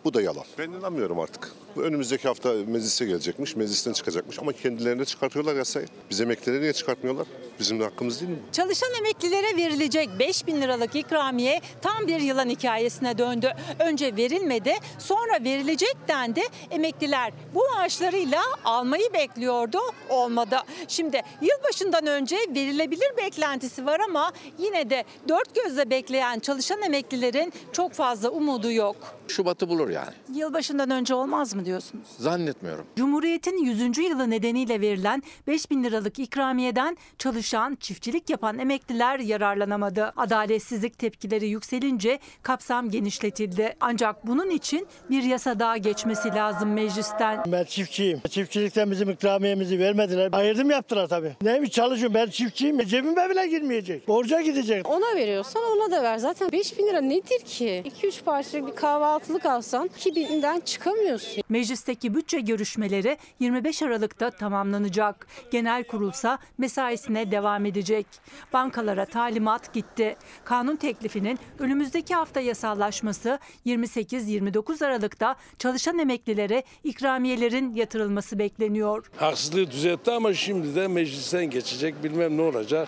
Bu 0.06 0.14
da 0.14 0.22
yalan. 0.22 0.44
Ben 0.58 0.70
inanmıyorum 0.70 1.20
artık. 1.20 1.52
Bu 1.76 1.82
önümüzdeki 1.82 2.28
hafta 2.28 2.54
meclise 2.68 3.06
gelecekmiş, 3.06 3.56
meclisten 3.56 3.94
çıkacakmış 3.94 4.40
ama 4.40 4.54
kendilerine 4.54 5.06
çıkartıyorlar 5.06 5.56
yasayı. 5.56 5.88
Biz 6.10 6.22
emeklilere 6.22 6.62
niye 6.62 6.74
çıkartmıyorlar? 6.74 7.28
Bizim 7.60 7.80
de 7.80 7.84
hakkımız 7.84 8.22
değil 8.22 8.32
mi? 8.32 8.38
Çalışan 8.52 8.90
emeklilere 9.00 9.58
verilecek 9.58 10.10
5 10.20 10.48
bin 10.48 10.62
liralık 10.62 10.96
ikramiye 10.96 11.62
tam 11.82 12.08
bir 12.08 12.20
yılan 12.20 12.50
hikayesine 12.50 13.18
döndü. 13.18 13.52
Önce 13.80 14.16
verilmedi 14.16 14.74
sonra 15.00 15.44
verilecek 15.44 15.96
dendi. 16.08 16.42
Emekliler 16.72 17.34
bu 17.56 17.64
maaşlarıyla 17.76 18.42
almayı 18.66 19.14
bekliyordu 19.14 19.80
olmadı. 20.10 20.58
Şimdi 20.88 21.22
yılbaşından 21.42 22.06
önce 22.08 22.36
verilebilir 22.36 23.18
beklentisi 23.18 23.86
var 23.86 24.00
ama 24.00 24.32
yine 24.60 24.90
de 24.90 25.04
dört 25.28 25.56
gözle 25.56 25.90
bekleyen 25.90 26.40
çalışan 26.40 26.82
emeklilerin 26.82 27.54
çok 27.74 27.94
fazla 27.94 28.30
umudu 28.30 28.72
yok. 28.72 28.96
Şubat'ı 29.28 29.70
bulur 29.70 29.90
yani. 29.96 30.14
Yılbaşından 30.34 30.90
önce 30.90 31.14
olmaz 31.16 31.56
mı 31.56 31.66
diyorsunuz? 31.66 32.08
Zannetmiyorum. 32.18 32.86
Cumhuriyet'in 32.96 33.58
100. 33.66 33.98
yılı 33.98 34.30
nedeniyle 34.30 34.82
verilen 34.82 35.24
5 35.48 35.72
bin 35.72 35.84
liralık 35.84 36.20
ikramiyeden 36.20 36.98
çalışan, 37.20 37.76
çiftçilik 37.80 38.30
yapan 38.30 38.60
emekliler 38.60 39.20
yararlanamadı. 39.20 40.14
Adaletsizlik 40.18 41.00
tepkileri 41.00 41.48
yükselince 41.48 42.20
kapsam 42.44 42.90
genişletildi. 42.90 43.76
Ancak 43.82 44.28
bunun 44.28 44.50
için 44.50 44.88
bir 45.10 45.24
yasa 45.24 45.60
daha 45.60 45.78
geçmesi 45.78 46.30
lazım 46.30 46.74
meclisten. 46.74 47.44
Ben 47.48 47.64
çiftçiyim. 47.64 48.22
Çiftçilikten 48.30 48.92
bizim 48.92 49.10
ikramiyemizi 49.10 49.80
vermediler. 49.80 50.30
Ayırdım 50.32 50.70
yaptılar 50.70 51.08
tabii. 51.08 51.34
Neymiş 51.42 51.72
çalışıyorum 51.72 52.14
ben 52.14 52.28
çiftçiyim. 52.30 52.80
E, 52.80 52.86
Cebime 52.86 53.30
bile 53.30 53.48
girmeyecek. 53.48 54.08
Borca 54.08 54.42
gidecek. 54.42 54.90
Ona 54.90 55.16
veriyorsan 55.16 55.64
ona 55.64 55.92
da 55.92 56.04
ver. 56.04 56.18
Zaten 56.18 56.52
5 56.52 56.78
bin 56.78 56.88
lira 56.88 57.02
nedir 57.02 57.40
ki? 57.46 57.84
2-3 58.04 58.24
parçalık 58.24 58.68
bir 58.68 58.76
kahvaltılık 58.76 59.46
alsan 59.46 59.85
2000'den 59.88 60.60
çıkamıyorsun. 60.60 61.44
Meclisteki 61.50 62.14
bütçe 62.14 62.40
görüşmeleri 62.40 63.18
25 63.40 63.84
Aralık'ta 63.84 64.32
tamamlanacak. 64.32 65.28
Genel 65.52 65.84
kurulsa 65.84 66.40
mesaisine 66.58 67.32
devam 67.32 67.66
edecek. 67.66 68.08
Bankalara 68.54 69.06
talimat 69.06 69.74
gitti. 69.74 70.16
Kanun 70.46 70.76
teklifinin 70.76 71.40
önümüzdeki 71.60 72.16
hafta 72.16 72.40
yasallaşması 72.40 73.40
28-29 73.66 74.86
Aralık'ta 74.86 75.36
çalışan 75.60 76.00
emeklilere 76.00 76.64
ikramiyelerin 76.84 77.74
yatırılması 77.74 78.40
bekleniyor. 78.40 79.12
Haksızlığı 79.18 79.72
düzeltti 79.72 80.12
ama 80.12 80.34
şimdi 80.34 80.76
de 80.76 80.88
meclisten 80.88 81.50
geçecek 81.50 82.04
bilmem 82.04 82.38
ne 82.38 82.42
olacak. 82.42 82.88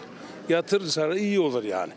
Yatırırsa 0.50 1.16
iyi 1.16 1.40
olur 1.40 1.64
yani. 1.64 1.94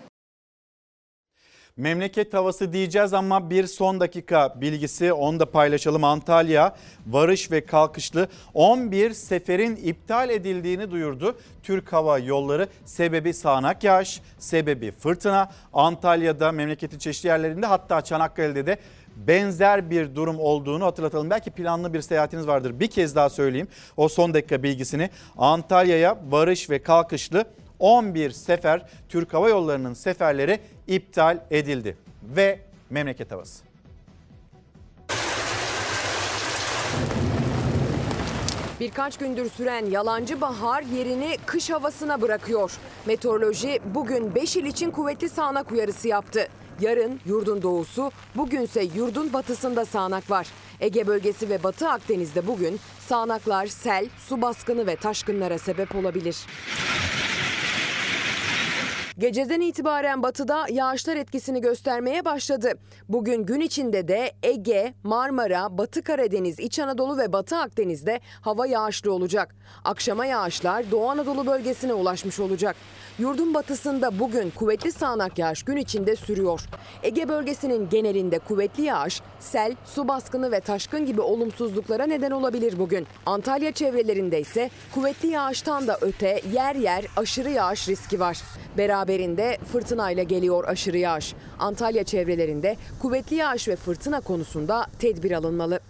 Memleket 1.76 2.34
havası 2.34 2.72
diyeceğiz 2.72 3.14
ama 3.14 3.51
bir 3.51 3.66
son 3.66 4.01
dakika 4.01 4.60
bilgisi 4.60 5.12
onu 5.12 5.40
da 5.40 5.51
paylaşalım. 5.51 6.05
Antalya 6.05 6.76
varış 7.06 7.51
ve 7.51 7.66
kalkışlı 7.66 8.28
11 8.55 9.10
seferin 9.10 9.76
iptal 9.76 10.30
edildiğini 10.30 10.90
duyurdu. 10.90 11.38
Türk 11.62 11.92
Hava 11.92 12.18
Yolları 12.18 12.68
sebebi 12.84 13.34
sağanak 13.34 13.84
yağış, 13.84 14.20
sebebi 14.38 14.92
fırtına. 14.92 15.51
Antalya'da 15.72 16.52
memleketin 16.52 16.98
çeşitli 16.98 17.26
yerlerinde 17.26 17.66
hatta 17.66 18.01
Çanakkale'de 18.01 18.66
de 18.66 18.78
benzer 19.16 19.90
bir 19.90 20.14
durum 20.14 20.40
olduğunu 20.40 20.84
hatırlatalım. 20.84 21.30
Belki 21.30 21.51
planlı 21.51 21.94
bir 21.94 22.01
seyahatiniz 22.01 22.47
vardır. 22.47 22.80
Bir 22.80 22.86
kez 22.86 23.16
daha 23.16 23.30
söyleyeyim 23.30 23.68
o 23.97 24.09
son 24.09 24.34
dakika 24.34 24.62
bilgisini. 24.62 25.10
Antalya'ya 25.38 26.18
varış 26.30 26.70
ve 26.70 26.82
kalkışlı 26.82 27.44
11 27.80 28.30
sefer 28.30 28.82
Türk 29.09 29.34
Hava 29.34 29.48
Yolları'nın 29.48 29.94
seferleri 29.94 30.60
iptal 30.90 31.38
edildi. 31.50 31.96
Ve 32.22 32.60
memleket 32.90 33.32
havası. 33.32 33.64
Birkaç 38.80 39.18
gündür 39.18 39.50
süren 39.50 39.86
yalancı 39.86 40.40
bahar 40.40 40.82
yerini 40.82 41.36
kış 41.46 41.70
havasına 41.70 42.20
bırakıyor. 42.20 42.72
Meteoroloji 43.06 43.80
bugün 43.94 44.34
5 44.34 44.56
il 44.56 44.64
için 44.64 44.90
kuvvetli 44.90 45.28
sağanak 45.28 45.72
uyarısı 45.72 46.08
yaptı. 46.08 46.48
Yarın 46.80 47.20
yurdun 47.26 47.62
doğusu, 47.62 48.12
bugünse 48.34 48.82
yurdun 48.82 49.32
batısında 49.32 49.84
sağanak 49.84 50.30
var. 50.30 50.46
Ege 50.80 51.06
bölgesi 51.06 51.48
ve 51.48 51.62
Batı 51.62 51.88
Akdeniz'de 51.88 52.46
bugün 52.46 52.80
sağanaklar 53.00 53.66
sel, 53.66 54.08
su 54.18 54.42
baskını 54.42 54.86
ve 54.86 54.96
taşkınlara 54.96 55.58
sebep 55.58 55.94
olabilir. 55.94 56.36
Geceden 59.20 59.60
itibaren 59.60 60.22
batıda 60.22 60.66
yağışlar 60.70 61.16
etkisini 61.16 61.60
göstermeye 61.60 62.24
başladı. 62.24 62.72
Bugün 63.09 63.47
gün 63.47 63.60
içinde 63.60 64.09
de 64.09 64.32
Ege, 64.42 64.94
Marmara, 65.02 65.78
Batı 65.78 66.02
Karadeniz, 66.02 66.60
İç 66.60 66.78
Anadolu 66.78 67.18
ve 67.18 67.32
Batı 67.32 67.56
Akdeniz'de 67.56 68.20
hava 68.40 68.66
yağışlı 68.66 69.12
olacak. 69.12 69.55
Akşama 69.84 70.26
yağışlar 70.26 70.90
Doğu 70.90 71.09
Anadolu 71.09 71.47
bölgesine 71.47 71.92
ulaşmış 71.92 72.40
olacak. 72.40 72.76
Yurdun 73.18 73.55
batısında 73.55 74.18
bugün 74.18 74.51
kuvvetli 74.51 74.92
sağanak 74.92 75.38
yağış 75.38 75.62
gün 75.62 75.76
içinde 75.76 76.16
sürüyor. 76.16 76.60
Ege 77.02 77.28
bölgesinin 77.28 77.88
genelinde 77.88 78.38
kuvvetli 78.38 78.82
yağış, 78.82 79.20
sel, 79.40 79.76
su 79.84 80.09
baskını 80.09 80.52
ve 80.52 80.60
taşkın 80.60 81.06
gibi 81.06 81.20
olumsuzluklara 81.20 82.06
neden 82.06 82.30
olabilir 82.30 82.78
bugün. 82.78 83.06
Antalya 83.26 83.72
çevrelerinde 83.72 84.40
ise 84.40 84.70
kuvvetli 84.94 85.28
yağıştan 85.28 85.86
da 85.86 85.98
öte 86.01 86.40
yer 86.52 86.74
yer 86.74 87.05
aşırı 87.16 87.51
yağış 87.51 87.88
riski 87.88 88.20
var. 88.20 88.38
Beraberinde 89.10 89.58
fırtınayla 89.72 90.22
geliyor 90.22 90.64
aşırı 90.68 90.98
yağış. 90.98 91.34
Antalya 91.58 92.04
çevrelerinde 92.04 92.76
kuvvetli 93.02 93.36
yağış 93.36 93.68
ve 93.68 93.76
fırtına 93.76 94.20
konusunda 94.20 94.86
tedbir 94.98 95.30
alınmalı. 95.30 95.80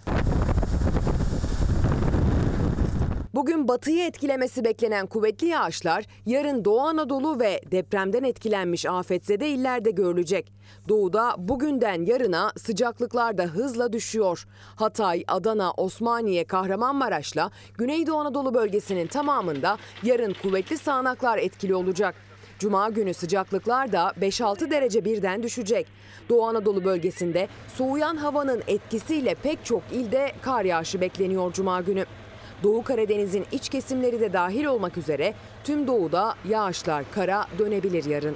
Bugün 3.33 3.67
batıyı 3.67 4.05
etkilemesi 4.05 4.63
beklenen 4.63 5.07
kuvvetli 5.07 5.47
yağışlar 5.47 6.05
yarın 6.25 6.65
Doğu 6.65 6.79
Anadolu 6.79 7.39
ve 7.39 7.61
depremden 7.71 8.23
etkilenmiş 8.23 8.85
afetzede 8.85 9.49
illerde 9.49 9.91
görülecek. 9.91 10.53
Doğuda 10.89 11.35
bugünden 11.37 12.05
yarına 12.05 12.51
sıcaklıklar 12.57 13.37
da 13.37 13.43
hızla 13.43 13.93
düşüyor. 13.93 14.47
Hatay, 14.75 15.23
Adana, 15.27 15.71
Osmaniye, 15.71 16.43
Kahramanmaraş'la 16.43 17.51
Güneydoğu 17.77 18.17
Anadolu 18.17 18.53
bölgesinin 18.53 19.07
tamamında 19.07 19.77
yarın 20.03 20.35
kuvvetli 20.41 20.77
sağanaklar 20.77 21.37
etkili 21.37 21.75
olacak. 21.75 22.15
Cuma 22.61 22.89
günü 22.89 23.13
sıcaklıklar 23.13 23.91
da 23.91 24.13
5-6 24.21 24.71
derece 24.71 25.05
birden 25.05 25.43
düşecek. 25.43 25.87
Doğu 26.29 26.45
Anadolu 26.45 26.85
bölgesinde 26.85 27.47
soğuyan 27.75 28.15
havanın 28.15 28.63
etkisiyle 28.67 29.35
pek 29.35 29.65
çok 29.65 29.83
ilde 29.91 30.31
kar 30.41 30.65
yağışı 30.65 31.01
bekleniyor 31.01 31.53
Cuma 31.53 31.81
günü. 31.81 32.05
Doğu 32.63 32.83
Karadeniz'in 32.83 33.45
iç 33.51 33.69
kesimleri 33.69 34.19
de 34.19 34.33
dahil 34.33 34.65
olmak 34.65 34.97
üzere 34.97 35.33
tüm 35.63 35.87
doğuda 35.87 36.35
yağışlar 36.49 37.05
kara 37.11 37.45
dönebilir 37.59 38.05
yarın. 38.05 38.35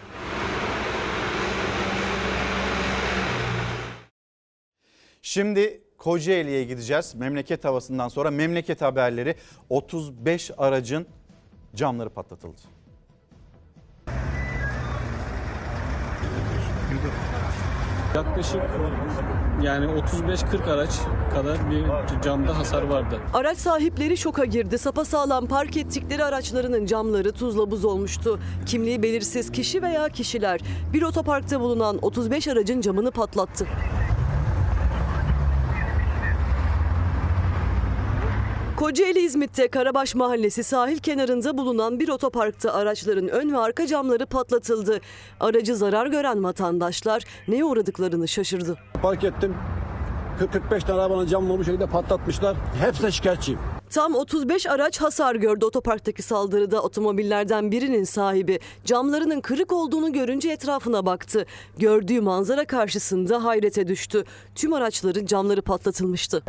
Şimdi 5.21 5.81
Kocaeli'ye 5.97 6.63
gideceğiz. 6.63 7.15
Memleket 7.15 7.65
havasından 7.65 8.07
sonra 8.07 8.31
memleket 8.31 8.81
haberleri 8.81 9.35
35 9.69 10.51
aracın 10.57 11.07
camları 11.75 12.09
patlatıldı. 12.09 12.74
Yaklaşık 18.15 18.61
yani 19.61 19.85
35-40 19.85 20.71
araç 20.73 20.89
kadar 21.33 21.57
bir 21.71 21.83
camda 22.21 22.57
hasar 22.57 22.81
vardı. 22.81 23.19
Araç 23.33 23.57
sahipleri 23.57 24.17
şoka 24.17 24.45
girdi. 24.45 24.77
Sapasağlam 24.77 25.47
park 25.47 25.77
ettikleri 25.77 26.23
araçlarının 26.23 26.85
camları 26.85 27.31
tuzla 27.31 27.71
buz 27.71 27.85
olmuştu. 27.85 28.39
Kimliği 28.65 29.03
belirsiz 29.03 29.51
kişi 29.51 29.81
veya 29.81 30.09
kişiler 30.09 30.61
bir 30.93 31.01
otoparkta 31.01 31.59
bulunan 31.59 31.99
35 32.01 32.47
aracın 32.47 32.81
camını 32.81 33.11
patlattı. 33.11 33.67
Kocaeli 38.77 39.19
İzmit'te 39.19 39.67
Karabaş 39.67 40.15
Mahallesi 40.15 40.63
sahil 40.63 40.97
kenarında 40.97 41.57
bulunan 41.57 41.99
bir 41.99 42.09
otoparkta 42.09 42.73
araçların 42.73 43.27
ön 43.27 43.53
ve 43.53 43.57
arka 43.57 43.87
camları 43.87 44.25
patlatıldı. 44.25 45.01
Aracı 45.39 45.75
zarar 45.75 46.07
gören 46.07 46.43
vatandaşlar 46.43 47.23
neye 47.47 47.65
uğradıklarını 47.65 48.27
şaşırdı. 48.27 48.77
Park 49.01 49.23
ettim. 49.23 49.55
40-45 50.69 50.85
tane 50.85 51.01
arabanın 51.01 51.27
camını 51.27 51.59
bu 51.59 51.63
şekilde 51.63 51.87
patlatmışlar. 51.87 52.57
Hepsine 52.81 53.11
şikayetçiyim. 53.11 53.59
Tam 53.89 54.15
35 54.15 54.67
araç 54.67 55.01
hasar 55.01 55.35
gördü 55.35 55.65
otoparktaki 55.65 56.21
saldırıda. 56.21 56.81
Otomobillerden 56.81 57.71
birinin 57.71 58.03
sahibi 58.03 58.59
camlarının 58.85 59.41
kırık 59.41 59.71
olduğunu 59.71 60.13
görünce 60.13 60.49
etrafına 60.51 61.05
baktı. 61.05 61.45
Gördüğü 61.77 62.21
manzara 62.21 62.65
karşısında 62.65 63.43
hayrete 63.43 63.87
düştü. 63.87 64.23
Tüm 64.55 64.73
araçların 64.73 65.25
camları 65.25 65.61
patlatılmıştı. 65.61 66.43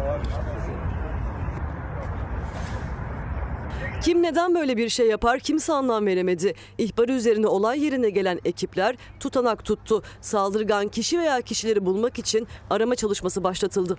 Kim 4.06 4.22
neden 4.22 4.54
böyle 4.54 4.76
bir 4.76 4.88
şey 4.88 5.08
yapar 5.08 5.40
kimse 5.40 5.72
anlam 5.72 6.06
veremedi. 6.06 6.54
İhbarı 6.78 7.12
üzerine 7.12 7.46
olay 7.46 7.84
yerine 7.84 8.10
gelen 8.10 8.40
ekipler 8.44 8.96
tutanak 9.20 9.64
tuttu. 9.64 10.02
Saldırgan 10.20 10.88
kişi 10.88 11.18
veya 11.18 11.40
kişileri 11.40 11.86
bulmak 11.86 12.18
için 12.18 12.46
arama 12.70 12.94
çalışması 12.94 13.44
başlatıldı. 13.44 13.98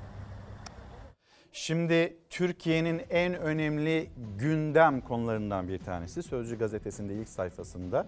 Şimdi 1.52 2.18
Türkiye'nin 2.30 3.02
en 3.10 3.34
önemli 3.34 4.10
gündem 4.38 5.02
konularından 5.02 5.68
bir 5.68 5.80
tanesi 5.80 6.24
Sözcü 6.24 6.58
gazetesinde 6.58 7.14
ilk 7.14 7.30
sayfasında 7.30 8.08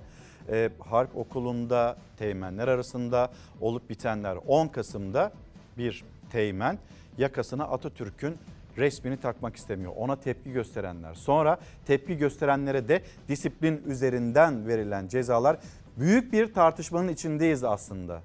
e, 0.49 0.69
Harp 0.79 1.17
Okulu'nda 1.17 1.97
teğmenler 2.17 2.67
arasında 2.67 3.31
olup 3.61 3.89
bitenler 3.89 4.37
10 4.47 4.67
Kasım'da 4.67 5.31
bir 5.77 6.03
teğmen 6.31 6.79
yakasına 7.17 7.63
Atatürk'ün 7.63 8.37
resmini 8.79 9.17
takmak 9.17 9.55
istemiyor. 9.55 9.93
Ona 9.95 10.15
tepki 10.15 10.51
gösterenler. 10.51 11.13
Sonra 11.13 11.57
tepki 11.85 12.17
gösterenlere 12.17 12.87
de 12.87 13.01
disiplin 13.27 13.83
üzerinden 13.85 14.67
verilen 14.67 15.07
cezalar 15.07 15.57
büyük 15.97 16.33
bir 16.33 16.53
tartışmanın 16.53 17.07
içindeyiz 17.07 17.63
aslında. 17.63 18.21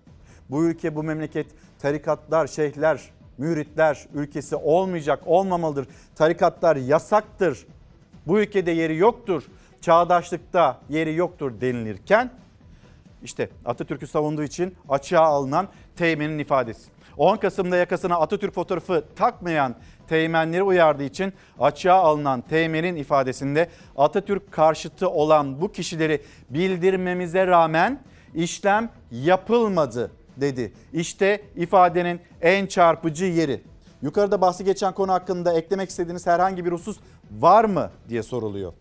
Bu 0.50 0.64
ülke, 0.64 0.96
bu 0.96 1.02
memleket 1.02 1.46
tarikatlar, 1.78 2.46
şeyhler, 2.46 3.00
müritler 3.38 4.06
ülkesi 4.14 4.56
olmayacak, 4.56 5.22
olmamalıdır. 5.26 5.86
Tarikatlar 6.14 6.76
yasaktır. 6.76 7.66
Bu 8.26 8.40
ülkede 8.40 8.70
yeri 8.70 8.96
yoktur. 8.96 9.42
Çağdaşlıkta 9.80 10.80
yeri 10.88 11.14
yoktur 11.14 11.60
denilirken 11.60 12.30
işte 13.22 13.48
Atatürk'ü 13.64 14.06
savunduğu 14.06 14.42
için 14.42 14.76
açığa 14.88 15.24
alınan 15.24 15.68
Teğmen'in 15.96 16.38
ifadesi. 16.38 16.90
10 17.16 17.36
Kasım'da 17.36 17.76
yakasına 17.76 18.16
Atatürk 18.16 18.54
fotoğrafı 18.54 19.04
takmayan 19.16 19.74
Teğmenleri 20.08 20.62
uyardığı 20.62 21.04
için 21.04 21.32
açığa 21.60 21.96
alınan 21.96 22.40
Teğmen'in 22.40 22.96
ifadesinde 22.96 23.68
Atatürk 23.96 24.52
karşıtı 24.52 25.10
olan 25.10 25.60
bu 25.60 25.72
kişileri 25.72 26.22
bildirmemize 26.50 27.46
rağmen 27.46 28.00
işlem 28.34 28.90
yapılmadı 29.10 30.10
dedi. 30.36 30.72
İşte 30.92 31.42
ifadenin 31.56 32.20
en 32.42 32.66
çarpıcı 32.66 33.24
yeri. 33.24 33.60
Yukarıda 34.02 34.40
bahsi 34.40 34.64
geçen 34.64 34.92
konu 34.92 35.12
hakkında 35.12 35.52
eklemek 35.52 35.90
istediğiniz 35.90 36.26
herhangi 36.26 36.64
bir 36.64 36.72
husus 36.72 36.96
var 37.40 37.64
mı 37.64 37.90
diye 38.08 38.22
soruluyor. 38.22 38.72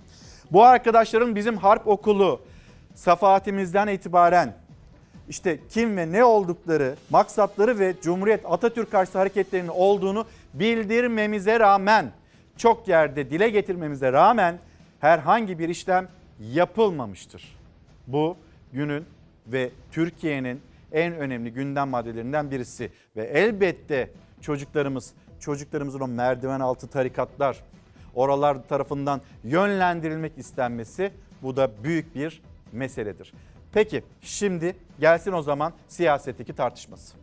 Bu 0.52 0.64
arkadaşların 0.64 1.36
bizim 1.36 1.58
harp 1.58 1.88
okulu 1.88 2.42
safahatimizden 2.96 3.88
itibaren 3.88 4.56
işte 5.30 5.60
kim 5.70 5.98
ve 5.98 6.12
ne 6.12 6.24
oldukları, 6.24 6.96
maksatları 7.10 7.80
ve 7.80 7.96
Cumhuriyet 8.02 8.46
Atatürk 8.46 8.92
karşıtı 8.92 9.18
hareketlerinin 9.18 9.68
olduğunu 9.68 10.26
bildirmemize 10.54 11.60
rağmen, 11.60 12.12
çok 12.58 12.88
yerde 12.88 13.30
dile 13.30 13.50
getirmemize 13.50 14.14
rağmen 14.14 14.60
herhangi 15.00 15.60
bir 15.60 15.70
işlem 15.70 16.08
yapılmamıştır. 16.40 17.60
Bu 18.08 18.38
günün 18.74 19.06
ve 19.48 19.70
Türkiye'nin 19.92 20.62
en 20.92 21.14
önemli 21.14 21.54
gündem 21.54 21.90
maddelerinden 21.90 22.52
birisi 22.52 22.92
ve 23.16 23.24
elbette 23.24 24.10
çocuklarımız, 24.42 25.14
çocuklarımızın 25.40 26.00
o 26.00 26.08
merdiven 26.08 26.60
altı 26.60 26.88
tarikatlar, 26.88 27.64
oralar 28.16 28.68
tarafından 28.68 29.22
yönlendirilmek 29.44 30.38
istenmesi 30.38 31.12
bu 31.42 31.56
da 31.56 31.84
büyük 31.84 32.16
bir 32.16 32.42
meseledir. 32.72 33.34
Peki 33.74 34.04
şimdi 34.22 34.76
gelsin 35.00 35.32
o 35.32 35.42
zaman 35.42 35.74
siyasetteki 35.88 36.56
tartışması. 36.56 37.23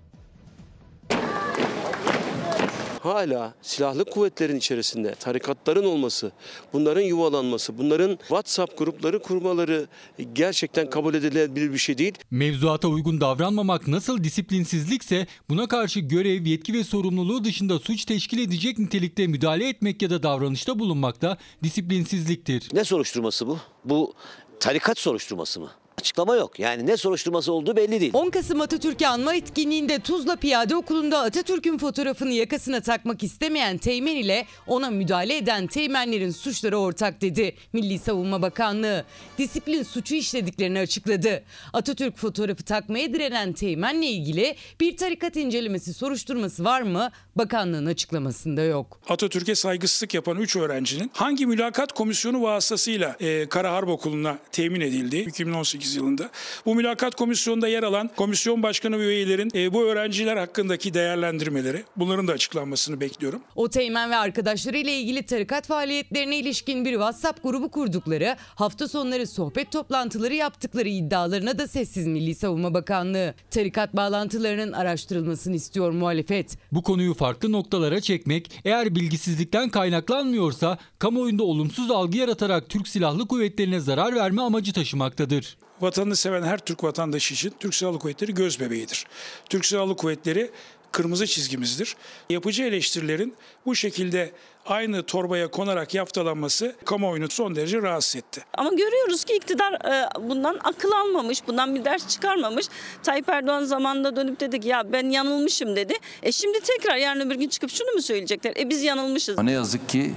Hala 3.01 3.55
silahlı 3.63 4.05
kuvvetlerin 4.05 4.57
içerisinde 4.57 5.15
tarikatların 5.15 5.85
olması, 5.85 6.33
bunların 6.73 7.01
yuvalanması, 7.01 7.79
bunların 7.79 8.19
WhatsApp 8.19 8.79
grupları 8.79 9.23
kurmaları 9.23 9.87
gerçekten 10.33 10.91
kabul 10.91 11.15
edilebilir 11.15 11.73
bir 11.73 11.79
şey 11.79 11.99
değil. 11.99 12.15
Mevzuata 12.31 12.89
uygun 12.89 13.21
davranmamak 13.21 13.89
nasıl 13.89 14.25
disiplinsizlikse 14.25 15.27
buna 15.49 15.69
karşı 15.69 16.01
görev, 16.01 16.47
yetki 16.47 16.75
ve 16.75 16.85
sorumluluğu 16.85 17.45
dışında 17.45 17.79
suç 17.79 18.05
teşkil 18.05 18.39
edecek 18.39 18.79
nitelikte 18.79 19.27
müdahale 19.27 19.69
etmek 19.69 20.03
ya 20.03 20.11
da 20.11 20.23
davranışta 20.23 20.79
bulunmak 20.79 21.23
da 21.23 21.39
disiplinsizliktir. 21.63 22.69
Ne 22.73 22.85
soruşturması 22.85 23.47
bu? 23.47 23.59
Bu 23.85 24.15
tarikat 24.61 24.99
soruşturması 24.99 25.61
mı? 25.61 25.71
Açıklama 26.01 26.37
yok. 26.37 26.59
Yani 26.59 26.87
ne 26.87 26.97
soruşturması 26.97 27.53
olduğu 27.53 27.77
belli 27.77 28.01
değil. 28.01 28.11
10 28.15 28.31
Kasım 28.31 28.61
Atatürk'ü 28.61 29.07
anma 29.07 29.35
etkinliğinde 29.35 29.99
Tuzla 29.99 30.37
Piyade 30.37 30.77
Okulu'nda 30.77 31.19
Atatürk'ün 31.19 31.79
fotoğrafını 31.79 32.33
yakasına 32.33 32.81
takmak 32.81 33.23
istemeyen 33.23 33.79
Teğmen 33.79 34.17
ile 34.17 34.47
ona 34.67 34.91
müdahale 34.91 35.37
eden 35.37 35.67
Teğmenlerin 35.67 36.31
suçları 36.31 36.79
ortak 36.79 37.21
dedi. 37.21 37.55
Milli 37.73 37.99
Savunma 37.99 38.43
Bakanlığı 38.43 39.05
disiplin 39.39 39.83
suçu 39.83 40.15
işlediklerini 40.15 40.79
açıkladı. 40.79 41.43
Atatürk 41.73 42.17
fotoğrafı 42.17 42.65
takmaya 42.65 43.13
direnen 43.13 43.53
Teğmenle 43.53 44.07
ilgili 44.07 44.57
bir 44.81 44.97
tarikat 44.97 45.37
incelemesi 45.37 45.95
soruşturması 45.95 46.65
var 46.65 46.83
mı? 46.83 47.11
Bakanlığın 47.37 47.87
açıklamasında 47.87 48.63
yok. 48.63 49.01
Atatürk'e 49.09 49.55
saygısızlık 49.55 50.15
yapan 50.15 50.37
3 50.37 50.57
öğrencinin 50.57 51.11
hangi 51.15 51.47
mülakat 51.47 51.93
komisyonu 51.93 52.43
vasıtasıyla 52.43 53.17
e, 53.21 53.49
Kara 53.49 53.73
Harp 53.73 53.89
Okulu'na 53.89 54.39
temin 54.53 54.81
edildi 54.81 55.17
2018 55.17 55.90
yılında. 55.97 56.31
Bu 56.67 56.75
mülakat 56.75 57.15
komisyonunda 57.15 57.69
yer 57.69 57.83
alan 57.83 58.11
komisyon 58.17 58.63
başkanı 58.63 58.99
ve 58.99 59.07
üyelerin 59.07 59.51
e, 59.55 59.73
bu 59.73 59.83
öğrenciler 59.85 60.37
hakkındaki 60.37 60.95
değerlendirmeleri 60.95 61.85
bunların 61.97 62.29
da 62.29 62.33
açıklanmasını 62.33 63.01
bekliyorum. 63.01 63.43
O 63.57 63.69
teğmen 63.69 64.11
ve 64.11 64.17
arkadaşları 64.17 64.77
ile 64.77 65.01
ilgili 65.01 65.23
tarikat 65.23 65.67
faaliyetlerine 65.67 66.37
ilişkin 66.39 66.85
bir 66.85 66.93
WhatsApp 66.93 67.43
grubu 67.43 67.71
kurdukları, 67.71 68.37
hafta 68.55 68.89
sonları 68.89 69.27
sohbet 69.27 69.73
toplantıları 69.73 70.35
yaptıkları 70.35 70.89
iddialarına 70.89 71.59
da 71.59 71.69
sessiz 71.69 72.07
Milli 72.07 72.35
Savunma 72.35 72.75
Bakanlığı. 72.75 73.35
Tarikat 73.51 73.97
bağlantılarının 73.97 74.73
araştırılmasını 74.73 75.57
istiyor 75.57 75.91
muhalefet. 75.91 76.59
Bu 76.73 76.83
konuyu 76.83 77.15
farklı 77.15 77.53
noktalara 77.53 78.01
çekmek 78.01 78.61
eğer 78.65 78.95
bilgisizlikten 78.95 79.69
kaynaklanmıyorsa 79.69 80.79
kamuoyunda 80.99 81.43
olumsuz 81.43 81.91
algı 81.91 82.19
yaratarak 82.19 82.69
Türk 82.69 82.89
Silahlı 82.89 83.29
Kuvvetlerine 83.29 83.81
zarar 83.81 84.15
verme 84.15 84.43
amacı 84.43 84.73
taşımaktadır. 84.73 85.57
Vatanını 85.81 86.17
seven 86.17 86.43
her 86.43 86.59
Türk 86.59 86.85
vatandaşı 86.85 87.35
için 87.35 87.53
Türk 87.61 87.75
Silahlı 87.75 87.99
Kuvvetleri 87.99 88.35
göz 88.35 88.61
bebeğidir. 88.61 89.07
Türk 89.49 89.67
Silahlı 89.67 89.97
Kuvvetleri 89.97 90.51
kırmızı 90.93 91.27
çizgimizdir. 91.27 91.97
Yapıcı 92.31 92.63
eleştirilerin 92.63 93.35
bu 93.67 93.75
şekilde 93.75 94.33
aynı 94.67 95.03
torbaya 95.03 95.51
konarak 95.51 95.95
yaftalanması 95.95 96.77
kamuoyunu 96.85 97.31
son 97.31 97.57
derece 97.57 97.83
rahatsız 97.83 98.17
etti. 98.17 98.45
Ama 98.55 98.71
görüyoruz 98.71 99.25
ki 99.25 99.37
iktidar 99.37 99.73
e, 99.73 100.09
bundan 100.29 100.59
akıl 100.65 100.93
almamış, 100.93 101.47
bundan 101.47 101.75
bir 101.75 101.85
ders 101.85 102.09
çıkarmamış. 102.09 102.67
Tayyip 103.03 103.29
Erdoğan 103.29 103.65
zamanında 103.65 104.17
dönüp 104.17 104.41
dedi 104.41 104.61
ki 104.61 104.69
ya 104.69 104.93
ben 104.93 105.11
yanılmışım 105.11 105.77
dedi. 105.77 105.95
E 106.23 106.33
şimdi 106.33 106.61
tekrar 106.61 106.97
yarın 106.97 107.21
öbür 107.21 107.35
gün 107.35 107.49
çıkıp 107.49 107.71
şunu 107.71 107.93
mu 107.93 108.03
söyleyecekler? 108.03 108.55
E 108.57 108.71
biz 108.71 108.83
yanılmışız. 108.83 109.39
Ne 109.39 109.53
yazık 109.53 109.89
ki 109.89 110.15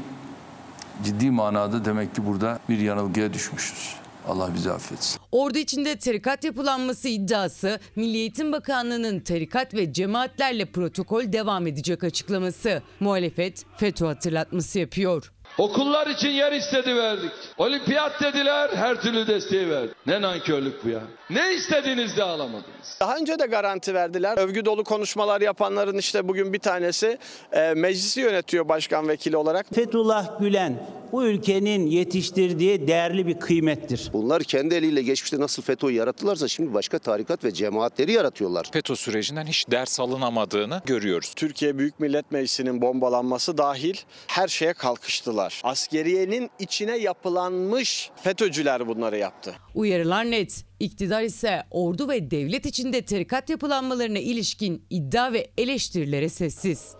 ciddi 1.04 1.32
manada 1.32 1.86
demek 1.86 2.16
ki 2.16 2.26
burada 2.26 2.60
bir 2.70 2.80
yanılgıya 2.80 3.34
düşmüşüz. 3.34 4.03
Allah 4.28 4.54
bizi 4.54 4.72
affetsin. 4.72 5.22
Ordu 5.32 5.58
içinde 5.58 5.96
tarikat 5.96 6.44
yapılanması 6.44 7.10
iddiası, 7.10 7.80
Milli 7.96 8.18
Eğitim 8.18 8.52
Bakanlığı'nın 8.52 9.20
tarikat 9.20 9.74
ve 9.74 9.94
cemaatlerle 9.94 10.66
protokol 10.66 11.34
devam 11.34 11.68
edecek 11.68 12.04
açıklaması. 12.04 12.82
Muhalefet 13.00 13.66
FETÖ 13.78 14.06
hatırlatması 14.06 14.80
yapıyor. 14.80 15.33
Okullar 15.58 16.08
için 16.08 16.30
yer 16.30 16.52
istedi 16.52 16.96
verdik. 16.96 17.32
Olimpiyat 17.58 18.22
dediler 18.22 18.70
her 18.76 19.02
türlü 19.02 19.28
desteği 19.28 19.70
verdik. 19.70 19.96
Ne 20.08 20.22
nankörlük 20.22 20.86
bu 20.86 20.90
ya. 20.90 21.02
Ne 21.30 21.54
istediğiniz 21.54 22.18
de 22.18 22.24
alamadınız. 22.24 22.98
Daha 23.00 23.18
önce 23.18 23.40
de 23.40 23.46
garanti 23.46 23.94
verdiler. 23.94 24.38
Övgü 24.38 24.66
dolu 24.66 24.84
konuşmalar 24.84 25.42
yapanların 25.42 25.98
işte 25.98 26.28
bugün 26.28 26.54
bir 26.54 26.60
tanesi 26.60 27.18
e, 27.52 27.74
meclisi 27.74 28.22
yönetiyor 28.22 28.70
başkan 28.70 29.08
vekili 29.08 29.38
olarak. 29.38 29.66
Fethullah 29.76 30.40
Gülen 30.40 30.80
bu 31.14 31.26
ülkenin 31.26 31.88
yetiştirdiği 31.88 32.88
değerli 32.88 33.28
bir 33.28 33.40
kıymettir. 33.40 34.10
Bunlar 34.14 34.44
kendi 34.44 34.76
eliyle 34.76 35.02
geçmişte 35.02 35.40
nasıl 35.40 35.64
FETÖ'yü 35.64 35.96
yarattılarsa 35.96 36.48
şimdi 36.48 36.74
başka 36.74 37.00
tarikat 37.00 37.44
ve 37.44 37.54
cemaatleri 37.54 38.12
yaratıyorlar. 38.12 38.70
FETÖ 38.74 38.96
sürecinden 38.96 39.46
hiç 39.46 39.66
ders 39.72 40.00
alınamadığını 40.00 40.82
görüyoruz. 40.86 41.34
Türkiye 41.36 41.78
Büyük 41.78 42.00
Millet 42.00 42.32
Meclisi'nin 42.32 42.82
bombalanması 42.82 43.58
dahil 43.58 43.96
her 44.28 44.48
şeye 44.48 44.74
kalkıştılar. 44.74 45.43
Askeriyenin 45.64 46.50
içine 46.60 46.98
yapılanmış 46.98 48.12
FETÖ'cüler 48.16 48.88
bunları 48.88 49.18
yaptı. 49.18 49.56
Uyarılar 49.76 50.26
net. 50.32 50.66
İktidar 50.80 51.22
ise 51.24 51.64
ordu 51.72 52.10
ve 52.10 52.32
devlet 52.32 52.66
içinde 52.66 53.06
tarikat 53.06 53.50
yapılanmalarına 53.50 54.20
ilişkin 54.20 54.86
iddia 54.90 55.34
ve 55.34 55.52
eleştirilere 55.58 56.30
sessiz. 56.30 56.96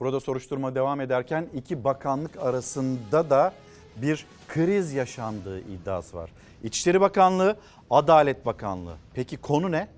Burada 0.00 0.20
soruşturma 0.20 0.74
devam 0.74 1.00
ederken 1.00 1.48
iki 1.54 1.84
bakanlık 1.84 2.36
arasında 2.36 3.30
da 3.30 3.52
bir 3.96 4.26
kriz 4.48 4.92
yaşandığı 4.92 5.60
iddiası 5.60 6.16
var. 6.16 6.30
İçişleri 6.64 7.00
Bakanlığı, 7.00 7.56
Adalet 7.90 8.46
Bakanlığı. 8.46 8.96
Peki 9.14 9.36
konu 9.36 9.72
ne? 9.72 9.88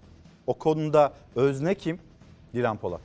O 0.47 0.55
konuda 0.55 1.13
özne 1.37 1.75
kim? 1.75 1.99
Dilan 2.55 2.77
Polat. 2.77 3.01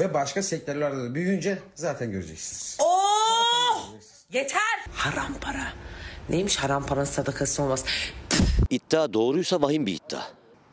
Ve 0.00 0.14
başka 0.14 0.42
sektörlerde 0.42 1.02
de 1.04 1.14
büyüyünce 1.14 1.58
zaten 1.74 2.10
göreceksiniz. 2.12 2.76
Oh! 2.80 3.88
Yeter! 4.32 4.60
Haram 4.92 5.34
para. 5.40 5.72
Neymiş 6.28 6.56
haram 6.56 6.86
paranın 6.86 7.04
sadakası 7.04 7.62
olmaz. 7.62 7.84
İddia 8.70 9.12
doğruysa 9.12 9.62
vahim 9.62 9.86
bir 9.86 9.94
iddia. 9.94 10.22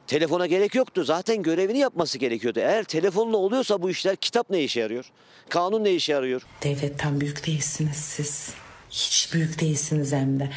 Telefona 0.07 0.47
gerek 0.47 0.75
yoktu. 0.75 1.03
Zaten 1.03 1.43
görevini 1.43 1.77
yapması 1.77 2.17
gerekiyordu. 2.17 2.59
Eğer 2.59 2.83
telefonla 2.83 3.37
oluyorsa 3.37 3.81
bu 3.81 3.89
işler 3.89 4.15
kitap 4.15 4.49
ne 4.49 4.63
işe 4.63 4.79
yarıyor? 4.79 5.05
Kanun 5.49 5.83
ne 5.83 5.91
işe 5.91 6.11
yarıyor? 6.11 6.41
Devletten 6.63 7.21
büyük 7.21 7.47
değilsiniz 7.47 7.95
siz. 7.97 8.49
Hiç 8.89 9.33
büyük 9.33 9.61
değilsiniz 9.61 10.13
hem 10.13 10.39
de. 10.39 10.49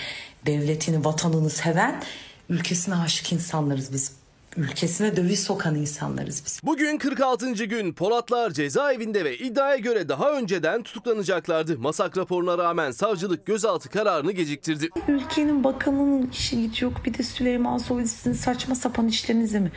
Devletini, 0.46 1.04
vatanını 1.04 1.50
seven, 1.50 2.02
ülkesine 2.48 2.94
aşık 2.94 3.32
insanlarız 3.32 3.92
biz. 3.92 4.12
Ülkesine 4.56 5.16
döviz 5.16 5.42
sokan 5.42 5.74
insanlarız 5.74 6.42
biz. 6.46 6.60
Bugün 6.64 6.98
46. 6.98 7.52
gün 7.52 7.92
Polatlar 7.92 8.50
cezaevinde 8.50 9.24
ve 9.24 9.38
iddiaya 9.38 9.76
göre 9.76 10.08
daha 10.08 10.32
önceden 10.32 10.82
tutuklanacaklardı. 10.82 11.78
Masak 11.78 12.18
raporuna 12.18 12.58
rağmen 12.58 12.90
savcılık 12.90 13.46
gözaltı 13.46 13.88
kararını 13.88 14.32
geciktirdi. 14.32 14.88
Ülkenin 15.08 15.64
bakanının 15.64 16.30
işi 16.32 16.62
gücü 16.62 16.84
yok. 16.84 16.94
Bir 17.04 17.14
de 17.18 17.22
Süleyman 17.22 17.78
Soylu 17.78 18.08
sizin 18.08 18.32
saçma 18.32 18.74
sapan 18.74 19.08
işlerinize 19.08 19.60
mi? 19.60 19.72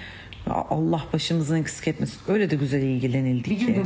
Ya 0.48 0.54
Allah 0.70 1.04
başımızın 1.14 1.56
eksik 1.56 1.88
etmesin. 1.88 2.20
Öyle 2.28 2.50
de 2.50 2.56
güzel 2.56 2.82
ilgilenildi 2.82 3.58
ki. 3.58 3.84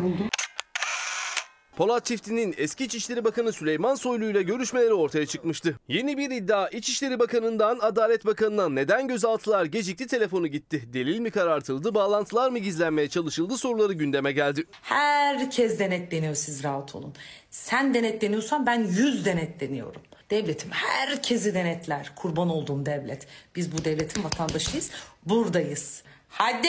Polat 1.80 2.06
çiftinin 2.06 2.56
eski 2.58 2.86
İçişleri 2.86 3.24
Bakanı 3.24 3.54
Süleyman 3.54 3.96
Soylu 3.96 4.26
ile 4.26 4.44
görüşmeleri 4.44 4.94
ortaya 4.94 5.26
çıkmıştı. 5.26 5.80
Yeni 5.88 6.18
bir 6.18 6.32
iddia 6.32 6.70
İçişleri 6.70 7.20
Bakanı'ndan 7.20 7.80
Adalet 7.82 8.26
Bakanı'na 8.26 8.70
neden 8.70 9.08
gözaltılar 9.08 9.66
gecikti 9.66 10.08
telefonu 10.08 10.48
gitti. 10.48 10.94
Delil 10.94 11.20
mi 11.20 11.32
karartıldı, 11.32 11.94
bağlantılar 11.94 12.50
mı 12.50 12.60
gizlenmeye 12.60 13.10
çalışıldı 13.10 13.58
soruları 13.58 13.94
gündeme 13.94 14.32
geldi. 14.32 14.64
Herkes 14.82 15.80
denetleniyor 15.80 16.36
siz 16.36 16.64
rahat 16.64 16.96
olun. 16.96 17.14
Sen 17.50 17.94
denetleniyorsan 17.94 18.66
ben 18.66 18.84
yüz 18.84 19.26
denetleniyorum. 19.26 20.02
Devletim 20.30 20.72
herkesi 20.72 21.54
denetler. 21.54 22.12
Kurban 22.16 22.50
olduğum 22.50 22.86
devlet. 22.86 23.28
Biz 23.56 23.78
bu 23.78 23.86
devletin 23.86 24.24
vatandaşıyız. 24.24 24.92
Buradayız. 25.26 26.04
Hadi. 26.30 26.68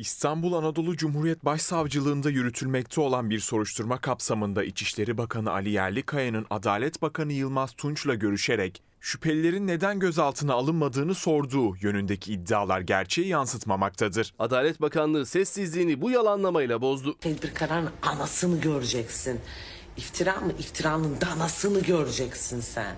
İstanbul 0.00 0.52
Anadolu 0.52 0.96
Cumhuriyet 0.96 1.44
Başsavcılığında 1.44 2.30
yürütülmekte 2.30 3.00
olan 3.00 3.30
bir 3.30 3.40
soruşturma 3.40 4.00
kapsamında 4.00 4.64
İçişleri 4.64 5.18
Bakanı 5.18 5.50
Ali 5.50 5.70
Yerlikaya'nın 5.70 6.46
Adalet 6.50 7.02
Bakanı 7.02 7.32
Yılmaz 7.32 7.72
Tunç'la 7.72 8.14
görüşerek 8.14 8.82
şüphelilerin 9.00 9.66
neden 9.66 9.98
gözaltına 9.98 10.54
alınmadığını 10.54 11.14
sorduğu 11.14 11.76
yönündeki 11.76 12.32
iddialar 12.32 12.80
gerçeği 12.80 13.28
yansıtmamaktadır. 13.28 14.34
Adalet 14.38 14.80
Bakanlığı 14.80 15.26
sessizliğini 15.26 16.00
bu 16.00 16.10
yalanlamayla 16.10 16.80
bozdu. 16.80 17.16
Tedbir 17.20 17.54
kararının 17.54 17.92
anasını 18.02 18.60
göreceksin. 18.60 19.40
İftira 19.96 20.40
mı? 20.40 20.52
İftiranın 20.58 21.16
danasını 21.20 21.80
göreceksin 21.80 22.60
sen. 22.60 22.96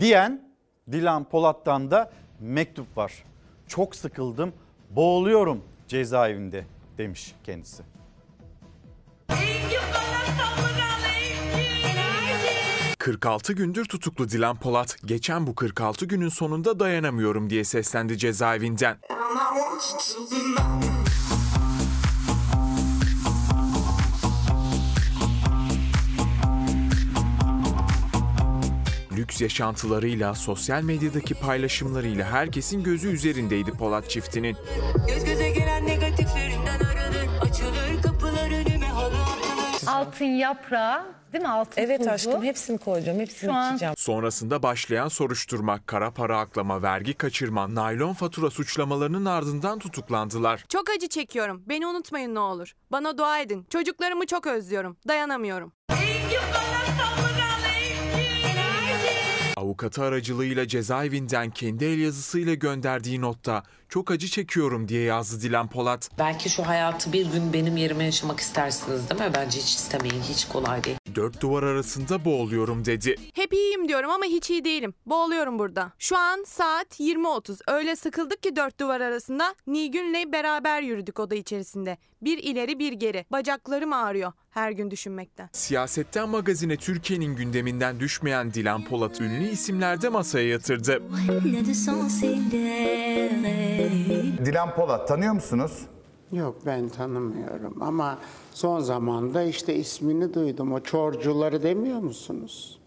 Diyen 0.00 0.54
Dilan 0.92 1.28
Polat'tan 1.28 1.90
da 1.90 2.12
mektup 2.40 2.96
var. 2.96 3.24
Çok 3.68 3.96
sıkıldım, 3.96 4.52
boğuluyorum 4.96 5.62
cezaevinde 5.88 6.66
demiş 6.98 7.34
kendisi. 7.44 7.82
46 12.98 13.52
gündür 13.52 13.84
tutuklu 13.84 14.28
Dilan 14.28 14.56
Polat, 14.56 14.96
geçen 15.04 15.46
bu 15.46 15.54
46 15.54 16.06
günün 16.06 16.28
sonunda 16.28 16.80
dayanamıyorum 16.80 17.50
diye 17.50 17.64
seslendi 17.64 18.18
cezaevinden. 18.18 18.98
Lüks 29.16 29.40
yaşantılarıyla, 29.40 30.34
sosyal 30.34 30.82
medyadaki 30.82 31.34
paylaşımlarıyla 31.34 32.24
herkesin 32.32 32.82
gözü 32.82 33.08
üzerindeydi 33.08 33.70
Polat 33.70 34.10
çiftinin. 34.10 34.56
Göz 35.08 35.24
göze 35.24 35.50
gelen 35.50 35.86
negatiflerinden 35.86 36.80
arınır. 36.80 37.40
Açılır 37.42 38.02
kapılar 38.02 38.46
önüme 38.50 38.86
halı 38.86 39.14
atılır. 39.14 39.86
Altın 39.92 40.24
yaprağı 40.24 41.06
değil 41.32 41.42
mi? 41.44 41.48
Altın 41.50 41.82
Evet 41.82 41.98
tuzu. 41.98 42.10
aşkım 42.10 42.42
hepsini 42.42 42.78
koyacağım. 42.78 43.20
Hepsini 43.20 43.50
Şu 43.50 43.54
an- 43.56 43.70
içeceğim. 43.70 43.94
Sonrasında 43.96 44.62
başlayan 44.62 45.08
soruşturma, 45.08 45.80
kara 45.86 46.10
para 46.10 46.38
aklama, 46.38 46.82
vergi 46.82 47.14
kaçırma, 47.14 47.74
naylon 47.74 48.12
fatura 48.12 48.50
suçlamalarının 48.50 49.24
ardından 49.24 49.78
tutuklandılar. 49.78 50.64
Çok 50.68 50.90
acı 50.90 51.08
çekiyorum. 51.08 51.62
Beni 51.66 51.86
unutmayın 51.86 52.34
ne 52.34 52.40
olur. 52.40 52.72
Bana 52.92 53.18
dua 53.18 53.38
edin. 53.40 53.66
Çocuklarımı 53.70 54.26
çok 54.26 54.46
özlüyorum. 54.46 54.96
Dayanamıyorum. 55.08 55.72
Avukatı 59.56 60.02
aracılığıyla 60.02 60.68
cezaevinden 60.68 61.50
kendi 61.50 61.84
el 61.84 61.98
yazısıyla 61.98 62.54
gönderdiği 62.54 63.20
notta 63.20 63.62
çok 63.88 64.10
acı 64.10 64.28
çekiyorum 64.28 64.88
diye 64.88 65.02
yazdı 65.02 65.42
Dilan 65.42 65.68
Polat. 65.68 66.10
Belki 66.18 66.50
şu 66.50 66.66
hayatı 66.66 67.12
bir 67.12 67.26
gün 67.32 67.52
benim 67.52 67.76
yerime 67.76 68.04
yaşamak 68.04 68.40
istersiniz 68.40 69.10
değil 69.10 69.20
mi? 69.20 69.30
Bence 69.34 69.58
hiç 69.58 69.74
istemeyin. 69.74 70.22
Hiç 70.22 70.48
kolay 70.48 70.84
değil. 70.84 70.96
Dört 71.14 71.40
duvar 71.40 71.62
arasında 71.62 72.24
boğuluyorum 72.24 72.84
dedi. 72.84 73.16
Hep 73.34 73.52
iyiyim 73.52 73.88
diyorum 73.88 74.10
ama 74.10 74.24
hiç 74.24 74.50
iyi 74.50 74.64
değilim. 74.64 74.94
Boğuluyorum 75.06 75.58
burada. 75.58 75.92
Şu 75.98 76.16
an 76.18 76.44
saat 76.46 77.00
20.30. 77.00 77.60
Öyle 77.68 77.96
sıkıldık 77.96 78.42
ki 78.42 78.56
dört 78.56 78.80
duvar 78.80 79.00
arasında 79.00 79.54
Nilgün'le 79.66 80.32
beraber 80.32 80.82
yürüdük 80.82 81.20
oda 81.20 81.34
içerisinde. 81.34 81.98
Bir 82.22 82.38
ileri 82.38 82.78
bir 82.78 82.92
geri. 82.92 83.24
Bacaklarım 83.32 83.92
ağrıyor 83.92 84.32
her 84.50 84.70
gün 84.70 84.90
düşünmekten. 84.90 85.48
Siyasetten 85.52 86.28
magazine 86.28 86.76
Türkiye'nin 86.76 87.36
gündeminden 87.36 88.00
düşmeyen 88.00 88.54
Dilan 88.54 88.84
Polat 88.84 89.20
ünlü 89.20 89.48
isimlerde 89.48 90.08
masaya 90.08 90.48
yatırdı. 90.48 91.02
Dilan 94.44 94.74
Polat 94.74 95.08
tanıyor 95.08 95.32
musunuz? 95.32 95.86
Yok 96.32 96.56
ben 96.66 96.88
tanımıyorum 96.88 97.82
ama 97.82 98.18
son 98.54 98.80
zamanda 98.80 99.42
işte 99.42 99.74
ismini 99.74 100.34
duydum. 100.34 100.72
O 100.72 100.80
çorcuları 100.80 101.62
demiyor 101.62 101.98
musunuz? 101.98 102.78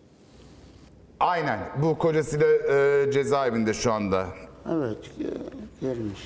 Aynen. 1.20 1.60
Bu 1.82 1.98
kocasıyla 1.98 2.48
e, 2.48 3.12
cezaevinde 3.12 3.74
şu 3.74 3.94
anda. 3.94 4.28
Evet 4.72 4.98
gelmiş. 5.82 6.20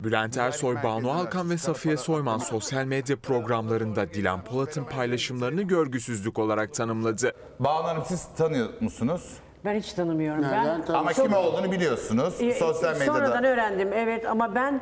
Bülent 0.00 0.36
Ersoy, 0.36 0.76
Banu 0.84 1.10
Alkan 1.12 1.50
ve 1.50 1.58
Safiye 1.58 1.96
Soyman 1.96 2.38
sosyal 2.38 2.84
medya 2.84 3.16
programlarında 3.16 4.14
Dilan 4.14 4.44
Polat'ın 4.44 4.84
paylaşımlarını 4.84 5.62
görgüsüzlük 5.62 6.38
olarak 6.38 6.74
tanımladı. 6.74 7.32
Banu 7.60 7.84
Hanım 7.88 8.02
siz 8.06 8.28
tanıyor 8.36 8.68
musunuz? 8.80 9.30
Ben 9.64 9.74
hiç 9.78 9.92
tanımıyorum. 9.92 10.42
Nereden 10.42 10.82
ben 10.88 10.92
Ama 10.94 11.12
kim 11.12 11.32
olduğunu 11.32 11.72
biliyorsunuz. 11.72 12.34
Ee, 12.40 12.54
Sosyal 12.54 12.92
medyada. 12.96 13.18
Sonradan 13.18 13.44
öğrendim 13.44 13.92
evet 13.92 14.26
ama 14.26 14.54
ben 14.54 14.80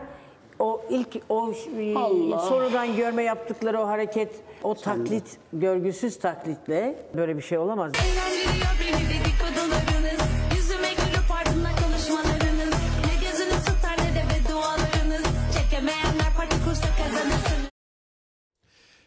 o 0.58 0.82
ilk 0.90 1.16
o 1.28 1.52
e, 1.78 1.94
Allah. 1.96 2.38
sonradan 2.38 2.96
görme 2.96 3.22
yaptıkları 3.22 3.80
o 3.80 3.86
hareket, 3.86 4.34
o 4.62 4.74
taklit, 4.74 5.36
görgüsüz 5.52 6.18
taklitle 6.18 6.94
böyle 7.16 7.36
bir 7.36 7.42
şey 7.42 7.58
olamaz. 7.58 7.92
Eğlendiriyor 7.94 8.70
beni 8.80 9.08
dedikodularınız. 9.08 10.20
Yüzüme 10.56 10.88
gülüp 10.88 11.30
ardından 11.40 11.72
konuşmalarınız. 11.84 12.74
Ne 13.06 13.28
gözünüz 13.30 13.64
tutar 13.64 13.96
ne 13.98 14.14
de 14.14 14.22
beddualarınız. 14.34 15.24
Çekemeyenler 15.58 16.32
parti 16.36 16.56
kursa 16.64 16.86
kazanırsınız. 17.02 17.68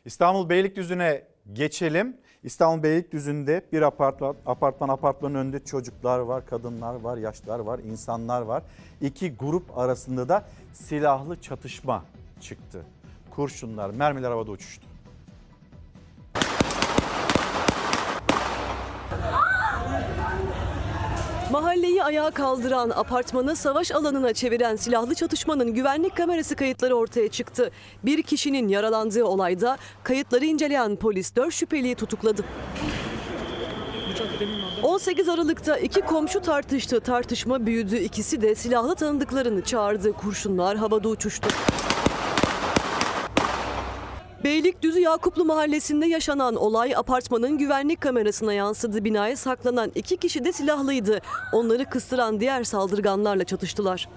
İstanbul 0.06 0.50
Beylikdüzü'ne 0.50 1.24
geçelim. 1.54 2.18
İstanbul 2.44 2.84
Beylikdüzü'nde 2.84 3.66
bir 3.72 3.82
apartman, 3.82 4.36
apartman 4.46 4.90
apartmanın 4.90 5.36
önünde 5.36 5.64
çocuklar 5.66 6.20
var, 6.20 6.46
kadınlar 6.46 6.96
var, 6.96 7.18
yaşlılar 7.18 7.60
var, 7.60 7.80
insanlar 7.80 8.42
var. 8.42 8.64
İki 9.02 9.36
grup 9.36 9.78
arasında 9.78 10.30
da 10.30 10.46
silahlı 10.74 11.42
çatışma 11.42 12.06
çıktı. 12.40 12.86
Kurşunlar, 13.36 13.90
mermiler 13.90 14.32
havada 14.32 14.52
uçuştu. 14.52 14.91
Mahalleyi 21.52 22.04
ayağa 22.04 22.32
kaldıran, 22.32 22.90
apartmanı 22.90 23.56
savaş 23.56 23.92
alanına 23.92 24.34
çeviren 24.34 24.76
silahlı 24.76 25.16
çatışmanın 25.16 25.74
güvenlik 25.74 26.18
kamerası 26.18 26.56
kayıtları 26.56 26.96
ortaya 26.96 27.28
çıktı. 27.28 27.72
Bir 28.06 28.24
kişinin 28.24 28.68
yaralandığı 28.68 29.24
olayda 29.24 29.78
kayıtları 30.04 30.46
inceleyen 30.46 30.96
polis 30.96 31.36
4 31.36 31.54
şüpheliyi 31.54 31.96
tutukladı. 31.96 32.44
18 34.84 35.30
Aralık'ta 35.30 35.78
iki 35.78 36.02
komşu 36.02 36.42
tartıştı. 36.42 37.00
Tartışma 37.00 37.66
büyüdü. 37.66 37.98
İkisi 37.98 38.42
de 38.42 38.56
silahlı 38.56 38.96
tanıdıklarını 38.96 39.62
çağırdı. 39.62 40.14
Kurşunlar 40.14 40.78
havada 40.78 41.10
uçuştu. 41.10 41.50
Beylikdüzü 44.44 45.00
Yakuplu 45.00 45.46
Mahallesi'nde 45.46 46.06
yaşanan 46.06 46.56
olay 46.56 46.96
apartmanın 46.96 47.58
güvenlik 47.58 48.02
kamerasına 48.02 48.54
yansıdı. 48.54 49.04
Binaya 49.04 49.38
saklanan 49.38 49.92
iki 49.96 50.18
kişi 50.18 50.46
de 50.46 50.54
silahlıydı. 50.54 51.20
Onları 51.54 51.86
kıstıran 51.86 52.40
diğer 52.40 52.64
saldırganlarla 52.64 53.44
çatıştılar. 53.44 54.10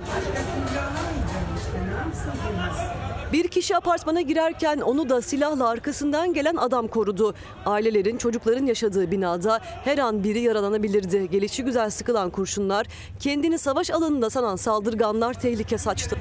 Bir 3.32 3.48
kişi 3.48 3.76
apartmana 3.76 4.20
girerken 4.20 4.80
onu 4.80 5.08
da 5.08 5.22
silahla 5.22 5.68
arkasından 5.68 6.34
gelen 6.34 6.56
adam 6.56 6.88
korudu. 6.88 7.34
Ailelerin, 7.66 8.18
çocukların 8.18 8.66
yaşadığı 8.66 9.10
binada 9.10 9.60
her 9.62 9.98
an 9.98 10.24
biri 10.24 10.40
yaralanabilirdi. 10.40 11.30
Gelişi 11.30 11.64
güzel 11.64 11.90
sıkılan 11.90 12.30
kurşunlar, 12.30 12.86
kendini 13.20 13.58
savaş 13.58 13.90
alanında 13.90 14.30
sanan 14.30 14.56
saldırganlar 14.56 15.40
tehlike 15.40 15.78
saçtı. 15.78 16.16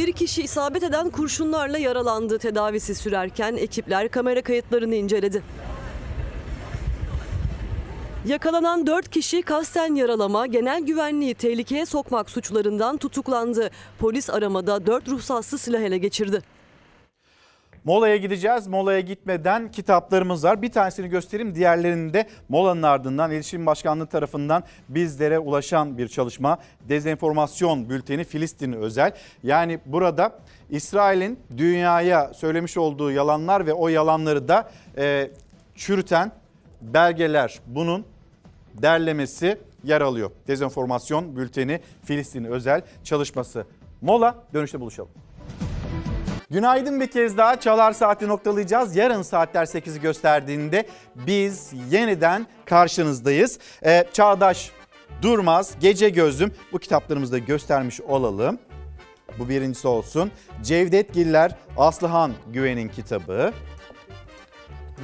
Bir 0.00 0.12
kişi 0.12 0.42
isabet 0.42 0.82
eden 0.82 1.10
kurşunlarla 1.10 1.78
yaralandı. 1.78 2.38
Tedavisi 2.38 2.94
sürerken 2.94 3.56
ekipler 3.56 4.08
kamera 4.08 4.42
kayıtlarını 4.42 4.94
inceledi. 4.94 5.42
Yakalanan 8.26 8.86
4 8.86 9.08
kişi 9.10 9.42
kasten 9.42 9.94
yaralama, 9.94 10.46
genel 10.46 10.82
güvenliği 10.82 11.34
tehlikeye 11.34 11.86
sokmak 11.86 12.30
suçlarından 12.30 12.96
tutuklandı. 12.96 13.70
Polis 13.98 14.30
aramada 14.30 14.86
4 14.86 15.08
ruhsatsız 15.08 15.60
silah 15.60 15.80
ele 15.80 15.98
geçirdi. 15.98 16.42
Molaya 17.84 18.16
gideceğiz. 18.16 18.66
Molaya 18.66 19.00
gitmeden 19.00 19.70
kitaplarımız 19.70 20.44
var. 20.44 20.62
Bir 20.62 20.72
tanesini 20.72 21.08
göstereyim. 21.08 21.54
Diğerlerini 21.54 22.14
de 22.14 22.26
molanın 22.48 22.82
ardından 22.82 23.30
İletişim 23.30 23.66
Başkanlığı 23.66 24.06
tarafından 24.06 24.64
bizlere 24.88 25.38
ulaşan 25.38 25.98
bir 25.98 26.08
çalışma. 26.08 26.58
Dezenformasyon 26.88 27.90
bülteni 27.90 28.24
Filistin 28.24 28.72
özel. 28.72 29.12
Yani 29.42 29.78
burada 29.86 30.32
İsrail'in 30.70 31.38
dünyaya 31.56 32.34
söylemiş 32.34 32.76
olduğu 32.76 33.10
yalanlar 33.10 33.66
ve 33.66 33.72
o 33.72 33.88
yalanları 33.88 34.48
da 34.48 34.70
e, 34.96 35.30
çürüten 35.74 36.32
belgeler 36.80 37.60
bunun 37.66 38.04
derlemesi 38.82 39.58
yer 39.84 40.00
alıyor. 40.00 40.30
Dezenformasyon 40.48 41.36
bülteni 41.36 41.80
Filistin 42.04 42.44
özel 42.44 42.82
çalışması. 43.04 43.66
Mola 44.00 44.44
dönüşte 44.54 44.80
buluşalım. 44.80 45.10
Günaydın 46.50 47.00
bir 47.00 47.06
kez 47.06 47.36
daha 47.36 47.60
Çalar 47.60 47.92
Saati 47.92 48.28
noktalayacağız. 48.28 48.96
Yarın 48.96 49.22
saatler 49.22 49.64
8'i 49.64 50.00
gösterdiğinde 50.00 50.86
biz 51.14 51.72
yeniden 51.90 52.46
karşınızdayız. 52.64 53.58
Ee, 53.84 54.04
Çağdaş 54.12 54.70
Durmaz, 55.22 55.74
Gece 55.80 56.08
Gözlüm 56.08 56.52
bu 56.72 56.78
kitaplarımızda 56.78 57.38
göstermiş 57.38 58.00
olalım. 58.00 58.58
Bu 59.38 59.48
birincisi 59.48 59.88
olsun. 59.88 60.30
Cevdet 60.62 61.14
Giller, 61.14 61.56
Aslıhan 61.76 62.32
Güven'in 62.52 62.88
kitabı. 62.88 63.52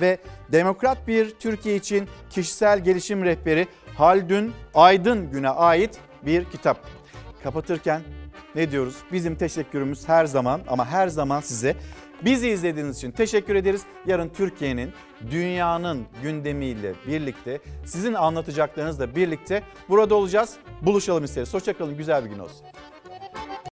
Ve 0.00 0.18
Demokrat 0.52 1.08
bir 1.08 1.30
Türkiye 1.30 1.76
için 1.76 2.08
kişisel 2.30 2.84
gelişim 2.84 3.24
rehberi 3.24 3.66
Haldun 3.96 4.52
Aydın 4.74 5.30
Gün'e 5.30 5.48
ait 5.48 5.98
bir 6.22 6.44
kitap. 6.44 6.78
Kapatırken 7.42 8.00
ne 8.56 8.70
diyoruz? 8.70 8.96
Bizim 9.12 9.36
teşekkürümüz 9.36 10.08
her 10.08 10.26
zaman 10.26 10.60
ama 10.68 10.86
her 10.86 11.08
zaman 11.08 11.40
size. 11.40 11.76
Bizi 12.24 12.48
izlediğiniz 12.48 12.96
için 12.96 13.10
teşekkür 13.10 13.54
ederiz. 13.54 13.82
Yarın 14.06 14.28
Türkiye'nin, 14.28 14.92
dünyanın 15.30 16.06
gündemiyle 16.22 16.92
birlikte, 17.06 17.60
sizin 17.84 18.14
anlatacaklarınızla 18.14 19.16
birlikte 19.16 19.62
burada 19.88 20.14
olacağız. 20.14 20.56
Buluşalım 20.82 21.24
isteriz. 21.24 21.54
Hoşçakalın, 21.54 21.96
güzel 21.96 22.24
bir 22.24 22.30
gün 22.30 22.38
olsun. 22.38 22.66